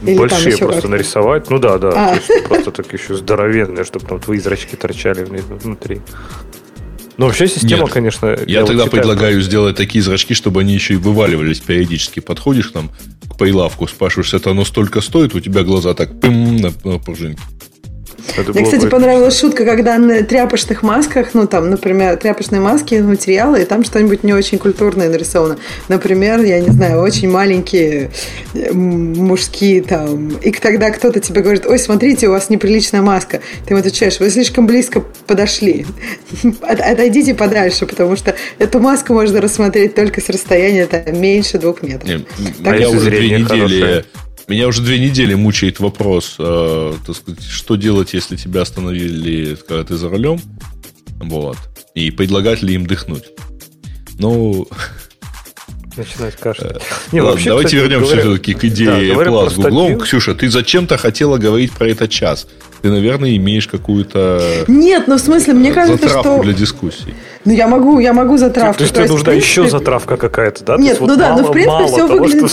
Или 0.03 0.17
Большие 0.17 0.57
просто 0.57 0.67
как-то. 0.67 0.89
нарисовать. 0.89 1.51
Ну 1.51 1.59
да, 1.59 1.79
да. 1.79 1.91
А. 1.91 2.19
просто 2.49 2.71
так 2.71 2.93
еще 2.93 3.15
здоровенные, 3.15 3.85
чтобы 3.85 4.07
там 4.07 4.21
твои 4.21 4.39
зрачки 4.39 4.77
торчали 4.77 5.25
внутри. 5.25 6.01
Ну, 7.19 7.27
вообще 7.27 7.49
система, 7.49 7.83
Нет, 7.83 7.93
конечно... 7.93 8.27
Я, 8.47 8.61
я 8.61 8.65
тогда 8.65 8.85
вот 8.85 8.93
предлагаю 8.93 9.41
сделать 9.43 9.77
такие 9.77 10.03
зрачки, 10.03 10.35
чтобы 10.35 10.61
они 10.61 10.73
еще 10.73 10.95
и 10.95 10.97
вываливались 10.97 11.59
периодически. 11.59 12.21
Подходишь 12.21 12.71
там 12.71 12.91
к 13.29 13.37
прилавку, 13.37 13.89
спрашиваешь, 13.89 14.33
это 14.35 14.53
оно 14.53 14.65
столько 14.65 15.01
стоит, 15.01 15.35
у 15.35 15.41
тебя 15.41 15.65
глаза 15.65 15.95
так 15.95 16.21
пым 16.21 16.57
на, 16.59 16.73
на 16.85 16.99
пружинке. 16.99 17.43
Это 18.39 18.53
Мне, 18.53 18.65
кстати, 18.65 18.87
понравилась 18.89 19.39
шутка, 19.39 19.65
когда 19.65 19.99
на 19.99 20.23
тряпочных 20.23 20.83
масках, 20.83 21.35
ну, 21.35 21.47
там, 21.47 21.71
например, 21.71 22.17
тряпочные 22.17 22.61
маски, 22.61 22.97
материалы, 22.97 23.63
и 23.63 23.65
там 23.65 23.85
что-нибудь 23.85 24.25
не 24.25 24.33
очень 24.33 24.59
культурное 24.59 25.09
нарисовано. 25.09 25.59
Например, 25.89 26.41
я 26.41 26.61
не 26.61 26.71
знаю, 26.71 27.01
очень 27.01 27.31
маленькие 27.31 28.11
мужские 28.73 29.83
там. 29.83 30.29
И 30.37 30.51
тогда 30.53 30.91
кто-то 30.91 31.21
тебе 31.21 31.43
говорит, 31.43 31.67
ой, 31.67 31.79
смотрите, 31.79 32.29
у 32.29 32.31
вас 32.33 32.51
неприличная 32.51 33.03
маска. 33.03 33.41
Ты 33.67 33.75
ему 33.75 33.81
отвечаешь, 33.81 34.21
вы 34.21 34.31
слишком 34.31 34.67
близко 34.67 35.03
подошли. 35.27 35.87
Отойдите 36.63 37.35
подальше, 37.35 37.87
потому 37.87 38.17
что 38.17 38.35
эту 38.59 38.81
маску 38.81 39.15
можно 39.15 39.41
рассмотреть 39.41 39.95
только 39.95 40.21
с 40.21 40.29
расстояния 40.29 40.87
там, 40.87 41.21
меньше 41.21 41.59
двух 41.59 41.83
метров. 41.83 42.09
Нет, 42.09 42.27
так 42.63 42.79
я 42.79 42.91
уже 42.91 43.11
две 43.11 43.31
недели 43.31 43.45
хорошее. 43.47 44.05
Меня 44.49 44.67
уже 44.67 44.81
две 44.81 44.99
недели 44.99 45.35
мучает 45.35 45.79
вопрос, 45.79 46.37
э, 46.39 46.95
так 47.07 47.17
сказать, 47.17 47.43
что 47.43 47.77
делать, 47.77 48.15
если 48.15 48.37
тебя 48.37 48.63
остановили, 48.63 49.57
когда 49.57 49.85
ты 49.85 49.97
за 49.97 50.09
рулем, 50.09 50.41
вот, 51.21 51.59
и 51.95 52.11
предлагать 52.11 52.63
ли 52.63 52.75
им 52.75 52.87
дыхнуть. 52.87 53.25
Ну, 54.19 54.67
начинать 55.99 56.37
кашлять. 56.37 56.77
Э, 56.77 56.81
Не, 57.13 57.21
Ладно, 57.21 57.33
вообще, 57.33 57.51
давайте 57.51 57.77
кстати, 57.77 57.83
вернемся 57.83 58.15
говоря... 58.15 58.23
все-таки 58.23 58.55
к 58.55 58.65
идее 58.65 58.87
да, 58.87 59.23
Apple 59.23 59.51
с 59.51 59.55
Гуглом. 59.55 60.01
Ксюша, 60.01 60.35
ты 60.35 60.49
зачем-то 60.49 60.97
хотела 60.97 61.37
говорить 61.37 61.73
про 61.73 61.89
это 61.89 62.09
час. 62.09 62.47
Ты, 62.81 62.91
наверное, 62.91 63.37
имеешь 63.37 63.69
какую-то... 63.69 64.65
Нет, 64.67 65.09
ну 65.09 65.17
в 65.17 65.21
смысле, 65.21 65.53
мне 65.53 65.73
кажется, 65.73 66.09
что... 66.09 66.43
для 66.43 66.55
дискуссий. 66.55 67.13
Ну, 67.45 67.53
я 67.53 67.69
могу, 67.69 67.99
я 67.99 68.15
могу 68.15 68.39
затравку. 68.39 68.79
То 68.79 68.85
есть, 68.85 68.95
тебе 68.95 69.09
нужна 69.09 69.33
принципе... 69.33 69.51
еще 69.51 69.69
затравка 69.69 70.17
какая-то, 70.17 70.65
да? 70.65 70.77
Нет, 70.79 70.99
ну 71.01 71.17
да, 71.17 71.37
ну 71.37 71.49
в 71.49 71.53
принципе 71.53 71.87
все 71.87 72.07
выглядит 72.07 72.51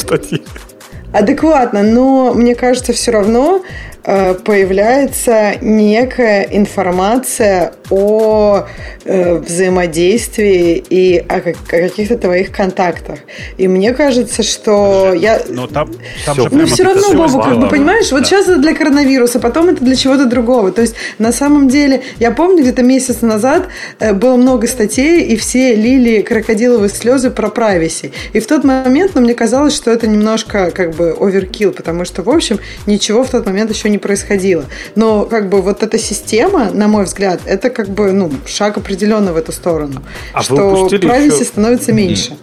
адекватно, 1.18 1.82
но 1.82 2.34
мне 2.34 2.55
кажется, 2.55 2.93
все 2.93 3.11
равно 3.11 3.63
появляется 4.06 5.56
некая 5.62 6.43
информация 6.51 7.74
о 7.89 8.66
э, 9.03 9.36
взаимодействии 9.36 10.84
и 10.89 11.18
о, 11.18 11.41
каких-то 11.41 12.18
твоих 12.18 12.51
контактах. 12.51 13.20
И 13.58 13.68
мне 13.68 13.93
кажется, 13.93 14.43
что 14.43 15.14
я... 15.14 15.41
Но 15.49 15.68
там, 15.68 15.91
там 16.26 16.36
все, 16.36 16.49
же 16.49 16.56
ну, 16.56 16.66
все 16.66 16.84
равно, 16.84 17.14
Бобу, 17.14 17.41
как 17.41 17.60
бы, 17.60 17.68
понимаешь, 17.68 18.12
вот 18.12 18.26
сейчас 18.26 18.47
это 18.47 18.58
для 18.58 18.74
коронавируса, 18.74 19.39
потом 19.39 19.70
это 19.70 19.84
для 19.84 19.95
чего-то 19.95 20.26
другого. 20.26 20.72
То 20.72 20.82
есть, 20.82 20.95
на 21.20 21.32
самом 21.32 21.68
деле, 21.68 22.01
я 22.20 22.32
помню, 22.32 22.62
где-то 22.62 22.84
месяц 22.84 23.22
назад 23.22 23.68
э, 23.99 24.14
было 24.14 24.36
много 24.36 24.68
статей, 24.68 25.24
и 25.24 25.36
все 25.36 25.76
лили 25.76 26.22
крокодиловые 26.22 26.89
слезы 26.89 27.30
про 27.30 27.47
privacy. 27.47 28.12
И 28.34 28.39
в 28.39 28.47
тот 28.47 28.64
момент, 28.64 29.12
ну, 29.16 29.22
мне 29.22 29.34
казалось, 29.34 29.76
что 29.76 29.91
это 29.91 30.08
немножко, 30.08 30.72
как 30.72 30.95
бы, 30.95 31.16
оверкил, 31.20 31.72
потому 31.72 32.06
что, 32.06 32.24
в 32.24 32.30
общем, 32.30 32.60
ничего 32.86 33.24
в 33.24 33.30
тот 33.30 33.45
момент 33.45 33.72
еще 33.72 33.89
не 33.89 33.94
не 33.95 33.99
происходило. 33.99 34.65
Но 34.95 35.25
как 35.25 35.49
бы 35.49 35.61
вот 35.61 35.83
эта 35.83 35.97
система, 35.97 36.71
на 36.71 36.87
мой 36.87 37.05
взгляд, 37.05 37.41
это 37.45 37.69
как 37.69 37.89
бы 37.89 38.11
ну, 38.11 38.31
шаг 38.45 38.77
определенно 38.77 39.33
в 39.33 39.37
эту 39.37 39.51
сторону. 39.51 40.03
А 40.33 40.43
что 40.43 40.87
privacy 40.87 41.35
еще... 41.35 41.45
становится 41.45 41.93
меньше. 41.93 42.37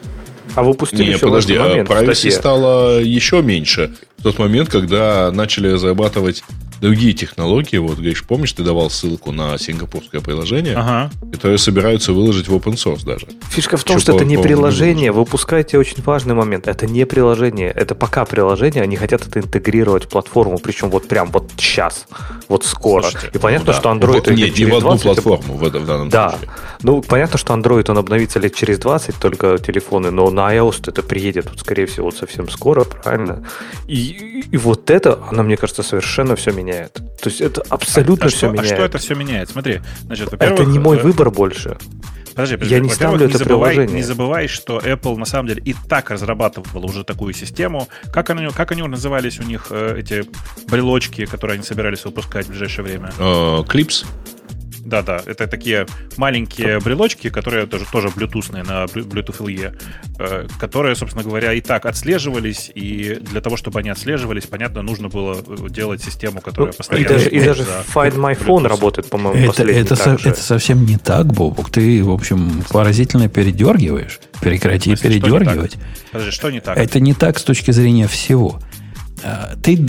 А 0.54 0.62
выпустили 0.62 1.04
Не, 1.04 1.10
еще 1.10 1.26
подожди, 1.26 1.58
момент 1.58 1.90
а 1.90 1.94
privacy 1.94 2.30
стало 2.30 3.00
еще 3.00 3.42
меньше 3.42 3.94
в 4.18 4.22
тот 4.22 4.38
момент, 4.38 4.68
когда 4.68 5.30
начали 5.32 5.72
разрабатывать 5.72 6.44
другие 6.82 7.12
технологии. 7.12 7.78
Вот, 7.78 7.98
Гриш, 7.98 8.24
помнишь, 8.24 8.52
ты 8.52 8.64
давал 8.64 8.90
ссылку 8.90 9.30
на 9.30 9.56
сингапурское 9.56 10.20
приложение, 10.20 10.74
ага. 10.74 11.10
которое 11.32 11.56
собираются 11.56 12.12
выложить 12.12 12.48
в 12.48 12.54
open 12.54 12.74
source 12.74 13.04
даже. 13.04 13.28
Фишка 13.50 13.76
в 13.76 13.84
том, 13.84 14.00
что, 14.00 14.12
что 14.12 14.16
это 14.16 14.24
не 14.24 14.36
приложение. 14.36 15.12
Вы 15.12 15.22
упускаете 15.22 15.78
очень 15.78 16.02
важный 16.02 16.34
момент. 16.34 16.66
Это 16.66 16.86
не 16.86 17.06
приложение. 17.06 17.70
Это 17.70 17.94
пока 17.94 18.24
приложение. 18.24 18.82
Они 18.82 18.96
хотят 18.96 19.26
это 19.26 19.38
интегрировать 19.38 20.04
в 20.04 20.08
платформу, 20.08 20.58
причем 20.58 20.90
вот 20.90 21.06
прям 21.06 21.30
вот 21.30 21.52
сейчас, 21.56 22.06
вот 22.48 22.64
скоро. 22.64 23.02
Слушайте, 23.02 23.38
И 23.38 23.40
понятно, 23.40 23.66
ну, 23.66 23.72
да. 23.72 23.78
что 23.78 23.90
Android... 23.90 24.12
Вот, 24.14 24.30
нет, 24.32 24.58
не 24.58 24.64
в 24.64 24.74
одну 24.74 24.98
платформу 24.98 25.54
в, 25.54 25.64
этом, 25.64 25.84
в 25.84 25.86
данном 25.86 26.08
да. 26.08 26.30
случае. 26.30 26.50
Ну, 26.82 27.00
понятно, 27.00 27.38
что 27.38 27.54
Android, 27.54 27.88
он 27.90 27.98
обновится 27.98 28.40
лет 28.40 28.56
через 28.56 28.80
20, 28.80 29.16
только 29.20 29.56
телефоны, 29.58 30.10
но 30.10 30.30
на 30.30 30.52
iOS 30.52 30.88
это 30.88 31.04
приедет, 31.04 31.48
вот, 31.48 31.60
скорее 31.60 31.86
всего, 31.86 32.06
вот 32.06 32.16
совсем 32.16 32.50
скоро, 32.50 32.82
правильно? 32.82 33.46
И, 33.86 33.94
и, 33.94 34.44
и 34.50 34.56
вот 34.56 34.90
это, 34.90 35.20
оно, 35.30 35.44
мне 35.44 35.56
кажется, 35.56 35.84
совершенно 35.84 36.34
все 36.34 36.50
меняет 36.50 36.71
меняет. 36.72 36.92
То 36.92 37.28
есть 37.28 37.40
это 37.40 37.62
абсолютно 37.68 38.24
а, 38.24 38.28
а 38.28 38.30
все 38.30 38.38
что, 38.38 38.48
меняет. 38.50 38.72
А 38.72 38.74
что 38.74 38.84
это 38.84 38.98
все 38.98 39.14
меняет? 39.14 39.50
Смотри, 39.50 39.80
значит, 40.02 40.32
это 40.32 40.64
не 40.64 40.78
мой 40.78 40.98
э, 40.98 41.02
выбор 41.02 41.30
больше. 41.30 41.78
Подожди, 42.34 42.56
подожди. 42.56 42.74
Я 42.74 42.80
не 42.80 42.88
ставлю 42.88 43.26
это 43.26 43.38
забывай, 43.38 43.72
приложение. 43.74 43.96
Не 43.96 44.02
забывай, 44.02 44.48
что 44.48 44.78
Apple 44.78 45.16
на 45.16 45.26
самом 45.26 45.48
деле 45.48 45.62
и 45.64 45.74
так 45.88 46.10
разрабатывала 46.10 46.86
уже 46.86 47.04
такую 47.04 47.34
систему. 47.34 47.88
Как 48.12 48.30
они, 48.30 48.48
как 48.48 48.72
они 48.72 48.82
назывались 48.82 49.38
у 49.38 49.42
них 49.42 49.66
э, 49.70 49.96
эти 49.98 50.24
брелочки, 50.68 51.26
которые 51.26 51.56
они 51.56 51.64
собирались 51.64 52.04
выпускать 52.04 52.46
в 52.46 52.50
ближайшее 52.50 52.84
время? 52.84 53.12
Клипс. 53.68 54.04
Да, 54.04 54.41
да. 55.00 55.22
Это 55.24 55.46
такие 55.46 55.86
маленькие 56.18 56.78
брелочки, 56.80 57.30
которые 57.30 57.64
тоже, 57.66 57.86
тоже 57.90 58.10
блютусные 58.14 58.62
на 58.64 58.84
Bluetooth 58.84 59.38
LE, 59.40 59.74
э, 60.18 60.46
которые, 60.60 60.94
собственно 60.96 61.24
говоря, 61.24 61.54
и 61.54 61.62
так 61.62 61.86
отслеживались, 61.86 62.70
и 62.74 63.14
для 63.22 63.40
того, 63.40 63.56
чтобы 63.56 63.78
они 63.80 63.88
отслеживались, 63.88 64.44
понятно, 64.46 64.82
нужно 64.82 65.08
было 65.08 65.36
э, 65.46 65.68
делать 65.70 66.02
систему, 66.04 66.40
которая 66.42 66.72
Ну, 66.72 66.76
постоянно... 66.76 67.04
и 67.06 67.08
даже, 67.08 67.28
и 67.30 67.40
даже 67.40 67.62
Find 67.94 68.16
My 68.16 68.38
Phone 68.38 68.44
Bluetooth. 68.64 68.68
работает, 68.68 69.08
по-моему, 69.08 69.50
Это, 69.52 69.62
это, 69.62 69.96
со- 69.96 70.18
же. 70.18 70.28
это 70.28 70.40
совсем 70.42 70.84
не 70.84 70.98
так, 70.98 71.26
Бобук. 71.32 71.70
Ты, 71.70 72.02
в 72.02 72.10
общем, 72.10 72.62
поразительно 72.70 73.28
передергиваешь. 73.28 74.18
Прекрати 74.40 74.94
В 74.94 74.98
смысле, 74.98 75.18
что 75.20 75.28
не 75.28 75.38
передергивать. 75.38 75.76
Подожди, 76.10 76.30
что 76.32 76.50
не 76.50 76.60
так? 76.60 76.76
Это 76.76 76.98
не 76.98 77.14
так 77.14 77.38
с 77.38 77.44
точки 77.44 77.70
зрения 77.70 78.08
всего. 78.08 78.58
Ты 79.62 79.86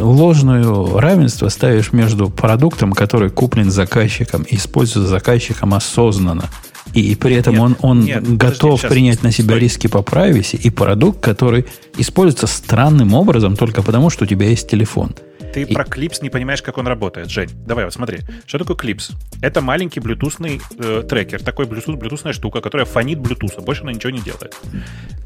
ложную 0.00 0.98
равенство 0.98 1.48
ставишь 1.48 1.92
между 1.92 2.28
продуктом, 2.28 2.92
который 2.92 3.30
куплен 3.30 3.70
заказчиком 3.70 4.42
и 4.42 4.56
используется 4.56 5.08
заказчиком 5.08 5.74
осознанно, 5.74 6.50
и 6.92 7.14
при 7.14 7.34
этом 7.34 7.54
Нет, 7.54 7.62
он, 7.62 7.76
он 7.80 8.00
нет, 8.04 8.20
подожди, 8.20 8.36
готов 8.36 8.80
сейчас, 8.80 8.90
принять 8.90 9.22
на 9.22 9.32
себя 9.32 9.48
стой. 9.48 9.60
риски 9.60 9.86
по 9.86 9.98
privacy, 9.98 10.56
и 10.56 10.70
продукт, 10.70 11.20
который 11.20 11.66
используется 11.98 12.46
странным 12.46 13.14
образом 13.14 13.56
только 13.56 13.82
потому, 13.82 14.08
что 14.10 14.24
у 14.24 14.26
тебя 14.26 14.48
есть 14.48 14.68
телефон. 14.68 15.14
Ты 15.56 15.62
И- 15.62 15.72
про 15.72 15.84
клипс 15.84 16.20
не 16.20 16.28
понимаешь, 16.28 16.60
как 16.60 16.76
он 16.76 16.86
работает, 16.86 17.30
Жень. 17.30 17.48
Давай, 17.66 17.84
вот 17.86 17.94
смотри. 17.94 18.18
Что 18.44 18.58
такое 18.58 18.76
клипс? 18.76 19.12
Это 19.40 19.62
маленький 19.62 20.00
блютусный 20.00 20.60
э, 20.78 21.02
трекер, 21.08 21.42
такой 21.42 21.64
блютусная 21.64 22.34
штука, 22.34 22.60
которая 22.60 22.84
фонит 22.84 23.20
блютуса, 23.20 23.62
больше 23.62 23.80
она 23.80 23.92
ничего 23.92 24.10
не 24.10 24.20
делает. 24.20 24.54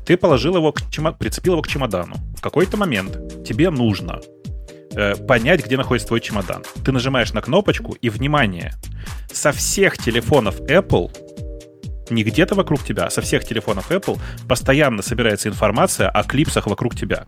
Ты 0.07 0.17
положил 0.17 0.55
его, 0.57 0.71
к 0.71 0.83
чема- 0.89 1.11
прицепил 1.19 1.55
его 1.55 1.63
к 1.63 1.67
чемодану. 1.67 2.15
В 2.37 2.41
какой-то 2.43 2.77
момент 2.77 3.45
тебе 3.45 3.71
нужно 3.71 4.21
э, 4.95 5.17
понять, 5.17 5.67
где 5.67 5.77
находится 5.77 6.07
твой 6.07 6.21
чемодан. 6.21 6.63
Ты 6.85 6.93
нажимаешь 6.93 7.33
на 7.33 7.43
кнопочку, 7.43 7.95
и, 8.01 8.09
внимание, 8.09 8.75
со 9.33 9.51
всех 9.51 9.99
телефонов 9.99 10.61
Apple 10.61 11.11
не 12.11 12.23
где-то 12.25 12.55
вокруг 12.55 12.85
тебя, 12.85 13.05
а 13.05 13.11
со 13.11 13.21
всех 13.21 13.45
телефонов 13.45 13.91
Apple 13.91 14.19
постоянно 14.49 15.03
собирается 15.03 15.49
информация 15.49 16.09
о 16.09 16.23
клипсах 16.23 16.67
вокруг 16.67 16.97
тебя. 16.97 17.27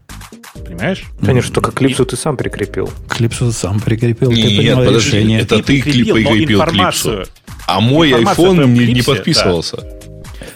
Понимаешь? 0.65 1.05
Конечно, 1.25 1.55
только 1.55 1.73
клипсу 1.73 2.05
ты 2.05 2.17
сам 2.17 2.37
прикрепил. 2.37 2.91
Клипсу 3.09 3.53
сам 3.53 3.81
прикрепил, 3.81 4.31
ты 4.31 4.37
Нет, 4.37 4.57
принял 4.59 4.77
подожди, 4.79 5.17
решение. 5.17 5.41
это 5.41 5.57
Ты 5.57 5.63
ты 5.63 5.83
прикрепил, 5.83 6.15
клип 6.15 6.27
прикрепил 6.29 6.63
клипсу. 6.65 7.25
А 7.67 7.81
мой 7.81 8.11
iPhone 8.11 8.67
не, 8.67 8.93
не 8.93 9.03
подписывался. 9.03 10.02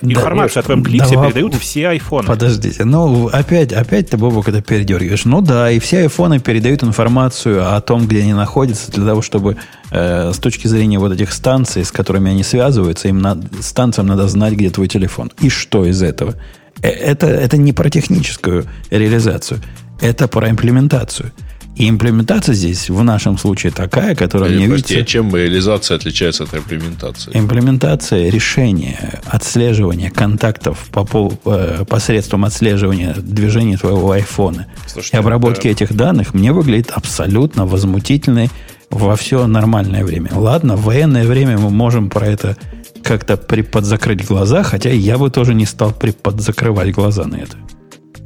Информацию 0.02 0.60
о 0.60 0.62
твоем 0.62 0.84
клипсе 0.84 1.14
да, 1.14 1.24
передают 1.24 1.54
все 1.54 1.88
айфоны. 1.88 2.26
Подождите, 2.26 2.84
ну 2.84 3.28
опять, 3.28 3.72
опять 3.72 4.10
ты, 4.10 4.16
Бобок, 4.16 4.48
это 4.48 4.62
передергиваешь. 4.62 5.24
Ну 5.24 5.40
да, 5.40 5.70
и 5.70 5.78
все 5.78 6.00
айфоны 6.00 6.38
передают 6.38 6.82
информацию 6.82 7.74
о 7.74 7.80
том, 7.80 8.06
где 8.06 8.20
они 8.20 8.34
находятся, 8.34 8.90
для 8.92 9.06
того, 9.06 9.22
чтобы 9.22 9.56
э, 9.90 10.32
с 10.32 10.38
точки 10.38 10.66
зрения 10.66 10.98
вот 10.98 11.12
этих 11.12 11.32
станций, 11.32 11.84
с 11.84 11.90
которыми 11.90 12.30
они 12.30 12.42
связываются, 12.42 13.08
им 13.08 13.20
надо, 13.20 13.46
станциям 13.60 14.06
надо 14.06 14.28
знать, 14.28 14.54
где 14.54 14.70
твой 14.70 14.88
телефон. 14.88 15.32
И 15.40 15.48
что 15.48 15.84
из 15.84 16.02
этого? 16.02 16.34
Э, 16.82 16.88
Это, 16.88 17.26
это 17.26 17.56
не 17.56 17.72
про 17.72 17.90
техническую 17.90 18.66
реализацию, 18.90 19.60
это 20.00 20.28
про 20.28 20.50
имплементацию. 20.50 21.32
И 21.76 21.88
имплементация 21.90 22.54
здесь 22.54 22.88
в 22.88 23.02
нашем 23.04 23.36
случае 23.36 23.70
такая, 23.70 24.14
которая 24.14 24.50
Э, 24.50 24.54
мне 24.56 24.68
Прости, 24.68 24.94
видится... 24.94 25.12
чем 25.12 25.36
реализация 25.36 25.96
отличается 25.96 26.44
от 26.44 26.54
имплементации? 26.54 27.30
Имплементация 27.34 28.30
решения 28.30 29.20
отслеживания 29.26 30.10
контактов 30.10 30.88
по 30.90 31.04
пол- 31.04 31.38
э, 31.44 31.84
посредством 31.86 32.44
отслеживания 32.46 33.14
движения 33.18 33.76
твоего 33.76 34.10
айфона 34.12 34.66
Слушайте, 34.86 35.16
и 35.18 35.20
обработки 35.20 35.68
это- 35.68 35.84
этих 35.84 35.94
данных 35.94 36.32
мне 36.32 36.52
выглядит 36.52 36.90
абсолютно 36.92 37.66
возмутительной 37.66 38.48
во 38.88 39.14
все 39.16 39.46
нормальное 39.46 40.04
время. 40.04 40.30
Ладно, 40.32 40.76
в 40.76 40.84
военное 40.84 41.26
время 41.26 41.58
мы 41.58 41.68
можем 41.70 42.08
про 42.08 42.26
это 42.26 42.56
как-то 43.02 43.36
приподзакрыть 43.36 44.24
глаза, 44.26 44.62
хотя 44.62 44.90
я 44.90 45.18
бы 45.18 45.28
тоже 45.30 45.54
не 45.54 45.66
стал 45.66 45.92
приподзакрывать 45.92 46.92
глаза 46.92 47.24
на 47.26 47.36
это. 47.36 47.56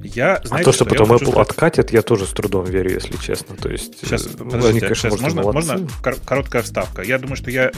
Я, 0.03 0.37
А 0.37 0.47
знаете, 0.47 0.65
то, 0.65 0.73
что 0.73 0.85
я 0.85 0.91
потом 0.91 1.13
Apple 1.13 1.31
сказать? 1.31 1.51
откатит, 1.51 1.91
я 1.93 2.03
тоже 2.03 2.27
с 2.27 2.31
трудом 2.31 2.65
верю, 2.65 2.93
если 2.95 3.17
честно. 3.17 3.57
То 3.57 3.69
есть, 3.69 3.99
Сейчас, 4.01 4.27
э, 4.27 4.31
подождите, 4.31 4.69
они, 4.69 4.81
конечно, 4.81 5.11
сейчас 5.11 5.21
можно, 5.21 5.43
молодцы. 5.43 5.69
можно 5.73 5.89
кор- 6.03 6.17
короткая 6.25 6.63
вставка? 6.63 7.03
Я 7.03 7.19
думаю, 7.19 7.37
что 7.37 7.51
я 7.51 7.71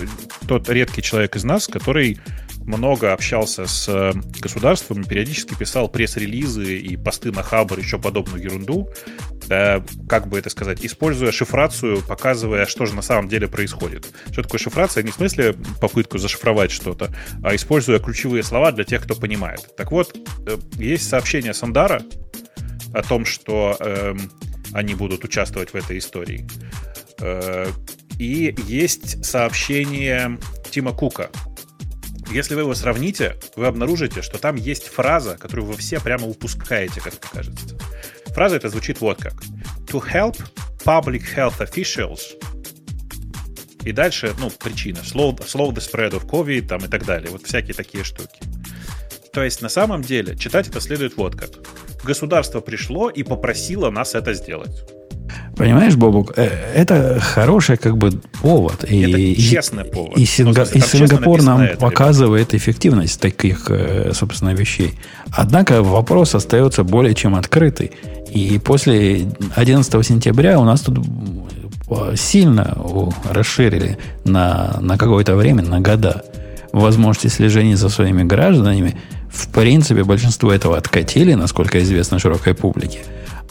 тот 0.46 0.68
редкий 0.68 1.02
человек 1.02 1.34
из 1.36 1.44
нас, 1.44 1.66
который 1.66 2.18
много 2.66 3.12
общался 3.12 3.66
с 3.66 3.88
э, 3.88 4.12
государством, 4.40 5.04
периодически 5.04 5.54
писал 5.54 5.88
пресс-релизы 5.88 6.78
и 6.78 6.96
посты 6.96 7.32
на 7.32 7.42
Хабр, 7.42 7.78
еще 7.78 7.98
подобную 7.98 8.42
ерунду, 8.42 8.88
да, 9.48 9.84
как 10.08 10.28
бы 10.28 10.38
это 10.38 10.50
сказать, 10.50 10.84
используя 10.84 11.32
шифрацию, 11.32 12.02
показывая, 12.02 12.66
что 12.66 12.86
же 12.86 12.94
на 12.94 13.02
самом 13.02 13.28
деле 13.28 13.48
происходит. 13.48 14.06
Что 14.30 14.42
такое 14.42 14.58
шифрация? 14.58 15.02
Не 15.02 15.10
в 15.10 15.14
смысле 15.14 15.54
попытку 15.80 16.18
зашифровать 16.18 16.70
что-то, 16.70 17.14
а 17.42 17.54
используя 17.54 17.98
ключевые 17.98 18.42
слова 18.42 18.72
для 18.72 18.84
тех, 18.84 19.02
кто 19.02 19.14
понимает. 19.14 19.76
Так 19.76 19.90
вот, 19.92 20.16
э, 20.46 20.56
есть 20.76 21.08
сообщение 21.08 21.54
Сандара 21.54 22.02
о 22.94 23.02
том, 23.02 23.24
что 23.24 23.76
эм, 23.80 24.30
они 24.72 24.94
будут 24.94 25.24
участвовать 25.24 25.70
в 25.72 25.74
этой 25.76 25.98
истории. 25.98 26.46
Э, 27.20 27.66
И 28.18 28.54
есть 28.68 29.24
сообщение 29.24 30.38
Тима 30.70 30.92
Кука. 30.92 31.30
Если 32.30 32.54
вы 32.54 32.62
его 32.62 32.74
сравните, 32.74 33.36
вы 33.56 33.66
обнаружите, 33.66 34.22
что 34.22 34.38
там 34.38 34.56
есть 34.56 34.88
фраза, 34.88 35.36
которую 35.36 35.66
вы 35.66 35.76
все 35.76 36.00
прямо 36.00 36.26
упускаете, 36.26 37.00
как 37.00 37.12
мне 37.12 37.30
кажется. 37.32 37.78
Фраза 38.28 38.56
эта 38.56 38.68
звучит 38.68 39.00
вот 39.00 39.20
как. 39.20 39.34
To 39.88 40.02
help 40.02 40.38
public 40.84 41.22
health 41.36 41.58
officials 41.58 42.20
и 43.84 43.92
дальше, 43.92 44.34
ну, 44.38 44.50
причина. 44.50 44.98
Slow, 44.98 45.36
slow 45.38 45.72
the 45.72 45.80
spread 45.80 46.12
of 46.12 46.26
COVID 46.28 46.66
там, 46.66 46.84
и 46.84 46.88
так 46.88 47.04
далее. 47.04 47.30
Вот 47.30 47.46
всякие 47.46 47.74
такие 47.74 48.04
штуки. 48.04 48.40
То 49.32 49.42
есть, 49.42 49.62
на 49.62 49.68
самом 49.68 50.02
деле, 50.02 50.36
читать 50.36 50.68
это 50.68 50.80
следует 50.80 51.16
вот 51.16 51.34
как. 51.34 51.50
Государство 52.04 52.60
пришло 52.60 53.10
и 53.10 53.22
попросило 53.22 53.90
нас 53.90 54.14
это 54.14 54.34
сделать. 54.34 54.84
Понимаешь, 55.56 55.96
Бобук, 55.96 56.32
э, 56.36 56.48
это 56.74 57.18
хороший 57.20 57.76
как 57.76 57.96
бы 57.96 58.10
повод. 58.40 58.84
И, 58.88 59.02
Это 59.02 59.40
честный 59.40 59.84
повод. 59.84 60.16
И, 60.16 60.20
Ну, 60.20 60.26
Синга- 60.26 60.68
и 60.72 60.80
Сингапур 60.80 61.42
нам 61.42 61.60
это, 61.60 61.76
показывает 61.78 62.54
эффективность 62.54 63.20
таких, 63.20 63.66
э, 63.70 64.12
собственно, 64.14 64.54
вещей. 64.54 64.94
Однако 65.30 65.82
вопрос 65.82 66.34
остается 66.34 66.84
более 66.84 67.14
чем 67.14 67.34
открытый. 67.34 67.92
И 68.30 68.58
после 68.64 69.26
11 69.54 70.02
сентября 70.02 70.58
у 70.58 70.64
нас 70.64 70.80
тут 70.80 70.98
э, 71.90 72.14
сильно 72.16 72.76
расширили 73.30 73.98
на, 74.24 74.78
на 74.80 74.96
какое-то 74.96 75.36
время, 75.36 75.62
на 75.62 75.80
года, 75.80 76.24
возможности 76.72 77.28
слежения 77.28 77.76
за 77.76 77.88
своими 77.90 78.22
гражданами. 78.22 78.96
В 79.30 79.48
принципе, 79.48 80.02
большинство 80.04 80.50
этого 80.52 80.76
откатили, 80.76 81.34
насколько 81.34 81.82
известно 81.82 82.18
широкой 82.18 82.54
публике. 82.54 83.00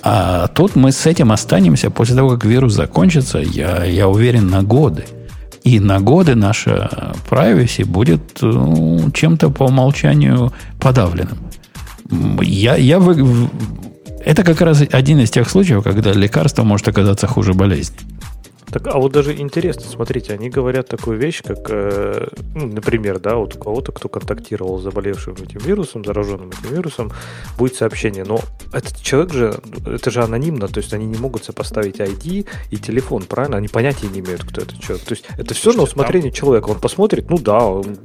А 0.04 0.48
тут 0.48 0.76
мы 0.76 0.92
с 0.92 1.06
этим 1.06 1.32
останемся 1.32 1.90
после 1.90 2.16
того, 2.16 2.30
как 2.32 2.46
вирус 2.46 2.74
закончится, 2.74 3.38
я, 3.40 3.84
я 3.84 4.08
уверен, 4.08 4.50
на 4.50 4.64
годы. 4.64 5.06
И 5.64 5.80
на 5.80 6.00
годы 6.00 6.34
наша 6.36 7.14
privacy 7.30 7.86
будет 7.86 8.42
ну, 8.42 9.12
чем-то 9.12 9.52
по 9.52 9.66
умолчанию 9.66 10.52
подавленным. 10.80 11.38
Я, 12.42 12.76
я 12.76 13.00
вы- 13.00 13.50
это 14.26 14.44
как 14.44 14.62
раз 14.62 14.82
один 14.92 15.20
из 15.20 15.30
тех 15.30 15.50
случаев, 15.50 15.84
когда 15.84 16.14
лекарство 16.14 16.64
может 16.64 16.88
оказаться 16.88 17.28
хуже 17.28 17.54
болезни. 17.54 17.98
Так, 18.72 18.88
а 18.88 18.98
вот 19.00 19.12
даже 19.12 19.36
интересно, 19.38 19.84
смотрите, 19.84 20.34
они 20.34 20.50
говорят 20.50 20.88
такую 20.88 21.18
вещь, 21.18 21.42
как, 21.44 21.58
э, 21.70 22.28
ну, 22.56 22.68
например, 22.68 23.20
да, 23.20 23.36
вот 23.36 23.56
у 23.56 23.60
кого-то, 23.60 23.92
кто 23.92 24.08
контактировал 24.08 24.80
с 24.80 24.84
заболевшим 24.84 25.34
этим 25.34 25.60
вирусом, 25.60 26.06
зараженным 26.06 26.50
этим 26.50 26.74
вирусом, 26.76 27.12
будет 27.58 27.76
сообщение. 27.76 28.24
Но 28.24 28.40
этот 28.72 29.02
человек 29.02 29.34
же, 29.34 29.60
это 29.86 30.10
же 30.10 30.24
анонимно, 30.24 30.68
то 30.70 30.80
есть 30.80 30.94
они 30.94 31.06
не 31.06 31.18
могут 31.18 31.44
сопоставить 31.44 31.98
ID 32.00 32.48
и 32.70 32.78
телефон, 32.78 33.24
правильно? 33.24 33.58
Они 33.58 33.68
понятия 33.68 34.08
не 34.08 34.20
имеют, 34.22 34.44
кто 34.46 34.62
этот 34.62 34.80
человек. 34.80 35.06
То 35.06 35.12
есть 35.14 35.26
это 35.38 35.54
все 35.54 35.70
на 35.72 35.74
Слушайте, 35.74 35.92
усмотрение 35.92 36.32
человека. 36.32 36.70
Он 36.70 36.80
посмотрит, 36.80 37.30
ну 37.30 37.38
да, 37.40 37.60
он- 37.66 37.98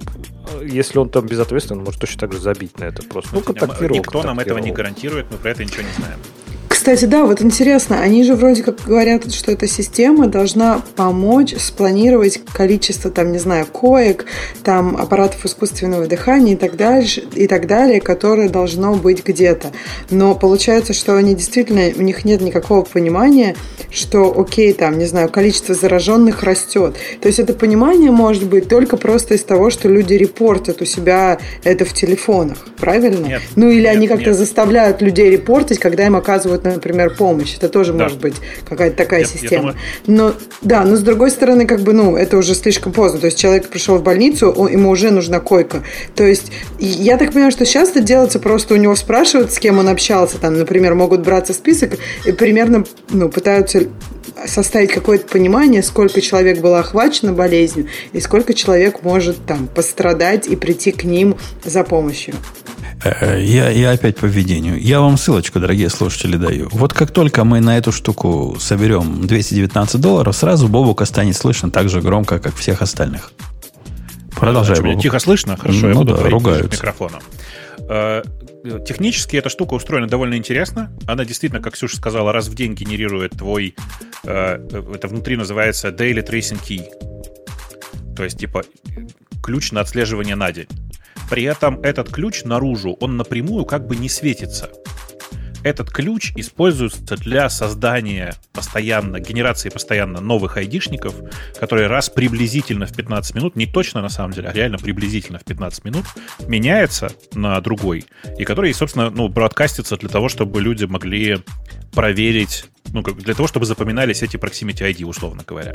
если 0.63 0.99
он 0.99 1.09
там 1.11 1.27
безответственный, 1.27 1.79
он 1.79 1.85
может 1.85 2.01
точно 2.01 2.21
так 2.21 2.33
же 2.33 2.41
забить 2.41 2.79
на 2.81 2.85
это 2.85 3.03
просто. 3.05 3.35
Ну, 3.35 3.41
контактировал, 3.41 3.97
Никто 3.99 4.23
нам 4.23 4.39
этого 4.41 4.59
не 4.59 4.71
контактировал. 4.71 4.77
гарантирует, 4.77 5.27
мы 5.31 5.37
про 5.39 5.51
это 5.51 5.65
ничего 5.65 5.83
не 5.83 5.93
знаем. 5.93 6.19
Кстати, 6.87 7.07
да, 7.07 7.25
вот 7.25 7.43
интересно, 7.43 7.99
они 8.01 8.23
же 8.23 8.37
вроде 8.37 8.63
как 8.63 8.77
говорят, 8.87 9.33
что 9.35 9.51
эта 9.51 9.67
система 9.67 10.29
должна 10.29 10.81
помочь 10.95 11.53
спланировать 11.57 12.41
количество, 12.55 13.11
там, 13.11 13.33
не 13.33 13.39
знаю, 13.39 13.67
коек, 13.67 14.27
там, 14.63 14.97
аппаратов 14.97 15.45
искусственного 15.45 16.07
дыхания 16.07 16.53
и 16.53 16.57
так 16.57 16.77
дальше, 16.77 17.25
и 17.35 17.49
так 17.49 17.67
далее, 17.67 18.01
которое 18.01 18.49
должно 18.49 18.95
быть 18.95 19.27
где-то. 19.27 19.73
Но 20.11 20.37
получается, 20.37 20.93
что 20.93 21.17
они 21.17 21.35
действительно, 21.35 21.91
у 21.97 22.03
них 22.03 22.25
нет 22.25 22.41
никакого 22.41 22.83
понимания, 22.83 23.57
что, 23.91 24.33
окей, 24.39 24.73
там, 24.73 24.97
не 24.97 25.07
знаю, 25.07 25.29
количество 25.29 25.75
зараженных 25.75 26.45
растет. 26.45 26.95
То 27.21 27.27
есть 27.27 27.41
это 27.41 27.53
понимание 27.53 28.13
может 28.13 28.45
быть 28.45 28.69
только 28.69 28.97
просто 28.97 29.35
из 29.35 29.43
того, 29.43 29.71
что 29.71 29.89
люди 29.89 30.15
репортят 30.15 30.81
у 30.83 30.85
себя 30.85 31.41
это 31.65 31.85
в 31.85 31.93
телефонах, 31.95 32.59
правильно? 32.79 33.27
Нет, 33.27 33.43
ну 33.57 33.71
или 33.71 33.89
нет, 33.89 33.97
они 33.97 34.07
как-то 34.07 34.35
заставляют 34.35 35.03
людей 35.03 35.31
репортить, 35.31 35.81
когда 35.81 36.07
им 36.07 36.15
оказывают, 36.15 36.76
например, 36.77 37.15
помощь. 37.15 37.57
Это 37.57 37.69
тоже 37.69 37.93
Да. 37.93 38.05
может 38.05 38.19
быть 38.21 38.35
какая-то 38.69 38.97
такая 38.97 39.21
Я- 39.21 39.27
я 39.27 39.33
система. 39.33 39.61
думаю- 39.63 39.77
Но 40.07 40.35
да, 40.63 40.85
но 40.85 40.97
с 40.97 41.01
другой 41.01 41.31
стороны, 41.31 41.67
как 41.67 41.81
бы, 41.81 41.93
ну, 41.93 42.17
это 42.17 42.37
уже 42.37 42.55
слишком 42.55 42.93
поздно. 42.93 43.19
То 43.21 43.27
есть 43.27 43.39
человек 43.39 43.69
пришел 43.69 43.97
в 43.97 44.03
больницу, 44.03 44.51
он- 44.51 44.71
ему 44.71 44.91
уже 44.91 45.11
нужна 45.11 45.41
койка. 45.41 45.83
То 46.15 46.25
есть 46.25 46.53
я 46.79 47.17
так 47.19 47.33
понимаю, 47.33 47.51
что 47.53 47.65
сейчас 47.67 47.91
это 47.91 48.01
делается 48.01 48.39
просто 48.39 48.75
у 48.75 48.77
него 48.77 48.95
спрашивают, 48.97 49.53
с 49.53 49.59
кем 49.59 49.79
он 49.79 49.89
общался. 49.89 50.39
Там, 50.39 50.57
например, 50.59 50.95
могут 50.95 51.21
браться 51.23 51.53
список 51.53 51.93
и 52.25 52.33
примерно 52.33 52.85
ну, 53.11 53.29
пытаются 53.29 53.85
составить 54.47 54.91
какое-то 54.93 55.27
понимание, 55.29 55.83
сколько 55.83 56.21
человек 56.21 56.61
было 56.61 56.81
охвачено 56.81 57.33
болезнью 57.33 57.87
и 58.13 58.21
сколько 58.21 58.53
человек 58.53 59.03
может 59.03 59.45
там 59.47 59.67
пострадать 59.67 60.47
и 60.47 60.57
прийти 60.57 60.93
к 60.93 61.05
ним 61.05 61.37
за 61.65 61.85
помощью. 61.85 62.35
Э, 63.05 63.41
Я, 63.43 63.71
я 63.71 63.91
опять 63.93 64.17
по 64.17 64.27
введению. 64.27 64.81
Я 64.81 65.01
вам 65.01 65.17
ссылочку, 65.19 65.61
дорогие 65.61 65.89
слушатели, 65.91 66.37
даю. 66.37 66.69
Вот 66.73 66.93
как 66.93 67.11
только 67.11 67.45
мы 67.45 67.61
на 67.61 67.77
эту 67.79 67.93
штуку 67.93 68.57
соберем 68.59 69.27
219 69.27 70.01
долларов, 70.01 70.37
сразу 70.37 70.69
Бобука 70.69 71.05
станет 71.05 71.37
слышно 71.37 71.71
так 71.71 71.89
же 71.89 72.01
громко, 72.01 72.39
как 72.39 72.55
всех 72.57 72.83
остальных. 72.83 73.33
Продолжай, 74.35 74.81
Бобук. 74.81 75.03
тихо 75.03 75.19
слышно? 75.19 75.57
Хорошо, 75.57 75.89
я 75.89 75.95
Ну 75.95 76.01
буду 76.01 76.17
да, 76.17 76.29
ругаются. 76.29 76.71
микрофону. 76.73 77.19
Э, 77.89 78.23
Технически 78.85 79.37
эта 79.37 79.49
штука 79.49 79.75
устроена 79.75 80.09
довольно 80.09 80.35
интересно. 80.35 80.91
Она 81.07 81.25
действительно, 81.25 81.63
как 81.63 81.75
Ксюша 81.75 81.97
сказала, 81.99 82.33
раз 82.33 82.49
в 82.49 82.55
день 82.57 82.75
генерирует 82.75 83.33
твой... 83.39 83.77
э, 84.25 84.59
Это 84.95 85.07
внутри 85.07 85.37
называется 85.37 85.89
Daily 85.89 86.27
Tracing 86.29 86.61
Key. 86.69 86.83
То 88.17 88.25
есть, 88.25 88.39
типа, 88.39 88.65
ключ 89.43 89.71
на 89.71 89.83
отслеживание 89.83 90.35
на 90.35 90.51
день. 90.51 90.67
При 91.31 91.43
этом 91.43 91.81
этот 91.81 92.11
ключ 92.11 92.45
наружу, 92.45 92.97
он 93.01 93.17
напрямую 93.17 93.65
как 93.65 93.87
бы 93.87 93.97
не 93.97 94.09
светится. 94.09 94.71
Этот 95.67 95.91
ключ 95.91 96.33
используется 96.37 97.17
для 97.17 97.51
создания 97.51 98.35
постоянно, 98.53 99.19
генерации 99.19 99.69
постоянно 99.69 100.21
новых 100.21 100.57
айдишников, 100.59 101.17
которые 101.59 101.89
раз 101.89 102.09
приблизительно 102.09 102.87
в 102.87 102.95
15 102.95 103.35
минут, 103.35 103.57
не 103.57 103.67
точно 103.67 104.01
на 104.01 104.09
самом 104.09 104.31
деле, 104.31 104.49
а 104.49 104.53
реально 104.53 104.79
приблизительно 104.79 105.41
в 105.41 105.45
15 105.45 105.85
минут, 105.85 106.05
меняется 106.47 107.11
на 107.35 107.61
другой, 107.61 108.05
и 108.39 108.45
который, 108.45 108.73
собственно, 108.75 109.11
ну, 109.11 109.27
бродкастится 109.27 109.97
для 109.97 110.09
того, 110.09 110.29
чтобы 110.29 110.61
люди 110.61 110.85
могли 110.85 111.39
проверить, 111.97 112.67
ну, 112.93 113.03
как, 113.03 113.17
для 113.17 113.35
того, 113.35 113.49
чтобы 113.49 113.65
запоминались 113.65 114.23
эти 114.23 114.37
proximity 114.37 114.89
ID, 114.89 115.05
условно 115.05 115.43
говоря. 115.45 115.75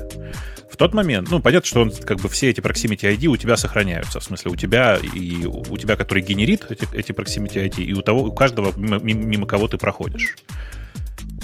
В 0.69 0.77
тот 0.77 0.93
момент, 0.93 1.29
ну, 1.31 1.41
понятно, 1.41 1.67
что 1.67 1.81
он, 1.81 1.91
как 1.91 2.19
бы 2.19 2.29
все 2.29 2.51
эти 2.51 2.61
proximity 2.61 3.17
ID 3.17 3.25
у 3.25 3.37
тебя 3.37 3.57
сохраняются, 3.57 4.19
в 4.19 4.23
смысле 4.23 4.51
у 4.51 4.55
тебя 4.55 4.97
и 4.97 5.45
у 5.45 5.77
тебя, 5.77 5.97
который 5.97 6.21
генерит 6.21 6.67
эти, 6.69 6.87
эти 6.93 7.11
proximity 7.11 7.67
ID, 7.67 7.83
и 7.83 7.93
у 7.93 8.03
того, 8.03 8.21
у 8.21 8.31
каждого, 8.31 8.71
мимо, 8.77 8.99
мимо 8.99 9.47
кого 9.47 9.67
ты 9.67 9.77
проходишь. 9.77 10.35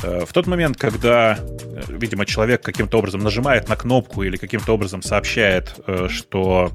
Э, 0.03 0.25
В 0.25 0.31
тот 0.31 0.45
момент, 0.45 0.77
когда, 0.77 1.39
э, 1.39 1.81
видимо, 1.89 2.27
человек 2.27 2.61
каким-то 2.61 2.99
образом 2.99 3.21
нажимает 3.21 3.67
на 3.67 3.75
кнопку 3.75 4.21
или 4.21 4.37
каким-то 4.37 4.73
образом 4.73 5.01
сообщает, 5.01 5.73
э, 5.87 6.07
что 6.07 6.71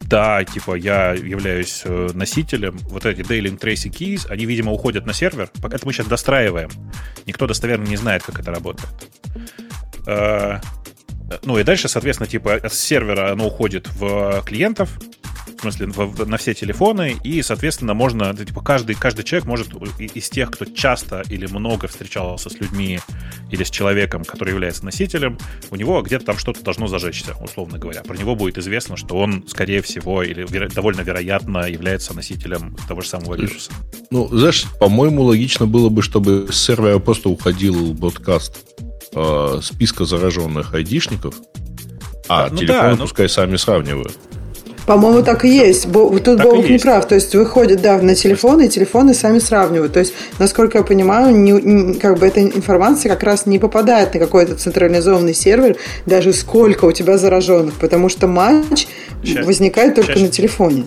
да, 0.00 0.44
типа, 0.44 0.74
я 0.76 1.12
являюсь 1.12 1.82
э, 1.84 2.08
носителем, 2.14 2.78
вот 2.84 3.04
эти 3.06 3.20
Daily 3.20 3.58
Tracing 3.58 3.90
Keys, 3.90 4.26
они, 4.30 4.46
видимо, 4.46 4.72
уходят 4.72 5.06
на 5.06 5.12
сервер. 5.12 5.50
Пока 5.62 5.78
мы 5.84 5.92
сейчас 5.92 6.06
достраиваем. 6.06 6.70
Никто 7.26 7.46
достоверно 7.46 7.84
не 7.84 7.96
знает, 7.96 8.22
как 8.22 8.38
это 8.40 8.50
работает. 8.50 8.88
Э, 10.06 10.60
Ну 11.42 11.58
и 11.58 11.64
дальше, 11.64 11.88
соответственно, 11.88 12.28
типа 12.28 12.60
с 12.68 12.78
сервера 12.78 13.32
оно 13.32 13.48
уходит 13.48 13.88
в 13.88 14.42
клиентов, 14.46 14.98
в 15.58 15.60
смысле, 15.62 15.86
в- 15.86 16.26
на 16.28 16.36
все 16.36 16.54
телефоны, 16.54 17.16
и, 17.24 17.42
соответственно, 17.42 17.94
можно, 17.94 18.32
да, 18.32 18.44
типа, 18.44 18.60
каждый, 18.60 18.94
каждый 18.94 19.24
человек 19.24 19.46
может 19.46 19.68
из 19.98 20.28
тех, 20.28 20.50
кто 20.50 20.64
часто 20.64 21.22
или 21.28 21.46
много 21.46 21.88
встречался 21.88 22.50
с 22.50 22.54
людьми 22.60 23.00
или 23.50 23.64
с 23.64 23.70
человеком, 23.70 24.24
который 24.24 24.50
является 24.52 24.84
носителем, 24.84 25.38
у 25.70 25.76
него 25.76 26.02
где-то 26.02 26.26
там 26.26 26.38
что-то 26.38 26.62
должно 26.62 26.86
зажечься, 26.88 27.34
условно 27.40 27.78
говоря. 27.78 28.02
Про 28.02 28.16
него 28.16 28.34
будет 28.36 28.58
известно, 28.58 28.96
что 28.96 29.16
он, 29.16 29.44
скорее 29.48 29.80
всего, 29.82 30.22
или 30.22 30.44
веро- 30.44 30.72
довольно 30.72 31.00
вероятно 31.00 31.66
является 31.68 32.14
носителем 32.14 32.76
того 32.88 33.00
же 33.00 33.08
самого 33.08 33.34
вируса. 33.34 33.70
Ну, 34.10 34.28
знаешь, 34.28 34.64
по-моему, 34.78 35.22
логично 35.22 35.66
было 35.66 35.88
бы, 35.88 36.02
чтобы 36.02 36.48
с 36.52 36.56
сервера 36.62 36.98
просто 36.98 37.28
уходил 37.28 37.94
бродкаст 37.94 38.58
э, 39.14 39.60
списка 39.62 40.04
зараженных 40.04 40.74
айдишников, 40.74 41.34
а 42.28 42.44
Да, 42.48 42.52
ну 42.52 42.58
телефоны 42.58 42.80
да, 42.82 42.96
ну- 42.96 43.02
пускай 43.02 43.28
сами 43.28 43.56
сравнивают. 43.56 44.18
По-моему, 44.86 45.22
так 45.22 45.44
и 45.44 45.48
есть. 45.48 45.86
Бо- 45.88 46.10
Тут 46.20 46.38
Так 46.38 46.46
Бог 46.46 46.64
не 46.64 46.72
есть. 46.74 46.84
прав. 46.84 47.06
То 47.08 47.16
есть 47.16 47.34
выходит, 47.34 47.82
да, 47.82 47.98
на 48.00 48.14
телефоны, 48.14 48.66
и 48.66 48.68
телефоны 48.68 49.14
сами 49.14 49.38
сравнивают. 49.40 49.92
То 49.92 49.98
есть, 50.00 50.14
насколько 50.38 50.78
я 50.78 50.84
понимаю, 50.84 51.34
не- 51.36 51.50
не- 51.52 51.94
как 51.94 52.18
бы 52.18 52.26
эта 52.26 52.40
информация 52.42 53.10
как 53.10 53.22
раз 53.24 53.46
не 53.46 53.58
попадает 53.58 54.14
на 54.14 54.20
какой-то 54.20 54.54
централизованный 54.54 55.34
сервер, 55.34 55.76
даже 56.06 56.32
сколько 56.32 56.84
у 56.84 56.92
тебя 56.92 57.18
зараженных, 57.18 57.74
потому 57.74 58.08
что 58.08 58.28
матч 58.28 58.86
Ща- 59.24 59.42
возникает 59.42 59.94
только 59.96 60.14
ща- 60.14 60.20
на 60.20 60.28
телефоне. 60.28 60.84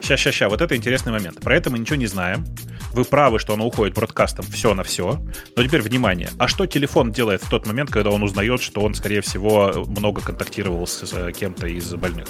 Сейчас, 0.00 0.20
сейчас, 0.20 0.34
сейчас. 0.34 0.50
Вот 0.50 0.60
это 0.62 0.76
интересный 0.76 1.12
момент. 1.12 1.40
Про 1.40 1.56
это 1.56 1.70
мы 1.70 1.78
ничего 1.78 1.96
не 1.96 2.06
знаем. 2.06 2.46
Вы 2.94 3.04
правы, 3.04 3.38
что 3.38 3.54
оно 3.54 3.66
уходит 3.66 3.94
бродкастом 3.94 4.44
все 4.52 4.74
на 4.74 4.82
все. 4.82 5.20
Но 5.56 5.62
теперь 5.64 5.82
внимание. 5.82 6.30
А 6.38 6.48
что 6.48 6.66
телефон 6.66 7.12
делает 7.12 7.42
в 7.42 7.48
тот 7.50 7.66
момент, 7.66 7.90
когда 7.90 8.10
он 8.10 8.22
узнает, 8.22 8.62
что 8.62 8.80
он, 8.80 8.94
скорее 8.94 9.20
всего, 9.20 9.84
много 9.88 10.20
контактировал 10.22 10.86
с 10.86 11.02
э, 11.12 11.32
кем-то 11.32 11.66
из 11.66 11.92
больных? 11.94 12.26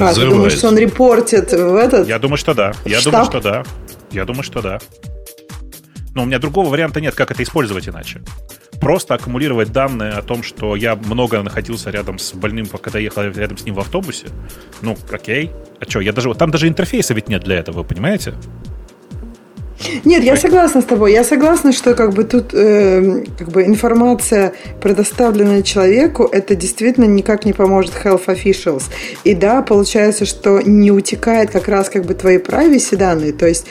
А, 0.00 0.14
ты 0.14 0.28
думаешь, 0.28 0.52
что 0.52 0.68
он 0.68 0.78
репортит 0.78 1.52
в 1.52 1.74
этот? 1.76 2.08
Я 2.08 2.18
думаю, 2.18 2.38
что 2.38 2.54
да. 2.54 2.72
Я 2.84 3.00
Штаб? 3.00 3.12
думаю, 3.12 3.26
что 3.26 3.40
да. 3.40 3.64
Я 4.10 4.24
думаю, 4.24 4.42
что 4.42 4.62
да. 4.62 4.78
Но 6.14 6.22
у 6.22 6.26
меня 6.26 6.38
другого 6.38 6.68
варианта 6.68 7.00
нет, 7.00 7.14
как 7.14 7.30
это 7.30 7.42
использовать 7.42 7.88
иначе. 7.88 8.22
Просто 8.80 9.14
аккумулировать 9.14 9.72
данные 9.72 10.12
о 10.12 10.22
том, 10.22 10.42
что 10.42 10.74
я 10.74 10.96
много 10.96 11.42
находился 11.42 11.90
рядом 11.90 12.18
с 12.18 12.32
больным, 12.32 12.66
когда 12.66 12.98
ехал 12.98 13.22
рядом 13.24 13.58
с 13.58 13.64
ним 13.64 13.74
в 13.74 13.80
автобусе. 13.80 14.26
Ну, 14.80 14.96
окей. 15.12 15.52
А 15.80 15.88
что, 15.88 16.00
я 16.00 16.12
даже... 16.12 16.32
Там 16.34 16.50
даже 16.50 16.66
интерфейса 16.66 17.14
ведь 17.14 17.28
нет 17.28 17.42
для 17.44 17.56
этого, 17.58 17.78
вы 17.78 17.84
понимаете? 17.84 18.34
Нет, 20.04 20.22
я 20.22 20.36
согласна 20.36 20.80
с 20.80 20.84
тобой. 20.84 21.12
Я 21.12 21.24
согласна, 21.24 21.72
что 21.72 21.94
как 21.94 22.12
бы 22.12 22.24
тут 22.24 22.50
э, 22.52 23.24
как 23.38 23.48
бы 23.48 23.64
информация, 23.64 24.52
предоставленная 24.80 25.62
человеку, 25.62 26.28
это 26.30 26.54
действительно 26.54 27.04
никак 27.06 27.44
не 27.44 27.52
поможет 27.52 27.92
health 28.04 28.26
officials. 28.26 28.84
И 29.24 29.34
да, 29.34 29.62
получается, 29.62 30.24
что 30.26 30.60
не 30.60 30.90
утекает 30.90 31.50
как 31.50 31.68
раз 31.68 31.88
как 31.88 32.04
бы 32.04 32.14
твои 32.14 32.36
privacy 32.38 32.96
данные, 32.96 33.32
то 33.32 33.46
есть 33.46 33.66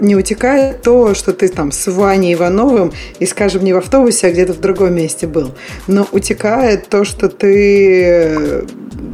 не 0.00 0.16
утекает 0.16 0.82
то, 0.82 1.14
что 1.14 1.32
ты 1.32 1.48
там 1.48 1.72
с 1.72 1.86
Ваней 1.90 2.34
Ивановым 2.34 2.92
и, 3.18 3.26
скажем, 3.26 3.64
не 3.64 3.72
в 3.72 3.76
автобусе, 3.76 4.28
а 4.28 4.30
где-то 4.30 4.52
в 4.54 4.60
другом 4.60 4.94
месте 4.94 5.26
был, 5.26 5.52
но 5.86 6.06
утекает 6.12 6.88
то, 6.88 7.04
что 7.04 7.28
ты 7.28 8.02
э, 8.04 8.62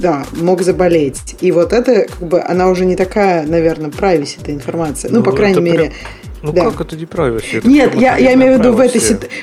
да, 0.01 0.25
мог 0.33 0.63
заболеть. 0.63 1.37
И 1.41 1.51
вот 1.53 1.73
это, 1.73 2.07
как 2.09 2.29
бы, 2.29 2.41
она 2.41 2.69
уже 2.69 2.85
не 2.87 2.97
такая, 2.97 3.47
наверное, 3.47 3.91
privacy 3.91 4.37
эта 4.41 4.53
информация. 4.53 5.11
Ну, 5.11 5.19
Ну, 5.19 5.25
по 5.25 5.33
крайней 5.33 5.55
прям- 5.55 5.65
мере, 5.65 5.93
Ну 6.47 6.53
Да. 6.53 6.71
как 6.71 6.81
это 6.83 6.97
не 6.97 7.05
privacy? 7.07 7.59
Это 7.59 7.69
нет, 7.69 7.95
я, 7.97 8.17
я 8.17 8.35
имею 8.35 8.55
в 8.55 8.59
виду 8.61 8.73
в 8.73 8.79
этой, 8.79 9.01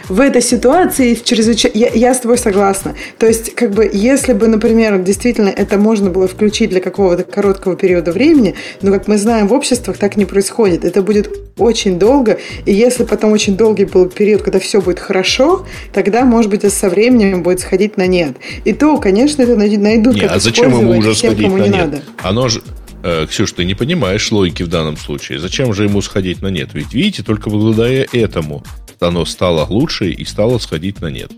в 0.08 0.20
этой 0.22 0.42
ситуации 0.42 1.16
в 1.16 1.24
чрезвычай... 1.26 1.70
я, 1.74 1.90
я 1.90 2.14
с 2.14 2.20
тобой 2.20 2.38
согласна. 2.38 2.96
То 3.18 3.28
есть, 3.28 3.54
как 3.56 3.72
бы, 3.72 3.90
если 3.92 4.32
бы, 4.32 4.48
например, 4.48 5.00
действительно 5.00 5.50
это 5.50 5.78
можно 5.78 6.10
было 6.10 6.30
включить 6.30 6.70
для 6.70 6.80
какого-то 6.80 7.24
короткого 7.26 7.76
периода 7.76 8.14
времени, 8.14 8.56
но, 8.82 8.94
как 8.94 9.10
мы 9.10 9.18
знаем, 9.18 9.50
в 9.50 9.54
обществах 9.54 9.98
так 9.98 10.16
не 10.16 10.24
происходит. 10.24 10.86
Это 10.86 11.02
будет 11.02 11.30
очень 11.58 12.00
долго, 12.00 12.40
и 12.66 12.74
если 12.74 13.04
потом 13.04 13.34
очень 13.34 13.58
долгий 13.58 13.84
был 13.86 14.08
период, 14.08 14.42
когда 14.42 14.60
все 14.60 14.82
будет 14.82 15.00
хорошо, 15.00 15.66
тогда, 15.92 16.24
может 16.24 16.50
быть, 16.50 16.64
это 16.64 16.74
со 16.74 16.90
временем 16.90 17.44
будет 17.44 17.60
сходить 17.60 17.98
на 17.98 18.08
нет. 18.08 18.38
И 18.64 18.72
то, 18.72 18.98
конечно, 18.98 19.42
это 19.42 19.58
най- 19.58 19.76
найдут, 19.76 20.16
Не, 20.16 20.22
как 20.22 20.32
а 20.32 20.40
зачем 20.40 20.72
ему 20.72 20.98
уже 20.98 21.14
тем, 21.16 21.32
сходить 21.32 21.46
кому 21.48 21.58
на 21.58 21.64
не 21.64 21.70
нет? 21.70 21.82
надо. 21.82 22.02
Оно 22.22 22.48
же... 22.48 22.62
Э, 23.04 23.28
Ксюш, 23.30 23.52
ты 23.52 23.66
не 23.66 23.76
понимаешь 23.76 24.32
логики 24.32 24.64
в 24.64 24.70
данном 24.70 24.96
случае. 24.96 25.40
Зачем 25.40 25.74
же 25.74 25.84
ему 25.84 26.02
сходить 26.02 26.42
на 26.42 26.48
нет? 26.48 26.70
Ведь 26.74 26.94
видите, 26.94 27.22
только 27.22 27.50
благодаря 27.50 28.06
этому 28.14 28.64
оно 29.00 29.26
стало 29.26 29.66
лучше 29.66 30.10
и 30.10 30.24
стало 30.24 30.58
сходить 30.58 31.02
на 31.02 31.08
нет. 31.08 31.32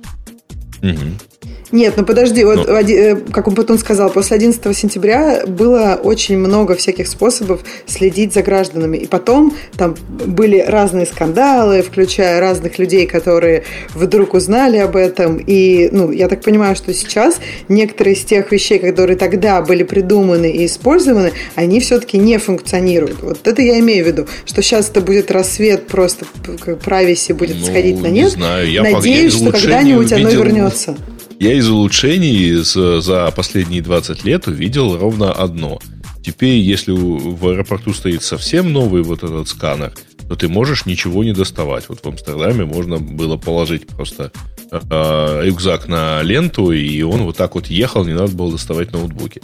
Мгм. 0.81 1.17
Нет, 1.71 1.95
ну 1.97 2.05
подожди, 2.05 2.43
вот, 2.43 2.67
Ну. 2.67 2.75
оди- 2.75 2.93
э, 2.93 3.15
как 3.31 3.47
он 3.47 3.55
потом 3.55 3.77
сказал, 3.77 4.09
после 4.09 4.35
11 4.35 4.73
сентября 4.73 5.43
было 5.47 5.99
очень 6.01 6.37
много 6.37 6.75
всяких 6.75 7.07
способов 7.07 7.61
следить 7.87 8.33
за 8.33 8.43
гражданами. 8.43 8.97
И 8.97 9.07
потом 9.07 9.55
там 9.77 9.95
были 10.09 10.59
разные 10.59 11.05
скандалы, 11.05 11.81
включая 11.81 12.39
разных 12.39 12.77
людей, 12.77 13.07
которые 13.07 13.63
вдруг 13.93 14.35
узнали 14.35 14.77
об 14.77 14.95
этом. 14.95 15.37
И, 15.37 15.89
ну, 15.91 16.11
я 16.11 16.27
так 16.27 16.41
понимаю, 16.41 16.75
что 16.75 16.93
сейчас 16.93 17.39
некоторые 17.67 18.15
из 18.15 18.23
тех 18.23 18.51
вещей, 18.51 18.79
которые 18.79 19.17
тогда 19.17 19.61
были 19.61 19.83
придуманы 19.83 20.51
и 20.51 20.65
использованы, 20.67 21.31
они 21.55 21.79
все-таки 21.79 22.17
не 22.17 22.37
функционируют. 22.37 23.21
Вот 23.23 23.47
это 23.47 23.61
я 23.61 23.79
имею 23.79 24.03
в 24.05 24.07
виду, 24.07 24.27
что 24.45 24.61
сейчас 24.61 24.89
это 24.89 25.01
будет 25.01 25.31
рассвет, 25.31 25.87
просто 25.87 26.25
прависи 26.83 27.31
будет 27.31 27.57
Ну, 27.59 27.65
сходить 27.65 28.01
на 28.01 28.07
не 28.07 28.21
нет. 28.21 28.31
знаю, 28.31 28.69
я 28.71 28.83
Надеюсь, 28.83 29.33
что 29.33 29.51
когда-нибудь 29.51 30.11
оно 30.13 30.29
вернется. 30.29 30.95
Я 31.39 31.53
из 31.53 31.69
улучшений 31.69 32.53
за, 32.53 33.01
за 33.01 33.31
последние 33.35 33.81
20 33.81 34.23
лет 34.23 34.47
увидел 34.47 34.97
ровно 34.97 35.31
одно. 35.31 35.79
Теперь, 36.23 36.57
если 36.57 36.91
в 36.91 37.47
аэропорту 37.47 37.93
стоит 37.93 38.23
совсем 38.23 38.71
новый 38.71 39.03
вот 39.03 39.23
этот 39.23 39.47
сканер, 39.47 39.93
то 40.27 40.35
ты 40.35 40.47
можешь 40.47 40.85
ничего 40.85 41.23
не 41.23 41.33
доставать. 41.33 41.87
Вот 41.89 41.99
в 42.03 42.07
Амстердаме 42.07 42.65
можно 42.65 42.97
было 42.97 43.37
положить 43.37 43.85
просто 43.87 44.31
э, 44.71 45.41
рюкзак 45.43 45.87
на 45.87 46.23
ленту, 46.23 46.71
и 46.71 47.01
он 47.03 47.23
вот 47.23 47.37
так 47.37 47.55
вот 47.55 47.67
ехал, 47.67 48.05
не 48.05 48.13
надо 48.13 48.33
было 48.33 48.51
доставать 48.51 48.91
ноутбуки. 48.91 49.41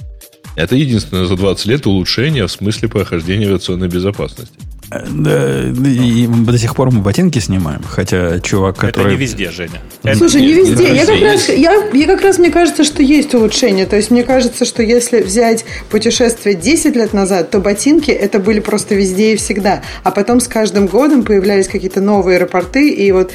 Это 0.55 0.75
единственное 0.75 1.25
за 1.25 1.35
20 1.35 1.65
лет 1.67 1.87
улучшение 1.87 2.47
в 2.47 2.51
смысле 2.51 2.89
прохождения 2.89 3.45
авиационной 3.45 3.87
безопасности. 3.87 4.57
Да, 4.91 5.63
и 5.69 6.27
до 6.27 6.57
сих 6.57 6.75
пор 6.75 6.91
мы 6.91 7.01
ботинки 7.01 7.39
снимаем, 7.39 7.81
хотя 7.81 8.41
чувак, 8.41 8.75
который... 8.75 9.07
Это 9.07 9.11
не 9.11 9.15
везде, 9.15 9.49
Женя. 9.49 9.81
Слушай, 10.17 10.41
не 10.41 10.53
везде. 10.53 10.93
Я 10.93 11.05
как, 11.05 11.21
раз, 11.21 11.49
я, 11.49 11.89
я 11.93 12.05
как 12.07 12.21
раз, 12.21 12.37
мне 12.37 12.49
кажется, 12.49 12.83
что 12.83 13.01
есть 13.01 13.33
улучшение. 13.33 13.85
То 13.85 13.95
есть, 13.95 14.11
мне 14.11 14.23
кажется, 14.23 14.65
что 14.65 14.83
если 14.83 15.21
взять 15.21 15.63
путешествие 15.89 16.55
10 16.55 16.95
лет 16.97 17.13
назад, 17.13 17.51
то 17.51 17.59
ботинки 17.59 18.11
это 18.11 18.39
были 18.39 18.59
просто 18.59 18.95
везде 18.95 19.33
и 19.33 19.35
всегда. 19.37 19.81
А 20.03 20.11
потом 20.11 20.41
с 20.41 20.49
каждым 20.49 20.87
годом 20.87 21.23
появлялись 21.23 21.69
какие-то 21.69 22.01
новые 22.01 22.37
аэропорты, 22.37 22.89
и 22.89 23.11
вот 23.13 23.31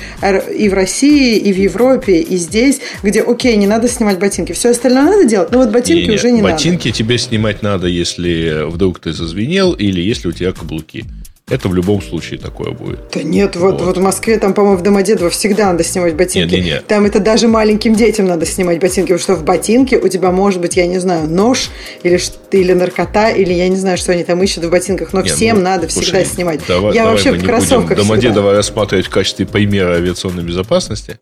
и 0.55 0.69
в 0.69 0.75
России, 0.75 1.39
и 1.39 1.53
в 1.55 1.57
Европе, 1.57 2.21
и 2.21 2.37
здесь, 2.37 2.81
где, 3.03 3.23
окей, 3.23 3.57
не 3.57 3.67
надо 3.67 3.89
снимать 3.89 4.19
ботинки. 4.19 4.53
Все 4.53 4.71
остальное 4.71 5.05
надо 5.05 5.25
делать, 5.25 5.51
но 5.53 5.59
вот 5.59 5.71
ботинки 5.71 6.03
Не-не, 6.03 6.15
уже 6.17 6.31
не 6.33 6.43
ботинки 6.43 6.91
тебе 6.91 7.17
снимать 7.17 7.63
надо, 7.63 7.87
если 7.87 8.71
вдруг 8.71 8.99
ты 8.99 9.15
зазвенел, 9.15 9.73
или 9.73 10.03
если 10.03 10.29
у 10.29 10.33
тебя 10.33 10.53
каблуки. 10.53 11.07
Это 11.49 11.69
в 11.69 11.75
любом 11.75 12.03
случае 12.03 12.41
такое 12.41 12.73
будет. 12.73 12.99
Да 13.15 13.23
нет, 13.23 13.55
вот, 13.55 13.75
Вот. 13.75 13.83
вот. 13.83 13.97
в 13.99 14.01
Москве, 14.01 14.37
там, 14.37 14.53
по-моему, 14.53 14.79
в 14.79 14.83
Домодедово 14.83 15.31
всегда 15.31 15.67
надо 15.67 15.85
снимать 15.85 16.17
ботинки. 16.17 16.53
Не-не-не. 16.53 16.81
Там 16.81 17.07
это 17.07 17.21
даже 17.21 17.47
маленьким 17.47 17.95
детям 17.95 18.27
надо 18.27 18.45
снимать 18.47 18.81
ботинки, 18.81 19.13
потому 19.13 19.21
что 19.21 19.35
в 19.37 19.45
ботинке 19.45 19.97
у 19.99 20.09
тебя 20.09 20.33
может 20.33 20.61
быть, 20.61 20.77
я 20.77 20.89
не 20.89 20.99
знаю, 20.99 21.29
нож 21.29 21.71
или, 22.03 22.21
или 22.51 22.73
наркота, 22.73 23.31
или 23.31 23.53
я 23.53 23.69
не 23.69 23.77
знаю, 23.77 23.97
что 23.97 24.11
они 24.11 24.25
там 24.25 24.43
ищут 24.43 24.65
в 24.65 24.71
ботинках, 24.71 25.13
но 25.13 25.21
Не, 25.21 25.29
всем 25.29 25.59
ну, 25.59 25.63
надо 25.63 25.89
слушай, 25.89 26.07
всегда 26.07 26.25
снимать. 26.25 26.61
Давай, 26.67 26.93
я 26.93 27.03
давай 27.03 27.15
вообще 27.15 27.31
мы 27.31 27.39
в 27.39 27.45
кроссовках 27.45 27.91
будем 27.91 28.03
всегда. 28.03 28.03
Домодедово 28.03 28.53
рассматривать 28.53 29.07
в 29.07 29.11
качестве 29.11 29.47
примера 29.47 29.95
авиационной 29.95 30.43
безопасности. 30.43 31.21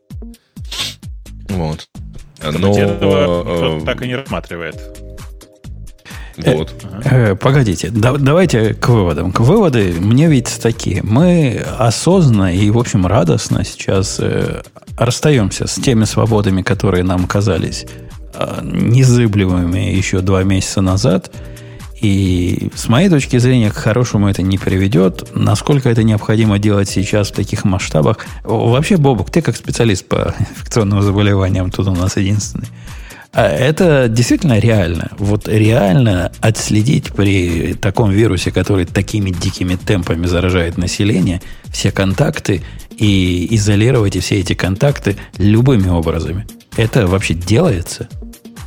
Вот. 1.50 1.86
Но, 2.42 2.50
Домодедово 2.50 3.80
э, 3.82 3.84
так 3.84 4.00
и 4.00 4.06
не 4.06 4.16
рассматривает. 4.16 4.76
Вот. 6.36 6.74
Э, 7.04 7.34
Погодите, 7.36 7.90
да- 7.90 8.16
давайте 8.16 8.74
к 8.74 8.88
выводам. 8.88 9.32
К 9.32 9.40
выводы 9.40 9.94
мне 9.98 10.28
видятся 10.28 10.60
такие. 10.60 11.02
Мы 11.02 11.62
осознанно 11.78 12.54
и, 12.54 12.70
в 12.70 12.78
общем, 12.78 13.06
радостно 13.06 13.64
сейчас 13.64 14.18
э, 14.20 14.62
расстаемся 14.98 15.66
с 15.66 15.74
теми 15.74 16.04
свободами, 16.04 16.62
которые 16.62 17.04
нам 17.04 17.26
казались 17.26 17.86
э, 18.34 18.60
незыблемыми 18.62 19.94
еще 19.94 20.20
два 20.20 20.42
месяца 20.42 20.80
назад. 20.80 21.30
И 22.00 22.70
с 22.74 22.88
моей 22.88 23.08
точки 23.08 23.38
зрения, 23.38 23.70
к 23.70 23.76
хорошему 23.76 24.28
это 24.28 24.42
не 24.42 24.58
приведет. 24.58 25.30
Насколько 25.34 25.88
это 25.88 26.02
необходимо 26.02 26.58
делать 26.58 26.88
сейчас 26.88 27.30
в 27.30 27.34
таких 27.34 27.64
масштабах? 27.64 28.18
Вообще, 28.42 28.98
Бобок, 28.98 29.30
ты 29.30 29.40
как 29.40 29.56
специалист 29.56 30.04
по 30.06 30.34
инфекционным 30.38 31.00
заболеваниям, 31.00 31.70
тут 31.70 31.88
у 31.88 31.94
нас 31.94 32.16
единственный. 32.16 32.68
А 33.34 33.48
Это 33.48 34.08
действительно 34.08 34.60
реально. 34.60 35.10
Вот 35.18 35.48
реально 35.48 36.30
отследить 36.40 37.12
при 37.12 37.74
таком 37.74 38.10
вирусе, 38.10 38.52
который 38.52 38.84
такими 38.86 39.30
дикими 39.30 39.74
темпами 39.74 40.26
заражает 40.26 40.78
население, 40.78 41.42
все 41.64 41.90
контакты 41.90 42.62
и 42.96 43.48
изолировать 43.56 44.16
все 44.20 44.38
эти 44.38 44.54
контакты 44.54 45.16
любыми 45.36 45.88
образами. 45.88 46.46
Это 46.76 47.08
вообще 47.08 47.34
делается? 47.34 48.08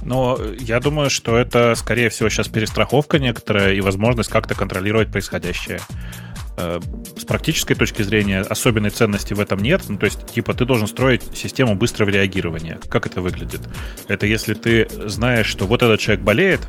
Но 0.07 0.37
э, 0.39 0.55
я 0.59 0.79
думаю, 0.79 1.09
что 1.09 1.37
это, 1.37 1.75
скорее 1.75 2.09
всего, 2.09 2.29
сейчас 2.29 2.47
перестраховка 2.47 3.19
некоторая 3.19 3.73
и 3.73 3.81
возможность 3.81 4.29
как-то 4.29 4.55
контролировать 4.55 5.11
происходящее. 5.11 5.79
Э, 6.57 6.79
С 7.15 7.23
практической 7.23 7.75
точки 7.75 8.01
зрения 8.01 8.41
особенной 8.41 8.89
ценности 8.89 9.33
в 9.33 9.39
этом 9.39 9.59
нет. 9.59 9.83
Ну, 9.89 9.97
то 9.97 10.05
есть, 10.05 10.25
типа, 10.25 10.53
ты 10.53 10.65
должен 10.65 10.87
строить 10.87 11.23
систему 11.35 11.75
быстрого 11.75 12.09
реагирования. 12.09 12.79
Как 12.89 13.05
это 13.05 13.21
выглядит? 13.21 13.61
Это 14.07 14.25
если 14.25 14.55
ты 14.55 14.87
знаешь, 15.05 15.47
что 15.47 15.65
вот 15.67 15.83
этот 15.83 15.99
человек 15.99 16.23
болеет, 16.23 16.61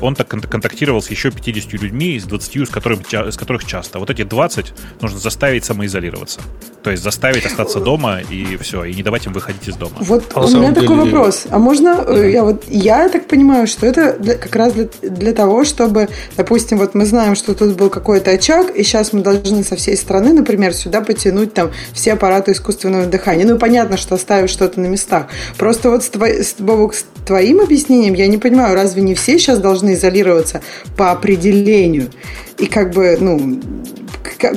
он 0.00 0.14
так 0.14 0.28
кон- 0.28 0.40
контактировал 0.40 1.00
с 1.02 1.10
еще 1.10 1.30
50 1.30 1.72
людьми, 1.82 2.16
из 2.16 2.24
20, 2.24 2.66
с, 2.66 2.70
которыми, 2.70 3.04
ча- 3.08 3.30
с 3.30 3.36
которых 3.36 3.64
часто. 3.64 3.98
Вот 3.98 4.10
эти 4.10 4.22
20 4.24 4.72
нужно 5.00 5.18
заставить 5.18 5.64
самоизолироваться. 5.64 6.40
То 6.82 6.90
есть 6.90 7.02
заставить 7.02 7.44
остаться 7.44 7.80
дома 7.80 8.20
и 8.20 8.56
все, 8.58 8.84
и 8.84 8.94
не 8.94 9.02
давать 9.02 9.26
им 9.26 9.32
выходить 9.32 9.66
из 9.68 9.74
дома. 9.76 9.92
Вот 10.00 10.24
А 10.34 10.40
у 10.40 10.42
меня 10.44 10.52
самом 10.52 10.74
такой 10.74 10.88
деле- 10.88 11.10
вопрос. 11.10 11.44
А 11.50 11.58
можно, 11.58 12.04
э, 12.06 12.30
я 12.30 12.44
вот, 12.44 12.64
я 12.68 13.08
так 13.08 13.26
понимаю, 13.26 13.66
что 13.66 13.86
это 13.86 14.16
для- 14.18 14.34
как 14.36 14.54
раз 14.54 14.72
для, 14.72 14.88
для 15.02 15.32
того, 15.32 15.64
чтобы, 15.64 16.08
допустим, 16.36 16.78
вот 16.78 16.94
мы 16.94 17.04
знаем, 17.06 17.34
что 17.34 17.54
тут 17.54 17.76
был 17.76 17.90
какой-то 17.90 18.30
очаг, 18.30 18.74
и 18.76 18.82
сейчас 18.84 19.12
мы 19.12 19.20
должны 19.22 19.64
со 19.64 19.74
всей 19.76 19.96
страны, 19.96 20.32
например, 20.32 20.72
сюда 20.74 21.00
потянуть 21.00 21.54
там 21.54 21.70
все 21.92 22.12
аппараты 22.12 22.52
искусственного 22.52 23.06
дыхания. 23.06 23.44
Ну, 23.46 23.58
понятно, 23.58 23.96
что 23.96 24.14
оставив 24.14 24.48
что-то 24.50 24.80
на 24.80 24.86
местах. 24.86 25.26
Просто 25.58 25.90
вот 25.90 26.04
с, 26.04 26.08
твой- 26.08 26.44
с- 26.44 26.54
Бобок, 26.58 26.94
с 26.94 27.04
твоим 27.26 27.60
объяснением 27.60 28.14
я 28.14 28.28
не 28.28 28.38
понимаю, 28.38 28.74
разве 28.74 29.02
не 29.02 29.14
все 29.14 29.38
сейчас 29.38 29.58
должны 29.58 29.94
изолироваться 29.94 30.62
по 30.96 31.10
определению? 31.10 32.08
И 32.58 32.66
как 32.66 32.92
бы, 32.92 33.18
ну, 33.20 33.60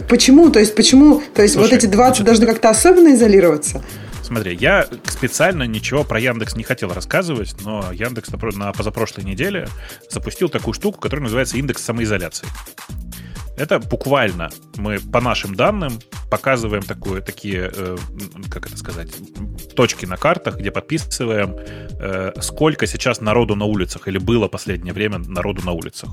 почему? 0.07 0.49
То 0.49 0.59
есть, 0.59 0.75
почему? 0.75 1.21
То 1.33 1.41
есть, 1.41 1.55
Слушай, 1.55 1.71
вот 1.71 1.77
эти 1.77 1.85
20 1.87 1.95
значит, 1.97 2.25
должны 2.25 2.45
как-то 2.45 2.69
особенно 2.69 3.13
изолироваться? 3.13 3.83
Смотри, 4.29 4.55
я 4.61 4.87
специально 5.05 5.63
ничего 5.63 6.03
про 6.03 6.19
Яндекс 6.19 6.55
не 6.55 6.61
хотел 6.63 6.93
рассказывать, 6.93 7.55
но 7.65 7.91
Яндекс 7.91 8.29
на, 8.29 8.37
про- 8.37 8.55
на 8.55 8.71
позапрошлой 8.71 9.23
неделе 9.25 9.67
запустил 10.07 10.49
такую 10.49 10.75
штуку, 10.75 10.99
которая 10.99 11.23
называется 11.23 11.57
индекс 11.57 11.81
самоизоляции. 11.83 12.47
Это 13.57 13.79
буквально 13.79 14.51
мы 14.77 14.99
по 14.99 15.19
нашим 15.19 15.55
данным 15.55 15.99
показываем 16.29 16.83
такое, 16.83 17.21
такие, 17.21 17.71
э, 17.75 17.97
как 18.51 18.67
это 18.67 18.77
сказать, 18.77 19.09
точки 19.75 20.05
на 20.05 20.15
картах, 20.15 20.57
где 20.59 20.69
подписываем, 20.69 21.55
э, 21.99 22.31
сколько 22.41 22.85
сейчас 22.85 23.21
народу 23.21 23.55
на 23.55 23.65
улицах 23.65 24.07
или 24.07 24.19
было 24.19 24.47
последнее 24.47 24.93
время 24.93 25.17
народу 25.17 25.63
на 25.65 25.71
улицах. 25.71 26.09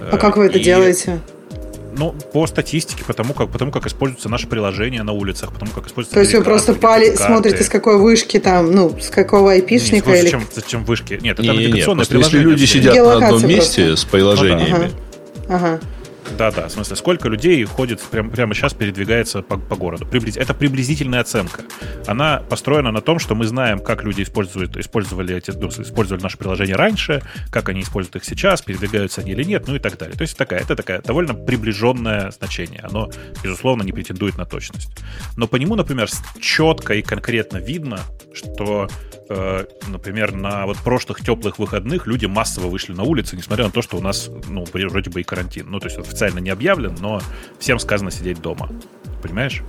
А 0.00 0.16
как 0.18 0.36
вы 0.36 0.46
это 0.46 0.58
И- 0.58 0.64
делаете? 0.64 1.20
Ну, 1.96 2.14
по 2.32 2.46
статистике, 2.46 3.02
потому 3.06 3.34
как, 3.34 3.50
потому 3.50 3.72
как 3.72 3.86
используется 3.86 4.28
наше 4.28 4.46
приложение 4.46 5.02
на 5.02 5.12
улицах, 5.12 5.52
потому 5.52 5.72
как 5.72 5.86
используется 5.86 6.14
То 6.14 6.20
есть 6.20 6.34
вы 6.34 6.42
просто 6.42 6.74
пали, 6.74 7.14
смотрите, 7.14 7.64
с 7.64 7.68
какой 7.68 7.98
вышки 7.98 8.38
там, 8.38 8.70
ну, 8.72 8.96
с 9.00 9.08
какого 9.08 9.52
айпишника 9.52 10.10
или... 10.14 10.22
зачем, 10.22 10.42
зачем 10.54 10.84
вышки? 10.84 11.18
Нет, 11.20 11.38
это 11.38 11.42
Не-не-не, 11.42 11.68
навигационное 11.68 12.02
если 12.02 12.14
приложение. 12.14 12.44
люди 12.44 12.60
вообще. 12.60 12.78
сидят 12.78 12.96
на 12.96 13.26
одном 13.26 13.48
месте 13.48 13.86
просто. 13.86 13.96
с 13.96 14.04
приложениями, 14.04 14.92
Ага. 15.48 15.80
Да-да, 16.36 16.68
в 16.68 16.70
смысле, 16.70 16.96
сколько 16.96 17.28
людей 17.28 17.64
ходит 17.64 18.00
прям, 18.00 18.30
прямо 18.30 18.54
сейчас, 18.54 18.74
передвигается 18.74 19.42
по, 19.42 19.56
по 19.56 19.76
городу. 19.76 20.04
Приблиз- 20.04 20.38
Это 20.38 20.54
приблизительная 20.54 21.20
оценка. 21.20 21.62
Она 22.06 22.42
построена 22.48 22.92
на 22.92 23.00
том, 23.00 23.18
что 23.18 23.34
мы 23.34 23.46
знаем, 23.46 23.80
как 23.80 24.04
люди 24.04 24.22
используют, 24.22 24.76
использовали, 24.76 25.36
эти, 25.36 25.50
ну, 25.50 25.68
использовали 25.68 26.22
наше 26.22 26.38
приложение 26.38 26.76
раньше, 26.76 27.22
как 27.50 27.68
они 27.68 27.80
используют 27.80 28.16
их 28.16 28.24
сейчас, 28.24 28.62
передвигаются 28.62 29.20
они 29.22 29.32
или 29.32 29.42
нет, 29.42 29.66
ну 29.66 29.74
и 29.74 29.78
так 29.78 29.96
далее. 29.98 30.16
То 30.16 30.22
есть 30.22 30.36
такая, 30.36 30.60
это 30.60 30.76
такая 30.76 31.00
довольно 31.02 31.34
приближенное 31.34 32.30
значение. 32.30 32.80
Оно, 32.82 33.10
безусловно, 33.42 33.82
не 33.82 33.92
претендует 33.92 34.36
на 34.36 34.44
точность. 34.44 34.90
Но 35.36 35.48
по 35.48 35.56
нему, 35.56 35.74
например, 35.74 36.08
четко 36.40 36.94
и 36.94 37.02
конкретно 37.02 37.58
видно, 37.58 38.00
что, 38.32 38.88
э, 39.28 39.64
например, 39.88 40.32
на 40.32 40.66
вот 40.66 40.76
прошлых 40.78 41.24
теплых 41.24 41.58
выходных 41.58 42.06
люди 42.06 42.26
массово 42.26 42.68
вышли 42.68 42.92
на 42.92 43.02
улицы, 43.02 43.36
несмотря 43.36 43.64
на 43.64 43.70
то, 43.70 43.82
что 43.82 43.96
у 43.96 44.00
нас, 44.00 44.30
ну, 44.48 44.64
вроде 44.72 45.10
бы 45.10 45.20
и 45.20 45.24
карантин. 45.24 45.66
Ну, 45.68 45.80
то 45.80 45.86
есть 45.86 45.98
официально 46.18 46.40
не 46.40 46.50
объявлен, 46.50 46.96
но 47.00 47.20
всем 47.58 47.78
сказано 47.78 48.10
сидеть 48.10 48.40
дома. 48.40 48.68
Понимаешь? 49.22 49.62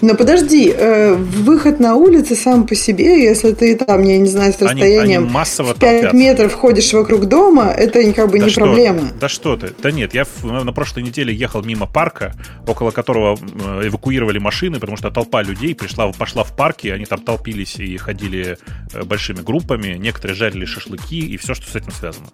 Но 0.00 0.14
подожди, 0.14 0.72
э, 0.74 1.14
выход 1.14 1.80
на 1.80 1.96
улицу 1.96 2.34
сам 2.34 2.66
по 2.66 2.74
себе, 2.74 3.22
если 3.24 3.52
ты 3.52 3.76
там, 3.76 4.02
я 4.02 4.16
не 4.16 4.26
знаю, 4.26 4.54
с 4.54 4.56
Они- 4.62 4.68
расстоянием 4.80 5.24
они 5.24 5.30
массово 5.32 5.74
в 5.74 5.78
5 5.78 5.80
толпятся. 6.00 6.16
метров 6.16 6.54
ходишь 6.54 6.92
вокруг 6.94 7.26
дома, 7.26 7.64
это 7.76 8.10
как 8.14 8.30
бы 8.30 8.38
Да 8.38 8.46
не 8.46 8.50
что- 8.50 8.62
проблема. 8.62 9.02
Да 9.20 9.28
что 9.28 9.56
ты? 9.58 9.72
Да 9.82 9.90
нет, 9.90 10.14
я 10.14 10.24
на 10.42 10.72
прошлой 10.72 11.02
неделе 11.02 11.34
ехал 11.34 11.62
мимо 11.62 11.86
парка, 11.86 12.34
около 12.66 12.90
которого 12.90 13.36
э, 13.38 13.88
эвакуировали 13.88 14.38
машины, 14.38 14.80
потому 14.80 14.96
что 14.96 15.10
толпа 15.10 15.42
людей 15.42 15.74
пришла, 15.74 16.10
пошла 16.12 16.42
в 16.42 16.56
парке, 16.56 16.94
они 16.94 17.04
там 17.04 17.20
толпились 17.20 17.76
и 17.78 17.98
ходили 17.98 18.56
э, 18.94 19.02
большими 19.04 19.42
группами, 19.42 19.96
некоторые 19.98 20.36
жарили 20.36 20.64
шашлыки 20.64 21.18
и 21.18 21.36
все, 21.36 21.52
что 21.54 21.70
с 21.70 21.76
этим 21.76 21.92
связано. 21.92 22.28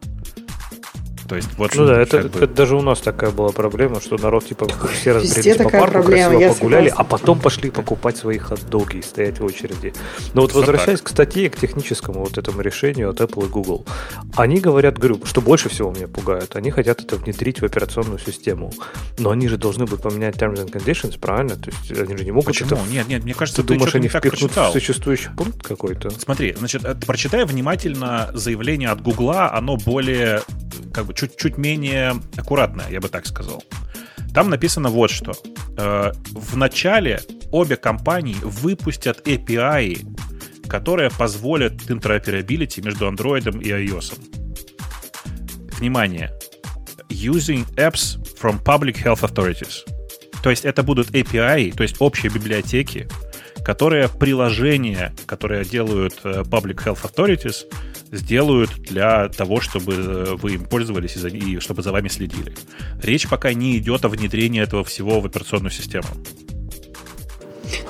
То 1.29 1.37
есть 1.37 1.49
вот 1.57 1.75
Ну 1.75 1.87
да, 1.87 2.01
это, 2.01 2.19
бы- 2.19 2.39
это 2.39 2.49
даже 2.49 2.77
у 2.77 2.83
нас 2.83 3.01
такая 3.01 3.31
была 3.31 3.51
проблема, 3.51 4.01
что 4.01 4.17
народ 4.19 4.47
типа 4.47 4.67
все 4.93 5.13
разбрелись 5.13 5.57
по 5.57 5.71
парку, 5.71 5.93
проблема, 6.03 6.31
красиво 6.31 6.55
погуляли, 6.55 6.89
согласна. 6.89 7.05
а 7.15 7.19
потом 7.19 7.41
пошли 7.41 7.71
покупать 7.71 8.17
свои 8.17 8.39
хот-доги 8.39 8.97
и 8.99 9.03
стоять 9.03 9.39
в 9.41 9.45
очереди. 9.45 9.93
Но 10.35 10.43
вот 10.43 10.51
Всё 10.51 10.61
возвращаясь 10.61 11.01
к 11.01 11.09
статье, 11.09 11.49
к 11.51 11.57
техническому 11.59 12.21
вот 12.21 12.39
этому 12.39 12.61
решению 12.61 13.11
от 13.11 13.21
Apple 13.21 13.47
и 13.47 13.49
Google, 13.49 13.87
они 14.37 14.61
говорят, 14.61 14.99
говорю, 14.99 15.21
что 15.25 15.41
больше 15.41 15.69
всего 15.69 15.91
меня 15.93 16.09
пугает, 16.09 16.57
они 16.57 16.71
хотят 16.71 17.01
это 17.03 17.17
внедрить 17.17 17.61
в 17.61 17.65
операционную 17.65 18.19
систему, 18.19 18.73
но 19.19 19.31
они 19.31 19.49
же 19.49 19.57
должны 19.57 19.85
будут 19.85 20.03
поменять 20.03 20.37
terms 20.37 20.65
and 20.65 20.71
conditions, 20.73 21.19
правильно? 21.19 21.57
То 21.57 21.71
есть 21.71 22.01
они 22.01 22.17
же 22.17 22.25
не 22.25 22.33
могут 22.33 22.47
Почему? 22.49 22.71
это... 22.71 22.79
Нет, 22.91 23.09
нет, 23.09 23.25
мне 23.25 23.35
кажется, 23.35 23.63
Ты 23.63 23.69
ты, 23.69 23.75
думаешь, 23.75 23.95
они 23.95 24.09
так 24.09 24.25
впихнут 24.25 24.57
в 24.57 24.73
существующий 24.73 25.31
пункт 25.37 25.63
какой-то? 25.63 26.11
Смотри, 26.11 26.55
значит, 26.59 26.85
э, 26.85 26.95
прочитай 27.07 27.45
внимательно 27.45 28.31
заявление 28.35 28.89
от 28.91 29.01
Гугла, 29.03 29.53
оно 29.53 29.77
более, 29.77 30.43
как 30.93 31.07
бы, 31.07 31.12
чуть-чуть 31.13 31.59
менее 31.59 32.15
аккуратное, 32.37 32.89
я 32.91 33.01
бы 33.01 33.09
так 33.09 33.27
сказал. 33.27 33.63
Там 34.35 34.51
написано 34.51 34.89
вот 34.89 35.11
что. 35.11 35.33
Э, 35.77 36.13
в 36.31 36.57
начале 36.57 37.21
обе 37.51 37.77
компании 37.77 38.37
выпустят 38.43 39.27
API, 39.27 40.07
которые 40.69 41.11
позволят 41.11 41.75
interoperability 41.91 42.83
между 42.85 43.07
Android 43.09 43.63
и 43.63 43.71
iOS. 43.71 44.15
Внимание! 45.79 46.33
Using 47.09 47.67
apps 47.77 48.19
from 48.41 48.63
public 48.63 48.97
health 48.97 49.23
authorities. 49.23 49.85
То 50.43 50.51
есть 50.51 50.65
это 50.65 50.83
будут 50.83 51.11
API, 51.11 51.73
то 51.73 51.83
есть 51.83 51.97
общие 52.01 52.33
библиотеки, 52.33 53.09
которые 53.65 54.09
приложения, 54.09 55.15
которые 55.27 55.65
делают 55.65 56.19
э, 56.25 56.43
Public 56.43 56.85
Health 56.85 57.03
Authorities, 57.03 57.67
сделают 58.13 58.71
для 58.79 59.29
того, 59.29 59.61
чтобы 59.61 59.95
э, 59.95 60.37
вы 60.41 60.53
им 60.53 60.65
пользовались 60.65 61.17
и, 61.17 61.19
за, 61.19 61.29
и 61.29 61.59
чтобы 61.59 61.83
за 61.83 61.91
вами 61.91 62.09
следили. 62.09 62.55
Речь 63.03 63.29
пока 63.29 63.53
не 63.55 63.79
идет 63.79 64.05
о 64.05 64.09
внедрении 64.09 64.63
этого 64.63 64.85
всего 64.85 65.21
в 65.21 65.27
операционную 65.27 65.73
систему. 65.73 66.07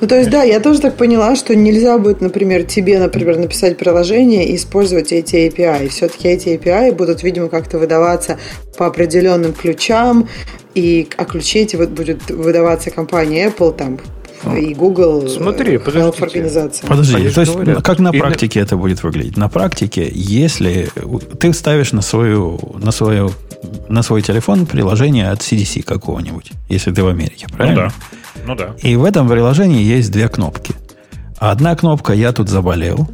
Ну, 0.01 0.09
то 0.09 0.17
есть, 0.17 0.31
да, 0.31 0.43
я 0.43 0.61
тоже 0.61 0.81
так 0.81 0.97
поняла, 0.97 1.37
что 1.37 1.55
нельзя 1.55 1.99
будет, 1.99 2.21
например, 2.21 2.65
тебе, 2.65 2.99
например, 2.99 3.39
написать 3.39 3.79
приложение 3.79 4.47
и 4.47 4.57
использовать 4.57 5.13
эти 5.13 5.49
API. 5.49 5.89
Все-таки 5.89 6.29
эти 6.29 6.49
API 6.49 6.93
будут, 6.93 7.23
видимо, 7.23 7.49
как-то 7.49 7.79
выдаваться 7.79 8.39
по 8.77 8.87
определенным 8.87 9.53
ключам, 9.53 10.29
и, 10.75 11.09
а 11.17 11.25
ключи 11.25 11.61
эти 11.61 11.77
вот 11.77 11.91
будет 11.91 12.31
выдаваться 12.31 12.91
компания 12.91 13.49
Apple 13.49 13.77
там 13.77 14.01
и 14.57 14.75
Google 14.75 15.29
Смотри, 15.29 15.79
подождите. 15.79 16.25
организация. 16.25 16.87
Подожди, 16.89 17.15
Они 17.17 17.29
то 17.31 17.41
есть 17.41 17.53
говорят. 17.53 17.83
как 17.83 17.99
на 18.01 18.09
Или- 18.11 18.19
практике 18.19 18.61
это 18.61 18.77
будет 18.77 19.03
выглядеть? 19.03 19.37
На 19.37 19.49
практике, 19.49 20.11
если 20.13 20.91
ты 21.39 21.53
ставишь 21.53 21.93
на 21.93 22.03
свою, 22.03 22.59
на 22.83 22.91
свою, 22.93 23.31
на 23.89 24.03
свой 24.03 24.23
телефон 24.23 24.67
приложение 24.67 25.29
от 25.31 25.41
CDC 25.41 25.83
какого-нибудь, 25.83 26.51
если 26.69 26.91
ты 26.93 27.03
в 27.03 27.09
Америке, 27.09 27.47
Ну 27.51 27.57
правильно? 27.57 27.83
да. 27.89 27.93
Ну 28.47 28.55
да. 28.57 28.75
И 28.83 28.97
в 28.97 29.05
этом 29.05 29.29
приложении 29.29 29.83
есть 29.83 30.11
две 30.11 30.29
кнопки. 30.29 30.75
Одна 31.39 31.75
кнопка 31.77 32.13
«Я 32.13 32.33
тут 32.33 32.49
заболел», 32.49 33.09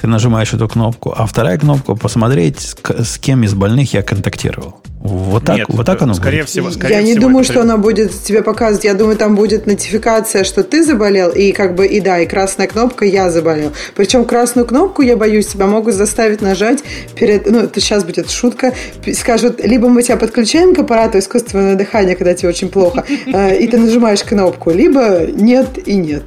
ты 0.00 0.06
нажимаешь 0.06 0.52
эту 0.52 0.68
кнопку, 0.68 1.14
а 1.16 1.26
вторая 1.26 1.58
кнопка 1.58 1.94
«Посмотреть, 1.94 2.76
с, 2.82 3.18
кем 3.18 3.44
из 3.44 3.54
больных 3.54 3.94
я 3.94 4.02
контактировал». 4.02 4.76
Вот 5.06 5.44
так, 5.44 5.58
Нет, 5.58 5.66
вот 5.68 5.86
так 5.86 6.02
оно 6.02 6.14
скорее 6.14 6.38
будет? 6.38 6.48
всего, 6.48 6.70
скорее 6.70 6.94
я 6.94 7.02
не 7.02 7.12
всего, 7.12 7.22
думаю, 7.22 7.44
это 7.44 7.52
что 7.52 7.62
она 7.62 7.76
будет 7.76 8.10
тебе 8.24 8.42
показывать. 8.42 8.84
Я 8.84 8.94
думаю, 8.94 9.16
там 9.16 9.36
будет 9.36 9.66
нотификация, 9.66 10.42
что 10.42 10.64
ты 10.64 10.82
заболел, 10.82 11.30
и 11.30 11.52
как 11.52 11.76
бы 11.76 11.86
и 11.86 12.00
да, 12.00 12.18
и 12.18 12.26
красная 12.26 12.66
кнопка 12.66 13.04
«Я 13.04 13.30
заболел». 13.30 13.72
Причем 13.94 14.24
красную 14.24 14.66
кнопку, 14.66 15.02
я 15.02 15.16
боюсь, 15.16 15.46
тебя 15.46 15.66
могут 15.66 15.94
заставить 15.94 16.42
нажать 16.42 16.82
перед... 17.14 17.48
Ну, 17.48 17.60
это 17.60 17.80
сейчас 17.80 18.04
будет 18.04 18.30
шутка. 18.30 18.72
Скажут, 19.14 19.64
либо 19.64 19.88
мы 19.88 20.02
тебя 20.02 20.16
подключаем 20.16 20.74
к 20.74 20.78
аппарату 20.80 21.18
искусственного 21.18 21.76
дыхания, 21.76 22.16
когда 22.16 22.34
тебе 22.34 22.48
очень 22.48 22.68
плохо, 22.68 23.04
э, 23.26 23.58
и 23.58 23.68
ты 23.68 23.78
нажимаешь 23.78 24.24
кнопку, 24.24 24.72
либо 24.72 25.26
нет 25.26 25.78
и 25.86 25.94
нет. 25.94 26.24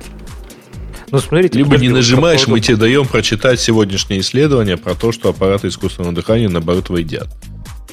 Ну, 1.11 1.19
смотрите, 1.19 1.57
Либо 1.57 1.69
подожди, 1.71 1.87
не 1.87 1.93
нажимаешь, 1.93 2.47
мы 2.47 2.59
тебе 2.59 2.77
даем 2.77 3.07
прочитать 3.07 3.59
сегодняшнее 3.59 4.21
исследование 4.21 4.77
про 4.77 4.95
то, 4.95 5.11
что 5.11 5.29
аппараты 5.29 5.67
искусственного 5.67 6.13
дыхания 6.13 6.49
наоборот 6.49 6.89
вредят. 6.89 7.27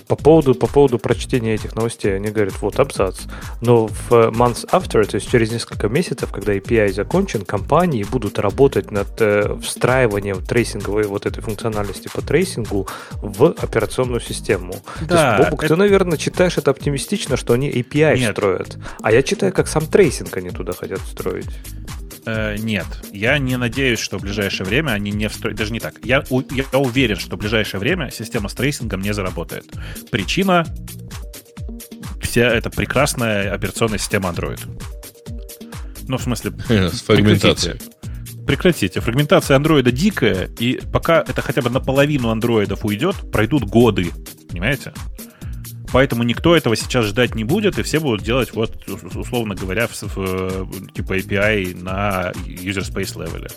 По 0.08 0.14
поводу, 0.14 0.54
по 0.54 0.68
поводу 0.68 1.00
прочтения 1.00 1.54
этих 1.54 1.74
новостей, 1.74 2.14
они 2.14 2.28
говорят, 2.28 2.54
вот 2.60 2.78
абзац. 2.78 3.22
Но 3.60 3.88
в 3.88 4.12
э, 4.12 4.28
months 4.30 4.64
after, 4.70 5.04
то 5.04 5.16
есть 5.16 5.28
через 5.28 5.50
несколько 5.50 5.88
месяцев, 5.88 6.30
когда 6.30 6.54
API 6.54 6.92
закончен, 6.92 7.44
компании 7.44 8.04
будут 8.04 8.38
работать 8.38 8.92
над 8.92 9.20
э, 9.20 9.56
встраиванием 9.60 10.44
трейсинговой 10.44 11.08
вот 11.08 11.26
этой 11.26 11.42
функциональности 11.42 12.08
по 12.12 12.22
трейсингу 12.22 12.86
в 13.14 13.46
операционную 13.46 14.20
систему. 14.20 14.76
Да, 15.00 15.06
то 15.08 15.14
есть, 15.14 15.44
Бобук, 15.50 15.64
это- 15.64 15.74
ты, 15.74 15.76
наверное, 15.80 16.18
читаешь 16.18 16.56
это 16.56 16.70
оптимистично, 16.70 17.36
что 17.36 17.54
они 17.54 17.68
API 17.68 18.16
Нет. 18.16 18.30
строят. 18.30 18.78
А 19.02 19.10
я 19.10 19.24
читаю, 19.24 19.52
как 19.52 19.66
сам 19.66 19.86
трейсинг 19.86 20.36
они 20.36 20.50
туда 20.50 20.72
хотят 20.72 21.00
строить. 21.00 21.50
Э, 22.26 22.56
нет, 22.58 22.86
я 23.12 23.38
не 23.38 23.56
надеюсь, 23.56 24.00
что 24.00 24.18
в 24.18 24.22
ближайшее 24.22 24.66
время 24.66 24.90
они 24.90 25.12
не 25.12 25.28
встроят. 25.28 25.56
Даже 25.56 25.72
не 25.72 25.80
так. 25.80 25.94
Я, 26.04 26.24
у- 26.30 26.42
я 26.50 26.64
уверен, 26.78 27.16
что 27.16 27.36
в 27.36 27.38
ближайшее 27.38 27.80
время 27.80 28.10
система 28.10 28.48
с 28.48 28.54
трейсингом 28.54 29.00
не 29.00 29.12
заработает. 29.14 29.64
Причина 30.10 30.66
вся 32.20 32.42
эта 32.48 32.70
прекрасная 32.70 33.52
операционная 33.52 33.98
система 33.98 34.30
Android. 34.30 34.60
Ну, 36.08 36.18
в 36.18 36.22
смысле, 36.22 36.52
С 36.68 37.02
фрагментацией. 37.02 37.80
прекратите. 38.46 39.00
Фрагментация 39.00 39.56
андроида 39.56 39.90
дикая, 39.92 40.48
и 40.58 40.80
пока 40.92 41.20
это 41.20 41.40
хотя 41.42 41.62
бы 41.62 41.70
наполовину 41.70 42.30
андроидов 42.30 42.84
уйдет, 42.84 43.16
пройдут 43.32 43.64
годы. 43.64 44.10
Понимаете? 44.48 44.92
Поэтому 45.96 46.24
никто 46.24 46.54
этого 46.54 46.76
сейчас 46.76 47.06
ждать 47.06 47.34
не 47.34 47.44
будет, 47.44 47.78
и 47.78 47.82
все 47.82 48.00
будут 48.00 48.20
делать, 48.22 48.52
вот, 48.52 48.86
условно 49.14 49.54
говоря, 49.54 49.86
в, 49.86 50.02
в, 50.02 50.92
типа 50.92 51.16
API 51.16 51.74
на 51.82 52.32
user 52.44 52.82
space 52.82 53.16
level. 53.16 53.50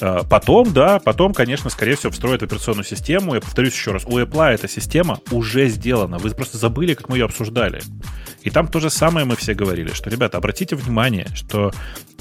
А, 0.00 0.22
Потом, 0.22 0.72
да, 0.72 1.00
потом, 1.00 1.34
конечно, 1.34 1.68
скорее 1.68 1.96
всего, 1.96 2.12
встроят 2.12 2.42
в 2.42 2.44
операционную 2.44 2.84
систему. 2.84 3.34
Я 3.34 3.40
повторюсь 3.40 3.72
еще 3.72 3.90
раз, 3.90 4.04
у 4.06 4.16
Apple 4.20 4.44
эта 4.44 4.68
система 4.68 5.18
уже 5.32 5.66
сделана. 5.66 6.18
Вы 6.18 6.30
просто 6.30 6.56
забыли, 6.56 6.94
как 6.94 7.08
мы 7.08 7.16
ее 7.16 7.24
обсуждали. 7.24 7.82
И 8.42 8.50
там 8.50 8.68
то 8.68 8.78
же 8.78 8.88
самое 8.88 9.26
мы 9.26 9.34
все 9.34 9.52
говорили, 9.52 9.92
что, 9.92 10.08
ребята, 10.08 10.38
обратите 10.38 10.76
внимание, 10.76 11.26
что 11.34 11.72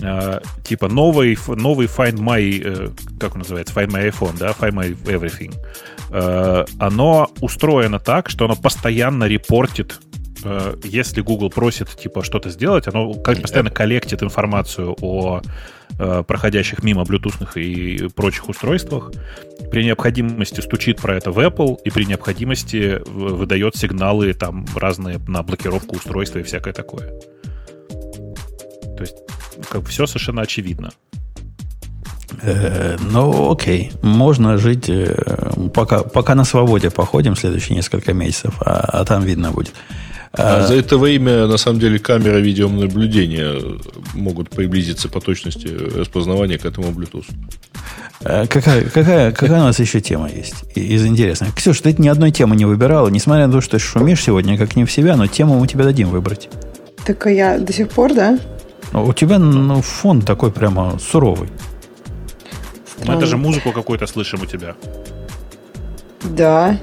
э, 0.02 0.40
типа 0.64 0.88
новый, 0.88 1.38
новый 1.48 1.86
Find 1.86 2.16
My, 2.16 2.62
э, 2.64 2.90
как 3.20 3.34
он 3.34 3.42
называется, 3.42 3.76
Find 3.76 3.90
My 3.90 4.10
iPhone, 4.10 4.40
да, 4.40 4.56
Find 4.60 4.74
My 4.74 5.04
Everything, 5.04 5.54
э, 5.54 5.99
оно 6.12 7.30
устроено 7.42 8.00
так, 8.00 8.30
что 8.30 8.46
оно 8.46 8.56
постоянно 8.56 9.26
репортит 9.26 10.00
э, 10.44 10.76
если 10.84 11.22
Google 11.22 11.50
просит 11.50 11.90
типа 11.90 12.24
что-то 12.24 12.50
сделать, 12.50 12.88
оно 12.88 13.14
постоянно 13.14 13.70
коллектит 13.70 14.24
информацию 14.24 14.96
о 15.02 15.42
э, 16.00 16.24
проходящих 16.28 16.84
мимо 16.84 17.04
блютусных 17.04 17.58
и 17.58 18.08
прочих 18.16 18.50
устройствах. 18.50 19.12
При 19.72 19.84
необходимости 19.84 20.62
стучит 20.62 21.02
про 21.02 21.16
это 21.16 21.32
в 21.32 21.40
Apple 21.40 21.78
и 21.84 21.90
при 21.90 22.06
необходимости 22.06 23.02
выдает 23.06 23.76
сигналы 23.76 24.34
там 24.34 24.66
разные 24.76 25.20
на 25.28 25.44
блокировку 25.44 25.96
устройства 25.98 26.40
и 26.40 26.44
всякое 26.44 26.74
такое. 26.74 27.20
То 28.98 29.02
есть 29.02 29.16
как 29.70 29.86
все 29.88 30.06
совершенно 30.06 30.42
очевидно. 30.42 30.92
Э, 32.42 32.98
ну, 33.00 33.52
окей. 33.52 33.92
Можно 34.02 34.58
жить, 34.58 34.90
э, 34.90 35.16
пока, 35.74 36.04
пока 36.04 36.36
на 36.36 36.46
свободе 36.46 36.90
походим 36.90 37.36
следующие 37.36 37.76
несколько 37.76 38.14
месяцев, 38.14 38.54
а, 38.62 39.02
а 39.02 39.06
там 39.06 39.24
видно 39.24 39.52
будет. 39.52 39.74
А 40.32 40.62
за 40.68 40.76
это 40.76 40.98
время, 40.98 41.48
на 41.48 41.58
самом 41.58 41.80
деле, 41.80 41.98
камеры 41.98 42.40
видеонаблюдения 42.42 43.60
могут 44.14 44.52
приблизиться 44.52 45.10
по 45.10 45.20
точности 45.20 45.68
распознавания 45.68 46.60
к 46.60 46.66
этому 46.66 46.92
Bluetooth. 46.92 47.26
Э, 48.22 48.46
Какая, 48.48 48.84
какая, 48.84 49.32
какая 49.32 49.62
у 49.62 49.66
нас 49.66 49.80
еще 49.80 50.02
тема 50.02 50.30
есть 50.30 50.56
из 50.76 51.06
интересных? 51.06 51.56
Ксюша, 51.56 51.84
ты 51.84 51.96
ни 51.98 52.08
одной 52.08 52.32
темы 52.32 52.56
не 52.56 52.66
выбирала, 52.66 53.10
несмотря 53.10 53.48
на 53.48 53.54
то, 53.54 53.62
что 53.62 53.78
ты 53.78 53.80
шумишь 53.80 54.24
сегодня 54.24 54.58
как 54.58 54.76
не 54.76 54.86
в 54.86 54.92
себя, 54.92 55.16
но 55.16 55.26
тему 55.28 55.60
мы 55.60 55.68
тебе 55.68 55.84
дадим 55.84 56.10
выбрать. 56.10 56.50
Так 57.06 57.26
а 57.26 57.32
я 57.32 57.58
до 57.58 57.74
сих 57.74 57.90
пор, 57.90 58.14
да? 58.14 58.38
Ну, 58.92 59.06
У 59.06 59.14
тебя 59.14 59.40
ну, 59.40 59.82
фон 59.82 60.22
такой 60.22 60.52
прямо 60.52 61.00
суровый. 61.00 61.50
Мы 63.06 63.18
даже 63.18 63.38
музыку 63.38 63.72
какую-то 63.72 64.08
слышим 64.08 64.42
у 64.42 64.46
тебя. 64.46 64.76
Да. 66.24 66.78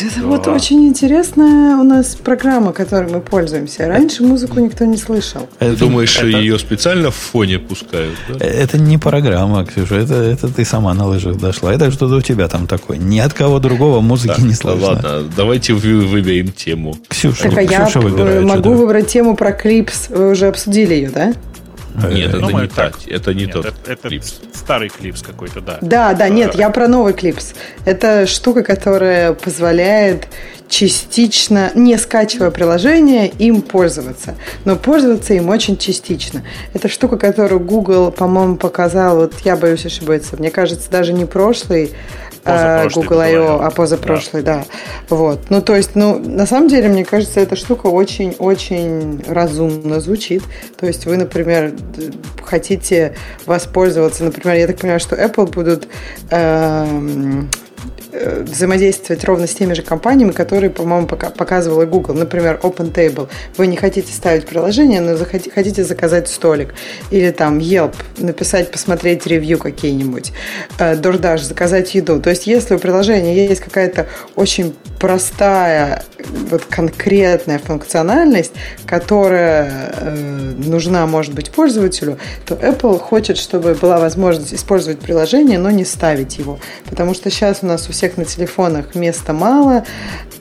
Это 0.00 0.22
вот 0.26 0.46
очень 0.46 0.86
интересная 0.88 1.76
у 1.76 1.82
нас 1.82 2.14
программа, 2.16 2.72
которой 2.72 3.10
мы 3.12 3.20
пользуемся. 3.20 3.86
Раньше 3.86 4.22
музыку 4.22 4.60
никто 4.60 4.86
не 4.86 4.96
слышал. 4.96 5.46
Ты 5.58 5.66
Это, 5.66 5.78
думаешь, 5.80 6.16
это- 6.16 6.26
ее 6.26 6.58
специально 6.58 7.10
в 7.10 7.14
фоне 7.14 7.58
пускают? 7.58 8.14
да? 8.30 8.46
это 8.46 8.78
не 8.78 8.96
программа, 8.96 9.66
Ксюша, 9.66 9.96
это, 9.96 10.14
это 10.14 10.48
ты 10.48 10.64
сама 10.64 10.94
на 10.94 11.06
лыжах 11.06 11.36
дошла. 11.38 11.74
Это 11.74 11.90
что-то 11.90 12.14
у 12.16 12.22
тебя 12.22 12.48
там 12.48 12.66
такое. 12.66 12.96
Ни 12.96 13.18
от 13.18 13.34
кого 13.34 13.58
другого 13.58 14.00
музыки 14.00 14.28
Так, 14.36 14.38
не 14.38 14.50
да 14.50 14.56
слышно. 14.56 14.86
ладно, 14.86 15.22
давайте 15.36 15.74
вы- 15.74 16.06
выберем 16.06 16.50
тему. 16.52 16.96
Ксюша, 17.08 17.42
Так, 17.50 17.58
а 17.58 17.62
я 17.62 17.84
Ксюша 17.84 18.00
выбирает. 18.00 18.36
э, 18.36 18.46
могу 18.46 18.52
что-то. 18.62 18.70
выбрать 18.70 19.08
тему 19.08 19.36
про 19.36 19.52
клипс. 19.52 20.06
Вы 20.08 20.30
уже 20.30 20.46
обсудили 20.48 20.94
ее, 20.94 21.10
да? 21.10 21.34
Э, 22.02 22.12
Нет, 22.12 22.28
это 22.30 22.40
Думаю, 22.40 22.62
не 22.64 22.68
та, 22.68 22.90
так. 22.90 22.94
это 23.06 23.34
не 23.34 23.44
Нет, 23.46 23.52
тот 23.52 23.66
это, 23.86 24.08
клипс. 24.08 24.40
старый 24.54 24.88
клипс 24.88 25.22
какой-то, 25.22 25.60
да. 25.60 25.78
Да, 25.80 26.14
да, 26.14 26.28
нет, 26.28 26.54
А. 26.54 26.58
я 26.58 26.70
про 26.70 26.88
новый 26.88 27.12
клипс. 27.12 27.54
Это 27.84 28.26
штука, 28.26 28.62
которая 28.62 29.32
позволяет 29.32 30.28
частично, 30.68 31.70
не 31.74 31.96
скачивая 31.96 32.50
приложение, 32.50 33.28
им 33.28 33.62
пользоваться. 33.62 34.34
Но 34.64 34.76
пользоваться 34.76 35.34
им 35.34 35.48
очень 35.48 35.76
частично. 35.78 36.42
Это 36.74 36.88
штука, 36.88 37.16
которую 37.16 37.60
Google, 37.60 38.12
по-моему, 38.12 38.56
показал, 38.56 39.16
вот 39.16 39.34
я 39.44 39.56
боюсь 39.56 39.86
ошибиться, 39.86 40.36
мне 40.36 40.50
кажется, 40.50 40.90
даже 40.90 41.12
не 41.12 41.24
прошлый 41.24 41.92
Google 42.44 42.52
I.O., 42.54 42.90
Google 42.90 43.20
I.O., 43.20 43.60
а 43.60 43.70
позапрошлый, 43.70 44.42
да. 44.42 44.64
Вот. 45.08 45.50
Ну, 45.50 45.62
то 45.62 45.74
есть, 45.76 45.94
ну, 45.94 46.18
на 46.18 46.46
самом 46.46 46.68
деле, 46.68 46.88
мне 46.88 47.04
кажется, 47.04 47.40
эта 47.40 47.56
штука 47.56 47.86
очень-очень 47.86 49.24
разумно 49.26 50.00
звучит. 50.00 50.42
То 50.78 50.86
есть, 50.86 51.06
вы, 51.06 51.16
например, 51.16 51.72
хотите 52.42 53.14
воспользоваться, 53.46 54.24
например, 54.24 54.56
я 54.56 54.66
так 54.66 54.78
понимаю, 54.78 55.00
что 55.00 55.16
Apple 55.16 55.50
будут 55.52 55.88
эм, 56.30 57.48
взаимодействовать 58.12 59.24
ровно 59.24 59.46
с 59.46 59.54
теми 59.54 59.74
же 59.74 59.82
компаниями, 59.82 60.32
которые, 60.32 60.70
по-моему, 60.70 61.06
пока, 61.06 61.30
показывал 61.30 61.82
и 61.82 61.86
Google. 61.86 62.14
Например, 62.14 62.58
OpenTable. 62.62 63.28
Вы 63.56 63.66
не 63.66 63.76
хотите 63.76 64.12
ставить 64.12 64.46
приложение, 64.46 65.00
но 65.00 65.16
захотите, 65.16 65.50
хотите 65.50 65.84
заказать 65.84 66.28
столик. 66.28 66.74
Или 67.10 67.30
там 67.30 67.58
Yelp, 67.58 67.94
написать, 68.18 68.70
посмотреть 68.70 69.26
ревью 69.26 69.58
какие-нибудь. 69.58 70.32
Э, 70.78 70.94
DoorDash, 70.94 71.44
заказать 71.44 71.94
еду. 71.94 72.20
То 72.20 72.30
есть, 72.30 72.46
если 72.46 72.74
у 72.74 72.78
приложения 72.78 73.46
есть 73.46 73.60
какая-то 73.60 74.08
очень 74.34 74.74
простая, 74.98 76.04
вот 76.50 76.64
конкретная 76.64 77.58
функциональность, 77.58 78.52
которая 78.86 79.92
э, 79.96 80.54
нужна, 80.58 81.06
может 81.06 81.34
быть, 81.34 81.50
пользователю, 81.50 82.18
то 82.46 82.54
Apple 82.54 82.98
хочет, 82.98 83.36
чтобы 83.36 83.74
была 83.74 83.98
возможность 83.98 84.54
использовать 84.54 84.98
приложение, 84.98 85.58
но 85.58 85.70
не 85.70 85.84
ставить 85.84 86.38
его. 86.38 86.58
Потому 86.88 87.14
что 87.14 87.30
сейчас 87.30 87.58
у 87.62 87.66
нас 87.68 87.88
у 87.88 87.92
всех 87.92 88.16
на 88.16 88.24
телефонах 88.24 88.94
места 88.94 89.32
мало, 89.32 89.84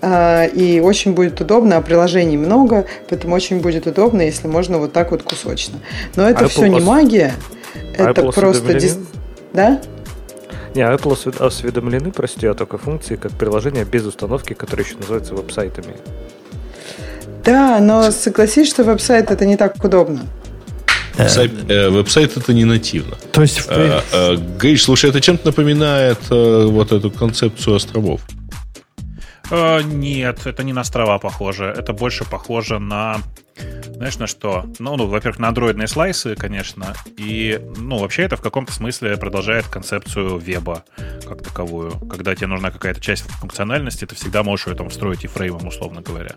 э, 0.01 0.49
и 0.49 0.79
очень 0.79 1.13
будет 1.13 1.39
удобно, 1.41 1.77
а 1.77 1.81
приложений 1.81 2.37
много, 2.37 2.85
поэтому 3.09 3.35
очень 3.35 3.59
будет 3.59 3.87
удобно, 3.87 4.21
если 4.21 4.47
можно 4.47 4.79
вот 4.79 4.93
так 4.93 5.11
вот 5.11 5.23
кусочно. 5.23 5.79
Но 6.15 6.29
это 6.29 6.45
Apple 6.45 6.47
все 6.47 6.67
не 6.67 6.79
магия, 6.79 7.33
это 7.97 8.21
Apple 8.21 8.33
просто... 8.33 8.49
осведомлены? 8.49 8.79
дис- 8.79 9.05
Да? 9.53 9.81
Не, 10.75 10.81
Apple 10.81 11.13
освед- 11.13 11.41
осведомлены, 11.41 12.11
прости, 12.11 12.45
о 12.47 12.53
такой 12.53 12.79
функции, 12.79 13.15
как 13.15 13.31
приложение 13.31 13.83
без 13.85 14.05
установки, 14.05 14.53
которое 14.53 14.83
еще 14.83 14.95
называется 14.97 15.33
веб-сайтами. 15.33 15.95
Да, 17.43 17.79
но 17.79 18.11
согласись, 18.11 18.67
что 18.67 18.83
веб-сайт 18.83 19.31
это 19.31 19.45
не 19.45 19.55
так 19.57 19.83
удобно. 19.83 20.21
Сайт- 21.17 21.69
э, 21.69 21.89
веб-сайт 21.89 22.37
это 22.37 22.53
не 22.53 22.65
нативно. 22.65 23.15
То 23.31 23.41
есть, 23.41 23.59
в 23.59 23.69
Э, 23.69 24.01
э, 24.11 24.35
Гриш, 24.59 24.83
слушай, 24.83 25.09
это 25.09 25.19
чем-то 25.21 25.47
напоминает 25.47 26.19
э, 26.29 26.65
вот 26.65 26.91
эту 26.91 27.09
концепцию 27.11 27.75
островов. 27.75 28.21
Э, 29.49 29.81
нет, 29.83 30.45
это 30.45 30.63
не 30.63 30.73
на 30.73 30.81
острова 30.81 31.17
похоже. 31.19 31.73
Это 31.77 31.93
больше 31.93 32.25
похоже 32.25 32.79
на... 32.79 33.17
Знаешь, 33.95 34.17
на 34.19 34.27
что? 34.27 34.65
Ну, 34.77 34.95
ну, 34.95 35.07
во-первых, 35.07 35.39
на 35.39 35.47
андроидные 35.47 35.87
слайсы, 35.87 36.35
конечно. 36.35 36.93
И, 37.17 37.59
ну, 37.77 37.97
вообще 37.97 38.23
это 38.23 38.37
в 38.37 38.41
каком-то 38.41 38.71
смысле 38.71 39.17
продолжает 39.17 39.65
концепцию 39.67 40.37
веба 40.37 40.83
как 41.27 41.41
таковую. 41.43 41.93
Когда 42.07 42.35
тебе 42.35 42.45
нужна 42.47 42.69
какая-то 42.69 43.01
часть 43.01 43.23
функциональности, 43.23 44.05
ты 44.05 44.13
всегда 44.15 44.43
можешь 44.43 44.67
ее 44.67 44.75
там 44.75 44.89
встроить 44.89 45.23
и 45.23 45.27
фреймом, 45.27 45.65
условно 45.67 46.01
говоря. 46.01 46.35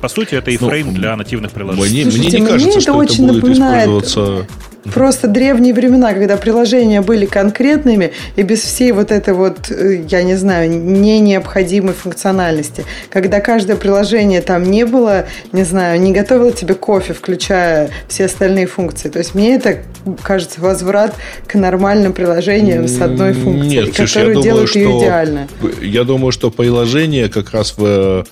По, 0.00 0.08
сути, 0.08 0.36
это 0.36 0.52
и 0.52 0.58
Ну, 0.60 0.68
фрейм 0.68 0.94
для 0.94 1.16
нативных 1.16 1.50
приложений. 1.50 1.90
Мне, 1.90 2.02
Слушайте, 2.04 2.28
мне 2.28 2.36
не 2.38 2.42
мне 2.42 2.50
кажется, 2.52 2.70
это 2.70 2.80
что 2.80 2.92
очень 2.94 3.24
это 3.24 3.32
будет 3.32 3.42
напоминает- 3.42 3.88
использоваться... 3.88 4.46
Просто 4.92 5.28
древние 5.28 5.74
времена, 5.74 6.12
когда 6.14 6.36
приложения 6.36 7.00
были 7.00 7.26
конкретными 7.26 8.12
и 8.36 8.42
без 8.42 8.60
всей 8.60 8.92
вот 8.92 9.10
этой 9.12 9.34
вот, 9.34 9.70
э, 9.70 10.04
я 10.08 10.22
не 10.22 10.34
знаю, 10.36 10.70
не 10.70 11.20
необходимой 11.20 11.94
функциональности. 11.94 12.84
Когда 13.10 13.40
каждое 13.40 13.76
приложение 13.76 14.40
там 14.40 14.64
не 14.64 14.84
было, 14.86 15.26
не 15.52 15.64
знаю, 15.64 16.00
не 16.00 16.12
готовило 16.12 16.52
тебе 16.52 16.74
кофе, 16.74 17.12
включая 17.12 17.90
все 18.08 18.26
остальные 18.26 18.66
функции. 18.66 19.08
То 19.08 19.18
есть 19.18 19.34
мне 19.34 19.54
это 19.54 19.78
кажется 20.22 20.60
возврат 20.60 21.14
к 21.46 21.54
нормальным 21.54 22.12
приложениям 22.12 22.88
с 22.88 23.00
одной 23.00 23.32
функцией, 23.32 23.84
Нет, 23.86 23.90
Ксюш, 23.94 24.16
я 24.16 24.22
которые 24.22 24.34
думаю, 24.34 24.44
делают 24.44 24.76
ее 24.76 24.88
что- 24.88 24.98
идеально. 24.98 25.48
Я 25.82 26.04
думаю, 26.04 26.32
что 26.32 26.50
приложения 26.50 27.28
как 27.28 27.50
раз 27.50 27.74
в 27.76 28.24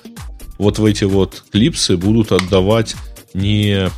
вот 0.56 0.78
в 0.78 0.84
эти 0.84 1.04
вот 1.04 1.42
клипсы 1.52 1.96
будут 1.96 2.30
отдавать 2.30 2.94
не 3.34 3.88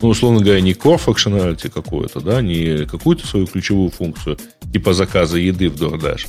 ну, 0.00 0.08
условно 0.08 0.40
говоря, 0.40 0.60
не 0.60 0.72
core 0.72 1.00
functionality 1.04 1.70
какую-то, 1.70 2.20
да, 2.20 2.40
не 2.40 2.86
какую-то 2.86 3.26
свою 3.26 3.46
ключевую 3.46 3.90
функцию, 3.90 4.38
типа 4.72 4.94
заказа 4.94 5.38
еды 5.38 5.68
в 5.68 5.74
DoorDash 5.74 6.26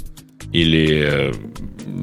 или, 0.51 1.33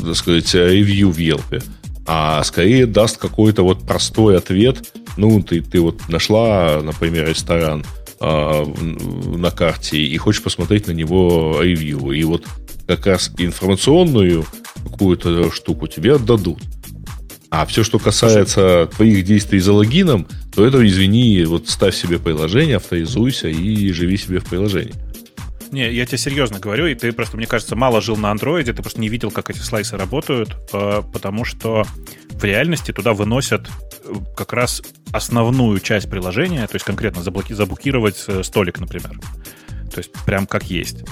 так 0.03 0.17
сказать, 0.17 0.53
ревью 0.55 1.11
в 1.11 1.19
Yelp, 1.19 1.63
а 2.07 2.43
скорее 2.45 2.87
даст 2.87 3.19
какой-то 3.19 3.63
вот 3.63 3.87
простой 3.87 4.39
ответ. 4.39 4.95
Ну, 5.19 5.43
ты, 5.43 5.61
ты 5.61 5.81
вот 5.81 6.09
нашла, 6.09 6.81
например, 6.83 7.29
ресторан 7.29 7.85
а, 8.21 8.65
на 8.65 9.51
карте 9.51 9.99
и 9.99 10.17
хочешь 10.17 10.43
посмотреть 10.43 10.87
на 10.87 10.93
него 10.93 11.59
ревью, 11.61 12.13
и 12.13 12.25
вот 12.25 12.47
как 12.87 13.07
раз 13.07 13.31
информационную 13.37 14.47
какую-то 14.91 15.53
штуку 15.53 15.87
тебе 15.87 16.15
отдадут. 16.15 16.61
А 17.51 17.65
все, 17.65 17.83
что 17.83 17.99
касается 17.99 18.89
твоих 18.95 19.25
действий 19.25 19.59
за 19.59 19.73
логином, 19.73 20.27
то 20.55 20.67
это, 20.67 20.87
извини, 20.87 21.45
вот 21.45 21.69
ставь 21.69 21.95
себе 21.95 22.19
приложение, 22.19 22.77
авторизуйся 22.77 23.49
и 23.49 23.91
живи 23.93 24.17
себе 24.19 24.41
в 24.41 24.45
приложении. 24.45 24.95
Не, 25.71 25.93
я 25.93 26.07
тебе 26.07 26.19
серьезно 26.19 26.59
говорю, 26.59 26.87
и 26.87 26.95
ты 26.95 27.13
просто, 27.13 27.37
мне 27.37 27.47
кажется, 27.47 27.77
мало 27.77 28.01
жил 28.01 28.17
на 28.17 28.31
андроиде, 28.31 28.73
ты 28.73 28.83
просто 28.83 29.01
не 29.01 29.09
видел, 29.09 29.31
как 29.31 29.51
эти 29.51 29.59
слайсы 29.59 29.97
работают, 29.97 30.57
э, 30.73 31.03
потому 31.13 31.45
что 31.45 31.85
в 32.31 32.45
реальности 32.45 32.93
туда 32.93 33.13
выносят 33.13 33.69
э, 34.05 34.15
как 34.37 34.53
раз 34.55 34.83
основную 35.13 35.79
часть 35.81 36.09
приложения, 36.09 36.67
то 36.67 36.75
есть 36.75 36.87
конкретно 36.87 37.21
заблоки- 37.21 37.55
заблокировать 37.55 38.25
э, 38.29 38.43
столик, 38.45 38.81
например. 38.81 39.21
То 39.93 39.99
есть 39.99 40.13
прям 40.25 40.47
как 40.47 40.65
есть. 40.65 41.05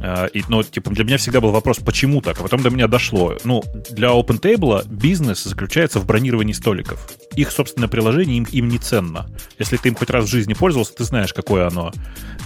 Э, 0.00 0.28
И, 0.32 0.42
ну, 0.48 0.62
типа, 0.62 0.90
для 0.90 1.04
меня 1.04 1.16
всегда 1.16 1.40
был 1.40 1.50
вопрос, 1.50 1.78
почему 1.78 2.20
так? 2.20 2.38
А 2.38 2.42
потом 2.42 2.62
до 2.62 2.70
меня 2.70 2.86
дошло. 2.88 3.36
Ну, 3.44 3.62
для 3.90 4.08
OpenTable 4.08 4.86
бизнес 4.88 5.44
заключается 5.44 5.98
в 5.98 6.06
бронировании 6.06 6.52
столиков. 6.52 7.08
Их 7.36 7.50
собственное 7.50 7.88
приложение 7.88 8.38
им, 8.38 8.46
им 8.50 8.68
не 8.68 8.78
ценно. 8.78 9.26
Если 9.58 9.76
ты 9.76 9.88
им 9.88 9.94
хоть 9.94 10.10
раз 10.10 10.24
в 10.24 10.28
жизни 10.28 10.54
пользовался, 10.54 10.94
ты 10.94 11.04
знаешь, 11.04 11.32
какое 11.32 11.66
оно 11.66 11.92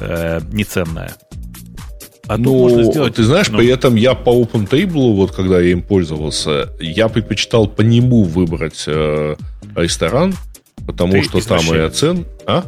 э, 0.00 0.40
неценное. 0.52 1.14
А 2.28 2.38
ну, 2.38 2.56
можно 2.56 2.84
сделать... 2.84 3.16
ты 3.16 3.24
знаешь, 3.24 3.48
ну, 3.48 3.58
при 3.58 3.66
этом 3.66 3.96
я 3.96 4.14
по 4.14 4.30
OpenTable, 4.30 5.14
вот 5.14 5.32
когда 5.32 5.60
я 5.60 5.72
им 5.72 5.82
пользовался, 5.82 6.70
я 6.80 7.08
предпочитал 7.08 7.66
по 7.66 7.82
нему 7.82 8.22
выбрать 8.22 8.84
э, 8.86 9.34
ресторан, 9.74 10.34
потому 10.86 11.12
Ты 11.14 11.22
что 11.24 11.46
там 11.46 11.58
и 11.58 11.62
извращенец. 11.62 11.92
оцен... 11.92 12.26
А? 12.46 12.64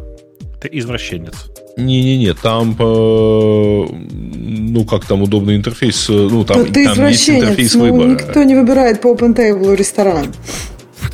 Ты 0.61 0.69
извращенец. 0.73 1.51
Не-не-не, 1.77 2.35
там, 2.35 2.77
э, 2.79 3.87
ну, 3.87 4.85
как 4.85 5.05
там 5.07 5.23
удобный 5.23 5.57
интерфейс, 5.57 6.09
э, 6.09 6.13
ну, 6.13 6.45
там, 6.45 6.65
Да 6.65 6.73
ты 6.73 6.85
там 6.85 7.09
есть 7.09 7.29
интерфейс 7.29 7.75
ну, 7.75 7.81
выбора. 7.81 8.09
никто 8.09 8.43
не 8.45 8.55
выбирает 8.55 9.01
по 9.01 9.09
OpenTable 9.09 9.75
ресторан. 9.75 10.27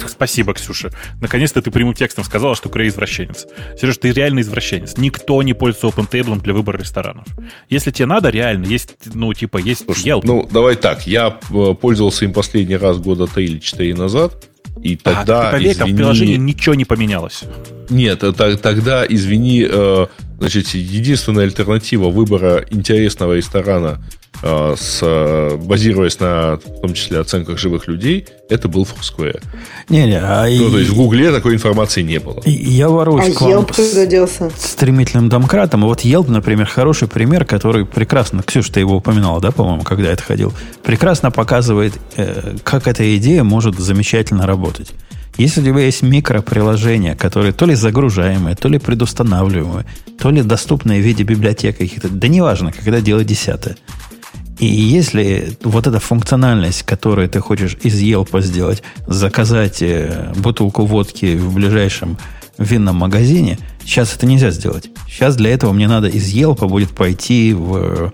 Спасибо, 0.08 0.54
Ксюша. 0.54 0.90
Наконец-то 1.20 1.62
ты 1.62 1.70
прямым 1.70 1.94
текстом 1.94 2.24
сказала, 2.24 2.54
что 2.54 2.68
Крей 2.68 2.88
извращенец. 2.88 3.46
Сереж, 3.80 3.96
ты 3.98 4.12
реально 4.12 4.40
извращенец. 4.40 4.96
Никто 4.96 5.42
не 5.42 5.52
пользуется 5.54 5.86
OpenTable 5.88 6.40
для 6.42 6.52
выбора 6.52 6.78
ресторанов. 6.78 7.26
Если 7.68 7.90
тебе 7.90 8.06
надо, 8.06 8.30
реально, 8.30 8.66
есть, 8.66 8.96
ну, 9.14 9.32
типа, 9.34 9.58
есть 9.58 9.84
Слушай, 9.84 10.04
Yelp. 10.06 10.20
ну, 10.24 10.48
давай 10.50 10.76
так, 10.76 11.06
я 11.06 11.38
э, 11.50 11.74
пользовался 11.80 12.24
им 12.24 12.32
последний 12.32 12.76
раз 12.76 12.98
года 12.98 13.26
3 13.26 13.44
или 13.44 13.58
4 13.58 13.94
назад, 13.94 14.46
и 14.82 14.98
А, 15.04 15.14
тогда, 15.14 15.44
ты 15.50 15.56
поверь, 15.56 15.76
там 15.76 15.88
в 15.88 15.90
извини- 15.90 15.96
приложении 15.98 16.36
ничего 16.36 16.74
не 16.74 16.84
поменялось. 16.84 17.42
Нет, 17.90 18.22
это, 18.22 18.56
тогда, 18.56 19.04
извини, 19.06 19.66
э, 19.68 20.06
значит, 20.38 20.68
единственная 20.68 21.44
альтернатива 21.44 22.08
выбора 22.10 22.64
интересного 22.70 23.34
ресторана, 23.34 24.02
с, 24.42 25.00
э, 25.02 25.56
базируясь 25.62 26.18
на, 26.18 26.56
в 26.56 26.80
том 26.80 26.94
числе, 26.94 27.18
оценках 27.18 27.58
живых 27.58 27.88
людей, 27.88 28.26
это 28.48 28.68
был 28.68 28.84
Foursquare. 28.86 29.42
Не-не, 29.90 30.18
а 30.18 30.46
Ну, 30.48 30.68
и- 30.68 30.70
то 30.70 30.78
есть 30.78 30.90
в 30.90 30.94
Гугле 30.96 31.30
такой 31.30 31.54
информации 31.54 32.00
не 32.02 32.18
было. 32.20 32.40
и- 32.46 32.50
я 32.50 32.88
воруюсь 32.88 33.34
А 33.34 33.38
к 33.38 33.40
вам 33.42 33.50
Yelp 33.50 33.72
с 33.74 33.90
куда 33.90 34.06
делся? 34.06 34.50
стремительным 34.56 35.28
домкратом. 35.28 35.82
И 35.82 35.84
вот 35.84 36.00
Yelp, 36.04 36.30
например, 36.30 36.66
хороший 36.66 37.06
пример, 37.06 37.44
который 37.44 37.84
прекрасно, 37.84 38.42
Ксюш, 38.42 38.70
ты 38.70 38.80
его 38.80 38.96
упоминала, 38.96 39.40
да, 39.42 39.50
по-моему, 39.50 39.82
когда 39.82 40.08
это 40.10 40.22
ходил, 40.22 40.54
прекрасно 40.82 41.30
показывает, 41.30 41.92
э, 42.16 42.56
как 42.64 42.88
эта 42.88 43.16
идея 43.18 43.44
может 43.44 43.78
замечательно 43.78 44.46
работать. 44.46 44.90
Если 45.36 45.60
у 45.60 45.64
тебя 45.64 45.80
есть 45.80 46.02
микроприложения, 46.02 47.14
которые 47.14 47.52
то 47.52 47.64
ли 47.66 47.74
загружаемые, 47.74 48.56
то 48.56 48.68
ли 48.68 48.78
предустанавливаемые, 48.78 49.86
то 50.18 50.30
ли 50.30 50.42
доступные 50.42 51.00
в 51.00 51.04
виде 51.04 51.22
библиотек 51.24 51.78
каких-то, 51.78 52.08
да 52.08 52.26
неважно, 52.28 52.72
когда 52.72 53.00
дело 53.00 53.22
десятое. 53.22 53.76
И 54.60 54.66
если 54.66 55.56
вот 55.62 55.86
эта 55.86 56.00
функциональность, 56.00 56.82
которую 56.82 57.30
ты 57.30 57.40
хочешь 57.40 57.78
из 57.82 57.98
Yelp 58.00 58.38
сделать, 58.42 58.82
заказать 59.06 59.80
э, 59.80 60.34
бутылку 60.36 60.84
водки 60.84 61.34
в 61.34 61.54
ближайшем 61.54 62.18
винном 62.58 62.96
магазине, 62.96 63.58
сейчас 63.82 64.14
это 64.14 64.26
нельзя 64.26 64.50
сделать. 64.50 64.90
Сейчас 65.08 65.36
для 65.36 65.50
этого 65.54 65.72
мне 65.72 65.88
надо 65.88 66.08
из 66.08 66.30
Yelp 66.34 66.68
будет 66.68 66.90
пойти 66.90 67.54
в 67.54 68.12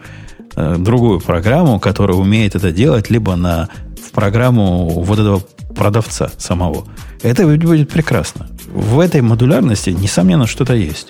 э, 0.55 0.77
другую 0.78 1.18
программу, 1.18 1.81
которая 1.81 2.16
умеет 2.16 2.55
это 2.55 2.70
делать, 2.70 3.10
либо 3.10 3.35
на, 3.35 3.68
в 4.01 4.12
программу 4.12 4.89
вот 4.89 5.18
этого 5.18 5.43
продавца 5.74 6.31
самого. 6.39 6.86
Это 7.23 7.44
будет 7.44 7.90
прекрасно. 7.90 8.47
В 8.73 9.01
этой 9.01 9.20
модулярности, 9.20 9.90
несомненно, 9.90 10.47
что-то 10.47 10.74
есть. 10.74 11.09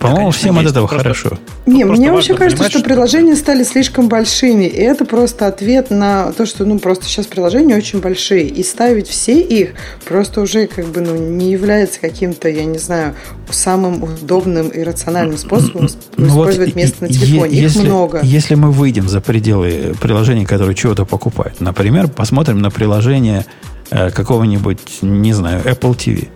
По-моему, 0.00 0.30
всем 0.30 0.58
от 0.58 0.66
этого 0.66 0.86
Просто- 0.86 1.02
хорошо. 1.02 1.38
Не, 1.66 1.84
просто 1.84 2.00
мне 2.02 2.12
вообще 2.12 2.34
кажется, 2.34 2.64
что 2.70 2.78
что- 2.78 2.88
приложения 2.88 3.36
стали 3.36 3.62
слишком 3.64 4.08
большими, 4.08 4.64
и 4.64 4.78
это 4.80 5.04
просто 5.04 5.46
ответ 5.46 5.90
на 5.90 6.32
то, 6.32 6.46
что 6.46 6.64
ну 6.64 6.78
просто 6.78 7.04
сейчас 7.04 7.26
приложения 7.26 7.76
очень 7.76 8.00
большие, 8.00 8.46
и 8.46 8.62
ставить 8.64 9.08
все 9.08 9.40
их 9.40 9.70
просто 10.06 10.40
уже 10.40 10.66
как 10.66 10.86
бы 10.86 11.00
ну 11.02 11.14
не 11.16 11.52
является 11.52 12.00
каким-то, 12.00 12.48
я 12.48 12.64
не 12.64 12.78
знаю, 12.78 13.14
самым 13.50 14.02
удобным 14.02 14.68
и 14.68 14.82
рациональным 14.82 15.36
способом 15.36 15.88
Ну 16.16 16.28
вот 16.28 16.48
использовать 16.50 16.70
и- 16.70 16.78
место 16.78 17.04
на 17.04 17.08
телефоне. 17.10 17.54
Их 17.54 17.62
если, 17.62 17.80
много. 17.82 18.20
Если 18.22 18.54
мы 18.54 18.70
выйдем 18.72 19.06
за 19.08 19.20
пределы 19.20 19.94
приложений, 20.00 20.46
которые 20.46 20.74
чего-то 20.74 21.04
покупают, 21.04 21.60
например, 21.60 22.08
посмотрим 22.08 22.60
на 22.60 22.70
приложение 22.70 23.44
э, 23.90 24.10
какого-нибудь, 24.10 24.78
не 25.02 25.32
знаю, 25.34 25.62
Apple 25.64 25.94
TV. 25.96 26.28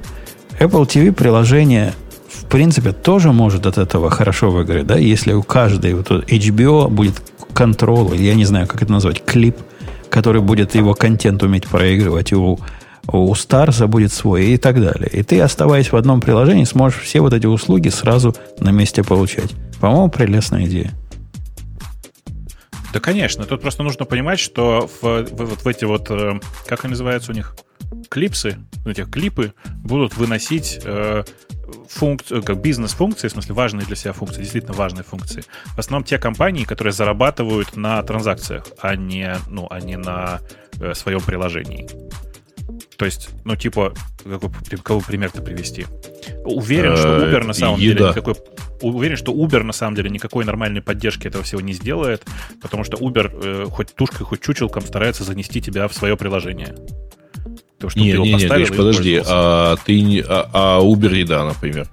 Apple 0.61 0.86
TV 0.86 1.12
приложение 1.12 1.95
принципе 2.55 2.93
тоже 2.93 3.33
может 3.33 3.67
от 3.67 3.79
этого 3.79 4.11
хорошо 4.11 4.49
выиграть, 4.49 4.87
да, 4.87 4.97
если 4.97 5.33
у 5.33 5.43
каждой 5.43 5.95
вот 5.95 6.09
HBO 6.09 6.89
будет 6.89 7.15
контрол, 7.53 8.13
я 8.13 8.37
не 8.37 8.45
знаю, 8.45 8.69
как 8.69 8.81
это 8.81 8.93
назвать, 8.93 9.25
клип, 9.25 9.57
который 10.09 10.41
будет 10.41 10.77
его 10.77 10.95
контент 10.95 11.43
уметь 11.43 11.67
проигрывать, 11.67 12.31
и 12.31 12.37
у, 12.37 12.61
у 13.09 13.35
Старса 13.35 13.89
будет 13.89 14.13
свой 14.13 14.47
и 14.53 14.57
так 14.57 14.81
далее. 14.81 15.11
И 15.13 15.25
ты, 15.25 15.41
оставаясь 15.41 15.91
в 15.91 15.97
одном 15.97 16.21
приложении, 16.21 16.63
сможешь 16.63 17.01
все 17.01 17.21
вот 17.21 17.33
эти 17.33 17.47
услуги 17.47 17.89
сразу 17.89 18.37
на 18.61 18.71
месте 18.71 19.03
получать. 19.03 19.51
По-моему, 19.81 20.09
прелестная 20.09 20.67
идея. 20.67 20.93
Да, 22.93 23.01
конечно. 23.01 23.47
Тут 23.47 23.63
просто 23.63 23.83
нужно 23.83 24.05
понимать, 24.05 24.39
что 24.39 24.89
в, 25.03 25.03
в- 25.03 25.45
вот 25.45 25.65
в 25.65 25.67
эти 25.67 25.85
вот, 25.87 26.09
э, 26.09 26.39
как 26.69 26.85
они 26.85 26.93
называются 26.93 27.33
у 27.33 27.35
них, 27.35 27.57
клипсы, 28.09 28.59
ну, 28.85 28.93
эти 28.93 29.05
клипы 29.05 29.55
будут 29.83 30.17
выносить 30.17 30.79
э, 30.85 31.25
функцию, 31.89 32.43
как 32.43 32.61
бизнес-функции, 32.61 33.28
в 33.28 33.32
смысле 33.32 33.55
важные 33.55 33.86
для 33.86 33.97
себя 33.97 34.12
функции, 34.12 34.41
действительно 34.41 34.74
важные 34.74 35.05
функции. 35.05 35.45
В 35.77 35.78
основном 35.78 36.05
те 36.05 36.19
компании, 36.19 36.65
которые 36.65 36.93
зарабатывают 36.93 37.77
на 37.77 38.03
транзакциях, 38.03 38.66
а 38.81 38.97
не, 38.97 39.36
ну, 39.49 39.66
а 39.70 39.81
не 39.81 39.97
на 39.97 40.41
э, 40.81 40.95
своем 40.95 41.20
приложении. 41.20 41.89
То 42.97 43.05
есть, 43.05 43.31
ну, 43.45 43.57
типа, 43.57 43.93
какой, 44.24 44.51
кого 44.82 45.01
пример-то 45.01 45.43
привести? 45.43 45.86
Уверен, 46.45 46.97
что 46.97 47.16
Э, 47.16 47.31
Uber 47.31 47.45
на 47.45 47.53
самом 47.53 47.81
деле 47.81 48.09
никакой 48.09 48.35
уверен, 48.81 49.16
что 49.16 49.32
Uber 49.32 49.62
на 49.62 49.73
самом 49.73 49.97
деле 49.97 50.11
никакой 50.11 50.45
нормальной 50.45 50.82
поддержки 50.82 51.27
этого 51.27 51.45
всего 51.45 51.61
не 51.61 51.73
сделает, 51.73 52.24
потому 52.61 52.85
что 52.85 52.97
Uber 52.97 53.31
э, 53.32 53.66
хоть 53.70 53.95
тушкой, 53.95 54.27
хоть 54.27 54.41
чучелком 54.41 54.82
старается 54.82 55.24
занести 55.24 55.61
тебя 55.61 55.89
в 55.89 55.95
свое 55.95 56.16
приложение. 56.16 56.74
То, 57.85 57.90
что 57.90 58.01
Не, 58.01 58.06
ты 58.06 58.15
его 58.15 58.24
не, 58.24 58.31
не, 58.31 58.35
поставил 58.36 58.66
Гриш, 58.66 58.77
подожди, 58.77 59.23
а 59.27 59.77
ты 59.85 60.01
не, 60.01 60.20
а, 60.20 60.48
а 60.52 60.81
Uber 60.81 61.15
еда, 61.15 61.44
например. 61.44 61.86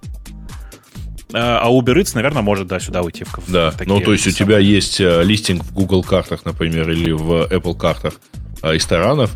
А, 1.33 1.59
а 1.63 1.69
Uber 1.69 1.95
Eats, 1.97 2.11
наверное, 2.15 2.41
может, 2.41 2.67
да, 2.67 2.79
сюда 2.79 3.01
уйти. 3.01 3.25
В, 3.25 3.37
в 3.37 3.51
Да, 3.51 3.71
такие 3.71 3.93
ну 3.93 3.99
то 3.99 4.13
есть 4.13 4.25
у 4.27 4.31
самые- 4.31 4.45
тебя 4.47 4.59
есть 4.59 5.01
э, 5.01 5.23
листинг 5.23 5.63
в 5.63 5.73
Google 5.73 6.03
картах, 6.03 6.45
например, 6.45 6.89
или 6.89 7.11
в 7.11 7.47
Apple 7.51 7.77
картах 7.77 8.13
э, 8.63 8.73
ресторанов, 8.73 9.31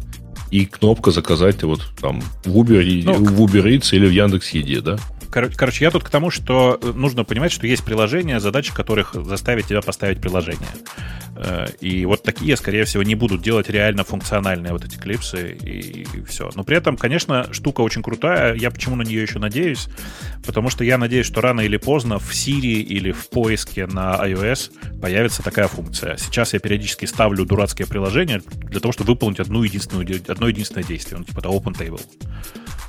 и 0.52 0.66
кнопка 0.66 1.12
заказать 1.12 1.64
вот 1.64 1.82
там 2.02 2.22
в 2.44 2.58
Uber, 2.58 3.02
Ну, 3.04 3.14
в 3.14 3.42
Uber 3.42 3.64
Eats 3.66 3.96
или 3.96 4.06
в 4.08 4.12
Яндекс 4.12 4.50
Еде, 4.52 4.82
да? 4.82 4.98
Кор- 5.32 5.50
Короче, 5.54 5.84
я 5.84 5.92
тут 5.92 6.04
к 6.04 6.10
тому, 6.10 6.30
что 6.30 6.80
э, 6.82 6.92
нужно 6.96 7.24
понимать, 7.26 7.52
что 7.52 7.68
есть 7.68 7.84
приложения, 7.84 8.40
задача 8.40 8.74
которых 8.74 9.16
заставить 9.26 9.66
тебя 9.68 9.82
поставить 9.82 10.22
приложение. 10.22 10.70
Э, 11.36 11.68
И 11.82 12.06
вот 12.06 12.24
такие, 12.24 12.56
скорее 12.56 12.86
всего, 12.86 13.04
не 13.04 13.16
будут 13.16 13.42
делать 13.42 13.70
реально 13.70 14.04
функциональные 14.06 14.72
вот 14.72 14.86
эти 14.86 14.96
клипсы 14.98 15.52
и 15.62 16.06
все. 16.26 16.50
Но 16.56 16.64
при 16.64 16.78
этом, 16.78 16.96
конечно, 16.96 17.52
штука 17.52 17.82
очень 17.82 18.02
крутая. 18.02 18.56
Я 18.56 18.72
почему 18.72 18.96
на 18.96 19.02
нее 19.02 19.22
еще 19.24 19.40
надеюсь? 19.40 19.88
Потому 20.46 20.70
что 20.70 20.84
я 20.86 20.98
надеюсь, 20.98 21.26
что 21.26 21.42
рано 21.42 21.62
или 21.62 21.78
поздно 21.78 22.18
в 22.20 22.32
Siri 22.32 22.82
или 22.82 23.12
в 23.12 23.30
поиске 23.30 23.88
на 23.88 24.16
iOS 24.26 24.72
появится 25.02 25.44
такая 25.44 25.68
функция. 25.68 26.16
Сейчас 26.18 26.54
я 26.54 26.60
периодически 26.60 27.06
ставлю 27.06 27.46
дурацкие 27.46 27.88
приложения 27.88 28.42
для 28.70 28.80
того, 28.80 28.94
чтобы 28.94 29.12
выполнить 29.14 29.40
одну 29.42 29.64
единственную, 29.64 30.06
одно 30.36 30.48
единственное 30.48 30.84
действие. 30.84 31.18
Ну, 31.18 31.26
типа 31.26 31.40
это 31.40 31.49
Open 31.49 31.78
Table. 31.78 32.02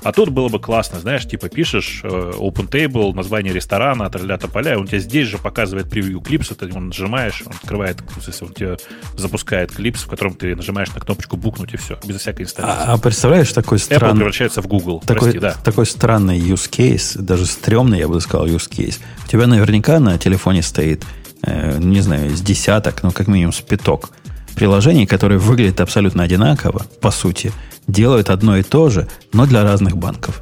А 0.03 0.11
тут 0.11 0.29
было 0.29 0.47
бы 0.47 0.59
классно, 0.59 0.99
знаешь, 0.99 1.27
типа 1.27 1.49
пишешь 1.49 2.01
э, 2.03 2.07
Open 2.07 2.69
Table, 2.69 3.13
название 3.13 3.51
ресторана, 3.51 4.09
тролля 4.09 4.37
поля, 4.37 4.73
и 4.73 4.75
он 4.75 4.87
тебе 4.87 4.99
здесь 4.99 5.27
же 5.27 5.37
показывает 5.37 5.89
превью 5.89 6.21
клипса, 6.21 6.55
ты 6.55 6.65
его 6.65 6.79
нажимаешь, 6.79 7.43
он 7.45 7.53
открывает, 7.53 7.97
он 8.41 8.53
тебе 8.53 8.77
запускает 9.15 9.71
клипс, 9.71 10.03
в 10.03 10.07
котором 10.07 10.35
ты 10.35 10.55
нажимаешь 10.55 10.93
на 10.93 11.01
кнопочку 11.01 11.35
букнуть 11.35 11.73
и 11.73 11.77
все, 11.77 11.99
без 12.05 12.21
всякой 12.21 12.43
инсталляции. 12.43 12.83
А, 12.87 12.93
а 12.93 12.97
представляешь, 12.97 13.51
такой 13.51 13.79
Apple 13.79 13.97
странный, 13.97 14.15
превращается 14.17 14.61
в 14.61 14.67
Google, 14.67 14.99
такой, 15.01 15.23
прости, 15.23 15.39
да. 15.39 15.55
такой 15.63 15.85
странный 15.85 16.39
use 16.39 16.69
case, 16.69 17.19
даже 17.19 17.45
стрёмный, 17.45 17.99
я 17.99 18.07
бы 18.07 18.21
сказал, 18.21 18.47
use 18.47 18.69
case. 18.69 18.99
У 19.25 19.27
тебя 19.27 19.47
наверняка 19.47 19.99
на 19.99 20.17
телефоне 20.17 20.61
стоит, 20.61 21.03
э, 21.41 21.79
не 21.79 22.01
знаю, 22.01 22.29
с 22.35 22.41
десяток, 22.41 23.03
ну, 23.03 23.11
как 23.11 23.27
минимум 23.27 23.51
с 23.51 23.61
пяток 23.61 24.11
приложений, 24.57 25.05
которые 25.05 25.37
выглядят 25.37 25.81
абсолютно 25.81 26.23
одинаково, 26.23 26.81
по 26.99 27.11
сути, 27.11 27.51
делают 27.87 28.31
одно 28.31 28.57
и 28.57 28.63
то 28.63 28.89
же, 28.89 29.07
но 29.31 29.45
для 29.45 29.63
разных 29.63 29.95
банков. 29.97 30.41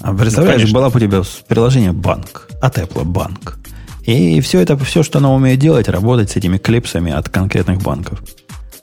А 0.00 0.12
представляешь, 0.12 0.62
конечно. 0.62 0.78
была 0.78 0.90
бы 0.90 0.96
у 0.96 1.00
тебя 1.00 1.22
приложение 1.46 1.92
банк, 1.92 2.48
от 2.60 2.78
Apple 2.78 3.04
банк. 3.04 3.58
И 4.04 4.40
все 4.40 4.60
это, 4.60 4.76
все, 4.78 5.04
что 5.04 5.18
оно 5.18 5.36
умеет 5.36 5.60
делать, 5.60 5.88
работать 5.88 6.30
с 6.30 6.36
этими 6.36 6.58
клипсами 6.58 7.12
от 7.12 7.28
конкретных 7.28 7.78
банков. 7.82 8.20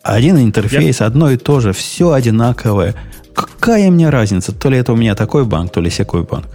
Один 0.02 0.38
интерфейс, 0.38 1.02
одно 1.02 1.30
и 1.32 1.38
то 1.38 1.60
же, 1.60 1.74
все 1.74 2.14
одинаковое. 2.14 2.96
Какая 3.36 3.92
мне 3.92 4.10
разница, 4.10 4.54
то 4.54 4.70
ли 4.70 4.78
это 4.78 4.94
у 4.94 4.96
меня 4.96 5.14
такой 5.16 5.44
банк, 5.44 5.74
то 5.74 5.82
ли 5.82 5.90
секой 5.90 6.24
банк. 6.24 6.48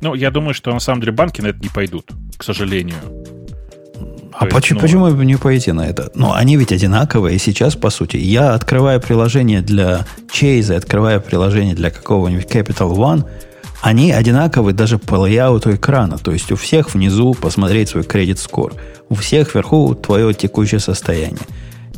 Ну, 0.00 0.14
я 0.14 0.32
думаю, 0.32 0.54
что 0.54 0.72
на 0.72 0.80
самом 0.80 1.00
деле 1.00 1.12
банки 1.12 1.40
на 1.40 1.48
это 1.48 1.60
не 1.60 1.68
пойдут, 1.68 2.10
к 2.36 2.42
сожалению. 2.42 3.23
А 4.36 4.46
есть, 4.46 4.54
почему, 4.54 4.80
ну- 4.80 4.82
почему 4.82 5.10
бы 5.10 5.24
не 5.24 5.36
пойти 5.36 5.72
на 5.72 5.86
это? 5.86 6.10
Ну, 6.14 6.32
они 6.32 6.56
ведь 6.56 6.72
одинаковые. 6.72 7.36
И 7.36 7.38
сейчас, 7.38 7.76
по 7.76 7.90
сути, 7.90 8.16
я 8.16 8.54
открываю 8.54 9.00
приложение 9.00 9.62
для 9.62 10.06
Chase, 10.32 10.74
открываю 10.74 11.20
приложение 11.20 11.74
для 11.74 11.90
какого-нибудь 11.90 12.46
Capital 12.46 12.94
One, 12.96 13.24
они 13.80 14.12
одинаковы 14.12 14.72
даже 14.72 14.98
по 14.98 15.16
лейауту 15.16 15.74
экрана. 15.74 16.18
То 16.18 16.32
есть 16.32 16.50
у 16.50 16.56
всех 16.56 16.94
внизу 16.94 17.34
посмотреть 17.34 17.90
свой 17.90 18.02
кредит 18.02 18.38
скор. 18.38 18.74
У 19.08 19.14
всех 19.14 19.54
вверху 19.54 19.94
твое 19.94 20.32
текущее 20.34 20.80
состояние. 20.80 21.46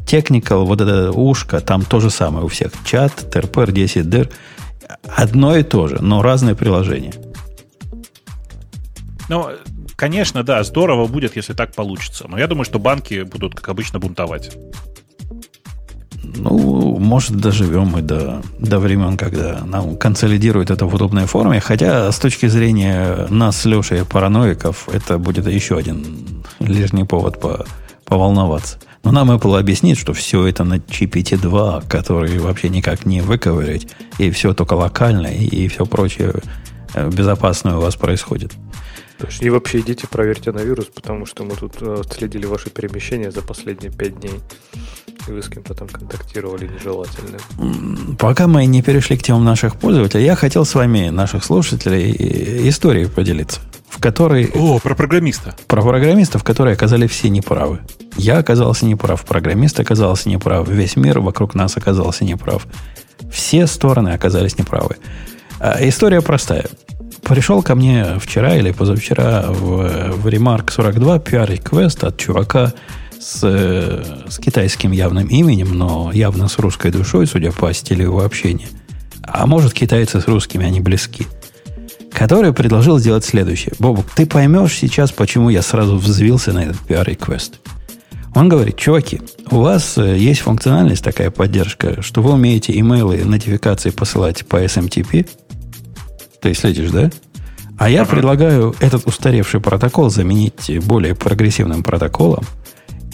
Technical, 0.07 0.65
вот 0.65 0.81
это 0.81 1.13
ушко, 1.13 1.61
там 1.61 1.83
то 1.83 2.01
же 2.01 2.11
самое 2.11 2.45
у 2.45 2.49
всех. 2.49 2.73
Чат, 2.85 3.13
ТРПР, 3.31 3.73
10 3.73 4.11
дыр. 4.11 4.29
Одно 5.17 5.57
и 5.57 5.63
то 5.63 5.89
же, 5.89 5.99
но 6.01 6.23
разные 6.23 6.55
приложения. 6.55 7.15
Ну, 9.29 9.49
конечно, 9.97 10.43
да, 10.43 10.62
здорово 10.62 11.06
будет, 11.06 11.36
если 11.36 11.55
так 11.55 11.74
получится. 11.74 12.27
Но 12.28 12.39
я 12.39 12.47
думаю, 12.47 12.64
что 12.64 12.78
банки 12.78 13.23
будут, 13.23 13.55
как 13.55 13.68
обычно, 13.68 13.98
бунтовать. 13.98 14.56
Ну, 16.23 16.98
может, 16.98 17.36
доживем 17.36 17.86
мы 17.86 18.02
до, 18.02 18.43
до 18.59 18.78
времен, 18.78 19.16
когда 19.16 19.62
нам 19.64 19.97
консолидируют 19.97 20.70
это 20.70 20.86
в 20.86 20.94
удобной 20.94 21.27
форме. 21.27 21.60
Хотя, 21.60 22.10
с 22.12 22.18
точки 22.18 22.47
зрения 22.47 23.27
нас 23.31 23.60
с 23.60 23.64
Лешей 23.64 24.05
параноиков, 24.05 24.89
это 24.89 25.18
будет 25.18 25.47
еще 25.47 25.77
один 25.77 26.44
лишний 26.59 27.05
повод 27.05 27.40
по, 27.40 27.64
поволноваться. 28.05 28.78
Но 29.02 29.12
нам 29.12 29.31
Apple 29.31 29.59
объяснит, 29.59 29.98
что 29.98 30.12
все 30.12 30.47
это 30.47 30.64
на 30.64 30.78
GPT-2, 30.78 31.89
который 31.89 32.39
вообще 32.39 32.68
никак 32.68 33.06
не 33.06 33.20
выковырять, 33.20 33.86
и 34.18 34.31
все 34.31 34.52
только 34.52 34.74
локально, 34.74 35.28
и, 35.28 35.44
и 35.44 35.68
все 35.68 35.86
прочее 35.86 36.35
э, 36.94 37.09
безопасное 37.09 37.77
у 37.77 37.81
вас 37.81 37.94
происходит. 37.94 38.52
То 39.19 39.27
есть, 39.27 39.43
и 39.43 39.49
вообще 39.51 39.81
идите 39.81 40.07
проверьте 40.07 40.53
на 40.53 40.59
вирус, 40.59 40.87
потому 40.95 41.25
что 41.27 41.45
мы 41.45 41.57
тут 41.57 41.75
э, 41.81 42.03
следили 42.15 42.45
ваши 42.47 42.69
перемещения 42.71 43.31
за 43.31 43.41
последние 43.43 43.91
пять 43.91 44.21
дней. 44.21 44.41
И 45.27 45.33
вы 45.33 45.43
с 45.43 45.49
кем-то 45.49 45.75
там 45.75 45.89
контактировали 45.89 46.69
нежелательно. 46.69 47.39
Пока 48.19 48.47
мы 48.47 48.67
не 48.67 48.83
перешли 48.83 49.17
к 49.17 49.23
темам 49.23 49.45
наших 49.45 49.77
пользователей, 49.77 50.25
я 50.25 50.37
хотел 50.37 50.65
с 50.65 50.75
вами, 50.75 51.09
наших 51.09 51.45
слушателей, 51.45 52.11
и- 52.13 52.69
историей 52.69 53.07
поделиться, 53.07 53.61
в 53.89 54.01
которой 54.01 54.51
О, 54.55 54.79
про 54.79 54.95
программиста. 54.95 55.57
про 55.67 55.83
программистов, 55.83 56.45
которые 56.45 56.75
оказались 56.75 57.11
все 57.11 57.29
неправы. 57.31 57.81
Я 58.19 58.39
оказался 58.39 58.87
неправ, 58.87 59.25
программист 59.25 59.81
оказался 59.81 60.29
неправ, 60.29 60.69
весь 60.69 60.97
мир 60.97 61.21
вокруг 61.21 61.55
нас 61.55 61.77
оказался 61.77 62.25
неправ. 62.25 62.67
Все 63.33 63.67
стороны 63.67 64.11
оказались 64.11 64.59
неправы. 64.59 64.97
А 65.59 65.79
история 65.89 66.21
простая. 66.21 66.67
Пришел 67.28 67.62
ко 67.62 67.74
мне 67.74 68.19
вчера 68.20 68.57
или 68.57 68.70
позавчера 68.70 69.47
в, 69.48 70.12
в 70.12 70.27
Remark 70.28 70.70
42 70.70 71.19
PR-реквест 71.19 72.05
от 72.05 72.16
чувака 72.19 72.73
с, 73.19 73.40
с 73.40 74.39
китайским 74.39 74.93
явным 74.93 75.27
именем, 75.27 75.77
но 75.77 76.12
явно 76.12 76.47
с 76.48 76.59
русской 76.59 76.93
душой, 76.93 77.27
судя 77.27 77.51
по 77.51 77.73
стилю 77.74 78.05
его 78.05 78.24
общения. 78.24 78.69
А 79.23 79.47
может, 79.47 79.73
китайцы 79.73 80.20
с 80.20 80.28
русскими, 80.28 80.65
они 80.65 80.81
близки 80.81 81.27
который 82.12 82.55
предложил 82.55 82.98
сделать 82.98 83.27
следующее. 83.27 83.74
Бобук, 83.78 84.07
ты 84.15 84.24
поймешь 84.24 84.73
сейчас, 84.73 85.12
почему 85.12 85.51
я 85.51 85.61
сразу 85.61 85.98
взвился 85.98 86.51
на 86.55 86.65
этот 86.65 86.77
PR-реквест. 86.89 87.61
Он 88.35 88.48
говорит, 88.48 88.78
чуваки, 88.78 89.20
у 89.51 89.59
вас 89.59 89.98
э, 89.98 90.16
есть 90.16 90.40
функциональность, 90.40 91.05
такая 91.05 91.31
поддержка, 91.31 92.01
что 92.01 92.23
вы 92.23 92.32
умеете 92.32 92.78
имейлы, 92.78 93.23
нотификации 93.23 93.90
посылать 93.90 94.47
по 94.47 94.65
SMTP. 94.65 95.28
Ты 96.41 96.55
следишь, 96.55 96.91
да? 96.91 97.11
А 97.79 97.91
я 97.91 98.03
ага. 98.03 98.11
предлагаю 98.11 98.75
этот 98.81 99.07
устаревший 99.07 99.61
протокол 99.61 100.09
заменить 100.11 100.71
более 100.85 101.15
прогрессивным 101.15 101.83
протоколом 101.83 102.45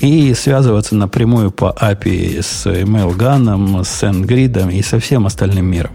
и 0.00 0.34
связываться 0.34 0.94
напрямую 0.94 1.50
по 1.50 1.74
API 1.80 2.42
с 2.42 2.66
MailGun, 2.66 3.84
с 3.84 4.02
SendGrid 4.02 4.72
и 4.72 4.82
со 4.82 4.98
всем 4.98 5.26
остальным 5.26 5.66
миром. 5.66 5.92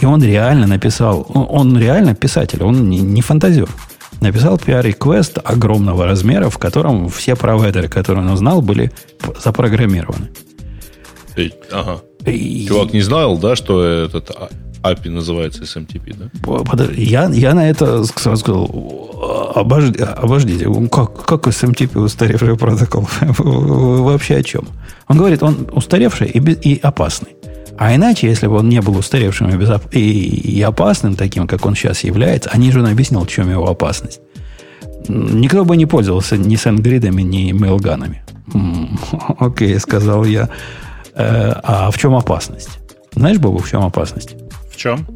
И 0.00 0.06
он 0.06 0.22
реально 0.22 0.66
написал, 0.66 1.26
он 1.34 1.78
реально 1.78 2.14
писатель, 2.14 2.62
он 2.62 2.88
не, 2.88 2.98
не 2.98 3.22
фантазер. 3.22 3.68
Написал 4.20 4.56
PR-реквест 4.56 5.38
огромного 5.42 6.06
размера, 6.06 6.48
в 6.48 6.58
котором 6.58 7.08
все 7.08 7.34
провайдеры, 7.34 7.88
которые 7.88 8.24
он 8.24 8.32
узнал, 8.32 8.62
были 8.62 8.92
запрограммированы. 9.42 10.30
Ага. 11.70 12.02
И... 12.26 12.66
Чувак 12.66 12.92
не 12.92 13.00
знал, 13.00 13.38
да, 13.38 13.56
что 13.56 13.82
этот 13.82 14.30
API 14.82 15.10
называется 15.10 15.62
SMTP, 15.62 16.16
да? 16.16 16.92
Я, 16.96 17.28
я 17.28 17.54
на 17.54 17.70
это 17.70 18.04
сразу 18.04 18.36
сказал, 18.36 19.52
обождите, 19.54 20.04
обождите 20.04 20.66
как, 20.90 21.24
как 21.24 21.46
SMTP 21.46 21.98
устаревший 21.98 22.56
протокол? 22.56 23.08
Вообще 23.38 24.36
о 24.36 24.42
чем? 24.42 24.64
Он 25.08 25.18
говорит, 25.18 25.42
он 25.42 25.68
устаревший 25.72 26.28
и, 26.28 26.38
и 26.38 26.80
опасный. 26.80 27.36
А 27.78 27.94
иначе, 27.94 28.28
если 28.28 28.46
бы 28.46 28.56
он 28.56 28.68
не 28.68 28.80
был 28.80 28.96
устаревшим 28.96 29.50
и, 29.50 29.56
безоп... 29.56 29.82
и, 29.92 29.98
и 30.00 30.62
опасным, 30.62 31.16
таким, 31.16 31.46
как 31.46 31.64
он 31.66 31.74
сейчас 31.74 32.04
является, 32.04 32.50
они 32.50 32.70
же 32.70 32.80
он 32.80 32.86
объяснил, 32.86 33.24
в 33.24 33.28
чем 33.28 33.50
его 33.50 33.68
опасность. 33.68 34.20
Никто 35.08 35.64
бы 35.64 35.76
не 35.76 35.86
пользовался 35.86 36.36
ни 36.36 36.56
сенгридами, 36.56 37.22
ни 37.22 37.52
мейлганами. 37.52 38.22
Окей, 39.38 39.78
сказал 39.80 40.24
я. 40.24 40.48
Э, 41.14 41.52
а 41.62 41.90
в 41.90 41.98
чем 41.98 42.14
опасность? 42.14 42.78
Знаешь, 43.14 43.38
Бобу, 43.38 43.58
в 43.58 43.68
чем 43.68 43.82
опасность? 43.82 44.36
Чем? 44.82 45.06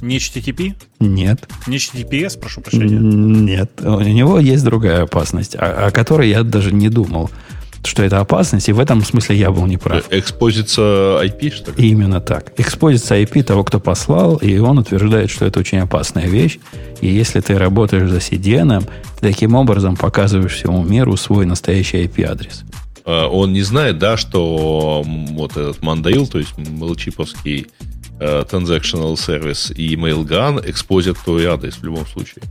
Не 0.00 0.16
HTTP? 0.16 0.72
Нет. 0.98 1.46
Не 1.66 1.76
HTTPS, 1.76 2.38
прошу 2.40 2.62
прощения? 2.62 2.98
Нет. 2.98 3.70
У 3.82 4.00
него 4.00 4.38
есть 4.38 4.64
другая 4.64 5.02
опасность, 5.02 5.56
о, 5.56 5.88
о 5.88 5.90
которой 5.90 6.30
я 6.30 6.42
даже 6.42 6.72
не 6.72 6.88
думал, 6.88 7.30
что 7.84 8.02
это 8.02 8.20
опасность, 8.20 8.70
и 8.70 8.72
в 8.72 8.80
этом 8.80 9.04
смысле 9.04 9.36
я 9.36 9.50
был 9.50 9.66
неправ. 9.66 10.06
Экспозиция 10.10 11.22
IP, 11.22 11.52
что 11.52 11.72
ли? 11.72 11.90
Именно 11.90 12.22
так. 12.22 12.54
Экспозиция 12.56 13.22
IP 13.24 13.42
того, 13.42 13.62
кто 13.62 13.78
послал, 13.78 14.36
и 14.36 14.56
он 14.56 14.78
утверждает, 14.78 15.28
что 15.28 15.44
это 15.44 15.60
очень 15.60 15.80
опасная 15.80 16.26
вещь, 16.26 16.58
и 17.02 17.08
если 17.08 17.40
ты 17.40 17.58
работаешь 17.58 18.08
за 18.08 18.20
CDN, 18.20 18.88
таким 19.20 19.54
образом 19.54 19.96
показываешь 19.96 20.54
всему 20.54 20.82
миру 20.82 21.18
свой 21.18 21.44
настоящий 21.44 22.04
IP-адрес. 22.04 22.64
А, 23.04 23.28
он 23.28 23.52
не 23.52 23.60
знает, 23.60 23.98
да, 23.98 24.16
что 24.16 25.02
вот 25.04 25.58
этот 25.58 25.82
Мандаил, 25.82 26.26
то 26.26 26.38
есть 26.38 26.56
мелчиповский 26.56 27.66
э, 28.20 28.44
transactional 28.50 29.16
сервис 29.16 29.72
и 29.74 29.96
Mailgun 29.96 30.62
экспозят 30.68 31.18
твой 31.18 31.46
адрес 31.46 31.76
в 31.76 31.84
любом 31.84 32.06
случае. 32.06 32.42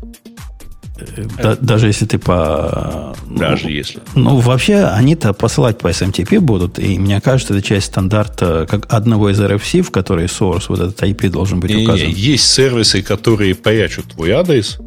Э, 0.99 1.25
да, 1.41 1.55
даже 1.55 1.87
если 1.87 2.05
ты 2.05 2.19
по... 2.19 3.15
Даже 3.29 3.65
ну, 3.65 3.69
если. 3.69 4.01
Ну, 4.15 4.37
вообще, 4.39 4.85
они-то 4.85 5.33
посылать 5.33 5.79
по 5.79 5.87
SMTP 5.87 6.39
будут, 6.39 6.79
и 6.79 6.99
мне 6.99 7.19
кажется, 7.21 7.53
это 7.53 7.65
часть 7.65 7.87
стандарта 7.87 8.67
как 8.69 8.91
одного 8.93 9.29
из 9.29 9.39
RFC, 9.39 9.81
в 9.81 9.91
который 9.91 10.25
source, 10.25 10.65
вот 10.67 10.79
этот 10.79 11.01
IP 11.01 11.29
должен 11.29 11.59
быть 11.59 11.75
указан. 11.75 12.07
Не, 12.07 12.13
есть 12.13 12.51
сервисы, 12.51 13.01
которые 13.01 13.55
прячут 13.55 14.05
твой 14.13 14.31
адрес, 14.31 14.77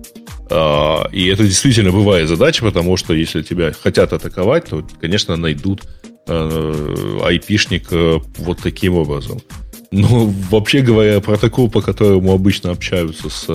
а, 0.49 1.09
и 1.13 1.27
это 1.27 1.43
действительно 1.43 1.91
бывает 1.91 2.29
задача, 2.29 2.65
потому 2.65 2.97
что 2.97 3.15
если 3.15 3.43
тебя 3.43 3.73
хотят 3.73 4.13
атаковать, 4.13 4.67
то, 4.67 4.87
конечно, 5.01 5.37
найдут 5.37 5.83
э, 6.29 7.19
айпишник 7.25 7.89
э, 7.91 8.21
вот 8.39 8.59
таким 8.63 8.95
образом. 8.95 9.41
Но 9.97 10.33
вообще 10.51 10.83
говоря, 10.83 11.21
протокол, 11.21 11.71
по 11.71 11.81
которому 11.81 12.33
обычно 12.33 12.71
общаются 12.71 13.31
с 13.31 13.49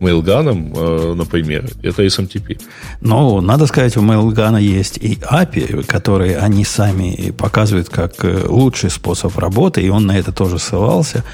Mailgun, 0.00 0.72
э, 0.74 1.14
например, 1.14 1.70
это 1.82 2.04
SMTP. 2.04 2.60
Но 3.00 3.40
надо 3.40 3.66
сказать, 3.66 3.96
у 3.96 4.02
Mailgun 4.02 4.60
есть 4.60 4.98
и 4.98 5.16
API, 5.16 5.84
которые 5.84 6.38
они 6.38 6.64
сами 6.64 7.32
показывают 7.36 7.88
как 7.88 8.12
лучший 8.48 8.90
способ 8.90 9.36
работы, 9.38 9.82
и 9.82 9.88
он 9.88 10.06
на 10.06 10.16
это 10.16 10.32
тоже 10.32 10.58
ссылался 10.58 11.24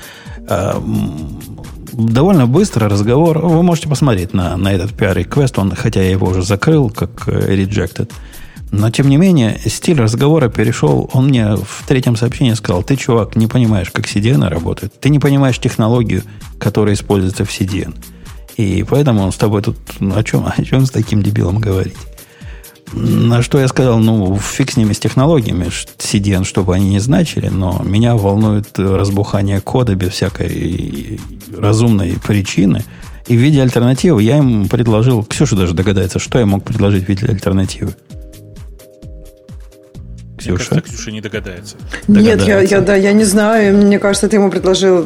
довольно 1.96 2.46
быстро 2.46 2.88
разговор. 2.88 3.38
Вы 3.38 3.62
можете 3.62 3.88
посмотреть 3.88 4.34
на, 4.34 4.56
на 4.56 4.72
этот 4.72 4.92
PR-request. 4.92 5.54
Он, 5.60 5.74
хотя 5.74 6.02
я 6.02 6.10
его 6.10 6.28
уже 6.28 6.42
закрыл, 6.42 6.90
как 6.90 7.28
э, 7.28 7.54
rejected. 7.56 8.10
Но, 8.72 8.90
тем 8.90 9.09
не 9.09 9.16
менее, 9.16 9.59
стиль 9.66 10.01
разговора 10.01 10.48
перешел. 10.48 11.09
Он 11.12 11.28
мне 11.28 11.56
в 11.56 11.84
третьем 11.86 12.16
сообщении 12.16 12.52
сказал, 12.55 12.82
ты, 12.82 12.97
чувак, 12.97 13.36
не 13.36 13.47
понимаешь, 13.47 13.90
как 13.90 14.06
CDN 14.06 14.48
работает. 14.48 14.93
Ты 15.01 15.09
не 15.09 15.18
понимаешь 15.18 15.59
технологию, 15.59 16.22
которая 16.59 16.94
используется 16.94 17.44
в 17.44 17.48
CDN. 17.48 17.94
И 18.56 18.84
поэтому 18.88 19.22
он 19.22 19.32
с 19.32 19.36
тобой 19.36 19.62
тут 19.62 19.76
о 20.01 20.22
чем, 20.22 20.47
о 20.47 20.64
чем 20.64 20.86
с 20.86 20.90
таким 20.90 21.22
дебилом 21.22 21.59
говорить? 21.59 21.97
На 22.93 23.43
что 23.43 23.59
я 23.59 23.68
сказал, 23.68 23.98
ну, 23.98 24.38
фиг 24.38 24.70
с 24.70 24.76
ними, 24.76 24.93
с 24.93 24.98
технологиями, 24.98 25.66
CDN, 25.66 26.44
чтобы 26.44 26.74
они 26.74 26.90
не 26.90 27.01
значили, 27.01 27.48
но 27.48 27.82
меня 27.84 28.16
волнует 28.16 28.78
разбухание 28.78 29.60
кода 29.60 29.94
без 29.94 30.10
всякой 30.12 31.20
разумной 31.56 32.16
причины. 32.24 32.84
И 33.26 33.36
в 33.36 33.40
виде 33.40 33.60
альтернативы 33.60 34.22
я 34.22 34.38
им 34.38 34.68
предложил, 34.68 35.24
Ксюша 35.24 35.56
даже 35.56 35.74
догадается, 35.74 36.20
что 36.20 36.38
я 36.38 36.47
мог 36.47 36.62
предложить 36.64 37.05
в 37.05 37.09
виде 37.09 37.26
альтернативы. 37.26 37.94
Ксюша? 40.47 40.74
Мне 40.74 40.81
кажется, 40.81 40.97
Ксюша 40.97 41.10
не 41.12 41.20
догадается. 41.20 41.77
Нет, 42.09 42.43
я, 42.43 42.60
я, 42.60 42.81
да, 42.81 42.94
я 42.94 43.12
не 43.12 43.24
знаю. 43.24 43.77
Мне 43.77 43.98
кажется, 43.98 44.28
ты 44.28 44.36
ему 44.36 44.51
предложил 44.51 44.98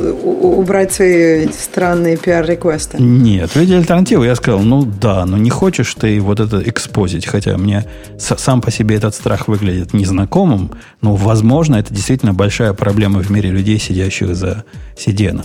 убрать 0.59 0.93
свои 0.93 1.49
странные 1.49 2.17
пиар-реквесты. 2.17 2.99
Нет, 3.01 3.51
в 3.51 3.57
виде 3.57 3.77
альтернативы 3.77 4.27
я 4.27 4.35
сказал, 4.35 4.61
ну 4.61 4.85
да, 4.85 5.27
но 5.27 5.37
не 5.37 5.51
хочешь 5.51 5.95
ты 5.95 6.21
вот 6.21 6.41
это 6.41 6.63
экспозить, 6.69 7.27
хотя 7.27 7.57
мне 7.57 7.85
сам 8.19 8.61
по 8.61 8.71
себе 8.71 8.97
этот 8.97 9.15
страх 9.15 9.49
выглядит 9.49 9.95
незнакомым, 9.95 10.73
но, 11.01 11.15
возможно, 11.17 11.77
это 11.77 11.93
действительно 11.93 12.35
большая 12.35 12.73
проблема 12.73 13.21
в 13.21 13.31
мире 13.31 13.51
людей, 13.51 13.79
сидящих 13.79 14.35
за 14.35 14.65
CDN. 14.97 15.45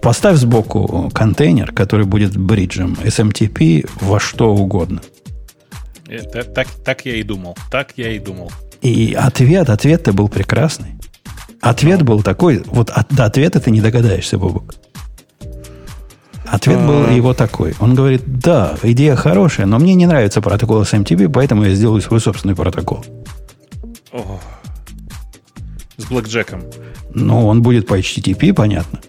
Поставь 0.00 0.38
сбоку 0.38 1.10
контейнер, 1.12 1.72
который 1.72 2.06
будет 2.06 2.36
бриджем 2.36 2.96
SMTP 3.02 3.88
во 4.00 4.18
что 4.18 4.54
угодно. 4.54 5.02
Это, 6.08 6.42
так, 6.42 6.68
так 6.84 7.04
я 7.04 7.16
и 7.16 7.22
думал. 7.22 7.56
Так 7.70 7.92
я 7.96 8.10
и 8.10 8.18
думал. 8.18 8.50
И 8.82 9.14
ответ, 9.14 9.68
ответ-то 9.68 10.12
был 10.12 10.28
прекрасный. 10.28 10.94
Ответ 11.60 12.02
был 12.02 12.22
такой, 12.22 12.62
вот 12.66 12.90
от, 12.90 13.14
до 13.14 13.26
ответа 13.26 13.60
ты 13.60 13.70
не 13.70 13.80
догадаешься, 13.80 14.38
Бобок. 14.38 14.74
Ответ 16.46 16.78
был 16.84 17.04
а. 17.06 17.12
его 17.12 17.34
такой. 17.34 17.74
Он 17.78 17.94
говорит, 17.94 18.22
да, 18.26 18.74
идея 18.82 19.14
хорошая, 19.14 19.66
но 19.66 19.78
мне 19.78 19.94
не 19.94 20.06
нравится 20.06 20.40
протокол 20.40 20.82
SMTP, 20.82 21.28
поэтому 21.28 21.64
я 21.64 21.74
сделаю 21.74 22.00
свой 22.00 22.20
собственный 22.20 22.56
протокол. 22.56 23.04
О, 24.12 24.40
с 25.96 26.04
блэкджеком. 26.06 26.62
Ну, 27.14 27.46
он 27.46 27.62
будет 27.62 27.86
по 27.86 27.98
HTTP, 27.98 28.52
понятно. 28.52 29.00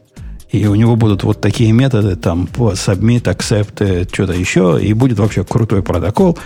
И 0.51 0.67
у 0.67 0.75
него 0.75 0.97
будут 0.97 1.23
вот 1.23 1.39
такие 1.39 1.71
методы, 1.71 2.15
там, 2.15 2.47
submit, 2.53 3.23
accept, 3.23 4.13
что-то 4.13 4.33
еще, 4.33 4.79
и 4.81 4.93
будет 4.93 5.17
вообще 5.17 5.43
крутой 5.45 5.81
протокол. 5.81 6.37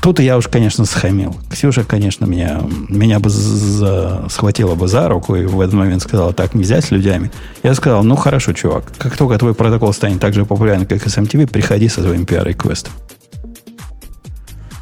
Тут 0.00 0.20
я 0.20 0.38
уж, 0.38 0.48
конечно, 0.48 0.86
схамил. 0.86 1.36
Ксюша, 1.50 1.84
конечно, 1.84 2.24
меня, 2.24 2.62
меня 2.88 3.18
бы 3.20 3.28
за, 3.28 4.24
схватила 4.30 4.74
бы 4.74 4.88
за 4.88 5.08
руку 5.08 5.36
и 5.36 5.44
в 5.44 5.60
этот 5.60 5.74
момент 5.74 6.02
сказала, 6.02 6.32
так 6.32 6.54
нельзя 6.54 6.80
с 6.80 6.90
людьми. 6.90 7.30
Я 7.62 7.74
сказал, 7.74 8.02
ну 8.04 8.16
хорошо, 8.16 8.54
чувак, 8.54 8.84
как 8.96 9.16
только 9.16 9.38
твой 9.38 9.54
протокол 9.54 9.92
станет 9.92 10.20
так 10.20 10.32
же 10.32 10.46
популярным, 10.46 10.86
как 10.86 11.06
SMTV, 11.06 11.46
приходи 11.46 11.88
со 11.88 12.02
своим 12.02 12.22
PR-реквестом. 12.22 12.92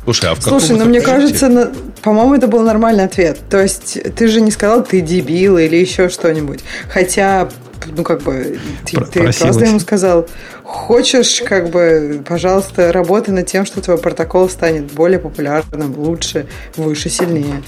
Слушай, 0.05 0.31
а 0.31 0.35
в 0.35 0.43
Слушай, 0.43 0.77
ну 0.77 0.85
мне 0.85 1.01
кажется, 1.01 1.49
на... 1.49 1.73
по-моему, 2.03 2.35
это 2.35 2.47
был 2.47 2.61
нормальный 2.63 3.05
ответ. 3.05 3.39
То 3.49 3.63
есть 3.63 3.99
ты 4.15 4.29
же 4.29 4.41
не 4.41 4.51
сказал, 4.51 4.85
ты 4.85 5.01
дебил 5.01 5.57
или 5.59 5.77
еще 5.77 6.09
что-нибудь. 6.09 6.61
Хотя 6.89 7.49
ну, 7.97 8.03
как 8.03 8.23
бы, 8.23 8.59
ты, 8.85 8.99
ты 9.01 9.21
просто 9.21 9.65
ему 9.65 9.81
сказал, 9.81 10.27
хочешь, 10.63 11.43
как 11.45 11.71
бы, 11.71 12.23
пожалуйста, 12.27 12.93
работай 12.93 13.35
над 13.35 13.47
тем, 13.47 13.67
что 13.67 13.81
твой 13.81 13.99
протокол 13.99 14.49
станет 14.49 14.85
более 14.93 15.19
популярным, 15.19 15.95
лучше, 15.99 16.47
выше, 16.77 17.09
сильнее. 17.09 17.63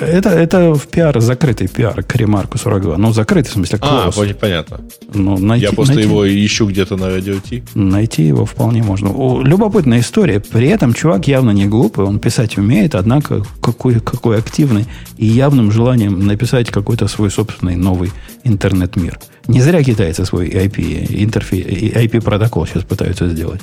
Это, 0.00 0.30
это 0.30 0.74
в 0.74 0.86
пиар, 0.86 1.20
закрытый 1.20 1.68
пиар 1.68 2.02
к 2.02 2.16
ремарку 2.16 2.58
42. 2.58 2.96
Ну, 2.96 3.12
закрытый, 3.12 3.50
в 3.50 3.54
смысле, 3.54 3.78
класс. 3.78 4.16
А, 4.18 4.34
понятно. 4.34 4.80
Ну, 5.12 5.38
найти, 5.38 5.66
Я 5.66 5.72
просто 5.72 5.94
найти, 5.94 6.08
его 6.08 6.28
ищу 6.28 6.66
где-то 6.66 6.96
на 6.96 7.08
радио 7.08 7.34
Ти. 7.38 7.62
Найти 7.74 8.22
его 8.22 8.44
вполне 8.44 8.82
можно. 8.82 9.10
О, 9.10 9.42
любопытная 9.42 10.00
история. 10.00 10.40
При 10.40 10.68
этом 10.68 10.94
чувак 10.94 11.28
явно 11.28 11.50
не 11.50 11.66
глупый, 11.66 12.04
он 12.04 12.18
писать 12.18 12.58
умеет, 12.58 12.94
однако 12.94 13.42
какой, 13.60 14.00
какой 14.00 14.38
активный 14.38 14.86
и 15.16 15.26
явным 15.26 15.70
желанием 15.70 16.26
написать 16.26 16.70
какой-то 16.70 17.08
свой 17.08 17.30
собственный 17.30 17.76
новый 17.76 18.12
интернет-мир. 18.44 19.18
Не 19.48 19.60
зря 19.60 19.82
китайцы 19.82 20.24
свой 20.24 20.48
IP, 20.48 21.06
интерфейс, 21.22 21.66
IP-протокол 21.66 22.66
сейчас 22.66 22.82
пытаются 22.82 23.28
сделать. 23.28 23.60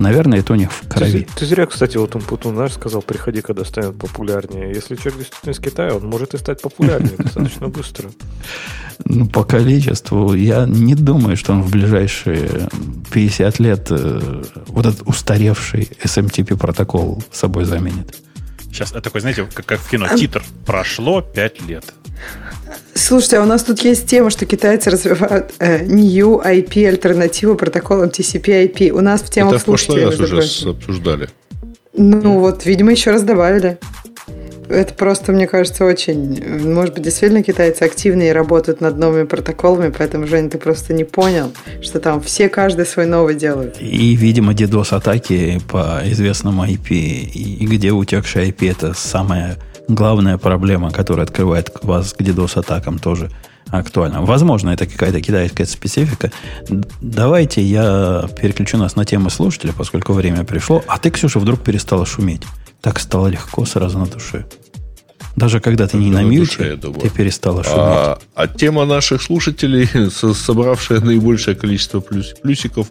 Наверное, 0.00 0.38
это 0.38 0.54
у 0.54 0.56
них 0.56 0.72
в 0.72 0.88
крови. 0.88 1.28
Ты, 1.34 1.40
ты 1.40 1.46
зря, 1.46 1.66
кстати, 1.66 1.98
вот 1.98 2.16
он 2.16 2.22
Путун 2.22 2.54
наш 2.56 2.72
сказал, 2.72 3.02
приходи, 3.02 3.42
когда 3.42 3.66
станет 3.66 3.98
популярнее. 3.98 4.72
Если 4.72 4.96
человек 4.96 5.18
действительно 5.18 5.52
из 5.52 5.58
Китая, 5.58 5.94
он 5.94 6.06
может 6.06 6.32
и 6.32 6.38
стать 6.38 6.62
популярнее 6.62 7.12
достаточно 7.18 7.68
быстро. 7.68 8.10
Ну, 9.04 9.28
по 9.28 9.44
количеству, 9.44 10.32
я 10.32 10.64
не 10.64 10.94
думаю, 10.94 11.36
что 11.36 11.52
он 11.52 11.62
в 11.62 11.70
ближайшие 11.70 12.68
50 13.12 13.58
лет 13.58 13.88
э, 13.90 14.42
вот 14.68 14.86
этот 14.86 15.02
устаревший 15.06 15.90
SMTP 16.02 16.56
протокол 16.56 17.22
собой 17.30 17.64
заменит. 17.64 18.16
Сейчас 18.72 18.92
это 18.92 19.02
такой, 19.02 19.20
знаете, 19.20 19.46
как, 19.52 19.66
как 19.66 19.80
в 19.80 19.90
кино, 19.90 20.08
титр. 20.16 20.42
Прошло 20.64 21.20
5 21.20 21.68
лет. 21.68 21.84
Слушайте, 22.94 23.38
а 23.38 23.42
у 23.42 23.46
нас 23.46 23.62
тут 23.62 23.80
есть 23.80 24.06
тема, 24.06 24.30
что 24.30 24.46
китайцы 24.46 24.90
развивают 24.90 25.52
э, 25.58 25.84
New 25.84 26.40
IP 26.40 26.86
альтернативу 26.86 27.54
протоколам 27.56 28.08
TCP/IP. 28.08 28.90
У 28.90 29.00
нас 29.00 29.22
в 29.22 29.30
темах 29.30 29.54
Это 29.54 29.62
в 29.62 29.64
прошлый 29.64 30.04
раз 30.04 30.20
уже 30.20 30.70
обсуждали. 30.70 31.28
Ну 31.94 32.38
вот, 32.38 32.66
видимо, 32.66 32.92
еще 32.92 33.10
раз 33.10 33.22
добавили. 33.22 33.78
Это 34.68 34.94
просто, 34.94 35.32
мне 35.32 35.48
кажется, 35.48 35.84
очень... 35.84 36.44
Может 36.72 36.94
быть, 36.94 37.02
действительно 37.02 37.42
китайцы 37.42 37.82
активнее 37.82 38.32
работают 38.32 38.80
над 38.80 38.96
новыми 38.98 39.24
протоколами, 39.24 39.92
поэтому, 39.96 40.28
Женя, 40.28 40.48
ты 40.48 40.58
просто 40.58 40.94
не 40.94 41.02
понял, 41.02 41.52
что 41.82 41.98
там 41.98 42.20
все 42.20 42.48
каждый 42.48 42.86
свой 42.86 43.06
новый 43.06 43.34
делают. 43.34 43.78
И, 43.80 44.14
видимо, 44.14 44.52
DDoS-атаки 44.52 45.60
по 45.68 46.00
известному 46.04 46.64
IP, 46.64 46.88
и 46.90 47.66
где 47.66 47.90
утекший 47.90 48.50
IP– 48.50 48.70
это 48.70 48.94
самая 48.94 49.58
главная 49.94 50.38
проблема, 50.38 50.90
которая 50.90 51.26
открывает 51.26 51.70
вас 51.82 52.12
к 52.12 52.20
DDoS-атакам 52.20 52.98
тоже 52.98 53.30
актуальна. 53.68 54.22
Возможно, 54.22 54.70
это 54.70 54.86
какая-то 54.86 55.20
китайская 55.20 55.66
специфика. 55.66 56.32
Давайте 57.00 57.62
я 57.62 58.28
переключу 58.40 58.78
нас 58.78 58.96
на 58.96 59.04
темы 59.04 59.30
слушателя, 59.30 59.72
поскольку 59.76 60.12
время 60.12 60.44
пришло. 60.44 60.82
А 60.86 60.98
ты, 60.98 61.10
Ксюша, 61.10 61.38
вдруг 61.38 61.60
перестала 61.60 62.06
шуметь. 62.06 62.42
Так 62.80 62.98
стало 62.98 63.28
легко 63.28 63.64
сразу 63.64 63.98
на 63.98 64.06
душе. 64.06 64.46
Даже 65.36 65.60
когда 65.60 65.86
ты 65.86 65.96
не 65.96 66.10
на, 66.10 66.22
мьюте, 66.22 66.76
ты 66.76 67.10
перестала 67.10 67.62
шуметь. 67.62 67.78
А, 67.78 68.18
а 68.34 68.48
тема 68.48 68.84
наших 68.84 69.22
слушателей, 69.22 69.88
собравшая 70.34 71.00
наибольшее 71.00 71.54
количество 71.54 72.00
плюс, 72.00 72.34
плюсиков, 72.42 72.88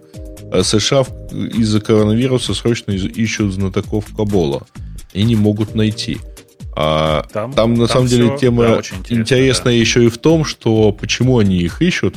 э, 0.52 0.64
США 0.64 1.02
из-за 1.32 1.82
коронавируса 1.82 2.54
срочно 2.54 2.92
ищут 2.92 3.54
знатоков 3.54 4.06
Кабола 4.16 4.64
и 5.14 5.24
не 5.24 5.36
могут 5.36 5.76
найти. 5.76 6.20
А 6.76 7.26
там, 7.34 7.54
там 7.54 7.74
на 7.74 7.88
там 7.88 7.96
самом 7.96 8.08
деле 8.08 8.38
тема 8.38 8.64
да, 8.64 8.82
интересная 9.10 9.74
да. 9.74 9.80
еще 9.80 10.06
и 10.06 10.10
в 10.10 10.18
том, 10.18 10.46
что 10.46 10.92
почему 10.92 11.40
они 11.40 11.58
их 11.58 11.82
ищут. 11.82 12.16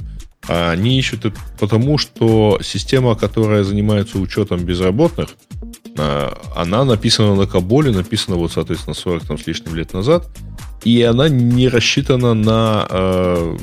А 0.49 0.73
они 0.73 0.99
ищут 0.99 1.24
это 1.24 1.39
потому, 1.59 1.99
что 1.99 2.59
система, 2.62 3.15
которая 3.15 3.62
занимается 3.62 4.19
учетом 4.19 4.65
безработных, 4.65 5.31
а, 5.97 6.37
она 6.57 6.85
написана 6.85 7.35
на 7.35 7.47
Каболе, 7.47 7.93
написана 7.93 8.37
вот, 8.37 8.53
соответственно, 8.53 8.95
40 8.95 9.24
там, 9.24 9.39
с 9.39 9.47
лишним 9.47 9.74
лет 9.74 9.93
назад, 9.93 10.29
и 10.85 11.03
она 11.03 11.29
не 11.29 11.69
рассчитана 11.69 12.35
на, 12.35 12.87
э, 12.91 13.57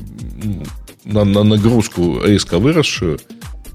на, 1.03 1.25
на 1.25 1.43
нагрузку 1.43 2.21
резко 2.23 2.59
выросшую. 2.59 3.19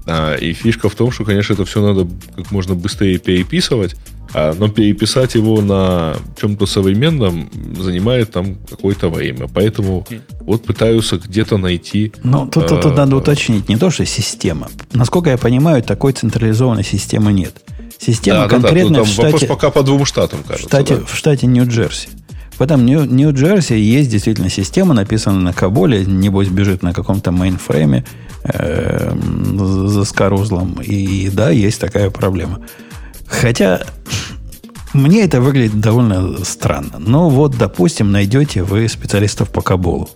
А, 0.07 0.35
и 0.35 0.53
фишка 0.53 0.89
в 0.89 0.95
том, 0.95 1.11
что, 1.11 1.23
конечно, 1.23 1.53
это 1.53 1.65
все 1.65 1.81
надо 1.81 2.07
как 2.35 2.51
можно 2.51 2.75
быстрее 2.75 3.17
переписывать, 3.17 3.95
а, 4.33 4.53
но 4.57 4.69
переписать 4.69 5.35
его 5.35 5.61
на 5.61 6.15
чем-то 6.39 6.65
современном 6.65 7.49
занимает 7.79 8.31
там 8.31 8.55
какое-то 8.69 9.09
время. 9.09 9.47
Поэтому 9.53 10.05
вот 10.41 10.63
пытаются 10.63 11.17
где-то 11.17 11.57
найти... 11.57 12.13
Ну, 12.23 12.47
тут, 12.47 12.67
тут, 12.67 12.81
тут 12.81 12.95
надо 12.95 13.15
уточнить, 13.15 13.69
не 13.69 13.77
то, 13.77 13.89
что 13.89 14.05
система. 14.05 14.69
Насколько 14.93 15.31
я 15.31 15.37
понимаю, 15.37 15.81
такой 15.81 16.13
централизованной 16.13 16.83
системы 16.83 17.33
нет. 17.33 17.55
Система 17.97 18.41
да, 18.41 18.47
конкретно 18.49 18.89
да, 18.89 18.99
да. 18.99 19.03
в 19.03 19.07
штате... 19.07 19.31
Вопрос 19.31 19.49
пока 19.49 19.71
по 19.71 19.83
двум 19.83 20.05
штатам, 20.05 20.39
кажется. 20.43 20.67
В 20.67 20.69
штате, 20.69 20.97
да. 20.97 21.05
в 21.05 21.15
штате 21.15 21.47
Нью-Джерси. 21.47 22.09
В 22.57 22.61
этом 22.61 22.85
Нью- 22.85 23.05
Нью-Джерси 23.05 23.73
есть 23.73 24.09
действительно 24.09 24.49
система, 24.49 24.93
написанная 24.93 25.41
на 25.41 25.53
Коболе, 25.53 26.05
небось 26.05 26.47
бежит 26.47 26.83
на 26.83 26.93
каком-то 26.93 27.31
мейнфрейме 27.31 28.05
э, 28.43 29.13
заскорузлом. 29.55 30.81
И 30.81 31.29
да, 31.29 31.49
есть 31.49 31.81
такая 31.81 32.09
проблема. 32.09 32.61
Хотя 33.27 33.81
мне 34.93 35.23
это 35.25 35.41
выглядит 35.41 35.81
довольно 35.81 36.45
странно. 36.45 36.93
Но 36.99 37.29
вот, 37.29 37.57
допустим, 37.57 38.11
найдете 38.11 38.63
вы 38.63 38.87
специалистов 38.87 39.49
по 39.49 39.61
Коболу, 39.61 40.09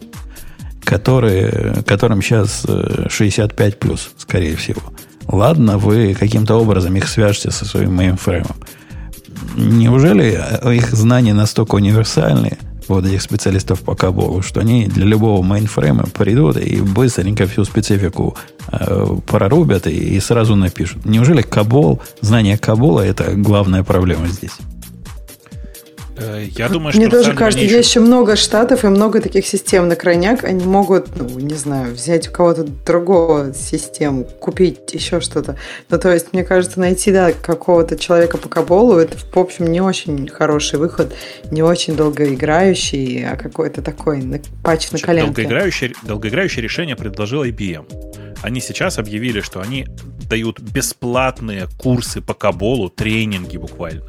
которые, 0.86 1.84
которым 1.86 2.22
сейчас 2.22 2.66
65 3.10 3.74
э, 3.74 3.78
плюс, 3.78 4.11
скорее 4.18 4.56
всего. 4.56 4.82
Ладно, 5.28 5.78
вы 5.78 6.16
каким-то 6.18 6.56
образом 6.56 6.95
их 6.95 7.10
свяжете 7.10 7.52
со 7.52 7.66
своим 7.66 7.94
мейнфреймом. 7.95 8.56
Неужели 9.56 10.40
их 10.76 10.90
знания 10.91 11.34
настолько 11.34 11.76
универсальные, 11.76 12.57
вот 12.90 13.06
этих 13.06 13.22
специалистов 13.22 13.82
по 13.82 13.95
Коболу, 13.96 14.41
что 14.41 14.60
они 14.60 14.88
для 14.88 15.06
любого 15.06 15.44
мейнфрейма 15.44 16.06
придут 16.07 16.57
и 16.57 16.82
быстренько 16.82 17.45
всю 17.48 17.64
специфику 17.64 18.36
э, 18.72 19.18
прорубят 19.28 19.88
и, 19.88 19.91
и 19.91 20.20
сразу 20.20 20.56
напишут. 20.56 21.06
Неужели 21.06 21.41
Кобол, 21.41 22.02
знание 22.22 22.57
Кобола 22.58 23.02
это 23.02 23.36
главная 23.36 23.84
проблема 23.84 24.28
здесь? 24.28 24.57
Э, 26.20 26.46
я 26.58 26.70
думаю, 26.70 26.91
что... 26.91 27.02
Мне 27.02 27.10
тоже 27.10 27.34
кажется, 27.34 27.64
еще... 27.64 27.78
есть 27.78 27.90
еще 27.90 28.00
много 28.00 28.36
штатов 28.36 28.84
и 28.84 28.88
много 28.88 29.22
таких 29.22 29.46
систем 29.46 29.88
на 29.88 29.96
крайняк. 29.96 30.44
Они 30.44 30.64
могут, 30.64 31.16
ну, 31.16 31.28
не 31.40 31.56
знаю, 31.56 31.94
взять 31.94 32.28
у 32.28 32.32
кого-то 32.32 32.64
другого 32.64 33.54
систему, 33.54 34.26
купить 34.26 34.94
еще 34.94 35.22
что-то. 35.22 35.56
Ну, 35.90 35.98
то 35.98 36.12
есть, 36.12 36.34
мне 36.34 36.44
кажется, 36.44 36.80
найти, 36.80 37.12
да, 37.12 37.32
какого-то 37.32 37.98
человека 37.98 38.38
по 38.38 38.50
Каболу, 38.50 38.98
это, 38.98 39.18
в 39.18 39.38
общем, 39.38 39.68
не 39.68 39.82
очень 39.82 40.28
хороший 40.28 40.80
выход, 40.80 41.14
не 41.52 41.64
очень 41.64 41.96
долгоиграющий, 41.96 43.26
а 43.26 43.36
какой-то 43.36 43.82
такой 43.82 44.24
патч 44.64 44.91
на 44.91 45.00
коленке. 45.00 45.28
Долгоиграющее, 45.28 45.94
долгоиграющее 46.04 46.64
решение 46.64 46.96
предложил 46.96 47.44
IBM. 47.44 48.36
Они 48.41 48.62
сейчас 48.62 48.98
объявили, 48.98 49.41
что 49.41 49.60
они 49.62 49.86
дают 50.30 50.60
бесплатные 50.60 51.68
курсы 51.78 52.22
по 52.22 52.34
Каболу, 52.34 52.90
тренинги 52.90 53.58
буквально. 53.58 54.04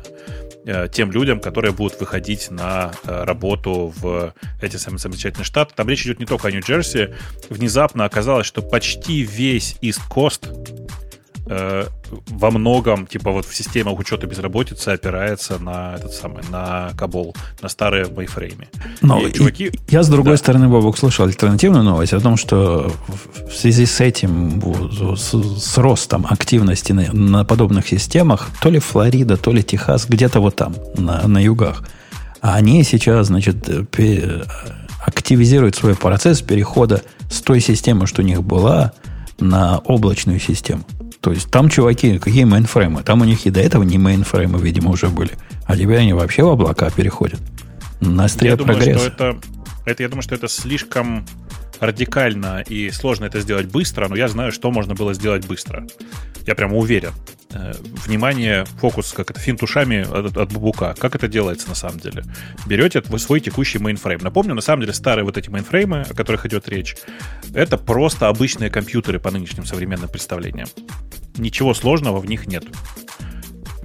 Э, 0.67 0.89
тем 0.93 1.11
людям, 1.11 1.41
которые 1.41 1.73
будут 1.73 1.99
выходить 2.01 2.51
на 2.51 2.93
э, 3.05 3.25
работу 3.25 3.95
в 3.97 4.35
эти 4.61 4.77
самые 4.77 4.99
замечательные 4.99 5.45
штаты. 5.45 5.73
Там 5.75 5.89
речь 5.89 6.05
идет 6.05 6.19
не 6.21 6.27
только 6.27 6.49
о 6.49 6.53
Нью-Джерси. 6.53 7.15
Внезапно 7.49 8.05
оказалось, 8.05 8.47
что 8.47 8.61
почти 8.61 9.23
весь 9.23 9.77
East 9.81 10.01
Coast 10.11 10.80
э, 11.51 11.87
во 12.29 12.51
многом, 12.51 13.07
типа 13.07 13.31
вот 13.33 13.45
в 13.45 13.55
системах 13.55 13.99
учета 13.99 14.27
безработицы 14.27 14.91
опирается 14.91 15.59
на 15.59 15.97
этот 15.97 16.13
самый, 16.13 16.43
на 16.51 16.91
Кабол, 16.97 17.35
на 17.61 17.69
старые 17.69 18.07
мейфрейме. 18.07 18.69
Но 19.03 19.27
и, 19.27 19.33
чуваки... 19.33 19.73
Я, 19.89 20.03
с 20.03 20.09
другой 20.09 20.35
да. 20.35 20.37
стороны, 20.39 20.69
Бобок, 20.69 20.97
слышал 20.97 21.27
альтернативную 21.27 21.83
новость 21.83 22.13
о 22.13 22.21
том, 22.21 22.37
что 22.37 22.93
в 23.49 23.53
связи 23.53 23.85
с 23.85 24.01
этим, 24.01 24.63
с, 25.17 25.35
с 25.35 25.79
ростом 25.79 26.27
активности 26.31 26.93
на, 26.93 27.13
на 27.13 27.45
подобных 27.45 27.89
системах, 27.89 28.49
то 28.63 28.71
ли 28.71 28.79
Флорида, 28.79 29.37
то 29.37 29.53
ли 29.53 29.63
Техас, 29.63 30.07
где-то 30.07 30.41
вот 30.41 30.57
там, 30.57 30.75
на, 30.97 31.27
на 31.27 31.43
югах, 31.43 31.83
они 32.41 32.85
сейчас, 32.85 33.27
значит, 33.27 33.69
активизируют 35.05 35.77
свой 35.77 35.95
процесс 35.95 36.41
перехода 36.41 37.03
с 37.29 37.43
той 37.43 37.61
системы, 37.61 38.07
что 38.07 38.23
у 38.23 38.25
них 38.25 38.43
была, 38.43 38.93
на 39.41 39.79
облачную 39.79 40.39
систему. 40.39 40.85
То 41.21 41.33
есть 41.33 41.51
там 41.51 41.69
чуваки, 41.69 42.19
какие 42.19 42.45
мейнфреймы? 42.45 43.03
Там 43.03 43.21
у 43.21 43.25
них 43.25 43.45
и 43.47 43.51
до 43.51 43.61
этого 43.61 43.83
не 43.83 43.99
мейнфреймы, 43.99 44.59
видимо, 44.59 44.91
уже 44.91 45.09
были. 45.09 45.33
А 45.67 45.77
теперь 45.77 45.99
они 45.99 46.15
вообще 46.15 46.43
в 46.43 46.49
облака 46.49 46.91
переходят. 46.91 47.41
На 48.01 48.25
острие 48.25 48.53
я 48.53 48.57
прогресса. 48.57 48.85
Думаю, 48.85 48.99
что 48.99 49.25
это, 49.25 49.41
это, 49.85 50.03
я 50.03 50.09
думаю, 50.09 50.23
что 50.23 50.35
это 50.35 50.49
слишком 50.49 51.27
радикально 51.81 52.63
и 52.67 52.91
сложно 52.91 53.25
это 53.25 53.41
сделать 53.41 53.67
быстро, 53.67 54.09
но 54.09 54.17
я 54.17 54.29
знаю, 54.29 54.53
что 54.53 54.71
можно 54.71 54.95
было 54.95 55.15
сделать 55.15 55.47
быстро. 55.47 55.87
Я 56.47 56.55
прямо 56.55 56.77
уверен. 56.77 57.13
Э, 57.53 57.73
внимание, 58.07 58.65
фокус, 58.65 59.13
как 59.13 59.31
это, 59.31 59.41
финт 59.41 59.63
ушами 59.63 60.03
от, 60.03 60.37
от 60.37 60.53
Бобука. 60.53 60.95
Как 60.99 61.15
это 61.15 61.27
делается 61.27 61.69
на 61.69 61.75
самом 61.75 61.99
деле? 61.99 62.23
Берете 62.67 63.03
вы 63.07 63.19
свой 63.19 63.41
текущий 63.41 63.79
мейнфрейм. 63.79 64.21
Напомню, 64.21 64.55
на 64.55 64.61
самом 64.61 64.83
деле 64.83 64.93
старые 64.93 65.25
вот 65.25 65.37
эти 65.37 65.51
мейнфреймы, 65.51 66.03
о 66.03 66.15
которых 66.15 66.47
идет 66.47 66.69
речь, 66.69 66.97
это 67.55 67.77
просто 67.77 68.29
обычные 68.29 68.71
компьютеры 68.71 69.19
по 69.19 69.31
нынешним 69.31 69.65
современным 69.65 70.09
представлениям. 70.09 70.69
Ничего 71.37 71.75
сложного 71.75 72.19
в 72.21 72.27
них 72.27 72.47
нет 72.47 72.65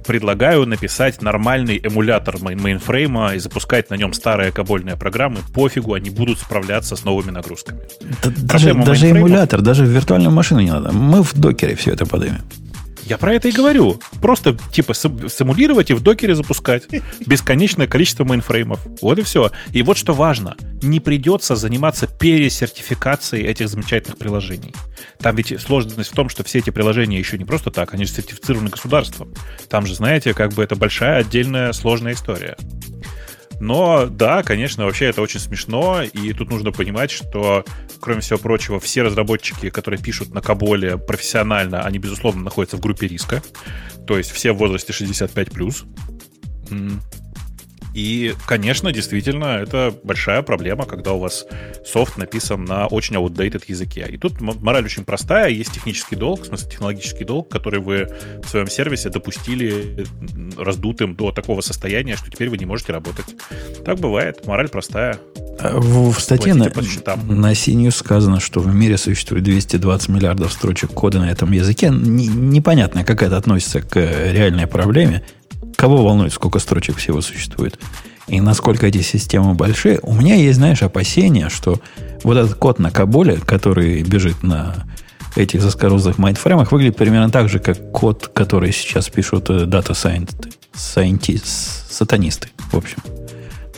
предлагаю 0.06 0.66
написать 0.66 1.22
нормальный 1.22 1.80
эмулятор 1.82 2.38
мейнфрейма 2.40 3.34
и 3.34 3.38
запускать 3.38 3.90
на 3.90 3.96
нем 3.96 4.12
старые 4.12 4.52
кобольные 4.52 4.96
программы. 4.96 5.38
Пофигу, 5.54 5.94
они 5.94 6.10
будут 6.10 6.38
справляться 6.38 6.96
с 6.96 7.04
новыми 7.04 7.30
нагрузками. 7.30 7.80
Да, 8.22 8.30
даже 8.36 8.74
даже 8.74 9.08
эмулятор, 9.08 9.60
даже 9.60 9.84
в 9.84 9.88
виртуальную 9.88 10.32
машину 10.32 10.60
не 10.60 10.70
надо. 10.70 10.92
Мы 10.92 11.22
в 11.22 11.34
Docker 11.34 11.68
е 11.68 11.74
все 11.74 11.92
это 11.92 12.06
поднимем. 12.06 12.42
Я 13.06 13.18
про 13.18 13.34
это 13.34 13.48
и 13.48 13.52
говорю. 13.52 14.00
Просто, 14.20 14.58
типа, 14.72 14.92
симулировать 14.92 15.90
и 15.90 15.94
в 15.94 16.02
Docker 16.02 16.29
е 16.29 16.34
запускать. 16.34 16.82
Бесконечное 17.24 17.86
количество 17.86 18.24
мейнфреймов. 18.24 18.80
Вот 19.00 19.18
и 19.18 19.22
все. 19.22 19.52
И 19.72 19.82
вот 19.82 19.96
что 19.96 20.12
важно. 20.12 20.56
Не 20.82 20.98
придется 20.98 21.54
заниматься 21.54 22.08
пересертификацией 22.08 23.46
этих 23.46 23.68
замечательных 23.68 24.18
приложений. 24.18 24.74
Там 25.20 25.36
ведь 25.36 25.58
сложность 25.60 26.10
в 26.10 26.14
том, 26.14 26.28
что 26.28 26.42
все 26.42 26.58
эти 26.58 26.70
приложения 26.70 27.18
еще 27.18 27.38
не 27.38 27.44
просто 27.44 27.70
так, 27.70 27.94
они 27.94 28.04
же 28.06 28.12
сертифицированы 28.12 28.70
государством. 28.70 29.32
Там 29.68 29.86
же, 29.86 29.94
знаете, 29.94 30.34
как 30.34 30.52
бы 30.54 30.64
это 30.64 30.74
большая 30.74 31.20
отдельная 31.20 31.72
сложная 31.72 32.14
история. 32.14 32.56
Но 33.60 34.06
да, 34.06 34.42
конечно, 34.42 34.84
вообще 34.84 35.06
это 35.06 35.22
очень 35.22 35.40
смешно, 35.40 36.02
и 36.02 36.32
тут 36.32 36.50
нужно 36.50 36.72
понимать, 36.72 37.10
что, 37.10 37.64
кроме 38.00 38.20
всего 38.20 38.38
прочего, 38.38 38.80
все 38.80 39.02
разработчики, 39.02 39.70
которые 39.70 40.00
пишут 40.00 40.34
на 40.34 40.40
Коболе 40.42 40.98
профессионально, 40.98 41.82
они, 41.82 41.98
безусловно, 41.98 42.42
находятся 42.42 42.76
в 42.76 42.80
группе 42.80 43.08
риска, 43.08 43.42
то 44.06 44.18
есть 44.18 44.30
все 44.30 44.52
в 44.52 44.58
возрасте 44.58 44.92
65+. 44.92 45.84
И, 47.96 48.34
конечно, 48.44 48.92
действительно, 48.92 49.56
это 49.56 49.94
большая 50.04 50.42
проблема, 50.42 50.84
когда 50.84 51.14
у 51.14 51.18
вас 51.18 51.46
софт 51.82 52.18
написан 52.18 52.62
на 52.62 52.88
очень 52.88 53.16
outdated 53.16 53.64
языке. 53.68 54.06
И 54.10 54.18
тут 54.18 54.38
мораль 54.42 54.84
очень 54.84 55.06
простая. 55.06 55.48
Есть 55.48 55.72
технический 55.72 56.14
долг, 56.14 56.42
в 56.42 56.44
смысле 56.44 56.70
технологический 56.70 57.24
долг, 57.24 57.48
который 57.48 57.80
вы 57.80 58.06
в 58.44 58.48
своем 58.50 58.68
сервисе 58.68 59.08
допустили 59.08 60.06
раздутым 60.58 61.14
до 61.16 61.32
такого 61.32 61.62
состояния, 61.62 62.16
что 62.16 62.30
теперь 62.30 62.50
вы 62.50 62.58
не 62.58 62.66
можете 62.66 62.92
работать. 62.92 63.34
Так 63.82 63.98
бывает. 63.98 64.46
Мораль 64.46 64.68
простая. 64.68 65.18
А 65.58 65.78
в, 65.80 66.12
в 66.12 66.20
статье 66.20 66.52
на, 66.52 66.66
на 66.66 67.52
CNews 67.52 67.92
сказано, 67.92 68.40
что 68.40 68.60
в 68.60 68.74
мире 68.74 68.98
существует 68.98 69.42
220 69.44 70.10
миллиардов 70.10 70.52
строчек 70.52 70.90
кода 70.90 71.18
на 71.18 71.30
этом 71.30 71.50
языке. 71.50 71.86
Н- 71.86 72.50
непонятно, 72.50 73.04
как 73.04 73.22
это 73.22 73.38
относится 73.38 73.80
к 73.80 73.96
реальной 73.96 74.66
проблеме. 74.66 75.24
Кого 75.76 76.04
волнует, 76.04 76.32
сколько 76.32 76.58
строчек 76.58 76.96
всего 76.96 77.20
существует? 77.20 77.78
И 78.28 78.40
насколько 78.40 78.86
эти 78.86 79.02
системы 79.02 79.54
большие? 79.54 80.00
У 80.02 80.12
меня 80.12 80.34
есть, 80.34 80.56
знаешь, 80.56 80.82
опасения, 80.82 81.48
что 81.48 81.80
вот 82.24 82.36
этот 82.36 82.54
код 82.54 82.78
на 82.78 82.90
Каболе, 82.90 83.36
который 83.36 84.02
бежит 84.02 84.42
на 84.42 84.86
этих 85.36 85.62
заскорузлых 85.62 86.18
майндфреймах, 86.18 86.72
выглядит 86.72 86.96
примерно 86.96 87.30
так 87.30 87.48
же, 87.48 87.58
как 87.60 87.92
код, 87.92 88.30
который 88.34 88.72
сейчас 88.72 89.08
пишут 89.10 89.44
дата 89.68 89.92
scientists, 89.92 91.84
сатанисты, 91.90 92.48
в 92.72 92.76
общем. 92.76 92.98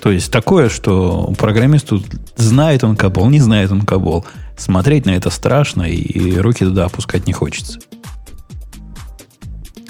То 0.00 0.12
есть 0.12 0.30
такое, 0.30 0.68
что 0.68 1.34
программист 1.36 1.88
тут 1.88 2.06
знает 2.36 2.84
он 2.84 2.96
Кабол, 2.96 3.28
не 3.28 3.40
знает 3.40 3.72
он 3.72 3.82
Кабол. 3.82 4.24
Смотреть 4.56 5.06
на 5.06 5.10
это 5.10 5.30
страшно, 5.30 5.82
и 5.82 6.36
руки 6.38 6.64
туда 6.64 6.84
опускать 6.84 7.26
не 7.26 7.32
хочется. 7.32 7.80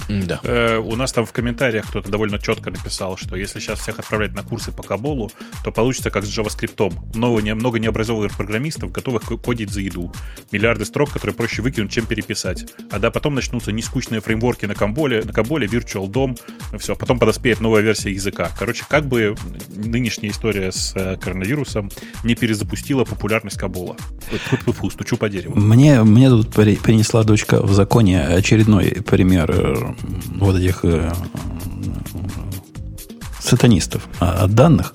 Да. 0.09 0.41
Э, 0.43 0.79
у 0.79 0.97
нас 0.97 1.13
там 1.13 1.27
в 1.27 1.33
комментариях 1.33 1.87
кто-то 1.89 2.11
довольно 2.11 2.39
четко 2.39 2.71
написал, 2.71 3.17
что 3.17 3.37
если 3.37 3.61
сейчас 3.61 3.81
всех 3.81 3.99
отправлять 3.99 4.35
на 4.35 4.43
курсы 4.43 4.73
по 4.73 4.83
Каболу, 4.83 5.31
то 5.65 5.71
получится 5.71 6.11
как 6.11 6.25
с 6.25 6.29
JavaScript. 6.29 6.93
Много, 7.15 7.43
не, 7.43 7.55
много 7.55 7.79
необразованных 7.79 8.37
программистов, 8.37 8.91
готовых 8.91 9.23
кодить 9.43 9.71
за 9.71 9.81
еду. 9.81 10.13
Миллиарды 10.51 10.85
строк, 10.85 11.11
которые 11.11 11.35
проще 11.35 11.63
выкинуть, 11.63 11.93
чем 11.93 12.07
переписать. 12.07 12.67
А 12.91 12.99
да, 12.99 13.11
потом 13.11 13.35
начнутся 13.35 13.73
нескучные 13.73 14.21
фреймворки 14.21 14.67
на 14.67 14.75
Камболе, 14.75 15.23
на 15.23 15.33
Каболе, 15.33 15.67
Virtual 15.67 16.09
DOM, 16.09 16.39
все. 16.79 16.97
Потом 16.97 17.19
подоспеет 17.19 17.61
новая 17.61 17.83
версия 17.83 18.11
языка. 18.11 18.51
Короче, 18.59 18.85
как 18.89 19.07
бы 19.07 19.37
нынешняя 19.69 20.33
история 20.33 20.73
с 20.73 20.93
э, 20.95 21.17
коронавирусом 21.17 21.91
не 22.25 22.35
перезапустила 22.35 23.05
популярность 23.05 23.59
Кабола. 23.59 23.97
Фу-фу-фу, 24.31 24.91
стучу 24.91 25.17
по 25.17 25.29
дереву. 25.29 25.59
Мне, 25.59 26.03
мне 26.03 26.29
тут 26.29 26.51
принесла 26.51 27.25
дочка 27.25 27.63
в 27.63 27.73
законе 27.73 28.23
очередной 28.23 29.03
пример 29.03 29.51
э, 29.51 29.95
вот 30.37 30.57
этих 30.57 30.85
э, 30.85 31.13
сатанистов 33.41 34.09
а, 34.21 34.45
от 34.45 34.55
данных, 34.55 34.95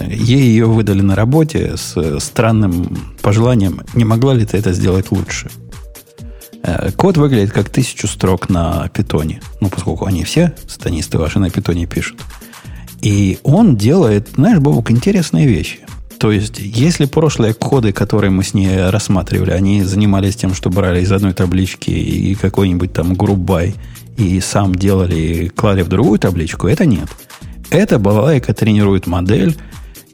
ей 0.00 0.42
ее 0.42 0.66
выдали 0.66 1.00
на 1.00 1.14
работе 1.14 1.76
с 1.76 2.20
странным 2.20 3.16
пожеланием, 3.22 3.82
не 3.94 4.04
могла 4.04 4.34
ли 4.34 4.44
ты 4.44 4.56
это 4.56 4.72
сделать 4.72 5.10
лучше. 5.10 5.50
Э, 6.62 6.90
код 6.92 7.16
выглядит 7.16 7.52
как 7.52 7.68
тысячу 7.68 8.06
строк 8.06 8.48
на 8.48 8.88
питоне. 8.88 9.40
Ну, 9.60 9.68
поскольку 9.68 10.06
они 10.06 10.24
все 10.24 10.54
сатанисты 10.66 11.18
ваши 11.18 11.38
на 11.38 11.50
питоне 11.50 11.86
пишут. 11.86 12.18
И 13.00 13.38
он 13.42 13.76
делает, 13.76 14.30
знаешь, 14.34 14.58
Бобок, 14.58 14.90
интересные 14.90 15.46
вещи. 15.46 15.80
То 16.18 16.32
есть, 16.32 16.58
если 16.58 17.04
прошлые 17.04 17.54
коды, 17.54 17.92
которые 17.92 18.32
мы 18.32 18.42
с 18.42 18.52
ней 18.52 18.90
рассматривали, 18.90 19.52
они 19.52 19.84
занимались 19.84 20.34
тем, 20.34 20.52
что 20.52 20.68
брали 20.68 21.00
из 21.00 21.12
одной 21.12 21.32
таблички 21.32 21.90
и 21.90 22.34
какой-нибудь 22.34 22.92
там 22.92 23.14
грубай 23.14 23.76
и 24.18 24.40
сам 24.40 24.74
делали, 24.74 25.48
клали 25.54 25.82
в 25.82 25.88
другую 25.88 26.18
табличку, 26.18 26.66
это 26.66 26.84
нет. 26.84 27.08
Это 27.70 27.98
балалайка 28.00 28.52
тренирует 28.52 29.06
модель, 29.06 29.56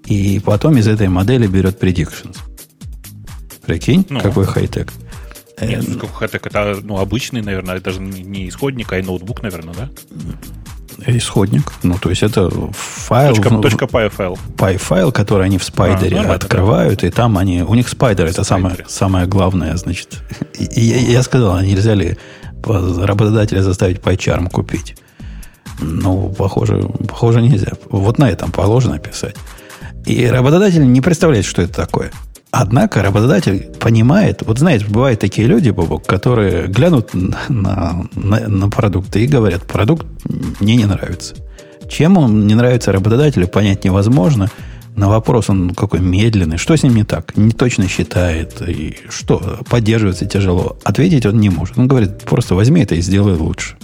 и 0.04 0.40
потом 0.44 0.76
из 0.76 0.86
этой 0.86 1.08
модели 1.08 1.46
берет 1.46 1.82
predictions. 1.82 2.36
Прикинь, 3.64 4.04
ну, 4.10 4.20
какой 4.20 4.44
хай-тек. 4.44 4.92
Нет, 5.58 5.88
э, 5.88 5.94
какой 5.94 6.10
хай-тек? 6.10 6.46
Это 6.46 6.78
ну, 6.82 6.98
обычный, 6.98 7.40
наверное, 7.40 7.76
это 7.76 7.92
же 7.92 8.00
не 8.00 8.46
исходник, 8.46 8.92
а 8.92 8.98
и 8.98 9.02
ноутбук, 9.02 9.42
наверное, 9.42 9.74
да? 9.74 9.88
Исходник. 11.06 11.72
Ну, 11.82 11.96
то 11.98 12.10
есть 12.10 12.22
это 12.22 12.50
файл. 12.72 13.34
Точка, 13.34 13.50
точка 13.56 13.84
.py 13.86 14.10
файл. 14.10 14.38
Py 14.56 14.76
файл, 14.76 15.12
который 15.12 15.46
они 15.46 15.56
в 15.56 15.64
спайдере 15.64 16.18
а, 16.18 16.34
открывают, 16.34 17.00
да. 17.00 17.06
и 17.06 17.10
там 17.10 17.38
они... 17.38 17.62
У 17.62 17.74
них 17.74 17.88
спайдер 17.88 18.26
это 18.26 18.44
самое, 18.44 18.76
самое 18.86 19.26
главное, 19.26 19.74
значит. 19.76 20.20
И, 20.58 20.80
я, 20.82 20.98
я 20.98 21.22
сказал, 21.22 21.56
а 21.56 21.64
нельзя 21.64 21.94
ли 21.94 22.18
работодателя 22.66 23.62
заставить 23.62 24.00
пайчарм 24.00 24.48
купить. 24.48 24.96
Ну, 25.80 26.32
похоже, 26.36 26.88
похоже 27.08 27.42
нельзя. 27.42 27.72
Вот 27.88 28.18
на 28.18 28.30
этом 28.30 28.52
положено 28.52 28.98
писать. 28.98 29.36
И 30.06 30.26
работодатель 30.26 30.90
не 30.90 31.00
представляет, 31.00 31.44
что 31.44 31.62
это 31.62 31.74
такое. 31.74 32.10
Однако 32.50 33.02
работодатель 33.02 33.72
понимает, 33.80 34.42
вот 34.46 34.60
знаете, 34.60 34.86
бывают 34.86 35.18
такие 35.18 35.48
люди, 35.48 35.70
Бобок, 35.70 36.06
которые 36.06 36.68
глянут 36.68 37.10
на, 37.12 38.06
на, 38.14 38.48
на 38.48 38.70
продукты 38.70 39.24
и 39.24 39.26
говорят, 39.26 39.64
продукт 39.64 40.06
мне 40.60 40.76
не 40.76 40.84
нравится. 40.84 41.34
Чем 41.88 42.16
он 42.16 42.46
не 42.46 42.54
нравится 42.54 42.92
работодателю, 42.92 43.48
понять 43.48 43.84
невозможно– 43.84 44.48
на 44.96 45.08
вопрос 45.08 45.50
он 45.50 45.70
какой 45.70 46.00
медленный, 46.00 46.56
что 46.56 46.76
с 46.76 46.82
ним 46.82 46.94
не 46.94 47.04
так, 47.04 47.36
не 47.36 47.50
точно 47.50 47.88
считает, 47.88 48.62
и 48.66 48.96
что, 49.08 49.60
поддерживается 49.68 50.26
тяжело. 50.26 50.76
Ответить 50.84 51.26
он 51.26 51.40
не 51.40 51.50
может. 51.50 51.78
Он 51.78 51.88
говорит, 51.88 52.22
просто 52.22 52.54
возьми 52.54 52.82
это 52.82 52.94
и 52.94 53.00
сделай 53.00 53.34
лучше. 53.34 53.76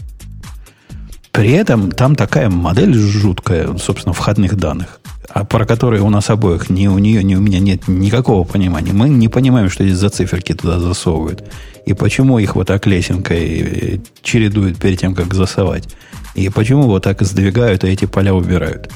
При 1.33 1.51
этом 1.51 1.91
там 1.91 2.17
такая 2.17 2.51
модель 2.51 2.95
жуткая, 2.95 3.77
собственно, 3.79 4.13
входных 4.13 4.57
данных, 4.57 5.01
а 5.29 5.45
про 5.45 5.65
которые 5.65 6.03
у 6.03 6.11
нас 6.11 6.29
обоих, 6.29 6.71
ни 6.71 6.87
у 6.87 6.99
нее, 6.99 7.23
ни 7.23 7.35
у 7.35 7.41
меня 7.41 7.61
нет 7.61 7.87
никакого 7.89 8.45
понимания. 8.45 8.93
Мы 8.93 9.09
не 9.09 9.29
понимаем, 9.29 9.71
что 9.71 9.85
здесь 9.85 9.97
за 9.97 10.11
циферки 10.11 10.55
туда 10.55 10.81
засовывают. 10.81 11.45
И 11.87 11.95
почему 11.95 12.39
их 12.39 12.57
вот 12.57 12.67
так 12.67 12.87
лесенкой 12.87 14.01
чередуют 14.23 14.79
перед 14.79 15.01
тем, 15.01 15.15
как 15.15 15.33
засовать. 15.35 15.89
И 16.35 16.49
почему 16.49 16.83
вот 16.83 17.05
так 17.05 17.23
сдвигают, 17.23 17.85
а 17.85 17.89
эти 17.89 18.05
поля 18.05 18.35
убирают. 18.35 18.91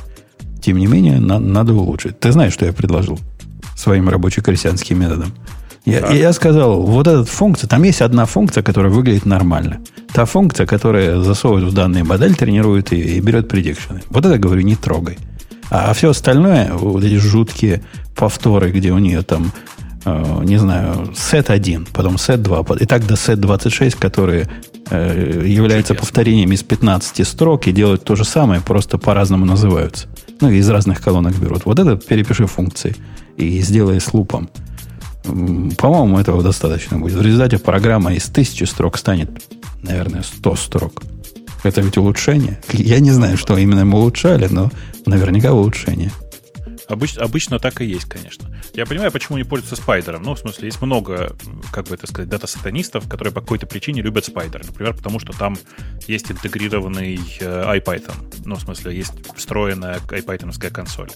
Тем 0.64 0.78
не 0.78 0.86
менее, 0.86 1.20
на, 1.20 1.38
надо 1.38 1.74
улучшить. 1.74 2.18
Ты 2.20 2.32
знаешь, 2.32 2.54
что 2.54 2.64
я 2.64 2.72
предложил 2.72 3.20
своим 3.76 4.08
рабоче-крестьянским 4.08 4.98
методом? 4.98 5.34
Я, 5.84 6.08
я 6.10 6.32
сказал, 6.32 6.80
вот 6.80 7.06
эта 7.06 7.22
функция, 7.26 7.68
там 7.68 7.82
есть 7.82 8.00
одна 8.00 8.24
функция, 8.24 8.62
которая 8.62 8.90
выглядит 8.90 9.26
нормально. 9.26 9.80
Та 10.14 10.24
функция, 10.24 10.64
которая 10.64 11.20
засовывает 11.20 11.66
в 11.66 11.74
данную 11.74 12.06
модель, 12.06 12.34
тренирует 12.34 12.94
и, 12.94 12.96
и 12.96 13.20
берет 13.20 13.46
предикшены. 13.46 14.00
Вот 14.08 14.24
это, 14.24 14.38
говорю, 14.38 14.62
не 14.62 14.74
трогай. 14.74 15.18
А, 15.68 15.90
а 15.90 15.92
все 15.92 16.08
остальное, 16.08 16.72
вот 16.72 17.04
эти 17.04 17.16
жуткие 17.16 17.82
повторы, 18.16 18.70
где 18.70 18.90
у 18.92 18.98
нее 18.98 19.20
там, 19.20 19.52
э, 20.06 20.40
не 20.44 20.56
знаю, 20.56 21.12
сет 21.14 21.50
1, 21.50 21.88
потом 21.92 22.16
сет 22.16 22.42
2, 22.42 22.64
и 22.80 22.86
так 22.86 23.06
до 23.06 23.16
сет 23.16 23.38
26, 23.38 23.96
которые 23.96 24.48
э, 24.88 25.42
являются 25.44 25.92
Чудесно. 25.92 26.06
повторением 26.06 26.52
из 26.52 26.62
15 26.62 27.28
строк 27.28 27.66
и 27.66 27.72
делают 27.72 28.04
то 28.04 28.16
же 28.16 28.24
самое, 28.24 28.62
просто 28.62 28.96
по-разному 28.96 29.44
называются. 29.44 30.06
Ну, 30.44 30.50
из 30.50 30.68
разных 30.68 31.00
колонок 31.00 31.34
берут. 31.38 31.64
Вот 31.64 31.78
это 31.78 31.96
перепиши 31.96 32.46
функции 32.46 32.94
и 33.38 33.62
сделай 33.62 33.98
с 33.98 34.12
лупом. 34.12 34.50
По-моему, 35.22 36.18
этого 36.18 36.42
достаточно 36.42 36.98
будет. 36.98 37.14
В 37.14 37.22
результате 37.22 37.56
программа 37.56 38.12
из 38.12 38.24
тысячи 38.24 38.64
строк 38.64 38.98
станет, 38.98 39.30
наверное, 39.82 40.22
100 40.22 40.56
строк. 40.56 41.02
Это 41.62 41.80
ведь 41.80 41.96
улучшение. 41.96 42.60
Я 42.74 43.00
не 43.00 43.10
знаю, 43.10 43.38
что 43.38 43.56
именно 43.56 43.86
мы 43.86 43.98
улучшали, 43.98 44.48
но 44.50 44.70
наверняка 45.06 45.54
улучшение. 45.54 46.10
Обыч, 46.88 47.16
обычно 47.16 47.58
так 47.58 47.80
и 47.80 47.86
есть, 47.86 48.06
конечно. 48.06 48.54
Я 48.74 48.86
понимаю, 48.86 49.10
почему 49.10 49.38
не 49.38 49.44
пользуются 49.44 49.76
спайдером. 49.76 50.22
Ну, 50.22 50.34
в 50.34 50.38
смысле, 50.38 50.66
есть 50.66 50.80
много, 50.82 51.36
как 51.72 51.86
бы 51.86 51.94
это 51.94 52.06
сказать, 52.06 52.28
дата-сатанистов, 52.28 53.08
которые 53.08 53.32
по 53.32 53.40
какой-то 53.40 53.66
причине 53.66 54.02
любят 54.02 54.24
спайдер. 54.24 54.64
Например, 54.64 54.94
потому 54.94 55.18
что 55.18 55.32
там 55.32 55.56
есть 56.06 56.30
интегрированный 56.30 57.18
э, 57.40 57.78
iPython. 57.78 58.42
Ну, 58.44 58.56
в 58.56 58.60
смысле, 58.60 58.96
есть 58.96 59.12
встроенная 59.34 59.98
iPythonская 59.98 60.70
консоль. 60.70 61.10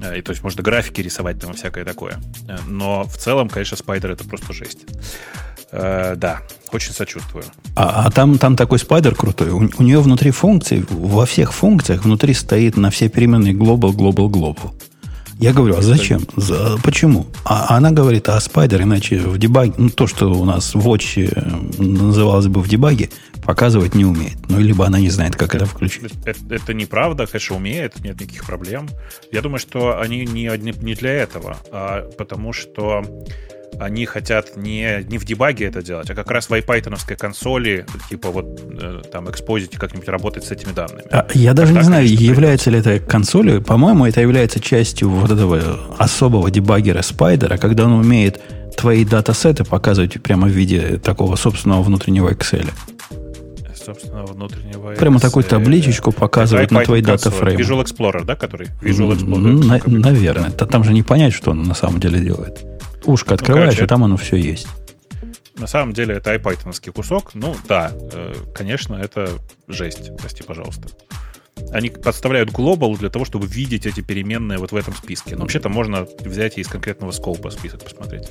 Э, 0.00 0.18
и 0.18 0.22
то 0.22 0.30
есть 0.30 0.42
можно 0.42 0.62
графики 0.62 1.00
рисовать 1.00 1.40
там 1.40 1.52
и 1.52 1.54
всякое 1.54 1.84
такое. 1.84 2.18
Э, 2.48 2.58
но 2.68 3.04
в 3.04 3.16
целом, 3.16 3.48
конечно, 3.48 3.76
спайдер 3.76 4.10
это 4.10 4.24
просто 4.24 4.52
жесть. 4.52 4.80
Э, 5.72 6.14
да, 6.16 6.42
очень 6.72 6.92
сочувствую. 6.92 7.44
А, 7.74 8.06
а 8.06 8.10
там, 8.10 8.38
там 8.38 8.56
такой 8.56 8.78
спайдер 8.78 9.14
крутой. 9.14 9.50
У, 9.50 9.58
у 9.78 9.82
нее 9.82 10.00
внутри 10.00 10.30
функций, 10.30 10.84
во 10.88 11.26
всех 11.26 11.52
функциях 11.52 12.04
внутри 12.04 12.34
стоит 12.34 12.76
на 12.76 12.90
все 12.90 13.08
переменные 13.08 13.54
global, 13.54 13.92
global, 13.92 14.28
global. 14.28 14.72
Я 15.38 15.52
говорю, 15.52 15.76
а 15.76 15.82
зачем? 15.82 16.22
За, 16.36 16.78
почему? 16.82 17.26
А 17.44 17.76
она 17.76 17.90
говорит, 17.90 18.28
а 18.30 18.40
спайдер, 18.40 18.82
иначе 18.82 19.18
в 19.18 19.36
дебаге, 19.36 19.74
ну, 19.76 19.90
то, 19.90 20.06
что 20.06 20.32
у 20.32 20.44
нас 20.46 20.74
в 20.74 20.88
Watch 20.88 21.30
э, 21.30 21.82
называлось 21.82 22.46
бы 22.46 22.62
в 22.62 22.68
дебаге, 22.68 23.10
показывать 23.46 23.94
не 23.94 24.04
умеет. 24.04 24.36
Ну, 24.48 24.58
либо 24.58 24.86
она 24.86 24.98
не 24.98 25.10
знает, 25.10 25.36
как 25.36 25.54
это, 25.54 25.64
это 25.64 25.66
включить. 25.66 26.12
Это, 26.24 26.38
это 26.50 26.74
неправда, 26.74 27.26
конечно, 27.26 27.56
умеет, 27.56 27.98
нет 28.00 28.20
никаких 28.20 28.44
проблем. 28.44 28.88
Я 29.32 29.40
думаю, 29.40 29.58
что 29.58 30.00
они 30.00 30.26
не, 30.26 30.50
не 30.58 30.94
для 30.94 31.12
этого, 31.12 31.56
а 31.70 32.08
потому 32.18 32.52
что 32.52 33.04
они 33.78 34.06
хотят 34.06 34.56
не, 34.56 35.04
не 35.08 35.18
в 35.18 35.24
дебаге 35.24 35.66
это 35.66 35.82
делать, 35.82 36.08
а 36.10 36.14
как 36.14 36.30
раз 36.30 36.48
в 36.48 36.52
iPython 36.52 36.96
консоли, 37.16 37.86
типа 38.08 38.30
вот 38.30 38.60
э, 38.80 39.02
там 39.10 39.30
экспозите 39.30 39.78
как-нибудь 39.78 40.08
работать 40.08 40.44
с 40.44 40.50
этими 40.50 40.72
данными. 40.72 41.02
А, 41.10 41.26
я 41.34 41.52
даже 41.52 41.72
так, 41.72 41.82
не 41.82 41.86
знаю, 41.86 42.06
конечно, 42.06 42.24
является 42.24 42.70
ли 42.70 42.78
это 42.78 42.98
консолью. 42.98 43.62
По-моему, 43.62 44.06
это 44.06 44.20
является 44.20 44.60
частью 44.60 45.10
вот 45.10 45.30
этого 45.30 45.94
особого 45.98 46.50
дебаггера 46.50 47.00
Spider, 47.00 47.58
когда 47.58 47.84
он 47.84 47.92
умеет 47.92 48.40
твои 48.76 49.04
датасеты 49.04 49.64
показывать 49.64 50.20
прямо 50.22 50.48
в 50.48 50.50
виде 50.50 50.98
такого 50.98 51.36
собственного 51.36 51.82
внутреннего 51.82 52.30
Excel. 52.32 52.68
Собственного 53.86 54.26
внутреннего. 54.26 54.94
Прямо 54.94 55.20
такую 55.20 55.44
табличечку 55.44 56.10
показывает 56.10 56.72
на 56.72 56.82
твои 56.82 57.02
датафреймы. 57.02 57.60
Visual 57.60 57.84
Explorer, 57.84 58.24
да, 58.24 58.34
который? 58.34 58.66
Visual 58.82 59.12
Explorer. 59.12 59.64
На, 59.64 59.98
наверное. 60.00 60.50
Там 60.50 60.82
же 60.82 60.92
не 60.92 61.04
понять, 61.04 61.32
что 61.32 61.52
он 61.52 61.62
на 61.62 61.74
самом 61.74 62.00
деле 62.00 62.18
делает. 62.18 62.66
Ушко 63.04 63.34
открываешь, 63.34 63.66
ну, 63.66 63.70
короче, 63.70 63.84
и 63.84 63.86
там 63.86 64.02
оно 64.02 64.16
все 64.16 64.36
есть. 64.36 64.66
На 65.56 65.68
самом 65.68 65.92
деле 65.92 66.16
это 66.16 66.34
iPython 66.34 66.90
кусок. 66.90 67.30
Ну 67.34 67.54
да, 67.68 67.92
э, 68.12 68.34
конечно, 68.52 68.96
это 68.96 69.28
жесть. 69.68 70.10
Прости, 70.18 70.42
пожалуйста. 70.42 70.88
Они 71.70 71.88
подставляют 71.88 72.50
global 72.50 72.98
для 72.98 73.08
того, 73.08 73.24
чтобы 73.24 73.46
видеть 73.46 73.86
эти 73.86 74.00
переменные 74.00 74.58
вот 74.58 74.72
в 74.72 74.76
этом 74.76 74.94
списке. 74.94 75.36
Но 75.36 75.42
вообще-то 75.42 75.68
можно 75.68 76.08
взять 76.24 76.58
из 76.58 76.66
конкретного 76.66 77.12
скопа 77.12 77.50
список 77.50 77.84
посмотреть. 77.84 78.30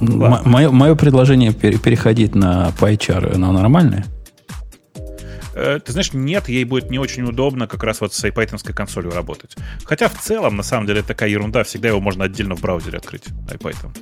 Мое, 0.00 0.70
мое 0.70 0.94
предложение 0.94 1.52
переходить 1.52 2.34
на 2.34 2.72
PyChar, 2.80 3.34
оно 3.34 3.52
нормальное? 3.52 4.06
Э, 5.54 5.80
ты 5.84 5.92
знаешь, 5.92 6.12
нет, 6.12 6.48
ей 6.48 6.64
будет 6.64 6.90
не 6.90 6.98
очень 6.98 7.24
удобно 7.24 7.66
как 7.66 7.82
раз 7.82 8.00
вот 8.00 8.14
с 8.14 8.24
iPython 8.24 8.72
консолью 8.72 9.12
работать. 9.12 9.56
Хотя 9.84 10.08
в 10.08 10.18
целом, 10.18 10.56
на 10.56 10.62
самом 10.62 10.86
деле, 10.86 11.00
это 11.00 11.08
такая 11.08 11.28
ерунда, 11.28 11.64
всегда 11.64 11.88
его 11.88 12.00
можно 12.00 12.24
отдельно 12.24 12.56
в 12.56 12.60
браузере 12.60 12.98
открыть, 12.98 13.24
iPython. 13.48 13.96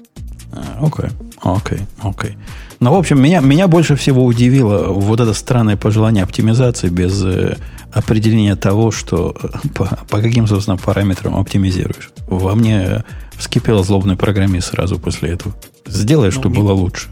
А, 0.53 0.85
окей, 0.85 1.11
окей, 1.43 1.79
окей. 2.03 2.37
Ну, 2.81 2.93
в 2.93 2.99
общем, 2.99 3.23
меня, 3.23 3.41
меня 3.41 3.69
больше 3.69 3.95
всего 3.95 4.25
удивило 4.25 4.89
вот 4.89 5.21
это 5.21 5.33
странное 5.33 5.77
пожелание 5.77 6.25
оптимизации 6.25 6.89
без 6.89 7.23
э, 7.25 7.57
определения 7.93 8.57
того, 8.57 8.91
что 8.91 9.37
э, 9.41 9.69
по, 9.75 9.85
по 10.09 10.21
каким, 10.21 10.47
собственно, 10.47 10.77
параметрам 10.77 11.37
оптимизируешь. 11.37 12.11
Во 12.27 12.55
мне 12.55 13.05
вскипел 13.37 13.85
злобный 13.85 14.17
программист 14.17 14.71
сразу 14.71 14.99
после 14.99 15.31
этого. 15.31 15.55
Сделай, 15.87 16.27
ну, 16.27 16.33
чтобы 16.33 16.57
не... 16.57 16.63
было 16.63 16.73
лучше. 16.73 17.09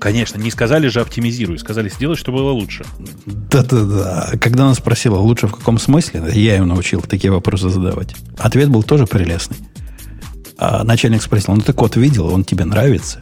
Конечно, 0.00 0.40
не 0.40 0.50
сказали 0.50 0.88
же 0.88 1.02
оптимизируй, 1.02 1.58
сказали 1.58 1.90
сделай, 1.90 2.16
чтобы 2.16 2.38
было 2.38 2.52
лучше. 2.52 2.86
Да-да-да. 3.26 4.30
Когда 4.40 4.64
она 4.64 4.74
спросила, 4.74 5.16
лучше 5.16 5.46
в 5.46 5.52
каком 5.52 5.78
смысле, 5.78 6.22
я 6.32 6.56
ее 6.56 6.64
научил 6.64 7.02
такие 7.02 7.30
вопросы 7.30 7.68
задавать. 7.68 8.16
Ответ 8.38 8.70
был 8.70 8.82
тоже 8.82 9.06
прелестный. 9.06 9.58
А 10.56 10.84
начальник 10.84 11.22
спросил, 11.22 11.54
ну 11.54 11.60
ты 11.60 11.74
код 11.74 11.96
видел, 11.96 12.32
он 12.32 12.44
тебе 12.44 12.64
нравится? 12.64 13.20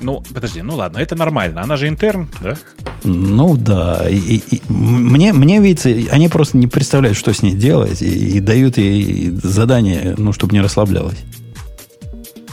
Ну, 0.00 0.22
подожди, 0.32 0.62
ну 0.62 0.74
ладно, 0.74 0.98
это 0.98 1.16
нормально. 1.16 1.62
Она 1.62 1.76
же 1.76 1.86
интерн, 1.86 2.30
да? 2.40 2.56
Ну 3.04 3.58
да. 3.58 4.08
И, 4.08 4.16
и, 4.16 4.56
и, 4.56 4.62
мне, 4.68 5.34
мне 5.34 5.60
видится, 5.60 5.90
они 6.10 6.28
просто 6.28 6.56
не 6.56 6.66
представляют, 6.66 7.18
что 7.18 7.34
с 7.34 7.42
ней 7.42 7.52
делать, 7.52 8.00
и, 8.00 8.36
и 8.36 8.40
дают 8.40 8.78
ей 8.78 9.32
задание, 9.42 10.14
ну, 10.16 10.32
чтобы 10.32 10.54
не 10.54 10.62
расслаблялась. 10.62 11.18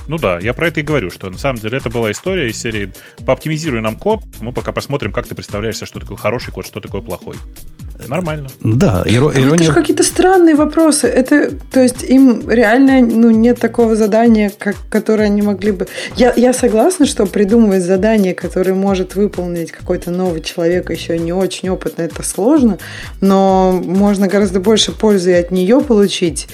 Ну 0.10 0.18
да, 0.18 0.40
я 0.40 0.56
про 0.56 0.69
это 0.69 0.80
и 0.80 0.84
говорю, 0.84 1.11
что 1.11 1.30
на 1.30 1.38
самом 1.38 1.60
деле 1.60 1.77
это 1.77 1.91
была 1.91 2.10
история 2.10 2.49
из 2.49 2.60
серии 2.60 2.91
«Пооптимизируй 3.27 3.80
нам 3.80 3.95
код, 3.95 4.22
мы 4.41 4.52
пока 4.52 4.72
посмотрим, 4.72 5.14
как 5.14 5.27
ты 5.27 5.36
представляешь 5.36 5.76
что 5.76 5.99
такое 5.99 6.18
хороший 6.18 6.52
код, 6.52 6.65
что 6.65 6.81
такое 6.81 7.02
плохой». 7.02 7.36
Нормально. 8.07 8.48
Да, 8.61 9.03
иро- 9.06 9.31
ирония... 9.38 9.56
Это 9.56 9.64
же 9.65 9.73
какие-то 9.73 10.03
странные 10.03 10.56
вопросы. 10.56 11.06
Это, 11.06 11.52
то 11.72 11.80
есть, 11.80 12.02
им 12.02 12.49
реально 12.49 13.02
ну, 13.02 13.30
нет 13.30 13.60
такого 13.60 13.95
задания, 13.95 14.52
как, 14.57 14.77
которое 14.90 15.26
они 15.26 15.44
могли 15.44 15.72
бы... 15.72 15.88
Я, 16.15 16.34
я 16.36 16.53
согласна, 16.53 17.06
что 17.06 17.27
придумывать 17.27 17.84
задание, 17.84 18.34
которое 18.34 18.73
может 18.73 19.15
выполнить 19.15 19.72
какой-то 19.72 20.10
новый 20.11 20.41
человек, 20.41 20.90
еще 20.90 21.19
не 21.19 21.34
очень 21.34 21.69
опытный, 21.69 22.06
это 22.06 22.23
сложно, 22.23 22.80
но 23.22 23.80
можно 23.86 24.27
гораздо 24.27 24.60
больше 24.60 24.91
пользы 24.91 25.36
от 25.36 25.52
нее 25.52 25.81
получить, 25.81 26.48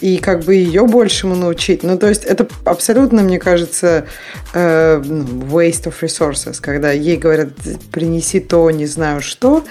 и 0.00 0.18
как 0.18 0.44
бы 0.44 0.54
ее 0.54 0.86
большему 0.86 1.34
научить. 1.34 1.82
Ну, 1.82 1.98
то 1.98 2.08
есть 2.08 2.24
это 2.24 2.46
абсолютно, 2.64 3.22
мне 3.22 3.38
кажется, 3.38 4.06
э, 4.54 5.02
ну, 5.04 5.24
waste 5.24 5.84
of 5.84 5.94
resources, 6.00 6.58
когда 6.60 6.90
ей 6.92 7.16
говорят, 7.16 7.50
принеси 7.92 8.40
то, 8.40 8.70
не 8.70 8.86
знаю 8.86 9.20
что, 9.20 9.64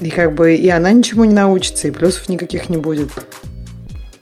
и 0.00 0.10
как 0.10 0.34
бы 0.34 0.54
и 0.54 0.68
она 0.68 0.92
ничему 0.92 1.24
не 1.24 1.34
научится, 1.34 1.88
и 1.88 1.90
плюсов 1.90 2.28
никаких 2.28 2.68
не 2.68 2.76
будет. 2.76 3.10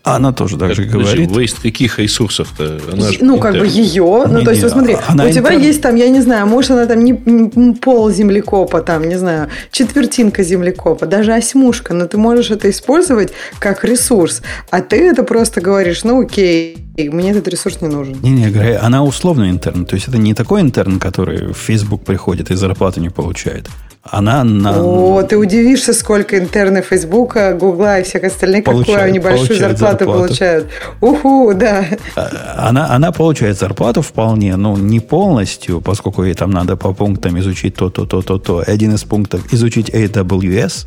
А 0.05 0.17
она 0.17 0.33
тоже 0.33 0.59
так 0.59 0.75
же 0.75 0.85
говорит. 0.85 1.31
Waste 1.31 1.63
каких 1.63 1.99
ресурсов-то? 1.99 2.79
Она 2.93 3.09
ну, 3.23 3.39
как 3.39 3.57
бы 3.57 3.67
ее. 3.67 4.25
Ну, 4.29 4.39
не, 4.39 4.45
то 4.45 4.51
есть, 4.51 4.63
вот 4.63 4.73
смотри, 4.73 4.99
она 5.09 5.25
у 5.25 5.31
тебя 5.31 5.55
интер... 5.55 5.59
есть 5.59 5.81
там, 5.81 5.97
я 5.97 6.11
не 6.11 6.21
знаю, 6.21 6.47
может, 6.47 6.73
она 6.73 6.85
там 6.85 7.03
не, 7.03 7.13
не 7.13 7.75
пол 7.75 8.11
землекопа, 8.11 8.83
там, 8.83 9.09
не 9.09 9.19
знаю, 9.19 9.49
четвертинка 9.71 10.43
землекопа, 10.43 11.07
даже 11.07 11.33
осьмушка, 11.33 11.95
но 11.95 12.07
ты 12.07 12.19
можешь 12.19 12.51
это 12.51 12.69
использовать 12.69 13.33
как 13.59 13.83
ресурс. 13.83 14.43
А 14.71 14.83
ты 14.83 15.09
это 15.09 15.23
просто 15.23 15.63
говоришь, 15.63 16.05
ну, 16.05 16.21
окей, 16.21 16.77
мне 16.99 17.31
этот 17.31 17.49
ресурс 17.49 17.81
не 17.81 17.89
нужен. 17.89 18.19
Не-не, 18.23 18.77
она 18.77 19.03
условно 19.03 19.49
интерн. 19.49 19.87
То 19.87 19.95
есть, 19.95 20.09
это 20.09 20.19
не 20.19 20.35
такой 20.35 20.61
интерн, 20.61 21.01
который 21.01 21.55
в 21.55 21.57
Facebook 21.57 22.05
приходит 22.05 22.51
и 22.51 22.55
зарплату 22.57 23.01
не 23.01 23.09
получает. 23.09 23.71
Она 24.11 24.45
на... 24.45 24.83
О, 24.83 25.23
ты 25.23 25.39
удивишься, 25.39 25.95
сколько 25.95 26.39
интерны 26.39 26.83
Фейсбука, 26.83 27.57
Гугла 27.59 28.01
и 28.01 28.03
всех 28.03 28.25
остальных, 28.25 28.65
получает, 28.65 28.87
какую 28.87 29.09
они 29.09 29.19
большую 29.19 29.59
зарплату, 29.59 29.79
зарплату 29.79 30.05
получают. 30.05 30.69
Уху, 31.01 31.55
да. 31.55 31.87
А, 32.15 32.69
она, 32.69 32.91
она 32.91 33.13
получает 33.13 33.59
зарплату 33.59 34.03
вполне, 34.03 34.57
но 34.57 34.77
не 34.77 35.01
полностью, 35.01 35.81
поскольку 35.81 36.23
ей 36.25 36.35
там 36.35 36.51
надо 36.51 36.77
по 36.77 36.93
пунктам 36.93 37.39
изучить 37.41 37.77
то, 37.77 37.89
то, 37.89 38.05
то, 38.05 38.21
то, 38.21 38.39
то. 38.39 38.63
Один 38.67 38.95
из 38.95 39.05
пунктов 39.05 39.53
изучить 39.53 39.89
AWS, 39.89 40.87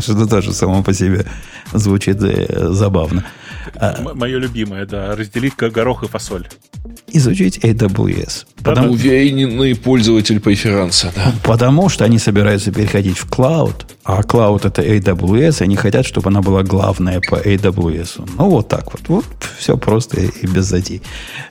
что 0.00 0.26
тоже 0.26 0.54
само 0.54 0.82
по 0.82 0.94
себе 0.94 1.26
звучит 1.74 2.22
э, 2.22 2.68
Мое 4.14 4.38
любимое, 4.38 4.86
да, 4.86 5.14
разделить 5.16 5.54
как 5.54 5.72
горох 5.72 6.02
и 6.02 6.08
фасоль. 6.08 6.46
Изучить 7.08 7.58
AWS. 7.58 8.46
Потому... 8.62 8.92
Уверенный 8.92 9.74
пользователь 9.74 10.40
преферанса, 10.40 11.12
да. 11.14 11.32
Потому 11.42 11.88
что 11.88 12.04
они 12.04 12.18
собираются 12.18 12.72
переходить 12.72 13.18
в 13.18 13.28
клауд, 13.28 13.86
а 14.04 14.22
клауд 14.22 14.64
это 14.64 14.82
AWS, 14.82 15.60
и 15.60 15.64
они 15.64 15.76
хотят, 15.76 16.06
чтобы 16.06 16.28
она 16.28 16.42
была 16.42 16.62
главная 16.62 17.20
по 17.20 17.36
AWS. 17.36 18.30
Ну, 18.38 18.50
вот 18.50 18.68
так 18.68 18.92
вот. 18.92 19.02
Вот 19.08 19.24
все 19.58 19.76
просто 19.76 20.20
и 20.20 20.46
без 20.46 20.64
затей. 20.64 21.02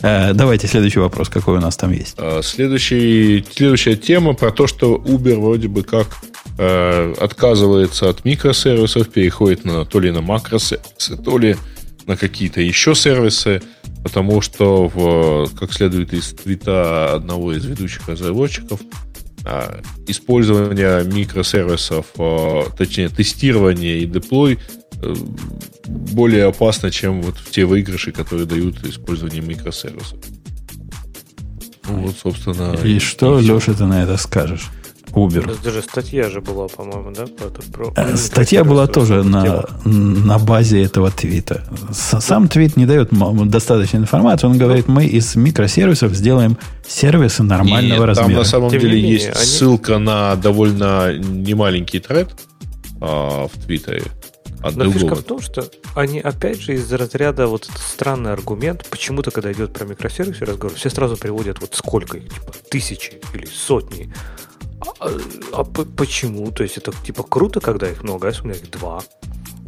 Э, 0.02 0.34
давайте 0.34 0.68
следующий 0.68 0.99
вопрос, 0.99 1.30
какой 1.30 1.57
у 1.57 1.61
нас 1.61 1.77
там 1.77 1.91
есть. 1.91 2.15
А, 2.18 2.41
следующий, 2.44 3.45
следующая 3.52 3.95
тема 3.95 4.34
про 4.34 4.52
то, 4.52 4.68
что 4.68 4.95
Uber 4.95 5.40
вроде 5.40 5.68
бы 5.68 5.84
как 5.84 6.07
э, 6.57 7.14
отказывается 7.19 8.10
от 8.10 8.26
микросервисов, 8.26 9.10
переходит 9.10 9.65
на, 9.65 9.85
то 9.85 9.99
ли 9.99 10.11
на 10.11 10.22
макросервисы, 10.22 11.18
то 11.18 11.38
ли 11.38 11.56
на 12.05 12.17
какие-то 12.17 12.61
еще 12.61 12.95
сервисы, 12.95 13.61
потому 14.03 14.41
что, 14.41 14.88
в, 14.88 15.49
как 15.57 15.73
следует 15.73 16.13
из 16.13 16.34
твита 16.34 17.13
одного 17.13 17.53
из 17.53 17.65
ведущих 17.65 18.07
разработчиков, 18.07 18.80
а, 19.45 19.81
использование 20.07 21.03
микросервисов, 21.03 22.07
а, 22.17 22.69
точнее, 22.77 23.09
тестирование 23.09 23.99
и 23.99 24.05
деплой 24.05 24.59
э, 25.01 25.15
более 25.85 26.45
опасно, 26.45 26.91
чем 26.91 27.21
вот 27.21 27.35
те 27.51 27.65
выигрыши, 27.65 28.11
которые 28.11 28.45
дают 28.45 28.84
использование 28.85 29.41
микросервисов. 29.41 30.19
Ну, 31.89 31.97
вот, 31.97 32.15
собственно... 32.17 32.77
И, 32.84 32.95
и 32.95 32.99
что, 32.99 33.39
Леша, 33.39 33.73
ты 33.73 33.85
на 33.85 34.03
это 34.03 34.15
скажешь? 34.17 34.69
Uber. 35.14 35.64
Даже 35.64 35.81
статья 35.81 36.30
же 36.30 36.41
была, 36.41 36.68
по-моему, 36.68 37.11
да? 37.11 37.26
Про, 37.72 37.94
э, 37.95 38.15
статья 38.18 38.64
была 38.64 38.88
тоже 38.88 39.23
на, 39.23 39.65
на 39.85 40.40
базе 40.40 40.81
этого 40.84 41.11
твита. 41.11 41.64
Сам 41.91 42.48
твит 42.48 42.77
не 42.77 42.85
дает 42.85 43.10
достаточно 43.49 43.98
информации. 43.98 44.48
Он 44.48 44.57
говорит, 44.57 44.88
мы 44.88 45.06
из 45.06 45.35
микросервисов 45.35 46.14
сделаем 46.14 46.57
сервисы 46.88 47.44
нормального 47.44 47.99
Нет, 47.99 48.07
размера. 48.07 48.27
Там 48.27 48.38
на 48.38 48.44
самом 48.44 48.69
Тем 48.72 48.80
деле 48.80 48.95
менее, 48.95 49.14
есть 49.14 49.27
они... 49.27 49.45
ссылка 49.45 49.99
на 49.99 50.35
довольно 50.35 51.15
немаленький 51.15 51.99
тред 51.99 52.30
а, 52.99 53.48
в 53.48 53.65
Твиттере, 53.65 54.03
от 54.61 54.76
Но 54.76 54.85
фишка 54.85 54.99
другого. 54.99 55.22
в 55.22 55.23
том, 55.23 55.41
что 55.41 55.65
они 55.94 56.19
опять 56.22 56.61
же 56.61 56.73
из 56.73 56.91
разряда 56.91 57.48
вот 57.48 57.65
этот 57.65 57.81
странный 57.81 58.31
аргумент, 58.31 58.85
почему-то, 58.90 59.30
когда 59.30 59.52
идет 59.52 59.73
про 59.73 59.85
микросервисы 59.85 60.45
разговор, 60.45 60.76
все 60.76 60.90
сразу 60.90 61.18
приводят 61.18 61.60
вот 61.60 61.76
сколько 61.76 62.18
их, 62.18 62.34
типа 62.34 62.53
тысячи 62.69 63.22
или 63.34 63.45
сотни. 63.45 64.14
А, 65.00 65.10
а 65.54 65.64
почему? 65.64 66.52
То 66.52 66.64
есть 66.64 66.78
это 66.78 66.91
типа 67.06 67.24
круто, 67.24 67.60
когда 67.60 67.90
их 67.90 68.04
много, 68.04 68.28
а 68.28 68.30
если 68.32 68.44
у 68.44 68.45
меня 68.48 68.56
их 68.58 68.70
два? 68.72 69.02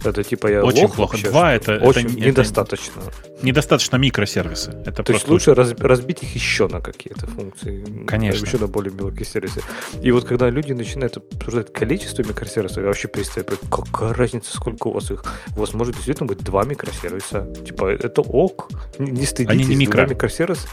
Это 0.04 0.24
типа 0.24 0.48
я 0.48 0.64
Очень 0.64 0.84
лох 0.84 0.96
плохо. 0.96 1.12
вообще, 1.14 1.30
Два 1.30 1.54
это- 1.56 1.80
очень 1.82 2.06
это- 2.06 2.18
это- 2.20 2.28
недостаточно. 2.28 3.02
Недостаточно 3.42 3.96
микросервисы. 3.98 4.72
Это 4.86 5.02
То 5.04 5.14
есть 5.14 5.28
лучше 5.28 5.56
раз- 5.56 5.74
разбить 5.80 6.22
их 6.22 6.36
еще 6.36 6.68
на 6.68 6.80
какие-то 6.80 7.26
функции. 7.26 8.06
Конечно. 8.06 8.46
Еще 8.46 8.60
на 8.60 8.68
более 8.68 8.94
мелкие 8.94 9.26
сервисы. 9.26 9.62
И 10.04 10.12
вот 10.12 10.26
когда 10.26 10.50
люди 10.52 10.74
начинают 10.74 11.18
обсуждать 11.18 11.74
количество 11.74 12.22
микросервисов, 12.22 12.78
я 12.78 12.84
вообще 12.84 13.08
понимать, 13.08 13.60
какая 13.72 14.14
разница, 14.14 14.56
сколько 14.56 14.88
у 14.90 14.92
вас 14.94 15.10
их. 15.10 15.24
У 15.56 15.60
вас 15.62 15.74
может 15.74 15.96
действительно 15.96 16.28
быть 16.28 16.40
два 16.44 16.66
микросервиса. 16.66 17.52
Типа, 17.66 17.86
это 17.90 18.22
ок. 18.22 18.70
Не, 19.00 19.10
не 19.12 19.26
стыдитесь. 19.26 19.56
Они 19.56 19.66
не 19.66 19.76
микро. 19.76 20.04
два 20.06 20.14
микросервиса. 20.14 20.68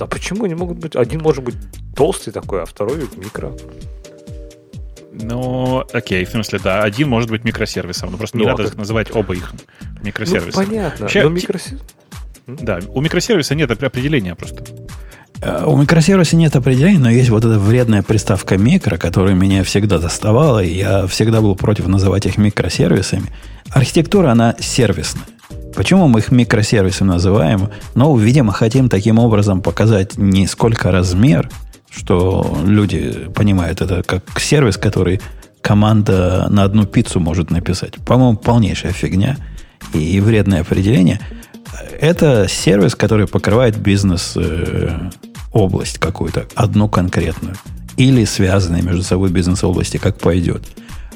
Да 0.00 0.06
почему 0.06 0.44
они 0.44 0.54
могут 0.54 0.78
быть? 0.78 0.96
Один 0.96 1.20
может 1.20 1.44
быть 1.44 1.56
толстый 1.94 2.30
такой, 2.30 2.62
а 2.62 2.64
второй 2.64 3.06
микро. 3.18 3.52
Ну, 5.12 5.84
окей, 5.92 6.24
в 6.24 6.30
смысле, 6.30 6.58
да, 6.64 6.82
один 6.82 7.10
может 7.10 7.28
быть 7.28 7.44
микросервисом, 7.44 8.10
но 8.10 8.16
просто 8.16 8.38
не 8.38 8.44
Ну, 8.44 8.48
а 8.48 8.52
надо 8.52 8.64
как- 8.70 8.76
называть 8.78 9.14
оба 9.14 9.34
их 9.34 9.52
Ну, 9.52 9.88
микросервисами. 10.04 10.64
понятно. 10.64 11.02
Вообще, 11.02 11.24
но 11.24 11.28
микросервис... 11.28 11.82
Да, 12.46 12.80
у 12.88 13.00
микросервиса 13.02 13.54
нет 13.54 13.70
определения 13.70 14.34
просто. 14.34 14.64
Э, 15.42 15.64
У 15.66 15.76
микросервиса 15.76 16.36
нет 16.36 16.56
определения, 16.56 16.98
но 16.98 17.10
есть 17.10 17.28
вот 17.28 17.44
эта 17.44 17.58
вредная 17.58 18.02
приставка 18.02 18.56
микро, 18.56 18.96
которая 18.96 19.34
меня 19.34 19.62
всегда 19.64 19.98
доставала, 19.98 20.62
и 20.64 20.72
я 20.78 21.06
всегда 21.08 21.42
был 21.42 21.54
против 21.56 21.88
называть 21.88 22.24
их 22.24 22.38
микросервисами. 22.38 23.26
Архитектура, 23.70 24.30
она 24.30 24.56
сервисная. 24.60 25.24
Почему 25.74 26.08
мы 26.08 26.20
их 26.20 26.30
микросервисами 26.30 27.08
называем? 27.08 27.68
Ну, 27.94 28.16
видимо, 28.16 28.52
хотим 28.52 28.88
таким 28.88 29.18
образом 29.18 29.62
показать 29.62 30.18
не 30.18 30.46
сколько 30.46 30.90
размер, 30.90 31.48
что 31.90 32.58
люди 32.64 33.28
понимают 33.34 33.80
это 33.80 34.02
как 34.02 34.40
сервис, 34.40 34.76
который 34.76 35.20
команда 35.60 36.48
на 36.50 36.64
одну 36.64 36.86
пиццу 36.86 37.20
может 37.20 37.50
написать. 37.50 37.94
По-моему, 38.04 38.36
полнейшая 38.36 38.92
фигня 38.92 39.36
и 39.92 40.20
вредное 40.20 40.62
определение. 40.62 41.20
Это 42.00 42.46
сервис, 42.48 42.94
который 42.94 43.26
покрывает 43.26 43.76
бизнес 43.76 44.32
э, 44.36 45.10
какую-то, 45.98 46.46
одну 46.54 46.88
конкретную. 46.88 47.56
Или 47.96 48.24
связанные 48.24 48.82
между 48.82 49.02
собой 49.02 49.30
бизнес-области, 49.30 49.98
как 49.98 50.18
пойдет. 50.18 50.62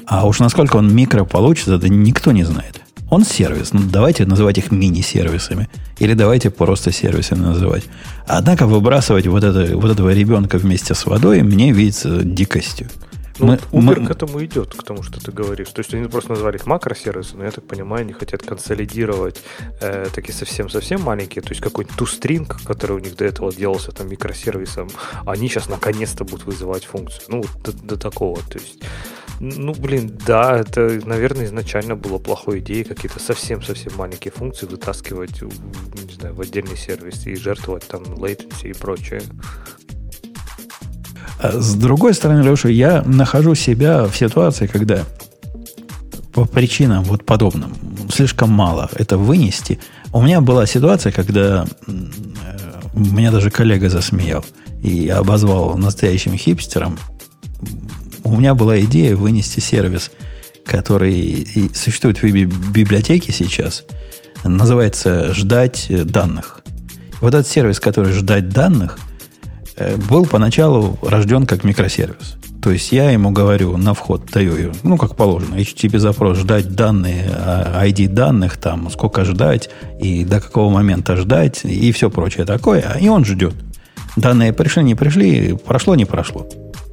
А 0.05 0.27
уж 0.27 0.39
насколько 0.39 0.77
он 0.77 0.93
микро 0.93 1.25
получится, 1.25 1.75
это 1.75 1.89
никто 1.89 2.31
не 2.31 2.43
знает. 2.43 2.81
Он 3.09 3.23
сервис. 3.23 3.71
Ну, 3.73 3.81
давайте 3.91 4.25
называть 4.25 4.57
их 4.57 4.71
мини-сервисами. 4.71 5.69
Или 5.99 6.13
давайте 6.13 6.49
просто 6.49 6.91
сервисами 6.91 7.39
называть. 7.39 7.83
Однако 8.27 8.65
выбрасывать 8.65 9.27
вот, 9.27 9.43
это, 9.43 9.77
вот 9.77 9.91
этого 9.91 10.11
ребенка 10.13 10.57
вместе 10.57 10.95
с 10.95 11.05
водой 11.05 11.41
мне 11.43 11.71
видится 11.71 12.23
дикостью. 12.23 12.89
Ну, 13.37 13.47
Мы- 13.47 13.55
Uber 13.71 13.99
мы- 13.99 14.07
к 14.07 14.11
этому 14.11 14.43
идет, 14.45 14.73
к 14.73 14.83
тому, 14.83 15.03
что 15.03 15.19
ты 15.19 15.31
говоришь. 15.31 15.67
То 15.67 15.79
есть 15.81 15.93
они 15.93 16.07
просто 16.07 16.31
назвали 16.31 16.55
их 16.55 16.65
макросервисы, 16.65 17.35
но 17.35 17.43
я 17.43 17.51
так 17.51 17.67
понимаю, 17.67 18.03
они 18.03 18.13
хотят 18.13 18.41
консолидировать 18.43 19.41
э, 19.81 20.07
такие 20.15 20.33
совсем-совсем 20.33 21.01
маленькие, 21.01 21.41
то 21.41 21.49
есть 21.49 21.61
какой-нибудь 21.61 21.97
ToString, 21.97 22.49
который 22.65 22.93
у 22.95 22.99
них 22.99 23.17
до 23.17 23.25
этого 23.25 23.53
делался 23.53 23.91
там 23.91 24.09
микросервисом, 24.09 24.89
они 25.25 25.49
сейчас 25.49 25.67
наконец-то 25.67 26.23
будут 26.23 26.45
вызывать 26.45 26.85
функцию. 26.85 27.23
Ну, 27.27 27.43
до, 27.63 27.73
до 27.73 27.97
такого. 27.97 28.37
То 28.49 28.57
есть, 28.57 28.79
ну, 29.39 29.73
блин, 29.73 30.17
да, 30.25 30.57
это, 30.57 30.99
наверное, 31.05 31.45
изначально 31.45 31.95
было 31.95 32.17
плохой 32.17 32.59
идеей 32.59 32.83
какие-то 32.83 33.19
совсем-совсем 33.19 33.93
маленькие 33.97 34.31
функции 34.31 34.65
вытаскивать, 34.65 35.41
не 35.41 36.13
знаю, 36.13 36.35
в 36.35 36.41
отдельный 36.41 36.77
сервис 36.77 37.25
и 37.25 37.35
жертвовать 37.35 37.87
там 37.87 38.03
latency 38.03 38.69
и 38.69 38.73
прочее. 38.73 39.21
А 41.39 41.51
С 41.51 41.75
другой 41.75 42.13
стороны, 42.13 42.41
Леша, 42.41 42.69
я 42.69 43.03
нахожу 43.03 43.55
себя 43.55 44.05
в 44.05 44.15
ситуации, 44.15 44.67
когда 44.67 45.03
по 46.33 46.45
причинам 46.45 47.03
вот 47.03 47.25
подобным 47.25 47.73
слишком 48.09 48.51
мало 48.51 48.89
это 48.95 49.17
вынести. 49.17 49.79
У 50.13 50.21
меня 50.21 50.41
была 50.41 50.65
ситуация, 50.65 51.11
когда 51.11 51.65
э, 51.87 51.91
меня 52.93 53.31
даже 53.31 53.49
коллега 53.49 53.89
засмеял 53.89 54.45
и 54.81 55.09
обозвал 55.09 55.77
настоящим 55.77 56.37
хипстером. 56.37 56.97
У 58.25 58.35
меня 58.35 58.55
была 58.55 58.79
идея 58.81 59.15
вынести 59.15 59.59
сервис, 59.59 60.11
который 60.65 61.69
существует 61.75 62.17
в 62.17 62.23
би- 62.23 62.45
библиотеке 62.45 63.31
сейчас, 63.31 63.85
называется 64.43 65.31
«Ждать 65.35 65.85
данных». 65.89 66.61
Вот 67.21 67.35
этот 67.35 67.47
сервис, 67.47 67.79
который 67.79 68.11
«Ждать 68.13 68.49
данных», 68.49 68.97
э, 69.77 69.95
был 70.09 70.25
поначалу 70.25 70.97
рожден 71.03 71.45
как 71.45 71.63
микросервис. 71.63 72.37
То 72.63 72.71
есть 72.71 72.91
я 72.91 73.11
ему 73.11 73.29
говорю 73.29 73.77
на 73.77 73.93
вход, 73.93 74.25
даю, 74.33 74.71
ну, 74.81 74.97
как 74.97 75.15
положено, 75.15 75.53
HTTP 75.53 75.99
запрос, 75.99 76.39
ждать 76.39 76.73
данные, 76.73 77.29
а, 77.31 77.85
ID 77.85 78.07
данных, 78.07 78.57
там, 78.57 78.89
сколько 78.89 79.23
ждать, 79.23 79.69
и 80.01 80.25
до 80.25 80.41
какого 80.41 80.73
момента 80.73 81.15
ждать, 81.15 81.63
и 81.63 81.91
все 81.91 82.09
прочее 82.09 82.43
такое, 82.47 82.97
и 82.99 83.07
он 83.07 83.23
ждет. 83.23 83.53
Данные 84.15 84.51
пришли, 84.51 84.81
не 84.81 84.95
пришли, 84.95 85.55
прошло, 85.63 85.93
не 85.93 86.05
прошло. 86.05 86.49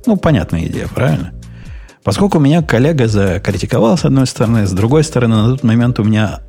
Ну, 0.06 0.16
понятная 0.16 0.66
идея, 0.66 0.88
правильно? 0.88 1.32
Поскольку 2.02 2.38
меня 2.38 2.62
коллега 2.62 3.06
закритиковал 3.06 3.96
с 3.96 4.04
одной 4.04 4.26
стороны, 4.26 4.66
с 4.66 4.72
другой 4.72 5.04
стороны, 5.04 5.36
на 5.36 5.50
тот 5.50 5.62
момент 5.62 6.00
у 6.00 6.04
меня 6.04 6.40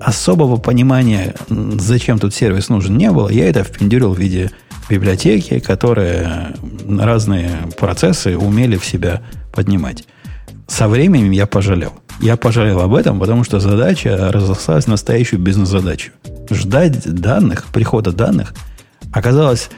особого 0.00 0.56
понимания, 0.56 1.34
зачем 1.48 2.18
тут 2.18 2.34
сервис 2.34 2.68
нужен, 2.68 2.98
не 2.98 3.10
было. 3.10 3.28
Я 3.30 3.48
это 3.48 3.64
впендюрил 3.64 4.12
в 4.12 4.18
виде 4.18 4.50
библиотеки, 4.90 5.60
которые 5.60 6.54
разные 6.86 7.50
процессы 7.78 8.36
умели 8.36 8.76
в 8.76 8.84
себя 8.84 9.22
поднимать. 9.52 10.04
Со 10.66 10.88
временем 10.88 11.30
я 11.30 11.46
пожалел. 11.46 11.92
Я 12.20 12.36
пожалел 12.36 12.80
об 12.80 12.94
этом, 12.94 13.18
потому 13.18 13.44
что 13.44 13.60
задача 13.60 14.30
разослалась 14.30 14.84
в 14.84 14.88
настоящую 14.88 15.40
бизнес-задачу. 15.40 16.12
Ждать 16.50 17.02
данных, 17.04 17.66
прихода 17.72 18.12
данных, 18.12 18.54
оказалось 19.12 19.70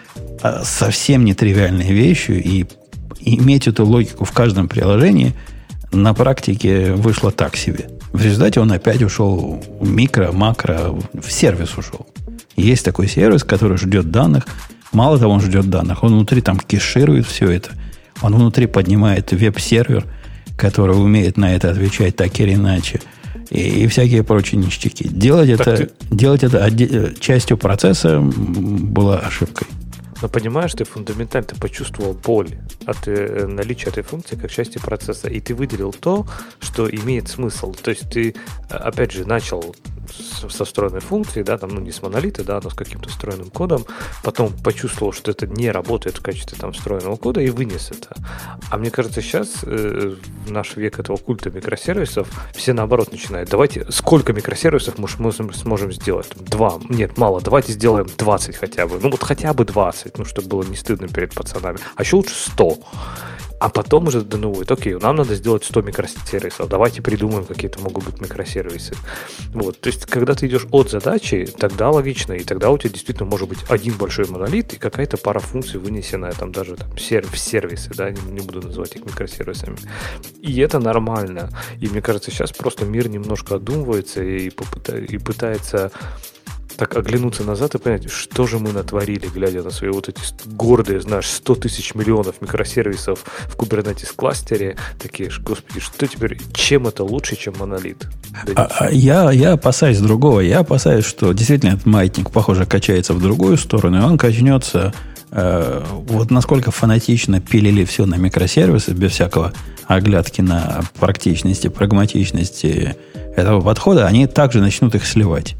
а, 0.42 0.62
совсем 0.64 1.24
нетривиальной 1.24 1.92
вещью, 1.92 2.42
и 2.42 2.66
иметь 3.24 3.66
эту 3.66 3.84
логику 3.84 4.24
в 4.24 4.32
каждом 4.32 4.68
приложении 4.68 5.34
на 5.92 6.14
практике 6.14 6.92
вышло 6.92 7.30
так 7.30 7.56
себе. 7.56 7.88
В 8.12 8.22
результате 8.22 8.60
он 8.60 8.70
опять 8.72 9.02
ушел 9.02 9.62
в 9.80 9.88
микро, 9.88 10.32
макро, 10.32 10.94
в 11.12 11.30
сервис 11.30 11.76
ушел. 11.76 12.06
Есть 12.56 12.84
такой 12.84 13.08
сервис, 13.08 13.42
который 13.44 13.76
ждет 13.78 14.10
данных. 14.10 14.46
Мало 14.92 15.18
того, 15.18 15.32
он 15.32 15.40
ждет 15.40 15.68
данных, 15.68 16.04
он 16.04 16.12
внутри 16.12 16.40
там 16.40 16.58
кеширует 16.58 17.26
все 17.26 17.50
это. 17.50 17.70
Он 18.22 18.34
внутри 18.34 18.66
поднимает 18.66 19.32
веб-сервер, 19.32 20.04
который 20.56 20.96
умеет 20.96 21.36
на 21.36 21.54
это 21.54 21.70
отвечать 21.70 22.14
так 22.14 22.38
или 22.38 22.54
иначе. 22.54 23.00
И, 23.50 23.84
и 23.84 23.86
всякие 23.88 24.22
прочие 24.22 24.60
ништяки. 24.60 25.08
Делать 25.08 25.56
Так 25.58 25.66
это, 25.66 25.88
делать 26.10 26.44
это 26.44 26.64
отде- 26.64 27.18
частью 27.18 27.58
процесса 27.58 28.20
была 28.20 29.18
ошибкой. 29.18 29.66
Но 30.24 30.30
понимаешь, 30.30 30.72
ты 30.72 30.84
фундаментально 30.84 31.48
ты 31.48 31.60
почувствовал 31.60 32.14
боль 32.14 32.48
от 32.86 33.06
э, 33.08 33.46
наличия 33.46 33.90
этой 33.90 34.02
функции 34.02 34.36
как 34.36 34.50
части 34.50 34.78
процесса, 34.78 35.28
и 35.28 35.38
ты 35.38 35.54
выделил 35.54 35.92
то, 35.92 36.26
что 36.60 36.88
имеет 36.88 37.28
смысл. 37.28 37.74
То 37.74 37.90
есть 37.90 38.08
ты, 38.08 38.30
э, 38.30 38.74
опять 38.74 39.12
же, 39.12 39.26
начал 39.26 39.76
со 40.10 40.64
встроенной 40.64 41.00
функцией, 41.00 41.44
да, 41.44 41.58
там, 41.58 41.70
ну, 41.70 41.80
не 41.80 41.92
с 41.92 42.02
монолита, 42.02 42.44
да, 42.44 42.60
но 42.62 42.70
с 42.70 42.74
каким-то 42.74 43.08
встроенным 43.08 43.50
кодом, 43.50 43.84
потом 44.22 44.52
почувствовал, 44.52 45.12
что 45.12 45.30
это 45.30 45.46
не 45.46 45.70
работает 45.70 46.18
в 46.18 46.22
качестве 46.22 46.58
там 46.58 46.72
встроенного 46.72 47.16
кода 47.16 47.40
и 47.40 47.50
вынес 47.50 47.90
это. 47.90 48.14
А 48.70 48.78
мне 48.78 48.90
кажется, 48.90 49.22
сейчас, 49.22 49.60
э, 49.62 50.14
наш 50.48 50.76
век 50.76 50.98
этого 50.98 51.16
культа 51.16 51.50
микросервисов, 51.50 52.28
все 52.54 52.72
наоборот 52.72 53.12
начинают. 53.12 53.50
Давайте, 53.50 53.86
сколько 53.90 54.32
микросервисов 54.32 54.98
мы 54.98 55.08
сможем, 55.08 55.52
сможем 55.52 55.92
сделать? 55.92 56.28
Два. 56.36 56.78
Нет, 56.88 57.18
мало. 57.18 57.40
Давайте 57.40 57.72
сделаем 57.72 58.06
20 58.16 58.56
хотя 58.56 58.86
бы. 58.86 58.98
Ну 59.00 59.10
вот 59.10 59.22
хотя 59.22 59.52
бы 59.52 59.64
20, 59.64 60.18
ну 60.18 60.24
чтобы 60.24 60.48
было 60.48 60.62
не 60.62 60.76
стыдно 60.76 61.08
перед 61.08 61.34
пацанами. 61.34 61.78
А 61.96 62.02
еще 62.02 62.16
лучше 62.16 62.34
100. 62.34 62.78
А 63.64 63.70
потом 63.70 64.08
уже 64.08 64.20
донуют, 64.20 64.70
окей, 64.70 64.94
нам 64.96 65.16
надо 65.16 65.34
сделать 65.34 65.64
100 65.64 65.80
микросервисов, 65.80 66.68
давайте 66.68 67.00
придумаем, 67.00 67.46
какие-то 67.46 67.80
могут 67.80 68.04
быть 68.04 68.20
микросервисы. 68.20 68.94
Вот, 69.54 69.80
то 69.80 69.86
есть, 69.86 70.04
когда 70.04 70.34
ты 70.34 70.48
идешь 70.48 70.66
от 70.70 70.90
задачи, 70.90 71.48
тогда 71.56 71.88
логично, 71.88 72.34
и 72.34 72.44
тогда 72.44 72.68
у 72.68 72.76
тебя 72.76 72.90
действительно 72.90 73.26
может 73.26 73.48
быть 73.48 73.60
один 73.70 73.94
большой 73.94 74.26
монолит 74.28 74.74
и 74.74 74.76
какая-то 74.76 75.16
пара 75.16 75.38
функций, 75.38 75.80
вынесенная 75.80 76.32
там 76.32 76.52
даже 76.52 76.76
там, 76.76 76.94
в 76.94 77.00
сервисы, 77.00 77.90
да, 77.94 78.10
не, 78.10 78.20
не 78.32 78.40
буду 78.40 78.60
называть 78.60 78.96
их 78.96 79.06
микросервисами. 79.06 79.78
И 80.42 80.60
это 80.60 80.78
нормально. 80.78 81.48
И 81.80 81.88
мне 81.88 82.02
кажется, 82.02 82.30
сейчас 82.30 82.52
просто 82.52 82.84
мир 82.84 83.08
немножко 83.08 83.54
одумывается 83.54 84.22
и, 84.22 84.50
попыта- 84.50 85.02
и 85.02 85.16
пытается 85.16 85.90
так 86.76 86.96
оглянуться 86.96 87.44
назад 87.44 87.74
и 87.74 87.78
понять, 87.78 88.10
что 88.10 88.46
же 88.46 88.58
мы 88.58 88.72
натворили, 88.72 89.26
глядя 89.26 89.62
на 89.62 89.70
свои 89.70 89.90
вот 89.90 90.08
эти 90.08 90.20
гордые, 90.46 91.00
знаешь, 91.00 91.28
100 91.28 91.54
тысяч 91.56 91.94
миллионов 91.94 92.40
микросервисов 92.40 93.24
в 93.46 93.56
Kubernetes 93.56 94.12
кластере, 94.14 94.76
такие, 95.00 95.30
господи, 95.40 95.80
что 95.80 96.06
теперь, 96.06 96.38
чем 96.52 96.86
это 96.86 97.04
лучше, 97.04 97.36
чем 97.36 97.54
монолит? 97.58 98.06
А, 98.56 98.68
а 98.78 98.90
я, 98.90 99.30
я 99.30 99.52
опасаюсь 99.52 99.98
другого. 99.98 100.40
Я 100.40 100.60
опасаюсь, 100.60 101.04
что 101.04 101.32
действительно 101.32 101.70
этот 101.70 101.86
маятник, 101.86 102.30
похоже, 102.30 102.66
качается 102.66 103.14
в 103.14 103.22
другую 103.22 103.56
сторону, 103.56 103.98
и 103.98 104.02
он 104.02 104.18
качнется 104.18 104.92
э, 105.30 105.82
вот 105.90 106.30
насколько 106.30 106.70
фанатично 106.70 107.40
пилили 107.40 107.84
все 107.84 108.06
на 108.06 108.16
микросервисы, 108.16 108.92
без 108.92 109.12
всякого 109.12 109.52
оглядки 109.86 110.40
на 110.40 110.82
практичности, 110.98 111.68
прагматичности 111.68 112.96
этого 113.36 113.60
подхода, 113.60 114.06
они 114.06 114.26
также 114.26 114.60
начнут 114.60 114.94
их 114.94 115.06
сливать. 115.06 115.56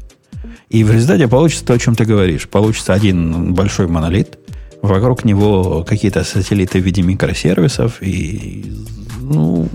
И 0.69 0.83
в 0.83 0.91
результате 0.91 1.27
получится 1.27 1.65
то, 1.65 1.73
о 1.73 1.79
чем 1.79 1.95
ты 1.95 2.05
говоришь. 2.05 2.47
Получится 2.47 2.93
один 2.93 3.53
большой 3.53 3.87
монолит, 3.87 4.39
вокруг 4.81 5.25
него 5.25 5.83
какие-то 5.83 6.23
сателлиты 6.23 6.79
в 6.79 6.83
виде 6.83 7.01
микросервисов, 7.01 8.01
и 8.01 8.73
ну, 9.21 9.67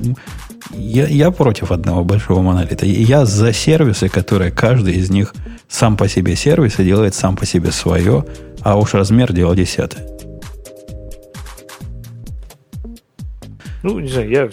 я, 0.72 1.06
я 1.06 1.30
против 1.30 1.72
одного 1.72 2.04
большого 2.04 2.42
монолита. 2.42 2.86
Я 2.86 3.24
за 3.24 3.52
сервисы, 3.52 4.08
которые 4.08 4.50
каждый 4.50 4.94
из 4.94 5.10
них 5.10 5.34
сам 5.68 5.96
по 5.96 6.08
себе 6.08 6.36
сервис 6.36 6.78
и 6.78 6.84
делает 6.84 7.14
сам 7.14 7.36
по 7.36 7.46
себе 7.46 7.70
свое, 7.70 8.24
а 8.62 8.78
уж 8.78 8.94
размер 8.94 9.32
дело 9.32 9.54
десятое. 9.54 10.06
Ну, 13.82 13.98
не 13.98 14.08
знаю, 14.08 14.28
я 14.28 14.50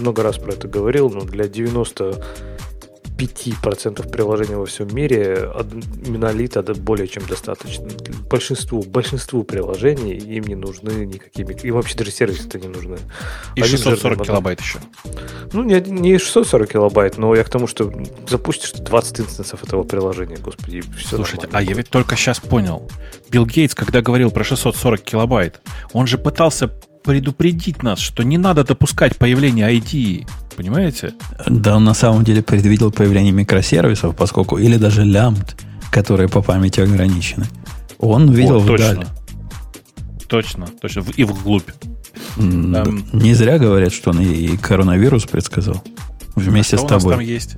много 0.00 0.22
раз 0.22 0.36
про 0.38 0.52
это 0.52 0.66
говорил, 0.66 1.10
но 1.10 1.20
для 1.20 1.46
90 1.46 2.24
5% 3.18 4.08
приложений 4.10 4.54
во 4.54 4.66
всем 4.66 4.94
мире 4.94 5.50
монолита 6.06 6.62
более 6.62 7.08
чем 7.08 7.26
достаточно. 7.26 7.88
Большинству, 8.30 8.82
большинству 8.82 9.42
приложений 9.42 10.14
им 10.18 10.44
не 10.44 10.54
нужны 10.54 11.04
никакие... 11.04 11.46
Им 11.64 11.74
вообще 11.74 11.96
даже 11.96 12.12
сервисы-то 12.12 12.58
не 12.60 12.68
нужны. 12.68 12.96
И 13.56 13.60
Один 13.60 13.76
640 13.76 14.24
килобайт 14.24 14.60
еще. 14.60 14.78
Ну, 15.52 15.64
не, 15.64 15.80
не 15.80 16.18
640 16.18 16.70
килобайт, 16.70 17.18
но 17.18 17.34
я 17.34 17.42
к 17.42 17.50
тому, 17.50 17.66
что 17.66 17.92
запустишь 18.28 18.72
20 18.72 19.20
инстансов 19.20 19.64
этого 19.64 19.82
приложения, 19.82 20.36
господи, 20.36 20.82
все 20.96 21.16
Слушайте, 21.16 21.48
а 21.52 21.60
я 21.60 21.74
ведь 21.74 21.88
только 21.88 22.16
сейчас 22.16 22.38
понял. 22.38 22.88
Билл 23.30 23.46
Гейтс, 23.46 23.74
когда 23.74 24.00
говорил 24.00 24.30
про 24.30 24.44
640 24.44 25.00
килобайт, 25.00 25.60
он 25.92 26.06
же 26.06 26.18
пытался 26.18 26.68
предупредить 27.02 27.82
нас, 27.82 27.98
что 27.98 28.22
не 28.22 28.38
надо 28.38 28.64
допускать 28.64 29.16
появление 29.16 29.76
ID 29.76 30.26
понимаете? 30.58 31.14
Да, 31.46 31.76
он 31.76 31.84
на 31.84 31.94
самом 31.94 32.24
деле 32.24 32.42
предвидел 32.42 32.90
появление 32.90 33.32
микросервисов, 33.32 34.16
поскольку, 34.16 34.58
или 34.58 34.76
даже 34.76 35.04
лямбд, 35.04 35.56
которые 35.92 36.28
по 36.28 36.42
памяти 36.42 36.80
ограничены. 36.80 37.46
Он 38.00 38.32
видел 38.32 38.56
О, 38.56 38.58
вдаль. 38.58 39.06
Точно, 40.26 40.66
точно, 40.80 41.04
и 41.16 41.22
вглубь. 41.22 41.70
Там... 42.34 43.04
Не 43.12 43.34
зря 43.34 43.58
говорят, 43.58 43.92
что 43.92 44.10
он 44.10 44.20
и 44.20 44.56
коронавирус 44.56 45.26
предсказал. 45.26 45.80
Вместе 46.34 46.74
а 46.74 46.80
с 46.80 46.82
тобой. 46.82 47.14
У 47.14 47.18
нас 47.18 47.18
там 47.18 47.20
есть? 47.20 47.56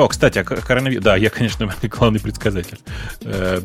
О, 0.00 0.08
кстати, 0.08 0.38
а 0.38 0.44
коронавирус... 0.44 1.04
Да, 1.04 1.14
я, 1.14 1.28
конечно, 1.28 1.70
главный 1.82 2.20
предсказатель. 2.20 2.78
Э, 3.20 3.60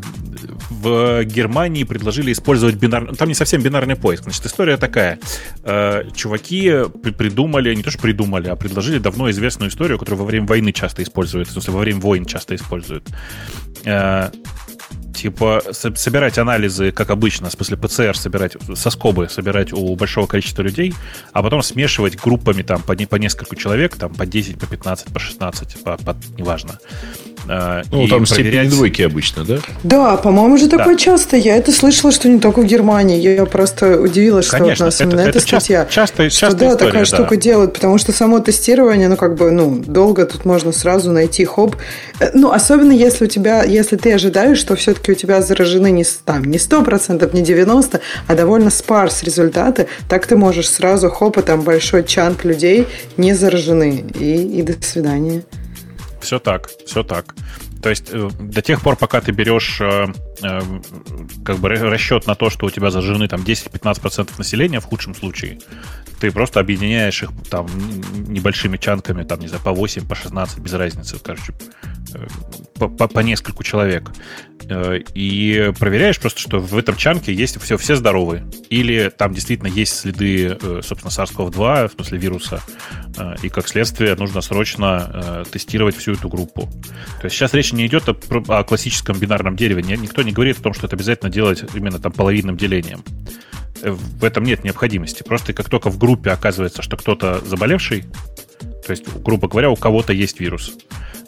в 0.70 1.24
Германии 1.24 1.86
предложили 1.86 2.34
использовать 2.34 2.76
бинарный... 2.76 3.16
Там 3.16 3.30
не 3.30 3.36
совсем 3.36 3.62
бинарный 3.62 3.96
поиск. 3.96 4.24
Значит, 4.24 4.46
история 4.46 4.76
такая. 4.76 5.18
Э, 5.64 6.04
чуваки 6.14 6.72
придумали, 7.18 7.74
не 7.74 7.84
то 7.84 7.92
что 7.92 8.02
придумали, 8.02 8.50
а 8.50 8.56
предложили 8.58 9.00
давно 9.00 9.30
известную 9.30 9.70
историю, 9.70 9.98
которую 9.98 10.20
во 10.20 10.26
время 10.26 10.46
войны 10.46 10.74
часто 10.74 11.04
используют. 11.04 11.48
В 11.48 11.52
смысле, 11.54 11.74
во 11.74 11.80
время 11.80 12.02
войн 12.02 12.26
часто 12.26 12.56
используют 12.56 13.08
э, 13.86 14.30
типа 15.16 15.64
собирать 15.72 16.38
анализы, 16.38 16.92
как 16.92 17.10
обычно, 17.10 17.50
в 17.50 17.54
смысле 17.54 17.78
ПЦР 17.78 18.18
собирать, 18.18 18.54
со 18.76 18.90
скобы 18.90 19.30
собирать 19.30 19.74
у 19.74 19.96
большого 19.96 20.28
количества 20.28 20.62
людей, 20.62 20.94
а 21.34 21.42
потом 21.42 21.62
смешивать 21.64 22.18
группами 22.18 22.62
там 22.62 22.82
по, 22.82 22.96
по 22.96 23.16
несколько 23.16 23.56
человек, 23.56 23.96
там 23.96 24.14
по 24.14 24.26
10, 24.26 24.60
по 24.60 24.68
15, 24.68 25.14
по 25.14 25.20
16, 25.20 25.84
по, 25.84 25.98
по 25.98 26.16
неважно. 26.38 26.80
А, 27.48 27.84
ну, 27.92 28.08
там 28.08 28.26
проверять... 28.26 28.30
степени 28.30 28.70
двойки 28.70 29.02
обычно, 29.02 29.44
да? 29.44 29.58
Да, 29.84 30.18
по-моему, 30.18 30.58
же 30.58 30.68
такое 30.68 30.96
да. 30.96 31.00
часто. 31.00 31.38
Я 31.38 31.56
это 31.58 31.72
слышала, 31.72 32.12
что 32.12 32.28
не 32.28 32.40
только 32.40 32.62
в 32.62 32.66
Германии. 32.66 33.20
Я 33.20 33.46
просто 33.46 34.00
удивилась, 34.00 34.48
что 34.48 34.58
Конечно, 34.58 34.86
у 34.86 34.88
нас 34.88 34.96
это, 34.96 35.04
именно 35.04 35.22
это 35.22 35.30
эта 35.30 35.40
статья. 35.40 35.86
Часто, 35.90 36.30
часто, 36.30 36.48
что, 36.48 36.58
да, 36.58 36.72
история, 36.72 36.78
такая 36.78 37.02
да. 37.02 37.06
штука 37.06 37.38
делают, 37.38 37.74
потому 37.74 37.98
что 37.98 38.12
само 38.12 38.40
тестирование, 38.40 39.10
ну, 39.10 39.16
как 39.16 39.36
бы, 39.36 39.52
ну, 39.52 39.84
долго 39.86 40.26
тут 40.26 40.46
можно 40.46 40.72
сразу 40.72 41.12
найти 41.12 41.46
хоп. 41.46 41.76
Э, 42.20 42.32
ну, 42.34 42.52
особенно 42.52 42.92
если 42.92 43.26
у 43.26 43.28
тебя, 43.28 43.64
если 43.64 43.96
ты 43.96 44.14
ожидаешь, 44.14 44.58
что 44.58 44.76
все-таки 44.76 45.12
у 45.12 45.16
тебя 45.16 45.42
заражены 45.42 45.92
не, 45.92 46.06
там, 46.26 46.46
не 46.46 46.58
100%, 46.58 47.36
не 47.36 47.44
90%, 47.44 48.00
а 48.28 48.36
довольно 48.36 48.70
спарс 48.70 49.24
результаты, 49.24 49.88
так 50.10 50.26
ты 50.26 50.36
можешь 50.36 50.70
сразу 50.70 51.10
хоп, 51.10 51.38
и 51.38 51.42
там 51.42 51.62
большой 51.62 52.04
чанк 52.04 52.46
людей 52.46 52.88
не 53.18 53.34
заражены. 53.34 54.06
И, 54.20 54.60
и 54.60 54.62
до 54.62 54.74
свидания. 54.84 55.44
Все 56.26 56.40
так, 56.40 56.70
все 56.88 57.04
так. 57.04 57.36
То 57.86 57.92
есть 57.92 58.10
э, 58.12 58.30
до 58.40 58.64
тех 58.64 58.82
пор, 58.82 58.96
пока 58.96 59.22
ты 59.22 59.32
берешь 59.32 59.80
э, 59.80 60.08
э, 60.42 60.60
как 61.46 61.58
бы 61.60 61.70
расчет 61.70 62.26
на 62.26 62.34
то, 62.34 62.50
что 62.50 62.66
у 62.66 62.72
тебя 62.72 62.90
зажжены 62.90 63.28
там 63.28 63.42
10-15% 63.42 64.32
населения 64.40 64.80
в 64.80 64.86
худшем 64.86 65.14
случае, 65.14 65.60
ты 66.20 66.32
просто 66.32 66.60
объединяешь 66.60 67.22
их 67.22 67.30
там 67.52 67.68
небольшими 68.28 68.78
чанками, 68.78 69.22
там, 69.22 69.40
не 69.40 69.50
знаю, 69.50 69.62
по 69.64 69.72
8, 69.72 70.08
по 70.08 70.16
16, 70.16 70.58
без 70.58 70.74
разницы, 70.74 71.18
короче, 71.24 71.54
по, 72.74 72.88
по, 72.88 73.08
по 73.08 73.20
нескольку 73.20 73.64
человек. 73.64 74.12
И 75.14 75.72
проверяешь 75.78 76.20
просто, 76.20 76.40
что 76.40 76.60
в 76.60 76.76
этом 76.76 76.96
чанке 76.96 77.32
есть 77.34 77.62
все, 77.62 77.78
все 77.78 77.96
здоровые. 77.96 78.48
Или 78.72 79.12
там 79.16 79.34
действительно 79.34 79.68
есть 79.68 79.96
следы, 79.96 80.58
собственно, 80.82 81.12
SARS-CoV-2, 81.12 81.90
в 81.90 81.92
смысле 81.92 82.18
вируса, 82.18 82.64
и 83.44 83.50
как 83.50 83.68
следствие 83.68 84.16
нужно 84.16 84.42
срочно 84.42 85.46
тестировать 85.52 85.96
всю 85.96 86.14
эту 86.14 86.30
группу. 86.30 86.62
То 87.20 87.26
есть 87.26 87.36
сейчас 87.36 87.54
речь 87.54 87.74
не 87.76 87.86
идет 87.86 88.10
о, 88.10 88.16
о 88.48 88.64
классическом 88.64 89.20
бинарном 89.20 89.56
дереве. 89.56 89.84
Никто 89.84 90.24
не 90.24 90.32
говорит 90.32 90.60
о 90.60 90.64
том, 90.64 90.74
что 90.74 90.88
это 90.88 90.96
обязательно 90.96 91.30
делать 91.30 91.64
именно 91.74 92.00
там 92.00 92.12
половинным 92.12 92.58
делением. 92.58 93.04
Э, 93.82 93.92
в 93.92 94.24
этом 94.24 94.44
нет 94.44 94.64
необходимости. 94.64 95.24
Просто 95.24 95.54
как 95.54 95.70
только 95.70 95.90
в 95.90 95.98
группе 95.98 96.32
оказывается, 96.32 96.82
что 96.82 96.98
кто-то 96.98 97.42
заболевший, 97.46 98.06
то 98.86 98.92
есть, 98.92 99.06
грубо 99.24 99.48
говоря, 99.48 99.70
у 99.70 99.76
кого-то 99.76 100.14
есть 100.14 100.40
вирус, 100.40 100.74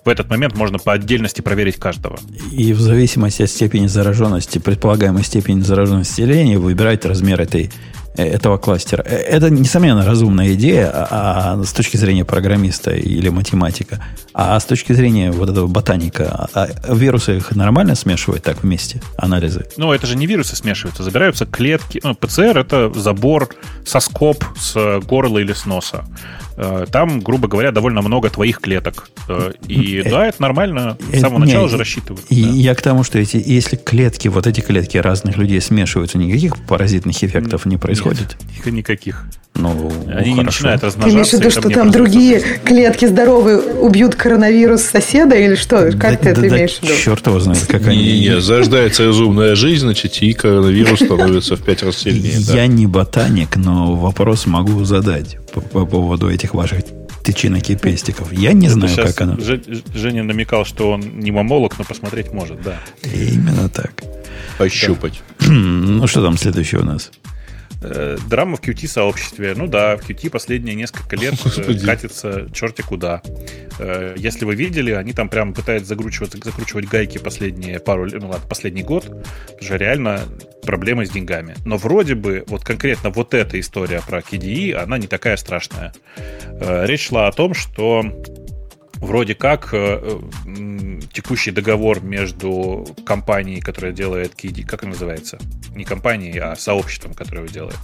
в 0.05 0.09
этот 0.09 0.29
момент 0.29 0.55
можно 0.55 0.77
по 0.77 0.93
отдельности 0.93 1.41
проверить 1.41 1.75
каждого. 1.75 2.17
И 2.51 2.71
в 2.71 2.79
зависимости 2.79 3.43
от 3.43 3.49
степени 3.49 3.87
зараженности, 3.87 4.57
предполагаемой 4.57 5.23
степени 5.23 5.61
зараженности 5.61 6.21
населения, 6.21 6.57
выбирать 6.57 7.03
размер 7.05 7.41
этой 7.41 7.69
этого 8.23 8.57
кластера. 8.57 9.03
Э, 9.05 9.15
это, 9.15 9.49
несомненно, 9.49 10.05
разумная 10.05 10.53
идея 10.53 10.91
а, 10.93 11.55
а, 11.59 11.63
с 11.63 11.73
точки 11.73 11.97
зрения 11.97 12.25
программиста 12.25 12.91
или 12.91 13.29
математика. 13.29 14.03
А 14.33 14.59
с 14.59 14.65
точки 14.65 14.93
зрения 14.93 15.31
вот 15.31 15.49
этого 15.49 15.67
ботаника, 15.67 16.49
а, 16.53 16.67
а 16.83 16.93
вирусы 16.93 17.37
их 17.37 17.55
нормально 17.55 17.95
смешивать 17.95 18.43
так 18.43 18.63
вместе, 18.63 19.01
анализы? 19.17 19.67
Ну, 19.77 19.91
это 19.91 20.07
же 20.07 20.15
не 20.15 20.25
вирусы 20.25 20.55
смешиваются, 20.55 21.03
забираются 21.03 21.45
клетки. 21.45 21.99
Ну, 22.03 22.15
ПЦР— 22.15 22.57
это 22.59 22.91
забор 22.93 23.49
соскоб 23.85 24.43
с 24.59 24.99
горла 25.05 25.39
или 25.39 25.53
с 25.53 25.65
носа. 25.65 26.05
Э, 26.59 26.87
там, 26.91 27.19
грубо 27.19 27.47
говоря, 27.47 27.71
довольно 27.71 28.01
много 28.01 28.31
твоих 28.31 28.59
клеток. 28.59 29.11
Э, 29.29 29.51
и 29.67 30.01
э, 30.03 30.09
да, 30.09 30.25
это 30.25 30.41
нормально. 30.41 30.97
С 31.13 31.19
самого 31.19 31.39
начала 31.39 31.69
же 31.69 31.77
рассчитывают. 31.77 32.25
И 32.29 32.43
да. 32.43 32.49
я 32.49 32.75
к 32.75 32.81
тому, 32.81 33.03
что 33.03 33.19
эти, 33.19 33.41
если 33.45 33.75
клетки, 33.75 34.27
вот 34.27 34.47
эти 34.47 34.61
клетки 34.61 34.97
разных 34.97 35.37
людей 35.37 35.61
смешиваются, 35.61 36.17
никаких 36.17 36.57
паразитных 36.65 37.23
эффектов 37.23 37.65
не 37.67 37.77
происходит? 37.77 38.37
Нет, 38.65 38.73
никаких. 38.73 39.25
Ну, 39.57 39.91
Они 40.13 40.33
не 40.33 40.43
начинают 40.43 40.83
размножаться. 40.83 41.03
Ты 41.03 41.15
имеешь 41.15 41.29
в 41.29 41.33
виду, 41.33 41.49
что 41.49 41.69
там 41.69 41.91
другие 41.91 42.41
клетки 42.63 43.05
здоровые 43.05 43.57
убьют 43.57 44.15
коронавирус 44.15 44.83
соседа 44.83 45.35
или 45.35 45.55
что? 45.55 45.91
Как 45.91 45.99
да, 45.99 46.17
ты 46.17 46.23
да, 46.23 46.29
это 46.31 46.41
да, 46.41 46.47
имеешь 46.47 46.77
в 46.77 46.83
виду? 46.83 46.93
Черт 46.95 47.25
его 47.25 47.39
знает, 47.39 47.65
как 47.65 47.87
они... 47.87 48.19
Не, 48.19 48.39
зарождается 48.39 49.05
разумная 49.05 49.55
жизнь, 49.55 49.81
значит, 49.81 50.21
и 50.21 50.33
коронавирус 50.33 50.99
становится 50.99 51.55
в 51.55 51.61
пять 51.63 51.83
раз 51.83 51.97
сильнее. 51.97 52.37
Я 52.39 52.67
не 52.67 52.85
ботаник, 52.85 53.55
но 53.55 53.95
вопрос 53.95 54.45
могу 54.45 54.83
задать 54.83 55.37
по, 55.53 55.61
по 55.61 55.85
поводу 55.85 56.29
этих 56.29 56.53
ваших 56.53 56.81
тычинок 57.23 57.69
и 57.69 57.75
пестиков. 57.75 58.31
Я 58.31 58.53
не 58.53 58.69
знаю, 58.69 58.95
как 58.95 59.19
оно. 59.21 59.37
Женя 59.93 60.23
намекал, 60.23 60.65
что 60.65 60.91
он 60.91 61.01
не 61.19 61.31
мамолог, 61.31 61.77
но 61.77 61.83
посмотреть 61.83 62.31
может, 62.31 62.61
да. 62.61 62.79
Именно 63.03 63.69
так. 63.69 63.91
Пощупать. 64.57 65.21
Ну, 65.47 66.05
что 66.07 66.21
там 66.21 66.37
следующее 66.37 66.81
у 66.81 66.83
нас? 66.83 67.11
Э, 67.81 68.17
драма 68.27 68.57
в 68.57 68.61
QT-сообществе. 68.61 69.53
Ну 69.55 69.67
да, 69.67 69.97
в 69.97 70.09
QT 70.09 70.29
последние 70.29 70.75
несколько 70.75 71.15
лет 71.15 71.33
э, 71.39 71.43
Господи. 71.43 71.85
катится 71.85 72.47
черти 72.53 72.81
куда. 72.81 73.21
Э, 73.79 74.15
если 74.17 74.45
вы 74.45 74.55
видели, 74.55 74.91
они 74.91 75.13
там 75.13 75.29
прям 75.29 75.53
пытаются 75.53 75.89
закручивать, 75.89 76.33
закручивать 76.43 76.87
гайки 76.87 77.17
последние 77.19 77.79
пару, 77.79 78.05
ну 78.05 78.29
ладно, 78.29 78.47
последний 78.47 78.83
год. 78.83 79.05
Потому 79.05 79.61
что 79.61 79.75
реально 79.75 80.21
проблемы 80.63 81.05
с 81.05 81.11
деньгами. 81.11 81.55
Но 81.65 81.77
вроде 81.77 82.15
бы 82.15 82.43
вот 82.47 82.63
конкретно 82.63 83.11
вот 83.11 83.33
эта 83.33 83.59
история 83.59 84.01
про 84.05 84.19
KDE, 84.19 84.73
она 84.73 84.97
не 84.97 85.07
такая 85.07 85.37
страшная. 85.37 85.93
Речь 86.59 87.07
шла 87.07 87.27
о 87.27 87.31
том, 87.31 87.53
что 87.53 88.03
вроде 88.97 89.35
как 89.35 89.69
э, 89.73 90.19
текущий 91.13 91.51
договор 91.51 92.01
между 92.01 92.87
компанией, 93.05 93.61
которая 93.61 93.91
делает 93.91 94.33
KD, 94.33 94.63
как 94.63 94.83
он 94.83 94.89
называется? 94.89 95.37
Не 95.75 95.85
компанией, 95.85 96.37
а 96.39 96.55
сообществом, 96.55 97.13
которое 97.13 97.43
его 97.43 97.53
делает. 97.53 97.77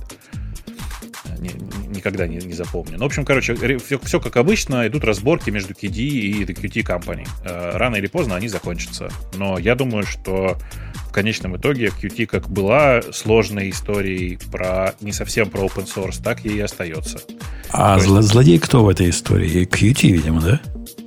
Не, 1.40 1.52
никогда 1.88 2.28
не, 2.28 2.38
не 2.38 2.54
запомню. 2.54 2.94
Ну, 2.98 3.04
в 3.04 3.08
общем, 3.08 3.26
короче, 3.26 3.56
все, 3.80 4.00
все 4.00 4.20
как 4.20 4.38
обычно, 4.38 4.88
идут 4.88 5.04
разборки 5.04 5.50
между 5.50 5.74
KD 5.74 5.98
и 5.98 6.44
The 6.44 6.56
QT 6.56 6.84
Company. 6.86 7.28
Э, 7.44 7.78
рано 7.78 7.98
или 7.98 8.08
поздно 8.08 8.36
они 8.36 8.48
закончатся. 8.48 9.10
Но 9.36 9.58
я 9.58 9.76
думаю, 9.76 10.06
что 10.06 10.58
в 11.08 11.12
конечном 11.12 11.58
итоге 11.58 11.88
QT 11.88 12.26
как 12.26 12.50
была 12.50 13.02
сложной 13.12 13.70
историей 13.70 14.40
про 14.52 14.96
не 15.02 15.12
совсем 15.12 15.50
про 15.50 15.62
open 15.62 15.86
source, 15.86 16.22
так 16.24 16.44
ей 16.46 16.58
и 16.58 16.62
остается. 16.62 17.20
А 17.72 17.98
есть... 17.98 18.08
злодей 18.08 18.60
кто 18.60 18.84
в 18.84 18.90
этой 18.90 19.10
истории? 19.10 19.68
QT, 19.68 20.08
видимо, 20.08 20.42
да? 20.42 20.62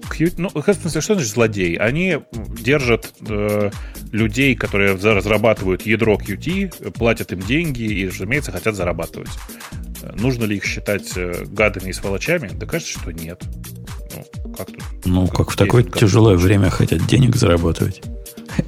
Q, 0.08 0.30
ну, 0.38 0.50
что 0.50 0.88
значит 0.88 1.26
злодей? 1.26 1.76
Они 1.76 2.18
держат 2.60 3.12
э, 3.28 3.70
людей, 4.12 4.54
которые 4.54 4.94
разрабатывают 4.94 5.86
ядро 5.86 6.16
QT, 6.16 6.92
платят 6.92 7.32
им 7.32 7.40
деньги 7.40 7.82
и, 7.82 8.08
разумеется, 8.08 8.52
хотят 8.52 8.74
зарабатывать. 8.74 9.30
Нужно 10.14 10.44
ли 10.44 10.56
их 10.56 10.64
считать 10.64 11.16
э, 11.16 11.44
гадами 11.46 11.90
и 11.90 11.92
сволочами? 11.92 12.50
Да 12.52 12.66
кажется, 12.66 12.98
что 12.98 13.12
нет. 13.12 13.42
Ну, 14.14 14.52
как, 14.52 14.66
тут, 14.68 14.82
ну, 15.04 15.26
как, 15.26 15.36
как 15.36 15.50
в 15.50 15.56
такое 15.56 15.82
как 15.82 15.98
тяжелое 15.98 16.36
время 16.36 16.70
хотят 16.70 17.06
денег 17.06 17.36
зарабатывать. 17.36 18.02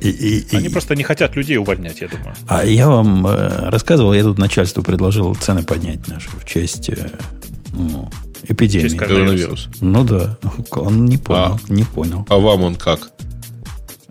И, 0.01 0.11
и, 0.11 0.57
Они 0.57 0.67
и... 0.67 0.71
просто 0.71 0.95
не 0.97 1.03
хотят 1.03 1.37
людей 1.37 1.57
увольнять, 1.57 2.01
я 2.01 2.09
думаю. 2.09 2.35
А 2.49 2.65
я 2.65 2.89
вам 2.89 3.27
э, 3.27 3.71
рассказывал, 3.71 4.13
я 4.13 4.23
тут 4.23 4.39
начальству 4.39 4.83
предложил 4.83 5.35
цены 5.35 5.63
поднять 5.63 6.07
наши 6.09 6.29
в 6.31 6.45
честь 6.45 6.91
э, 6.91 7.11
ну, 7.73 8.11
эпидемии. 8.45 8.97
Коронавирус. 8.97 9.69
Ну 9.81 10.05
да, 10.05 10.39
он 10.71 11.05
не 11.05 11.19
понял, 11.19 11.41
а, 11.41 11.59
не 11.69 11.85
понял. 11.85 12.27
А 12.29 12.39
вам 12.39 12.63
он 12.63 12.75
как? 12.77 13.11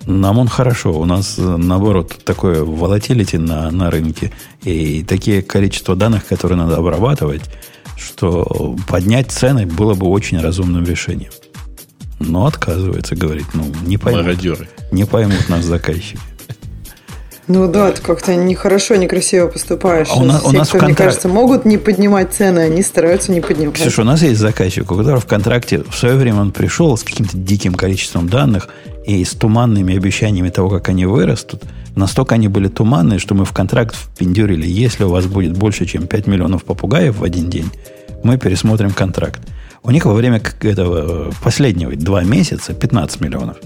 Нам 0.06 0.40
он 0.40 0.48
хорошо. 0.48 0.94
У 0.94 1.06
нас, 1.06 1.36
наоборот, 1.38 2.18
такое 2.24 2.64
волатилити 2.64 3.38
на, 3.38 3.70
на 3.72 3.92
рынке 3.92 4.32
и 4.64 5.04
такие 5.04 5.42
количество 5.42 5.96
данных, 5.96 6.26
которые 6.26 6.58
надо 6.58 6.78
обрабатывать, 6.78 7.44
что 7.98 8.76
поднять 8.88 9.32
цены 9.32 9.66
было 9.66 9.96
бы 9.96 10.08
очень 10.08 10.40
разумным 10.40 10.86
решением. 10.86 11.32
Но 12.20 12.46
отказывается, 12.46 13.16
говорит, 13.16 13.48
ну, 13.54 13.66
не 13.86 13.98
поймут. 13.98 14.24
Мародеры. 14.24 14.70
Не 14.92 15.06
поймут 15.06 15.50
нас 15.50 15.66
заказчики. 15.66 16.20
Ну 17.48 17.72
да, 17.72 17.92
ты 17.92 18.02
как-то 18.02 18.36
нехорошо, 18.36 18.96
некрасиво 18.96 19.48
поступаешь. 19.48 20.10
А 20.12 20.20
у 20.20 20.26
нас, 20.26 20.42
Все, 20.42 20.50
у 20.50 20.52
нас 20.52 20.68
кто, 20.68 20.80
контракт... 20.80 21.00
мне 21.00 21.06
кажется, 21.06 21.28
могут 21.30 21.64
не 21.64 21.78
поднимать 21.78 22.34
цены, 22.34 22.60
они 22.60 22.82
стараются 22.82 23.32
не 23.32 23.40
поднимать. 23.40 23.78
Слушай, 23.78 24.02
у 24.02 24.04
нас 24.04 24.22
есть 24.22 24.40
заказчик, 24.40 24.92
у 24.92 24.96
которого 24.96 25.22
в 25.22 25.26
контракте 25.26 25.84
в 25.90 25.96
свое 25.96 26.16
время 26.16 26.42
он 26.42 26.52
пришел 26.52 26.98
с 26.98 27.04
каким-то 27.04 27.38
диким 27.38 27.74
количеством 27.74 28.28
данных 28.28 28.68
и 29.06 29.24
с 29.24 29.32
туманными 29.32 29.96
обещаниями 29.96 30.50
того, 30.50 30.70
как 30.70 30.90
они 30.90 31.06
вырастут. 31.06 31.64
Настолько 31.96 32.36
они 32.36 32.50
были 32.50 32.68
туманные, 32.68 33.18
что 33.18 33.34
мы 33.34 33.46
в 33.46 33.54
контракт 33.54 33.96
впендюрили. 33.96 34.68
Если 34.68 35.06
у 35.06 35.10
вас 35.10 35.26
будет 35.26 35.58
больше, 35.58 35.86
чем 35.86 36.06
5 36.06 36.28
миллионов 36.28 36.66
попугаев 36.66 37.18
в 37.18 37.24
один 37.24 37.50
день, 37.50 37.72
мы 38.24 38.38
пересмотрим 38.38 38.92
контракт. 38.92 39.40
У 39.84 39.92
них 39.92 40.06
во 40.06 40.14
время 40.14 40.42
этого 40.62 41.32
последнего 41.42 41.96
два 41.96 42.24
месяца 42.24 42.74
15 42.74 43.22
миллионов. 43.22 43.58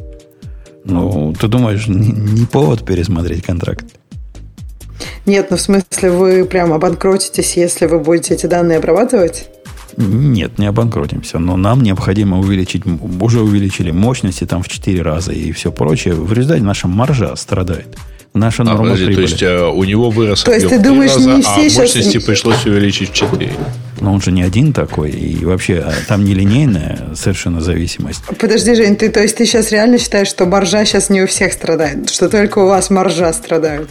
Ну, 0.83 1.33
ты 1.39 1.47
думаешь, 1.47 1.87
не, 1.87 2.11
не 2.11 2.45
повод 2.45 2.85
пересмотреть 2.85 3.43
контракт? 3.43 3.85
Нет, 5.25 5.47
ну 5.51 5.57
в 5.57 5.61
смысле, 5.61 6.11
вы 6.11 6.45
прям 6.45 6.73
обанкротитесь, 6.73 7.57
если 7.57 7.85
вы 7.85 7.99
будете 7.99 8.33
эти 8.33 8.47
данные 8.47 8.77
обрабатывать? 8.77 9.49
Нет, 9.97 10.57
не 10.57 10.67
обанкротимся, 10.67 11.37
но 11.37 11.57
нам 11.57 11.83
необходимо 11.83 12.39
увеличить, 12.39 12.83
уже 13.19 13.41
увеличили 13.41 13.91
мощности 13.91 14.45
там 14.45 14.63
в 14.63 14.67
4 14.69 15.01
раза 15.01 15.31
и 15.33 15.51
все 15.51 15.71
прочее. 15.71 16.13
В 16.13 16.31
результате 16.33 16.63
наша 16.63 16.87
маржа 16.87 17.35
страдает. 17.35 17.97
Наша 18.33 18.63
норма 18.63 18.79
а, 18.79 18.83
подожди, 18.83 19.05
прибыли. 19.07 19.25
То 19.25 19.31
есть 19.31 19.43
а, 19.43 19.69
у 19.69 19.83
него 19.83 20.09
вырос 20.09 20.43
то 20.43 20.53
есть, 20.53 20.69
ты 20.69 20.79
думаешь, 20.79 21.11
раза, 21.11 21.33
не 21.33 21.41
все 21.41 21.51
а 21.51 21.69
сейчас... 21.69 21.77
мощности 21.77 22.19
пришлось 22.19 22.65
увеличить 22.65 23.09
в 23.09 23.13
4. 23.13 23.51
Но 23.99 24.13
он 24.13 24.21
же 24.21 24.31
не 24.31 24.41
один 24.41 24.71
такой, 24.71 25.11
и 25.11 25.43
вообще 25.43 25.79
а, 25.79 25.91
там 26.07 26.23
не 26.23 26.33
линейная 26.33 27.09
совершенно 27.13 27.59
зависимость. 27.59 28.23
Подожди, 28.39 28.73
Жень, 28.73 28.95
ты, 28.95 29.09
то 29.09 29.21
есть 29.21 29.35
ты 29.35 29.45
сейчас 29.45 29.71
реально 29.71 29.97
считаешь, 29.97 30.29
что 30.29 30.45
маржа 30.45 30.85
сейчас 30.85 31.09
не 31.09 31.21
у 31.21 31.27
всех 31.27 31.51
страдает, 31.51 32.09
что 32.09 32.29
только 32.29 32.59
у 32.59 32.67
вас 32.67 32.89
маржа 32.89 33.33
страдает? 33.33 33.89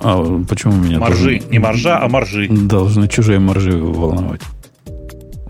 А 0.00 0.42
почему 0.48 0.74
меня 0.74 0.98
Маржи, 0.98 1.38
должны, 1.38 1.52
не 1.52 1.58
маржа, 1.58 1.98
а 2.00 2.08
маржи. 2.08 2.48
Должны 2.48 3.06
чужие 3.06 3.38
маржи 3.38 3.72
волновать. 3.72 4.40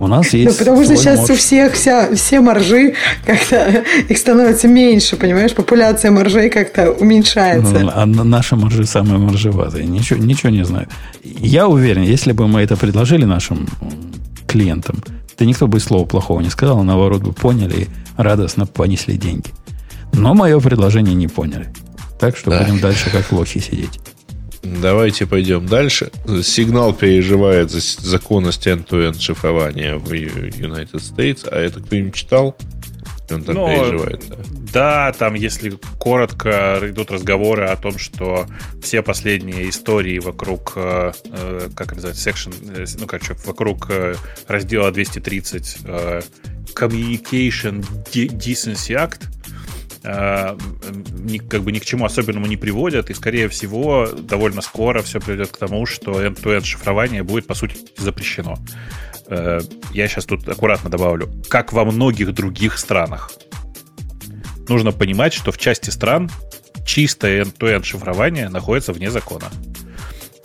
У 0.03 0.09
нас 0.09 0.33
ну, 0.33 0.39
есть. 0.41 0.59
Ну, 0.59 0.59
потому 0.59 0.85
что 0.85 0.97
сейчас 0.97 1.21
марж. 1.21 1.31
у 1.31 1.35
всех 1.37 1.75
вся, 1.75 2.13
все 2.17 2.41
маржи 2.41 2.95
как-то 3.25 3.85
их 4.09 4.19
становится 4.19 4.67
меньше, 4.67 5.15
понимаешь? 5.15 5.55
Популяция 5.55 6.11
маржей 6.11 6.51
как-то 6.51 6.91
уменьшается. 6.91 7.79
Ну, 7.79 7.91
а 7.95 8.05
наши 8.05 8.57
маржи 8.57 8.85
самые 8.85 9.19
маржеватые. 9.19 9.87
Ничего, 9.87 10.19
ничего 10.19 10.51
не 10.51 10.65
знаю. 10.65 10.89
Я 11.23 11.69
уверен, 11.69 12.03
если 12.03 12.33
бы 12.33 12.49
мы 12.49 12.63
это 12.63 12.77
предложили 12.77 13.25
нашим 13.25 13.69
клиентам, 14.49 14.97
то 15.37 15.45
никто 15.45 15.69
бы 15.69 15.79
слова 15.79 16.05
плохого 16.05 16.41
не 16.41 16.51
сказал, 16.51 16.81
а 16.81 16.83
наоборот 16.83 17.23
бы 17.23 17.33
поняли 17.33 17.83
и 17.83 17.89
радостно 18.17 18.67
понесли 18.67 19.17
деньги. 19.17 19.51
Но 20.13 20.35
мое 20.35 20.59
предложение 20.59 21.15
не 21.15 21.29
поняли. 21.29 21.73
Так 22.19 22.37
что 22.37 22.51
да. 22.51 22.59
будем 22.59 22.81
дальше 22.81 23.09
как 23.11 23.31
лохи 23.31 23.61
сидеть. 23.61 24.01
Давайте 24.63 25.27
пойдем 25.27 25.67
дальше. 25.67 26.11
Сигнал 26.43 26.95
переживает 26.95 27.71
за 27.71 27.81
законность 27.81 28.67
end-to-end 28.67 29.21
шифрования 29.21 29.97
в 29.97 30.13
United 30.13 30.95
States. 30.95 31.49
А 31.51 31.59
это 31.59 31.81
кто-нибудь 31.81 32.15
читал? 32.15 32.57
Он 33.31 33.43
там 33.43 33.55
Но, 33.55 33.67
переживает. 33.67 34.29
Да. 34.29 34.37
да, 34.73 35.13
там, 35.13 35.35
если 35.35 35.79
коротко, 35.99 36.79
идут 36.83 37.11
разговоры 37.11 37.65
о 37.67 37.77
том, 37.77 37.99
что 37.99 38.47
все 38.83 39.03
последние 39.03 39.69
истории 39.69 40.19
вокруг, 40.19 40.75
э, 40.77 41.13
э 41.33 41.69
как 41.75 41.95
называется, 41.95 42.31
section, 42.31 42.55
э, 42.77 42.85
ну, 42.99 43.07
короче, 43.07 43.35
вокруг 43.45 43.87
э, 43.91 44.15
раздела 44.49 44.91
230 44.93 45.79
э, 45.85 46.21
Communication 46.75 47.85
Decency 48.13 48.97
Act, 48.97 49.23
ни, 50.05 51.39
как 51.39 51.63
бы 51.63 51.71
ни 51.71 51.79
к 51.79 51.85
чему 51.85 52.05
особенному 52.05 52.47
не 52.47 52.57
приводят, 52.57 53.11
и, 53.11 53.15
скорее 53.15 53.49
всего, 53.49 54.09
довольно 54.09 54.61
скоро 54.61 55.03
все 55.03 55.21
приведет 55.21 55.51
к 55.51 55.57
тому, 55.57 55.87
что 55.87 56.23
end-to-end 56.23 56.65
шифрование 56.65 57.23
будет, 57.23 57.47
по 57.47 57.55
сути, 57.55 57.77
запрещено. 57.97 58.59
Э, 59.29 59.61
я 59.93 60.09
сейчас 60.09 60.25
тут 60.25 60.49
аккуратно 60.49 60.91
добавлю. 60.91 61.31
Как 61.49 61.73
во 61.73 61.85
многих 61.85 62.35
других 62.35 62.79
странах. 62.79 63.31
Нужно 64.69 64.93
понимать, 64.93 65.33
что 65.33 65.53
в 65.53 65.59
части 65.59 65.91
стран 65.91 66.31
чистое 66.85 67.45
end-to-end 67.45 67.85
шифрование 67.85 68.49
находится 68.49 68.93
вне 68.93 69.11
закона. 69.11 69.51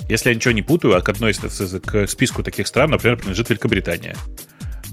Если 0.07 0.29
я 0.29 0.35
ничего 0.35 0.53
не 0.53 0.61
путаю, 0.61 0.95
а 0.95 1.01
к 1.01 1.09
одной 1.09 1.31
из 1.31 1.39
к 1.81 2.07
списку 2.07 2.43
таких 2.43 2.67
стран, 2.67 2.91
например, 2.91 3.17
принадлежит 3.17 3.49
Великобритания. 3.49 4.15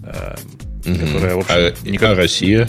Mm-hmm. 0.01 1.07
Которая, 1.07 1.35
в 1.37 1.39
общем, 1.39 1.55
а, 1.55 1.75
никак... 1.89 2.13
а 2.13 2.15
Россия? 2.15 2.69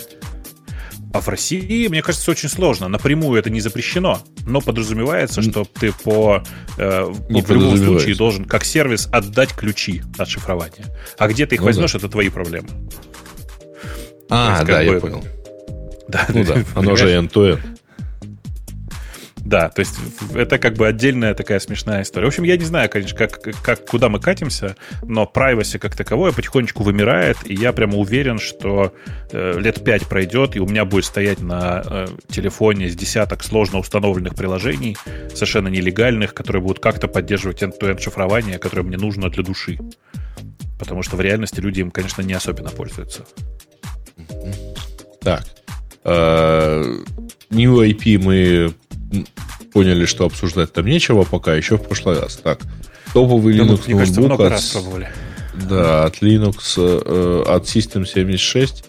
А 1.15 1.21
в 1.21 1.29
России, 1.29 1.87
мне 1.87 2.01
кажется, 2.01 2.29
очень 2.29 2.49
сложно. 2.49 2.89
Напрямую 2.89 3.39
это 3.39 3.49
не 3.49 3.61
запрещено, 3.61 4.21
но 4.45 4.59
подразумевается, 4.59 5.41
что 5.41 5.63
ты 5.63 5.93
по, 5.93 6.43
э, 6.77 7.13
не 7.29 7.41
в 7.41 7.49
любом 7.49 7.77
случае 7.77 8.15
должен 8.15 8.43
как 8.43 8.65
сервис 8.65 9.07
отдать 9.13 9.53
ключи 9.53 10.01
от 10.17 10.27
шифрования. 10.27 10.93
А 11.17 11.29
где 11.29 11.45
ты 11.45 11.55
их 11.55 11.61
ну, 11.61 11.67
возьмешь, 11.67 11.93
да. 11.93 11.99
это 11.99 12.09
твои 12.09 12.27
проблемы. 12.27 12.67
А, 14.29 14.55
есть, 14.55 14.67
да, 14.67 14.77
бы, 14.77 14.83
я 14.83 14.99
понял. 14.99 15.23
Да, 16.09 16.25
ну 16.27 16.43
да, 16.47 16.63
оно 16.75 16.97
же 16.97 17.07
end-to-end. 17.07 17.61
Да, 19.45 19.69
то 19.69 19.81
есть 19.81 19.93
это 20.33 20.57
как 20.57 20.73
бы 20.73 20.87
отдельная 20.87 21.35
такая 21.35 21.59
смешная 21.59 22.01
история. 22.01 22.25
В 22.25 22.29
общем, 22.29 22.43
я 22.43 22.57
не 22.57 22.65
знаю, 22.65 22.89
конечно, 22.89 23.15
как, 23.15 23.39
как, 23.61 23.85
куда 23.85 24.09
мы 24.09 24.19
катимся, 24.19 24.75
но 25.03 25.31
privacy 25.31 25.77
как 25.77 25.95
таковое 25.95 26.31
потихонечку 26.31 26.81
вымирает, 26.81 27.37
и 27.45 27.53
я 27.53 27.71
прямо 27.71 27.97
уверен, 27.97 28.39
что 28.39 28.91
э, 29.31 29.59
лет 29.59 29.83
пять 29.83 30.07
пройдет, 30.07 30.55
и 30.55 30.59
у 30.59 30.65
меня 30.65 30.83
будет 30.83 31.05
стоять 31.05 31.41
на 31.41 31.83
э, 31.85 32.07
телефоне 32.27 32.89
с 32.89 32.95
десяток 32.95 33.43
сложно 33.43 33.77
установленных 33.77 34.33
приложений, 34.33 34.97
совершенно 35.31 35.67
нелегальных, 35.67 36.33
которые 36.33 36.63
будут 36.63 36.79
как-то 36.79 37.07
поддерживать 37.07 37.61
end-to-end 37.61 38.01
шифрование, 38.01 38.57
которое 38.57 38.81
мне 38.81 38.97
нужно 38.97 39.29
для 39.29 39.43
души. 39.43 39.77
Потому 40.79 41.03
что 41.03 41.17
в 41.17 41.21
реальности 41.21 41.59
люди 41.59 41.81
им, 41.81 41.91
конечно, 41.91 42.23
не 42.23 42.33
особенно 42.33 42.71
пользуются. 42.71 43.25
Так. 45.21 45.43
Uh, 46.03 47.03
New 47.49 47.81
IP 47.81 48.19
мы 48.23 48.73
поняли, 49.73 50.05
что 50.05 50.25
обсуждать 50.25 50.73
там 50.73 50.85
нечего 50.85 51.23
пока, 51.23 51.53
еще 51.53 51.77
в 51.77 51.83
прошлый 51.83 52.19
раз. 52.19 52.37
Так, 52.37 52.59
топовый 53.13 53.55
Linux 53.55 53.83
мне 53.87 53.97
кажется, 53.97 54.21
ноутбук 54.21 54.39
от, 54.41 54.51
раз 54.51 54.65
пробовали. 54.71 55.09
Да, 55.69 56.05
от 56.05 56.21
Linux, 56.21 56.55
э, 56.77 57.43
от 57.47 57.63
System 57.63 58.05
76 58.05 58.85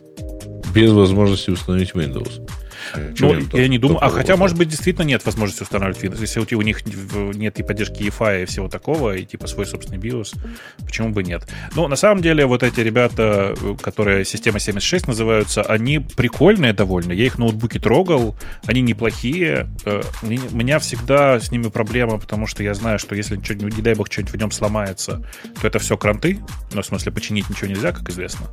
без 0.75 0.93
возможности 0.93 1.51
установить 1.51 1.93
Windows. 1.93 2.47
Ну, 2.95 3.35
я 3.53 3.69
не 3.69 3.79
думаю. 3.79 4.05
А 4.05 4.11
хотя, 4.11 4.37
может 4.37 4.57
быть, 4.57 4.69
действительно 4.69 5.05
нет 5.05 5.25
возможности 5.25 5.63
устанавливать 5.63 6.03
Windows. 6.03 6.21
Если 6.21 6.55
у 6.55 6.63
них 6.63 6.87
нет 6.87 7.59
и 7.59 7.63
поддержки 7.63 8.03
EFI 8.03 8.43
и 8.43 8.47
всего 8.47 8.69
такого, 8.69 9.17
и 9.17 9.25
типа 9.25 9.47
свой 9.47 9.67
собственный 9.67 9.99
BIOS, 9.99 10.37
почему 10.85 11.11
бы 11.11 11.23
нет? 11.23 11.47
Ну, 11.75 11.89
на 11.89 11.97
самом 11.97 12.23
деле, 12.23 12.47
вот 12.47 12.63
эти 12.63 12.81
ребята, 12.81 13.55
которые 13.83 14.25
система 14.25 14.59
76 14.59 15.09
называются, 15.09 15.63
они 15.63 15.99
прикольные 15.99 16.73
довольно. 16.73 17.13
Я 17.13 17.27
их 17.27 17.39
ноутбуки 17.39 17.79
трогал, 17.79 18.37
они 18.67 18.81
неплохие. 18.83 19.69
Э, 19.85 20.03
у 20.23 20.27
меня 20.27 20.79
всегда 20.79 21.41
с 21.41 21.51
ними 21.51 21.69
проблема, 21.69 22.19
потому 22.19 22.47
что 22.47 22.63
я 22.63 22.75
знаю, 22.75 22.99
что 22.99 23.15
если, 23.15 23.37
не 23.37 23.83
дай 23.83 23.95
бог, 23.95 24.11
что-нибудь 24.11 24.35
в 24.35 24.37
нем 24.37 24.51
сломается, 24.51 25.25
то 25.61 25.67
это 25.67 25.79
все 25.79 25.97
кранты. 25.97 26.39
Ну, 26.73 26.83
в 26.83 26.87
смысле, 26.87 27.13
починить 27.13 27.49
ничего 27.49 27.69
нельзя, 27.69 27.93
как 27.93 28.09
известно. 28.11 28.47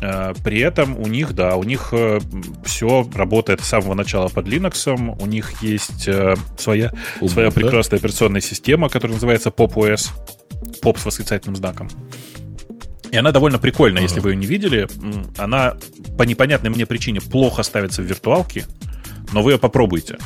Э, 0.00 0.32
при 0.42 0.60
этом 0.60 0.98
у 0.98 1.06
них, 1.06 1.34
да, 1.34 1.56
у 1.56 1.62
них 1.62 1.88
э, 1.92 2.20
все 2.64 3.08
работает 3.14 3.60
с 3.60 3.68
самого 3.68 3.94
начала 3.94 4.28
под 4.28 4.46
Linux. 4.46 5.16
У 5.20 5.26
них 5.26 5.62
есть 5.62 6.08
э, 6.08 6.36
своя, 6.58 6.92
Ubuntu, 7.20 7.28
своя 7.28 7.50
прекрасная 7.50 7.98
да? 7.98 8.04
операционная 8.04 8.40
система, 8.40 8.88
которая 8.88 9.14
называется 9.14 9.50
Pop 9.50 9.74
OS. 9.74 10.10
Pop 10.82 10.98
с 10.98 11.04
восклицательным 11.04 11.56
знаком. 11.56 11.88
И 13.10 13.16
она 13.16 13.32
довольно 13.32 13.58
прикольная, 13.58 14.02
uh-huh. 14.02 14.06
если 14.06 14.20
вы 14.20 14.30
ее 14.30 14.36
не 14.36 14.46
видели. 14.46 14.88
Она 15.36 15.76
по 16.16 16.22
непонятной 16.22 16.70
мне 16.70 16.86
причине 16.86 17.20
плохо 17.20 17.62
ставится 17.62 18.02
в 18.02 18.04
виртуалке, 18.04 18.66
но 19.32 19.42
вы 19.42 19.52
ее 19.52 19.58
попробуйте. 19.58 20.18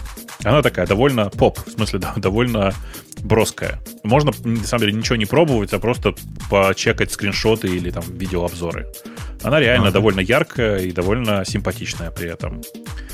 Она 0.42 0.60
такая 0.60 0.86
довольно 0.86 1.30
поп, 1.30 1.58
в 1.66 1.70
смысле 1.70 2.00
довольно 2.16 2.74
броская. 3.20 3.80
Можно, 4.02 4.32
на 4.44 4.64
самом 4.64 4.82
деле, 4.82 4.92
ничего 4.92 5.16
не 5.16 5.24
пробовать, 5.24 5.72
а 5.72 5.78
просто 5.78 6.14
почекать 6.50 7.10
скриншоты 7.10 7.68
или 7.68 7.90
там 7.90 8.04
видеообзоры. 8.06 8.86
Она 9.44 9.60
реально 9.60 9.88
ага. 9.88 9.94
довольно 9.94 10.20
яркая 10.20 10.78
и 10.78 10.90
довольно 10.90 11.44
симпатичная 11.44 12.10
при 12.10 12.30
этом. 12.30 12.62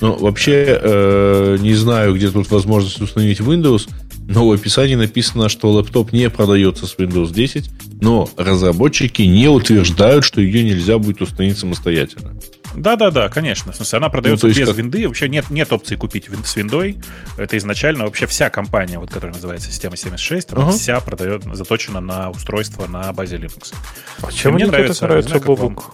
Ну, 0.00 0.16
вообще, 0.16 0.78
э, 0.80 1.56
не 1.60 1.74
знаю, 1.74 2.14
где 2.14 2.30
тут 2.30 2.50
возможность 2.50 3.00
установить 3.00 3.40
Windows, 3.40 3.88
но 4.28 4.46
в 4.46 4.52
описании 4.52 4.94
написано, 4.94 5.48
что 5.48 5.72
лэптоп 5.72 6.12
не 6.12 6.30
продается 6.30 6.86
с 6.86 6.96
Windows 6.96 7.32
10, 7.32 7.68
но 8.00 8.30
разработчики 8.36 9.22
не 9.22 9.48
утверждают, 9.48 10.24
что 10.24 10.40
ее 10.40 10.62
нельзя 10.62 10.98
будет 10.98 11.20
установить 11.20 11.58
самостоятельно. 11.58 12.32
Да-да-да, 12.74 13.28
конечно. 13.28 13.72
В 13.72 13.76
смысле, 13.76 13.96
она 13.96 14.08
продается 14.08 14.46
ну, 14.46 14.52
без 14.54 14.68
как... 14.68 14.76
винды. 14.76 15.08
Вообще 15.08 15.28
нет, 15.28 15.50
нет 15.50 15.72
опции 15.72 15.96
купить 15.96 16.28
вин, 16.28 16.44
с 16.44 16.54
виндой. 16.54 16.98
Это 17.36 17.58
изначально 17.58 18.04
вообще 18.04 18.26
вся 18.26 18.50
компания, 18.50 18.98
вот, 18.98 19.10
которая 19.10 19.34
называется 19.34 19.70
система 19.72 19.96
76, 19.96 20.52
она 20.52 20.68
uh-huh. 20.68 20.72
вся 20.72 21.00
продает, 21.00 21.42
заточена 21.52 22.00
на 22.00 22.30
устройство 22.30 22.86
на 22.86 23.12
базе 23.12 23.36
Linux. 23.36 23.74
А 24.22 24.30
чем 24.30 24.54
мне 24.54 24.66
нравится, 24.66 25.06
нравится 25.06 25.40
Бобук? 25.40 25.92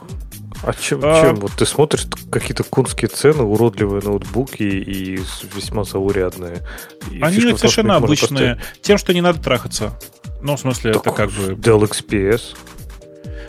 А 0.62 0.72
чем, 0.72 1.00
а... 1.02 1.20
чем? 1.20 1.36
Вот 1.36 1.52
ты 1.52 1.66
смотришь 1.66 2.06
какие-то 2.30 2.64
конские 2.64 3.08
цены, 3.08 3.42
уродливые 3.42 4.02
ноутбуки 4.02 4.62
и 4.62 5.18
весьма 5.54 5.84
заурядные. 5.84 6.62
И 7.10 7.20
Они 7.20 7.40
совершенно 7.40 7.96
обычные. 7.96 8.56
Поставить... 8.56 8.82
Тем, 8.82 8.98
что 8.98 9.14
не 9.14 9.20
надо 9.20 9.42
трахаться. 9.42 9.98
Ну, 10.42 10.56
в 10.56 10.60
смысле, 10.60 10.92
так 10.92 11.06
это 11.06 11.16
как 11.16 11.30
бы... 11.30 11.54
Dell 11.54 11.82
XPS. 11.82 12.56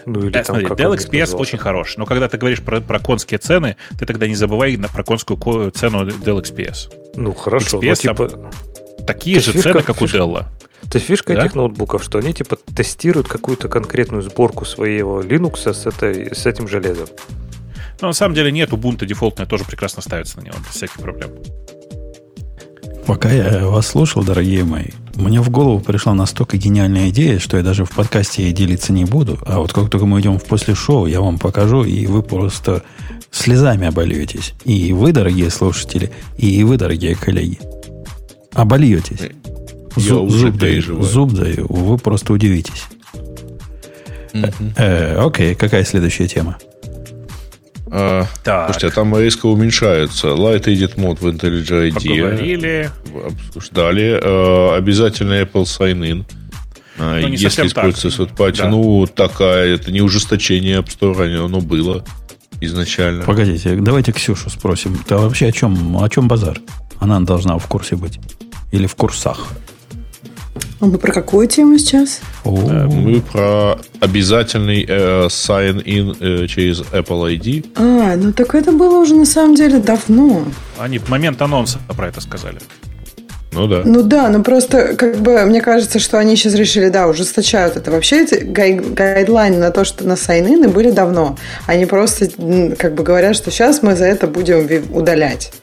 Ну, 0.06 0.22
или 0.22 0.30
да, 0.30 0.44
там, 0.44 0.62
смотри, 0.62 0.84
Dell 0.84 0.96
XPS 0.96 1.36
очень 1.36 1.58
хорош, 1.58 1.98
но 1.98 2.06
когда 2.06 2.30
ты 2.30 2.38
говоришь 2.38 2.62
про, 2.62 2.80
про 2.80 3.00
конские 3.00 3.40
цены, 3.40 3.76
ты 4.00 4.06
тогда 4.06 4.26
не 4.26 4.36
забывай 4.36 4.78
на, 4.78 4.88
про 4.88 5.04
конскую 5.04 5.72
цену 5.72 6.08
Dell 6.08 6.42
XPS. 6.42 6.94
Ну, 7.16 7.34
хорошо. 7.34 7.80
XPS, 7.80 7.88
но, 7.88 7.96
типа... 7.96 8.52
Такие 9.08 9.40
же 9.40 9.54
фишка, 9.54 9.72
цены, 9.72 9.84
как 9.84 9.98
фишка, 9.98 10.24
у 10.24 10.28
Dell. 10.28 10.46
Это 10.84 11.00
фишка 11.00 11.34
да? 11.34 11.42
этих 11.46 11.56
ноутбуков, 11.56 12.04
что 12.04 12.20
они 12.20 12.34
типа 12.34 12.58
тестируют 12.76 13.28
какую-то 13.28 13.70
конкретную 13.70 14.22
сборку 14.22 14.66
своего 14.66 15.22
Linux 15.22 15.74
с, 15.74 15.86
этой, 15.86 16.36
с 16.36 16.46
этим 16.46 16.68
железом. 16.68 17.08
Но 18.02 18.08
на 18.08 18.14
самом 18.14 18.36
деле 18.36 18.52
нет, 18.52 18.70
Ubuntu 18.70 19.06
дефолтная 19.06 19.48
тоже 19.48 19.64
прекрасно 19.64 20.02
ставится 20.02 20.38
на 20.40 20.44
него, 20.44 20.56
без 20.60 20.76
всяких 20.76 20.98
проблем. 20.98 21.32
Пока 23.08 23.32
я 23.32 23.68
вас 23.68 23.88
слушал, 23.88 24.24
дорогие 24.24 24.66
мои, 24.66 24.88
мне 25.16 25.40
в 25.40 25.50
голову 25.50 25.80
пришла 25.80 26.14
настолько 26.14 26.58
гениальная 26.58 27.10
идея, 27.10 27.40
что 27.40 27.56
я 27.56 27.64
даже 27.64 27.86
в 27.86 27.92
подкасте 27.92 28.44
ей 28.44 28.52
делиться 28.52 28.92
не 28.92 29.06
буду. 29.06 29.40
А 29.46 29.60
вот 29.60 29.72
как 29.72 29.90
только 29.90 30.06
мы 30.06 30.20
идем 30.20 30.38
в 30.38 30.44
после 30.44 30.76
шоу, 30.76 31.06
я 31.06 31.22
вам 31.22 31.40
покажу, 31.40 31.86
и 31.86 32.06
вы 32.06 32.22
просто 32.22 32.84
слезами 33.32 33.88
обольетесь. 33.88 34.54
И 34.66 34.92
вы, 34.92 35.14
дорогие 35.14 35.50
слушатели, 35.50 36.12
и 36.38 36.64
вы, 36.66 36.78
дорогие 36.78 37.16
коллеги. 37.16 37.60
Обольетесь. 38.58 39.20
Зуб, 39.96 40.32
зуб, 40.32 40.58
даю, 40.58 41.04
зуб 41.04 41.32
даю, 41.32 41.68
вы 41.70 41.98
просто 42.00 42.34
удивитесь. 42.34 42.86
Mm-hmm. 44.34 44.74
Э, 44.78 45.26
окей, 45.26 45.54
какая 45.54 45.84
следующая 45.84 46.28
тема? 46.28 46.58
А, 47.92 48.26
так. 48.44 48.66
Слушайте, 48.66 48.88
а 48.88 48.92
там 48.92 49.18
резко 49.18 49.46
уменьшается. 49.46 50.30
Light 50.30 50.66
Edit 50.66 50.96
Mode 50.96 51.20
в 51.20 51.28
IntelliJ 51.28 51.92
IDEA. 51.92 52.22
Поговорили. 52.22 52.92
Обсуждали. 53.26 54.20
Э, 54.22 54.76
обязательно 54.76 55.42
Apple 55.42 55.64
Sign-In. 55.64 56.26
А, 56.98 57.20
ну, 57.20 57.28
Если 57.28 57.68
используется 57.68 58.08
Sweatpatch, 58.08 58.58
да. 58.58 58.70
ну, 58.70 59.06
такая, 59.06 59.76
это 59.76 59.92
не 59.92 60.02
ужесточение 60.02 60.80
App 60.80 60.88
Store, 60.88 61.46
оно 61.46 61.62
было 61.62 62.04
изначально. 62.60 63.24
Погодите, 63.24 63.76
давайте 63.76 64.12
Ксюшу 64.12 64.50
спросим. 64.50 64.98
Ты 65.08 65.16
вообще 65.16 65.48
о 65.48 65.52
чем, 65.52 65.98
о 65.98 66.10
чем 66.10 66.28
базар? 66.28 66.60
Она 67.00 67.20
должна 67.20 67.58
в 67.60 67.68
курсе 67.68 67.96
быть. 67.96 68.20
Или 68.72 68.88
в 68.88 68.96
курсах. 68.96 69.48
А 70.80 70.86
мы 70.86 71.00
про 71.00 71.12
какую 71.12 71.48
тему 71.48 71.78
сейчас? 71.80 72.20
Э, 72.46 72.50
мы 72.50 73.22
про 73.22 73.80
обязательный 74.00 74.86
э, 74.88 75.26
sign-in 75.28 76.18
э, 76.20 76.48
через 76.48 76.82
Apple 76.82 77.36
ID. 77.38 77.66
А, 77.76 78.16
ну 78.16 78.32
так 78.32 78.54
это 78.54 78.72
было 78.72 79.00
уже 79.00 79.16
на 79.16 79.26
самом 79.26 79.56
деле 79.56 79.80
давно. 79.80 80.44
Они 80.78 81.00
в 81.00 81.10
момент 81.10 81.42
анонса 81.42 81.80
про 81.96 82.10
это 82.10 82.22
сказали. 82.22 82.60
Ну 83.54 83.66
да. 83.68 83.82
Ну 83.86 84.04
да, 84.04 84.30
ну 84.30 84.44
просто, 84.44 84.96
как 84.96 85.18
бы, 85.18 85.44
мне 85.46 85.62
кажется, 85.62 85.98
что 85.98 86.20
они 86.20 86.36
сейчас 86.36 86.54
решили, 86.54 86.90
да, 86.90 87.08
ужесточают 87.08 87.76
это. 87.76 87.90
Вообще 87.90 88.24
эти 88.24 88.44
гай- 88.44 88.74
гайдлайны 88.80 89.58
на 89.58 89.72
то, 89.72 89.84
что 89.84 90.06
на 90.06 90.16
сайнины 90.16 90.68
были 90.68 90.92
давно. 90.92 91.38
Они 91.66 91.88
просто, 91.88 92.28
как 92.78 92.94
бы, 92.94 93.04
говорят, 93.04 93.36
что 93.36 93.50
сейчас 93.50 93.82
мы 93.82 93.96
за 93.96 94.06
это 94.06 94.28
будем 94.28 94.68
удалять. 94.96 95.54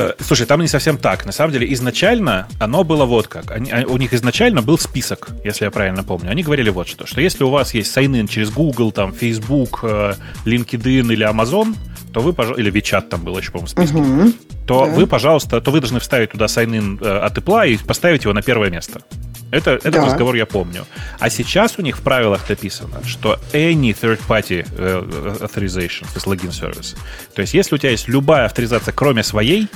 Э, 0.00 0.14
слушай, 0.18 0.46
там 0.46 0.62
не 0.62 0.68
совсем 0.68 0.96
так. 0.96 1.26
На 1.26 1.32
самом 1.32 1.52
деле, 1.52 1.70
изначально 1.74 2.48
оно 2.58 2.84
было 2.84 3.04
вот 3.04 3.28
как. 3.28 3.50
Они, 3.50 3.70
а, 3.70 3.84
у 3.86 3.98
них 3.98 4.14
изначально 4.14 4.62
был 4.62 4.78
список, 4.78 5.28
если 5.44 5.66
я 5.66 5.70
правильно 5.70 6.02
помню. 6.02 6.30
Они 6.30 6.42
говорили 6.42 6.70
вот 6.70 6.88
что, 6.88 7.06
что 7.06 7.20
если 7.20 7.44
у 7.44 7.50
вас 7.50 7.74
есть 7.74 7.92
сайнин 7.92 8.26
через 8.26 8.50
Google, 8.50 8.92
там, 8.92 9.12
Facebook, 9.12 9.80
э, 9.82 10.14
LinkedIn 10.46 11.12
или 11.12 11.30
Amazon, 11.30 11.76
то 12.12 12.20
вы, 12.20 12.32
пожалуйста, 12.32 12.60
или 12.60 12.72
WeChat 12.72 13.08
там 13.08 13.22
было 13.22 13.38
еще, 13.38 13.50
по-моему, 13.50 13.66
в 13.66 13.70
списке, 13.70 13.96
угу. 13.96 14.32
то 14.66 14.86
да. 14.86 14.92
вы, 14.92 15.06
пожалуйста, 15.06 15.60
то 15.60 15.70
вы 15.70 15.80
должны 15.80 16.00
вставить 16.00 16.30
туда 16.30 16.48
сайнин 16.48 16.98
э, 17.00 17.18
от 17.18 17.38
Apple 17.38 17.68
и 17.68 17.76
поставить 17.78 18.24
его 18.24 18.32
на 18.32 18.42
первое 18.42 18.70
место. 18.70 19.02
Это, 19.50 19.72
этот 19.72 19.94
да. 19.94 20.06
разговор 20.06 20.34
я 20.36 20.46
помню. 20.46 20.86
А 21.18 21.28
сейчас 21.28 21.74
у 21.78 21.82
них 21.82 21.98
в 21.98 22.02
правилах 22.02 22.48
написано, 22.48 23.02
что 23.04 23.38
any 23.52 23.96
third-party 24.00 24.66
uh, 24.76 25.40
authorization, 25.40 26.02
то 26.02 26.14
есть 26.14 26.26
логин 26.26 26.52
сервис. 26.52 26.94
То 27.34 27.42
есть, 27.42 27.54
если 27.54 27.74
у 27.74 27.78
тебя 27.78 27.90
есть 27.90 28.06
любая 28.06 28.46
авторизация, 28.46 28.92
кроме 28.92 29.24
своей, 29.24 29.68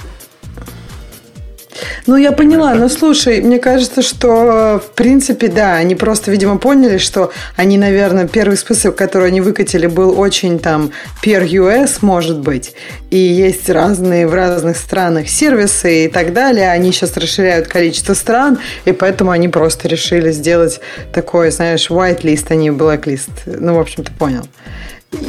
ну, 2.06 2.16
я 2.16 2.32
поняла, 2.32 2.74
но 2.74 2.88
слушай, 2.88 3.40
мне 3.40 3.58
кажется, 3.58 4.02
что 4.02 4.80
в 4.84 4.90
принципе, 4.94 5.48
да, 5.48 5.74
они 5.74 5.94
просто, 5.94 6.30
видимо, 6.30 6.58
поняли, 6.58 6.98
что 6.98 7.32
они, 7.56 7.78
наверное, 7.78 8.26
первый 8.26 8.56
список, 8.56 8.96
который 8.96 9.28
они 9.28 9.40
выкатили, 9.40 9.86
был 9.86 10.18
очень 10.18 10.58
там 10.58 10.90
per 11.24 11.46
US, 11.46 11.98
может 12.00 12.38
быть, 12.38 12.74
и 13.10 13.18
есть 13.18 13.68
разные 13.68 14.26
в 14.26 14.34
разных 14.34 14.76
странах 14.76 15.28
сервисы 15.28 16.06
и 16.06 16.08
так 16.08 16.32
далее. 16.32 16.70
Они 16.70 16.92
сейчас 16.92 17.16
расширяют 17.16 17.68
количество 17.68 18.14
стран, 18.14 18.58
и 18.84 18.92
поэтому 18.92 19.30
они 19.30 19.48
просто 19.48 19.88
решили 19.88 20.30
сделать 20.32 20.80
такой, 21.12 21.50
знаешь, 21.50 21.90
white 21.90 22.22
list, 22.22 22.46
а 22.48 22.54
не 22.54 22.70
black 22.70 23.04
list. 23.04 23.30
Ну, 23.46 23.74
в 23.74 23.80
общем, 23.80 24.04
ты 24.04 24.12
понял. 24.12 24.46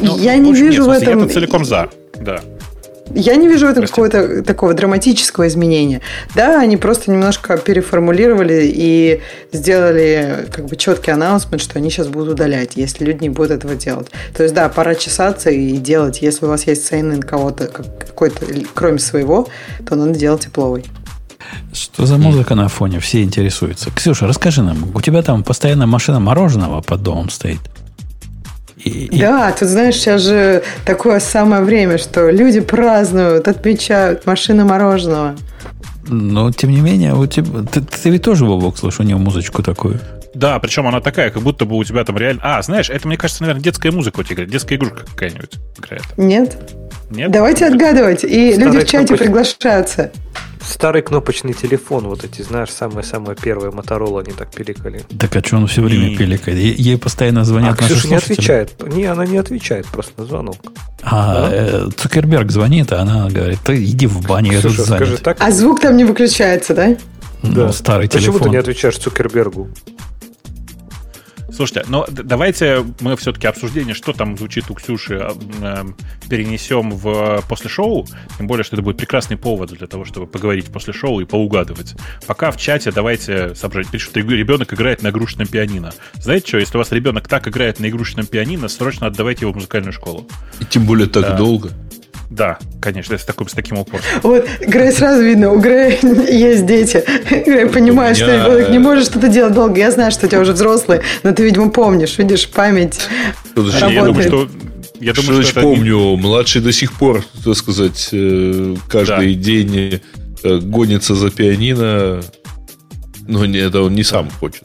Ну, 0.02 0.18
я 0.18 0.36
не 0.36 0.54
вижу 0.54 0.86
нет, 0.86 1.00
в, 1.00 1.04
этом... 1.04 1.28
Я 1.28 1.34
целиком 1.34 1.66
за, 1.66 1.90
да. 2.16 2.42
Я 3.14 3.36
не 3.36 3.48
вижу 3.48 3.68
в 3.68 3.70
этом 3.70 3.86
какого-то 3.86 4.44
такого 4.44 4.74
драматического 4.74 5.48
изменения. 5.48 6.02
Да, 6.34 6.60
они 6.60 6.76
просто 6.76 7.12
немножко 7.12 7.58
переформулировали 7.58 8.64
и 8.66 9.22
сделали 9.52 10.48
как 10.52 10.66
бы 10.66 10.76
четкий 10.76 11.12
анонсмент, 11.12 11.62
что 11.62 11.78
они 11.78 11.90
сейчас 11.90 12.08
будут 12.08 12.34
удалять, 12.34 12.72
если 12.76 13.06
люди 13.06 13.24
не 13.24 13.30
будут 13.30 13.52
этого 13.52 13.76
делать. 13.76 14.08
То 14.36 14.44
есть, 14.44 14.56
да, 14.56 14.70
пора 14.70 14.96
чесаться 14.96 15.50
и 15.50 15.78
делать. 15.78 16.22
Если 16.22 16.46
у 16.46 16.50
вас 16.50 16.66
есть 16.68 16.86
сейн 16.86 17.22
кого-то 17.22 17.68
какой-то, 17.68 18.46
кроме 18.74 19.00
своего, 19.00 19.48
то 19.88 19.96
надо 19.96 20.18
делать 20.18 20.42
тепловый. 20.42 20.86
Что 21.74 22.06
за 22.06 22.18
музыка 22.18 22.56
на 22.56 22.68
фоне? 22.68 23.00
Все 23.00 23.22
интересуются. 23.22 23.92
Ксюша, 23.92 24.28
расскажи 24.28 24.64
нам, 24.64 24.92
у 24.94 25.02
тебя 25.02 25.22
там 25.22 25.44
постоянно 25.44 25.86
машина 25.86 26.20
мороженого 26.20 26.82
под 26.82 27.04
домом 27.04 27.30
стоит? 27.30 27.60
И, 28.86 29.18
да, 29.18 29.52
тут 29.52 29.68
знаешь, 29.68 29.96
сейчас 29.96 30.22
же 30.22 30.62
такое 30.86 31.20
самое 31.20 31.64
время, 31.64 31.98
что 31.98 32.30
люди 32.30 32.60
празднуют, 32.60 33.48
отмечают 33.48 34.28
машины 34.28 34.64
мороженого. 34.64 35.36
Но, 36.08 36.52
тем 36.52 36.70
не 36.70 36.82
менее, 36.82 37.16
у 37.16 37.26
тебя, 37.26 37.64
ты, 37.64 37.82
ты 37.82 38.10
ведь 38.12 38.22
тоже, 38.22 38.46
Бобок, 38.46 38.78
слышал 38.78 39.04
у 39.04 39.08
него 39.08 39.18
музычку 39.18 39.64
такую. 39.64 40.00
Да, 40.36 40.60
причем 40.60 40.86
она 40.88 41.00
такая, 41.02 41.30
как 41.32 41.42
будто 41.42 41.66
бы 41.66 41.76
у 41.78 41.84
тебя 41.84 42.04
там 42.04 42.18
реально... 42.18 42.42
А, 42.44 42.62
знаешь, 42.62 42.90
это, 42.90 43.08
мне 43.08 43.18
кажется, 43.18 43.42
наверное, 43.44 43.64
детская 43.64 43.92
музыка 43.92 44.20
у 44.20 44.24
тебя 44.24 44.36
играет, 44.36 44.52
детская 44.52 44.76
игрушка 44.76 45.06
какая-нибудь 45.06 45.54
играет. 45.80 46.04
Нет. 46.18 46.58
Нет? 47.10 47.32
Давайте 47.32 47.66
отгадывать, 47.68 48.24
и 48.24 48.54
Старый 48.54 48.66
люди 48.74 48.78
в 48.86 48.90
чате 48.90 49.06
кнопочный. 49.08 49.18
приглашаются. 49.18 50.12
Старый 50.62 51.04
кнопочный 51.04 51.54
телефон, 51.54 52.06
вот 52.08 52.24
эти, 52.24 52.42
знаешь, 52.42 52.70
самые-самые 52.72 53.36
первые 53.36 53.72
Моторола, 53.72 54.22
они 54.22 54.32
так 54.34 54.52
пиликали. 54.52 55.04
Так 55.20 55.36
а 55.36 55.44
что 55.46 55.58
он 55.58 55.68
все 55.68 55.82
время 55.84 56.10
И- 56.10 56.18
пиликает? 56.18 56.58
Е- 56.58 56.74
Ей 56.76 56.98
постоянно 56.98 57.46
звонят 57.46 57.78
а 57.78 57.82
наши 57.84 57.94
Ксюша 57.94 58.08
не 58.10 58.16
отвечает. 58.16 58.74
Не, 58.94 59.06
она 59.06 59.26
не 59.28 59.38
отвечает 59.38 59.86
просто 59.86 60.20
на 60.22 60.26
звонок. 60.28 60.58
А 61.04 61.50
э, 61.52 61.90
Цукерберг 61.96 62.52
звонит, 62.52 62.92
а 62.92 63.02
она 63.02 63.30
говорит, 63.30 63.60
ты 63.64 63.82
иди 63.86 64.08
в 64.08 64.22
баню, 64.26 64.54
я 64.54 64.62
тут 64.62 64.72
Ксюша, 64.74 64.84
занят. 64.90 65.06
скажи 65.08 65.18
так. 65.22 65.38
А 65.40 65.52
звук 65.52 65.80
там 65.82 65.96
не 65.96 66.04
выключается, 66.04 66.74
да? 66.74 66.98
Ну, 67.44 67.72
старый 67.72 68.08
Почему 68.10 68.22
телефон. 68.34 68.42
ты 68.42 68.50
не 68.50 68.58
отвечаешь 68.58 68.98
Цукербергу? 68.98 69.70
Слушайте, 71.56 71.86
но 71.88 72.06
давайте 72.10 72.86
мы 73.00 73.16
все-таки 73.16 73.48
обсуждение, 73.48 73.96
что 73.96 74.12
там 74.12 74.38
звучит 74.38 74.70
у 74.70 74.74
Ксюши, 74.74 75.16
э, 75.16 75.30
э, 75.62 75.84
перенесем 76.30 76.92
в 76.92 77.42
после 77.48 77.70
шоу. 77.70 78.06
Тем 78.38 78.48
более, 78.48 78.66
что 78.66 78.76
это 78.76 78.84
будет 78.84 78.98
прекрасный 78.98 79.38
повод 79.38 79.70
для 79.70 79.88
того, 79.88 80.04
чтобы 80.04 80.28
поговорить 80.28 80.66
после 80.66 80.92
шоу 80.92 81.22
и 81.22 81.26
поугадывать. 81.26 81.96
Пока 82.28 82.52
в 82.52 82.58
чате 82.58 82.92
давайте 82.92 83.56
соображать. 83.56 83.90
Пишут, 83.90 84.18
ребенок 84.18 84.74
играет 84.74 85.02
на 85.02 85.10
игрушечном 85.10 85.48
пианино. 85.48 85.94
Знаете 86.16 86.48
что, 86.48 86.58
если 86.58 86.76
у 86.76 86.80
вас 86.80 86.92
ребенок 86.92 87.30
так 87.30 87.48
играет 87.48 87.80
на 87.80 87.88
игрушечном 87.88 88.26
пианино, 88.26 88.68
срочно 88.68 89.08
отдавайте 89.08 89.42
его 89.46 89.54
в 89.54 89.56
музыкальную 89.56 89.94
школу. 89.94 90.28
И 90.60 90.66
тем 90.66 90.86
более 90.86 91.08
так 91.08 91.24
Да. 91.24 91.38
долго. 91.38 91.72
Да, 92.30 92.58
конечно, 92.82 93.18
с 93.18 93.24
таким, 93.24 93.48
с 93.48 93.54
таким 93.54 93.78
упорством. 93.78 94.20
Вот, 94.24 94.48
Грей 94.62 94.92
сразу 94.92 95.22
видно, 95.22 95.52
у 95.52 95.60
Грея 95.60 95.98
есть 96.02 96.66
дети. 96.66 97.04
Грей 97.30 97.68
понимает, 97.68 98.18
что 98.18 98.26
меня- 98.28 98.46
ребенок 98.46 98.70
не 98.72 98.80
может 98.80 99.06
что-то 99.06 99.28
делать 99.28 99.54
долго. 99.54 99.78
Я 99.78 99.92
знаю, 99.92 100.12
что 100.12 100.26
у 100.26 100.30
тебя 100.30 100.42
уже 100.42 100.54
взрослый, 100.54 101.02
но 101.24 101.32
ты, 101.34 101.44
видимо, 101.44 101.70
помнишь, 101.70 102.18
видишь, 102.18 102.50
память. 102.50 103.00
Подожди, 103.54 103.94
Я 103.94 104.04
думаю, 104.06 104.24
что... 104.24 104.50
Я 105.00 105.14
что 105.14 105.22
думаю, 105.24 105.36
значит 105.36 105.52
что 105.52 105.60
это 105.60 105.70
не- 105.70 105.76
помню, 105.76 106.16
младший 106.16 106.62
до 106.62 106.72
сих 106.72 106.94
пор, 106.94 107.24
так 107.44 107.56
сказать, 107.56 108.10
э, 108.14 108.76
каждый 108.90 109.36
день 109.36 110.02
э, 110.44 110.58
гонится 110.60 111.16
за 111.16 111.30
пианино. 111.32 112.22
Но 113.28 113.46
не, 113.46 113.58
это 113.60 113.82
он 113.82 113.94
не 113.94 114.04
сам 114.04 114.30
хочет. 114.40 114.64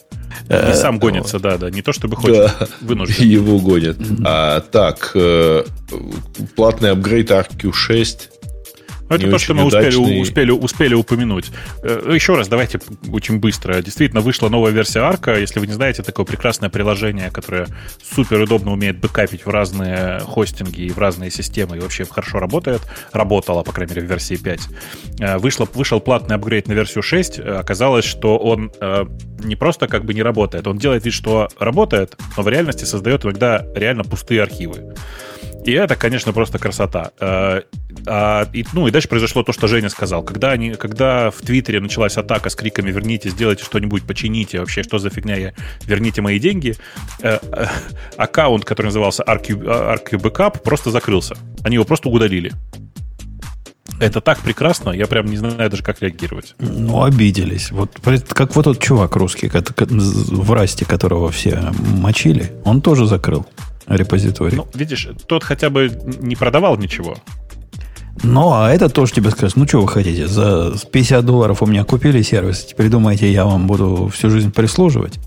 Не 0.49 0.73
сам 0.73 0.99
гонится, 0.99 1.39
да, 1.39 1.57
да. 1.57 1.69
Не 1.69 1.81
то 1.81 1.93
чтобы 1.93 2.15
хочет, 2.15 2.51
Да. 2.59 2.67
вынужден. 2.81 3.25
Его 3.27 3.59
гонят. 3.59 3.97
А 4.25 4.61
так, 4.61 5.11
э, 5.15 5.63
платный 6.55 6.91
апгрейд 6.91 7.31
RQ6. 7.31 8.29
Это 9.15 9.25
не 9.25 9.31
то, 9.31 9.37
что 9.37 9.53
мы 9.53 9.65
успели, 9.65 9.95
удачный. 9.95 10.21
успели, 10.21 10.51
успели 10.51 10.93
упомянуть. 10.93 11.51
Э, 11.83 12.11
Еще 12.13 12.35
раз, 12.35 12.47
давайте 12.47 12.79
очень 13.11 13.39
быстро. 13.39 13.81
Действительно, 13.81 14.21
вышла 14.21 14.49
новая 14.49 14.71
версия 14.71 14.99
Арка. 15.01 15.37
Если 15.37 15.59
вы 15.59 15.67
не 15.67 15.73
знаете, 15.73 16.03
такое 16.03 16.25
прекрасное 16.25 16.69
приложение, 16.69 17.29
которое 17.31 17.67
супер 18.03 18.41
удобно 18.41 18.71
умеет 18.71 18.99
бэкапить 18.99 19.45
в 19.45 19.49
разные 19.49 20.19
хостинги 20.19 20.81
и 20.81 20.89
в 20.89 20.97
разные 20.97 21.31
системы, 21.31 21.77
и 21.77 21.79
вообще 21.79 22.05
хорошо 22.05 22.39
работает. 22.39 22.81
Работало, 23.11 23.63
по 23.63 23.71
крайней 23.71 23.95
мере, 23.95 24.07
в 24.07 24.09
версии 24.09 24.35
5. 24.35 24.59
Э, 25.19 25.37
Вышло, 25.37 25.67
вышел 25.73 25.99
платный 25.99 26.35
апгрейд 26.35 26.67
на 26.67 26.73
версию 26.73 27.03
6. 27.03 27.39
Э, 27.39 27.61
Оказалось, 27.61 28.05
что 28.05 28.37
он 28.37 28.71
не 29.39 29.55
просто 29.55 29.87
как 29.87 30.05
бы 30.05 30.13
не 30.13 30.21
работает. 30.23 30.67
Он 30.67 30.77
делает 30.77 31.05
вид, 31.05 31.13
что 31.13 31.47
работает, 31.59 32.17
но 32.37 32.43
в 32.43 32.47
реальности 32.47 32.85
создает 32.85 33.25
иногда 33.25 33.65
реально 33.75 34.03
пустые 34.03 34.41
архивы. 34.41 34.93
И 35.65 35.71
это, 35.73 35.95
конечно, 35.95 36.33
просто 36.33 36.57
красота. 36.57 37.11
Э, 37.19 37.61
а, 38.07 38.47
и, 38.51 38.65
ну 38.73 38.87
и 38.87 38.91
дальше 38.91 39.07
произошло 39.07 39.43
то, 39.43 39.53
что 39.53 39.67
Женя 39.67 39.89
сказал. 39.89 40.23
Когда, 40.23 40.51
они, 40.51 40.71
когда 40.71 41.29
в 41.29 41.37
Твиттере 41.41 41.79
началась 41.79 42.17
атака 42.17 42.49
с 42.49 42.55
криками 42.55 42.91
«Верните, 42.91 43.29
сделайте 43.29 43.63
что-нибудь, 43.63 44.03
почините, 44.03 44.59
вообще, 44.59 44.81
что 44.81 44.97
за 44.97 45.09
фигня, 45.09 45.35
я, 45.35 45.53
верните 45.85 46.21
мои 46.21 46.39
деньги», 46.39 46.75
э, 47.21 47.37
э, 47.41 47.65
аккаунт, 48.17 48.65
который 48.65 48.87
назывался 48.87 49.23
RQ, 49.23 50.03
RQ 50.03 50.21
Backup, 50.21 50.61
просто 50.63 50.89
закрылся. 50.89 51.35
Они 51.63 51.75
его 51.75 51.85
просто 51.85 52.09
удалили. 52.09 52.51
Это 53.99 54.19
так 54.19 54.39
прекрасно, 54.39 54.89
я 54.89 55.05
прям 55.05 55.27
не 55.27 55.37
знаю 55.37 55.69
даже, 55.69 55.83
как 55.83 56.01
реагировать. 56.01 56.55
Ну, 56.57 57.03
обиделись. 57.03 57.69
Вот 57.69 57.99
как 58.29 58.55
вот 58.55 58.63
тот 58.63 58.79
чувак 58.79 59.15
русский, 59.15 59.47
кот- 59.47 59.69
в 59.79 60.53
Расте, 60.53 60.85
которого 60.85 61.29
все 61.29 61.71
мочили, 61.99 62.51
он 62.63 62.81
тоже 62.81 63.05
закрыл 63.05 63.45
репозиторий. 63.95 64.57
Ну, 64.57 64.67
видишь, 64.73 65.07
тот 65.27 65.43
хотя 65.43 65.69
бы 65.69 65.91
не 66.19 66.35
продавал 66.35 66.77
ничего. 66.77 67.15
Ну, 68.23 68.51
а 68.53 68.71
это 68.71 68.89
тоже 68.89 69.13
тебе 69.13 69.31
скажет, 69.31 69.55
ну, 69.55 69.67
что 69.67 69.81
вы 69.81 69.87
хотите, 69.87 70.27
за 70.27 70.73
50 70.91 71.25
долларов 71.25 71.61
у 71.63 71.65
меня 71.65 71.83
купили 71.83 72.21
сервис, 72.21 72.65
теперь 72.65 72.89
думаете, 72.89 73.31
я 73.31 73.45
вам 73.45 73.67
буду 73.67 74.11
всю 74.13 74.29
жизнь 74.29 74.51
прислуживать? 74.51 75.19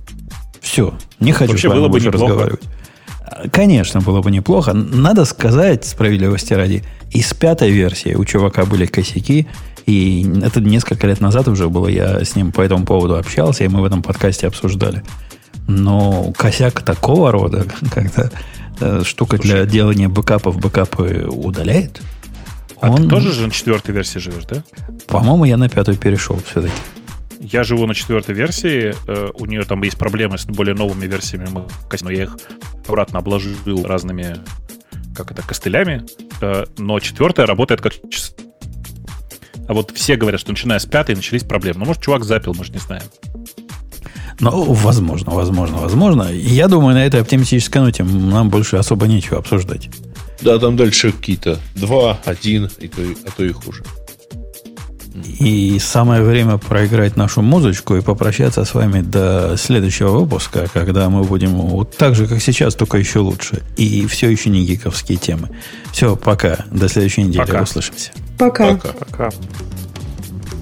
Все, 0.60 0.94
не 1.18 1.32
хочу 1.32 1.52
Вообще 1.52 1.68
с 1.68 1.70
вами 1.70 1.80
было 1.80 1.88
бы 1.88 2.00
неплохо. 2.00 2.24
разговаривать. 2.24 2.62
А, 3.26 3.48
Конечно, 3.48 4.00
было 4.00 4.22
бы 4.22 4.30
неплохо. 4.30 4.72
Надо 4.72 5.24
сказать, 5.24 5.84
справедливости 5.84 6.52
ради, 6.52 6.84
из 7.10 7.32
пятой 7.34 7.70
версии 7.70 8.14
у 8.14 8.24
чувака 8.24 8.64
были 8.64 8.86
косяки, 8.86 9.46
и 9.86 10.26
это 10.42 10.60
несколько 10.60 11.06
лет 11.06 11.20
назад 11.20 11.48
уже 11.48 11.68
было, 11.68 11.88
я 11.88 12.24
с 12.24 12.36
ним 12.36 12.52
по 12.52 12.60
этому 12.62 12.86
поводу 12.86 13.16
общался, 13.16 13.64
и 13.64 13.68
мы 13.68 13.80
в 13.80 13.84
этом 13.84 14.02
подкасте 14.02 14.46
обсуждали. 14.46 15.02
Но 15.66 16.32
косяк 16.36 16.82
такого 16.82 17.32
рода, 17.32 17.64
когда 17.92 18.30
э, 18.80 19.02
штука 19.04 19.38
для 19.38 19.64
делания 19.64 20.08
бэкапов 20.08 20.58
бэкапы 20.58 21.26
удаляет, 21.28 22.00
А 22.80 22.94
ты 22.96 23.08
тоже 23.08 23.32
же 23.32 23.46
на 23.46 23.52
четвертой 23.52 23.94
версии 23.94 24.18
живешь, 24.18 24.44
да? 24.44 24.62
по-моему, 25.06 25.44
я 25.46 25.56
на 25.56 25.68
пятую 25.68 25.96
перешел 25.96 26.38
все-таки. 26.46 26.74
Я 27.40 27.62
живу 27.64 27.86
на 27.86 27.94
четвертой 27.94 28.34
версии. 28.34 28.94
э, 29.06 29.30
У 29.34 29.46
нее 29.46 29.64
там 29.64 29.82
есть 29.82 29.98
проблемы 29.98 30.38
с 30.38 30.44
более 30.46 30.74
новыми 30.74 31.06
версиями, 31.06 31.48
но 31.50 32.10
я 32.10 32.22
их 32.24 32.36
аккуратно 32.82 33.18
обложил 33.18 33.84
разными, 33.84 34.36
как 35.14 35.30
это, 35.30 35.42
костылями. 35.42 36.04
Э, 36.40 36.64
Но 36.78 37.00
четвертая 37.00 37.46
работает 37.46 37.80
как. 37.80 37.94
А 39.66 39.72
вот 39.72 39.92
все 39.92 40.16
говорят, 40.16 40.40
что 40.40 40.50
начиная 40.52 40.78
с 40.78 40.84
пятой 40.86 41.14
начались 41.14 41.42
проблемы. 41.42 41.80
Ну, 41.80 41.86
может, 41.86 42.02
чувак 42.02 42.24
запил, 42.24 42.54
мы 42.54 42.64
же 42.64 42.72
не 42.72 42.78
знаем. 42.78 43.04
Ну, 44.40 44.72
возможно, 44.72 45.30
возможно, 45.32 45.78
возможно. 45.78 46.28
Я 46.32 46.68
думаю, 46.68 46.94
на 46.94 47.04
этой 47.06 47.20
оптимистической 47.20 47.80
ноте 47.82 48.04
нам 48.04 48.50
больше 48.50 48.76
особо 48.76 49.06
нечего 49.06 49.38
обсуждать. 49.38 49.88
Да, 50.40 50.58
там 50.58 50.76
дальше 50.76 51.12
какие-то 51.12 51.58
два, 51.74 52.18
один, 52.24 52.68
и 52.78 52.88
то, 52.88 53.00
и- 53.02 53.16
а 53.26 53.30
то 53.36 53.44
и 53.44 53.52
хуже. 53.52 53.82
И 55.38 55.78
самое 55.78 56.22
время 56.24 56.58
проиграть 56.58 57.16
нашу 57.16 57.40
музычку 57.40 57.94
и 57.94 58.00
попрощаться 58.00 58.64
с 58.64 58.74
вами 58.74 59.00
до 59.00 59.54
следующего 59.56 60.10
выпуска, 60.10 60.66
когда 60.72 61.08
мы 61.08 61.22
будем 61.22 61.50
вот 61.50 61.96
так 61.96 62.16
же, 62.16 62.26
как 62.26 62.42
сейчас, 62.42 62.74
только 62.74 62.98
еще 62.98 63.20
лучше. 63.20 63.62
И 63.76 64.06
все 64.06 64.28
еще 64.28 64.50
не 64.50 64.64
гиковские 64.66 65.16
темы. 65.18 65.50
Все, 65.92 66.16
пока. 66.16 66.64
До 66.72 66.88
следующей 66.88 67.22
недели. 67.22 67.42
Пока. 67.42 67.62
Услышимся. 67.62 68.10
Пока. 68.38 68.74
Пока. 68.74 68.88
Пока. 68.92 69.30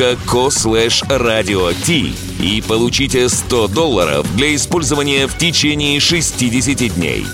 dot.co 0.00 0.48
slash 0.48 1.02
radio 1.10 1.70
и 2.40 2.62
получите 2.66 3.28
100 3.28 3.68
долларов 3.68 4.26
для 4.34 4.54
использования 4.54 5.26
в 5.26 5.36
течение 5.36 6.00
60 6.00 6.94
дней. 6.94 7.26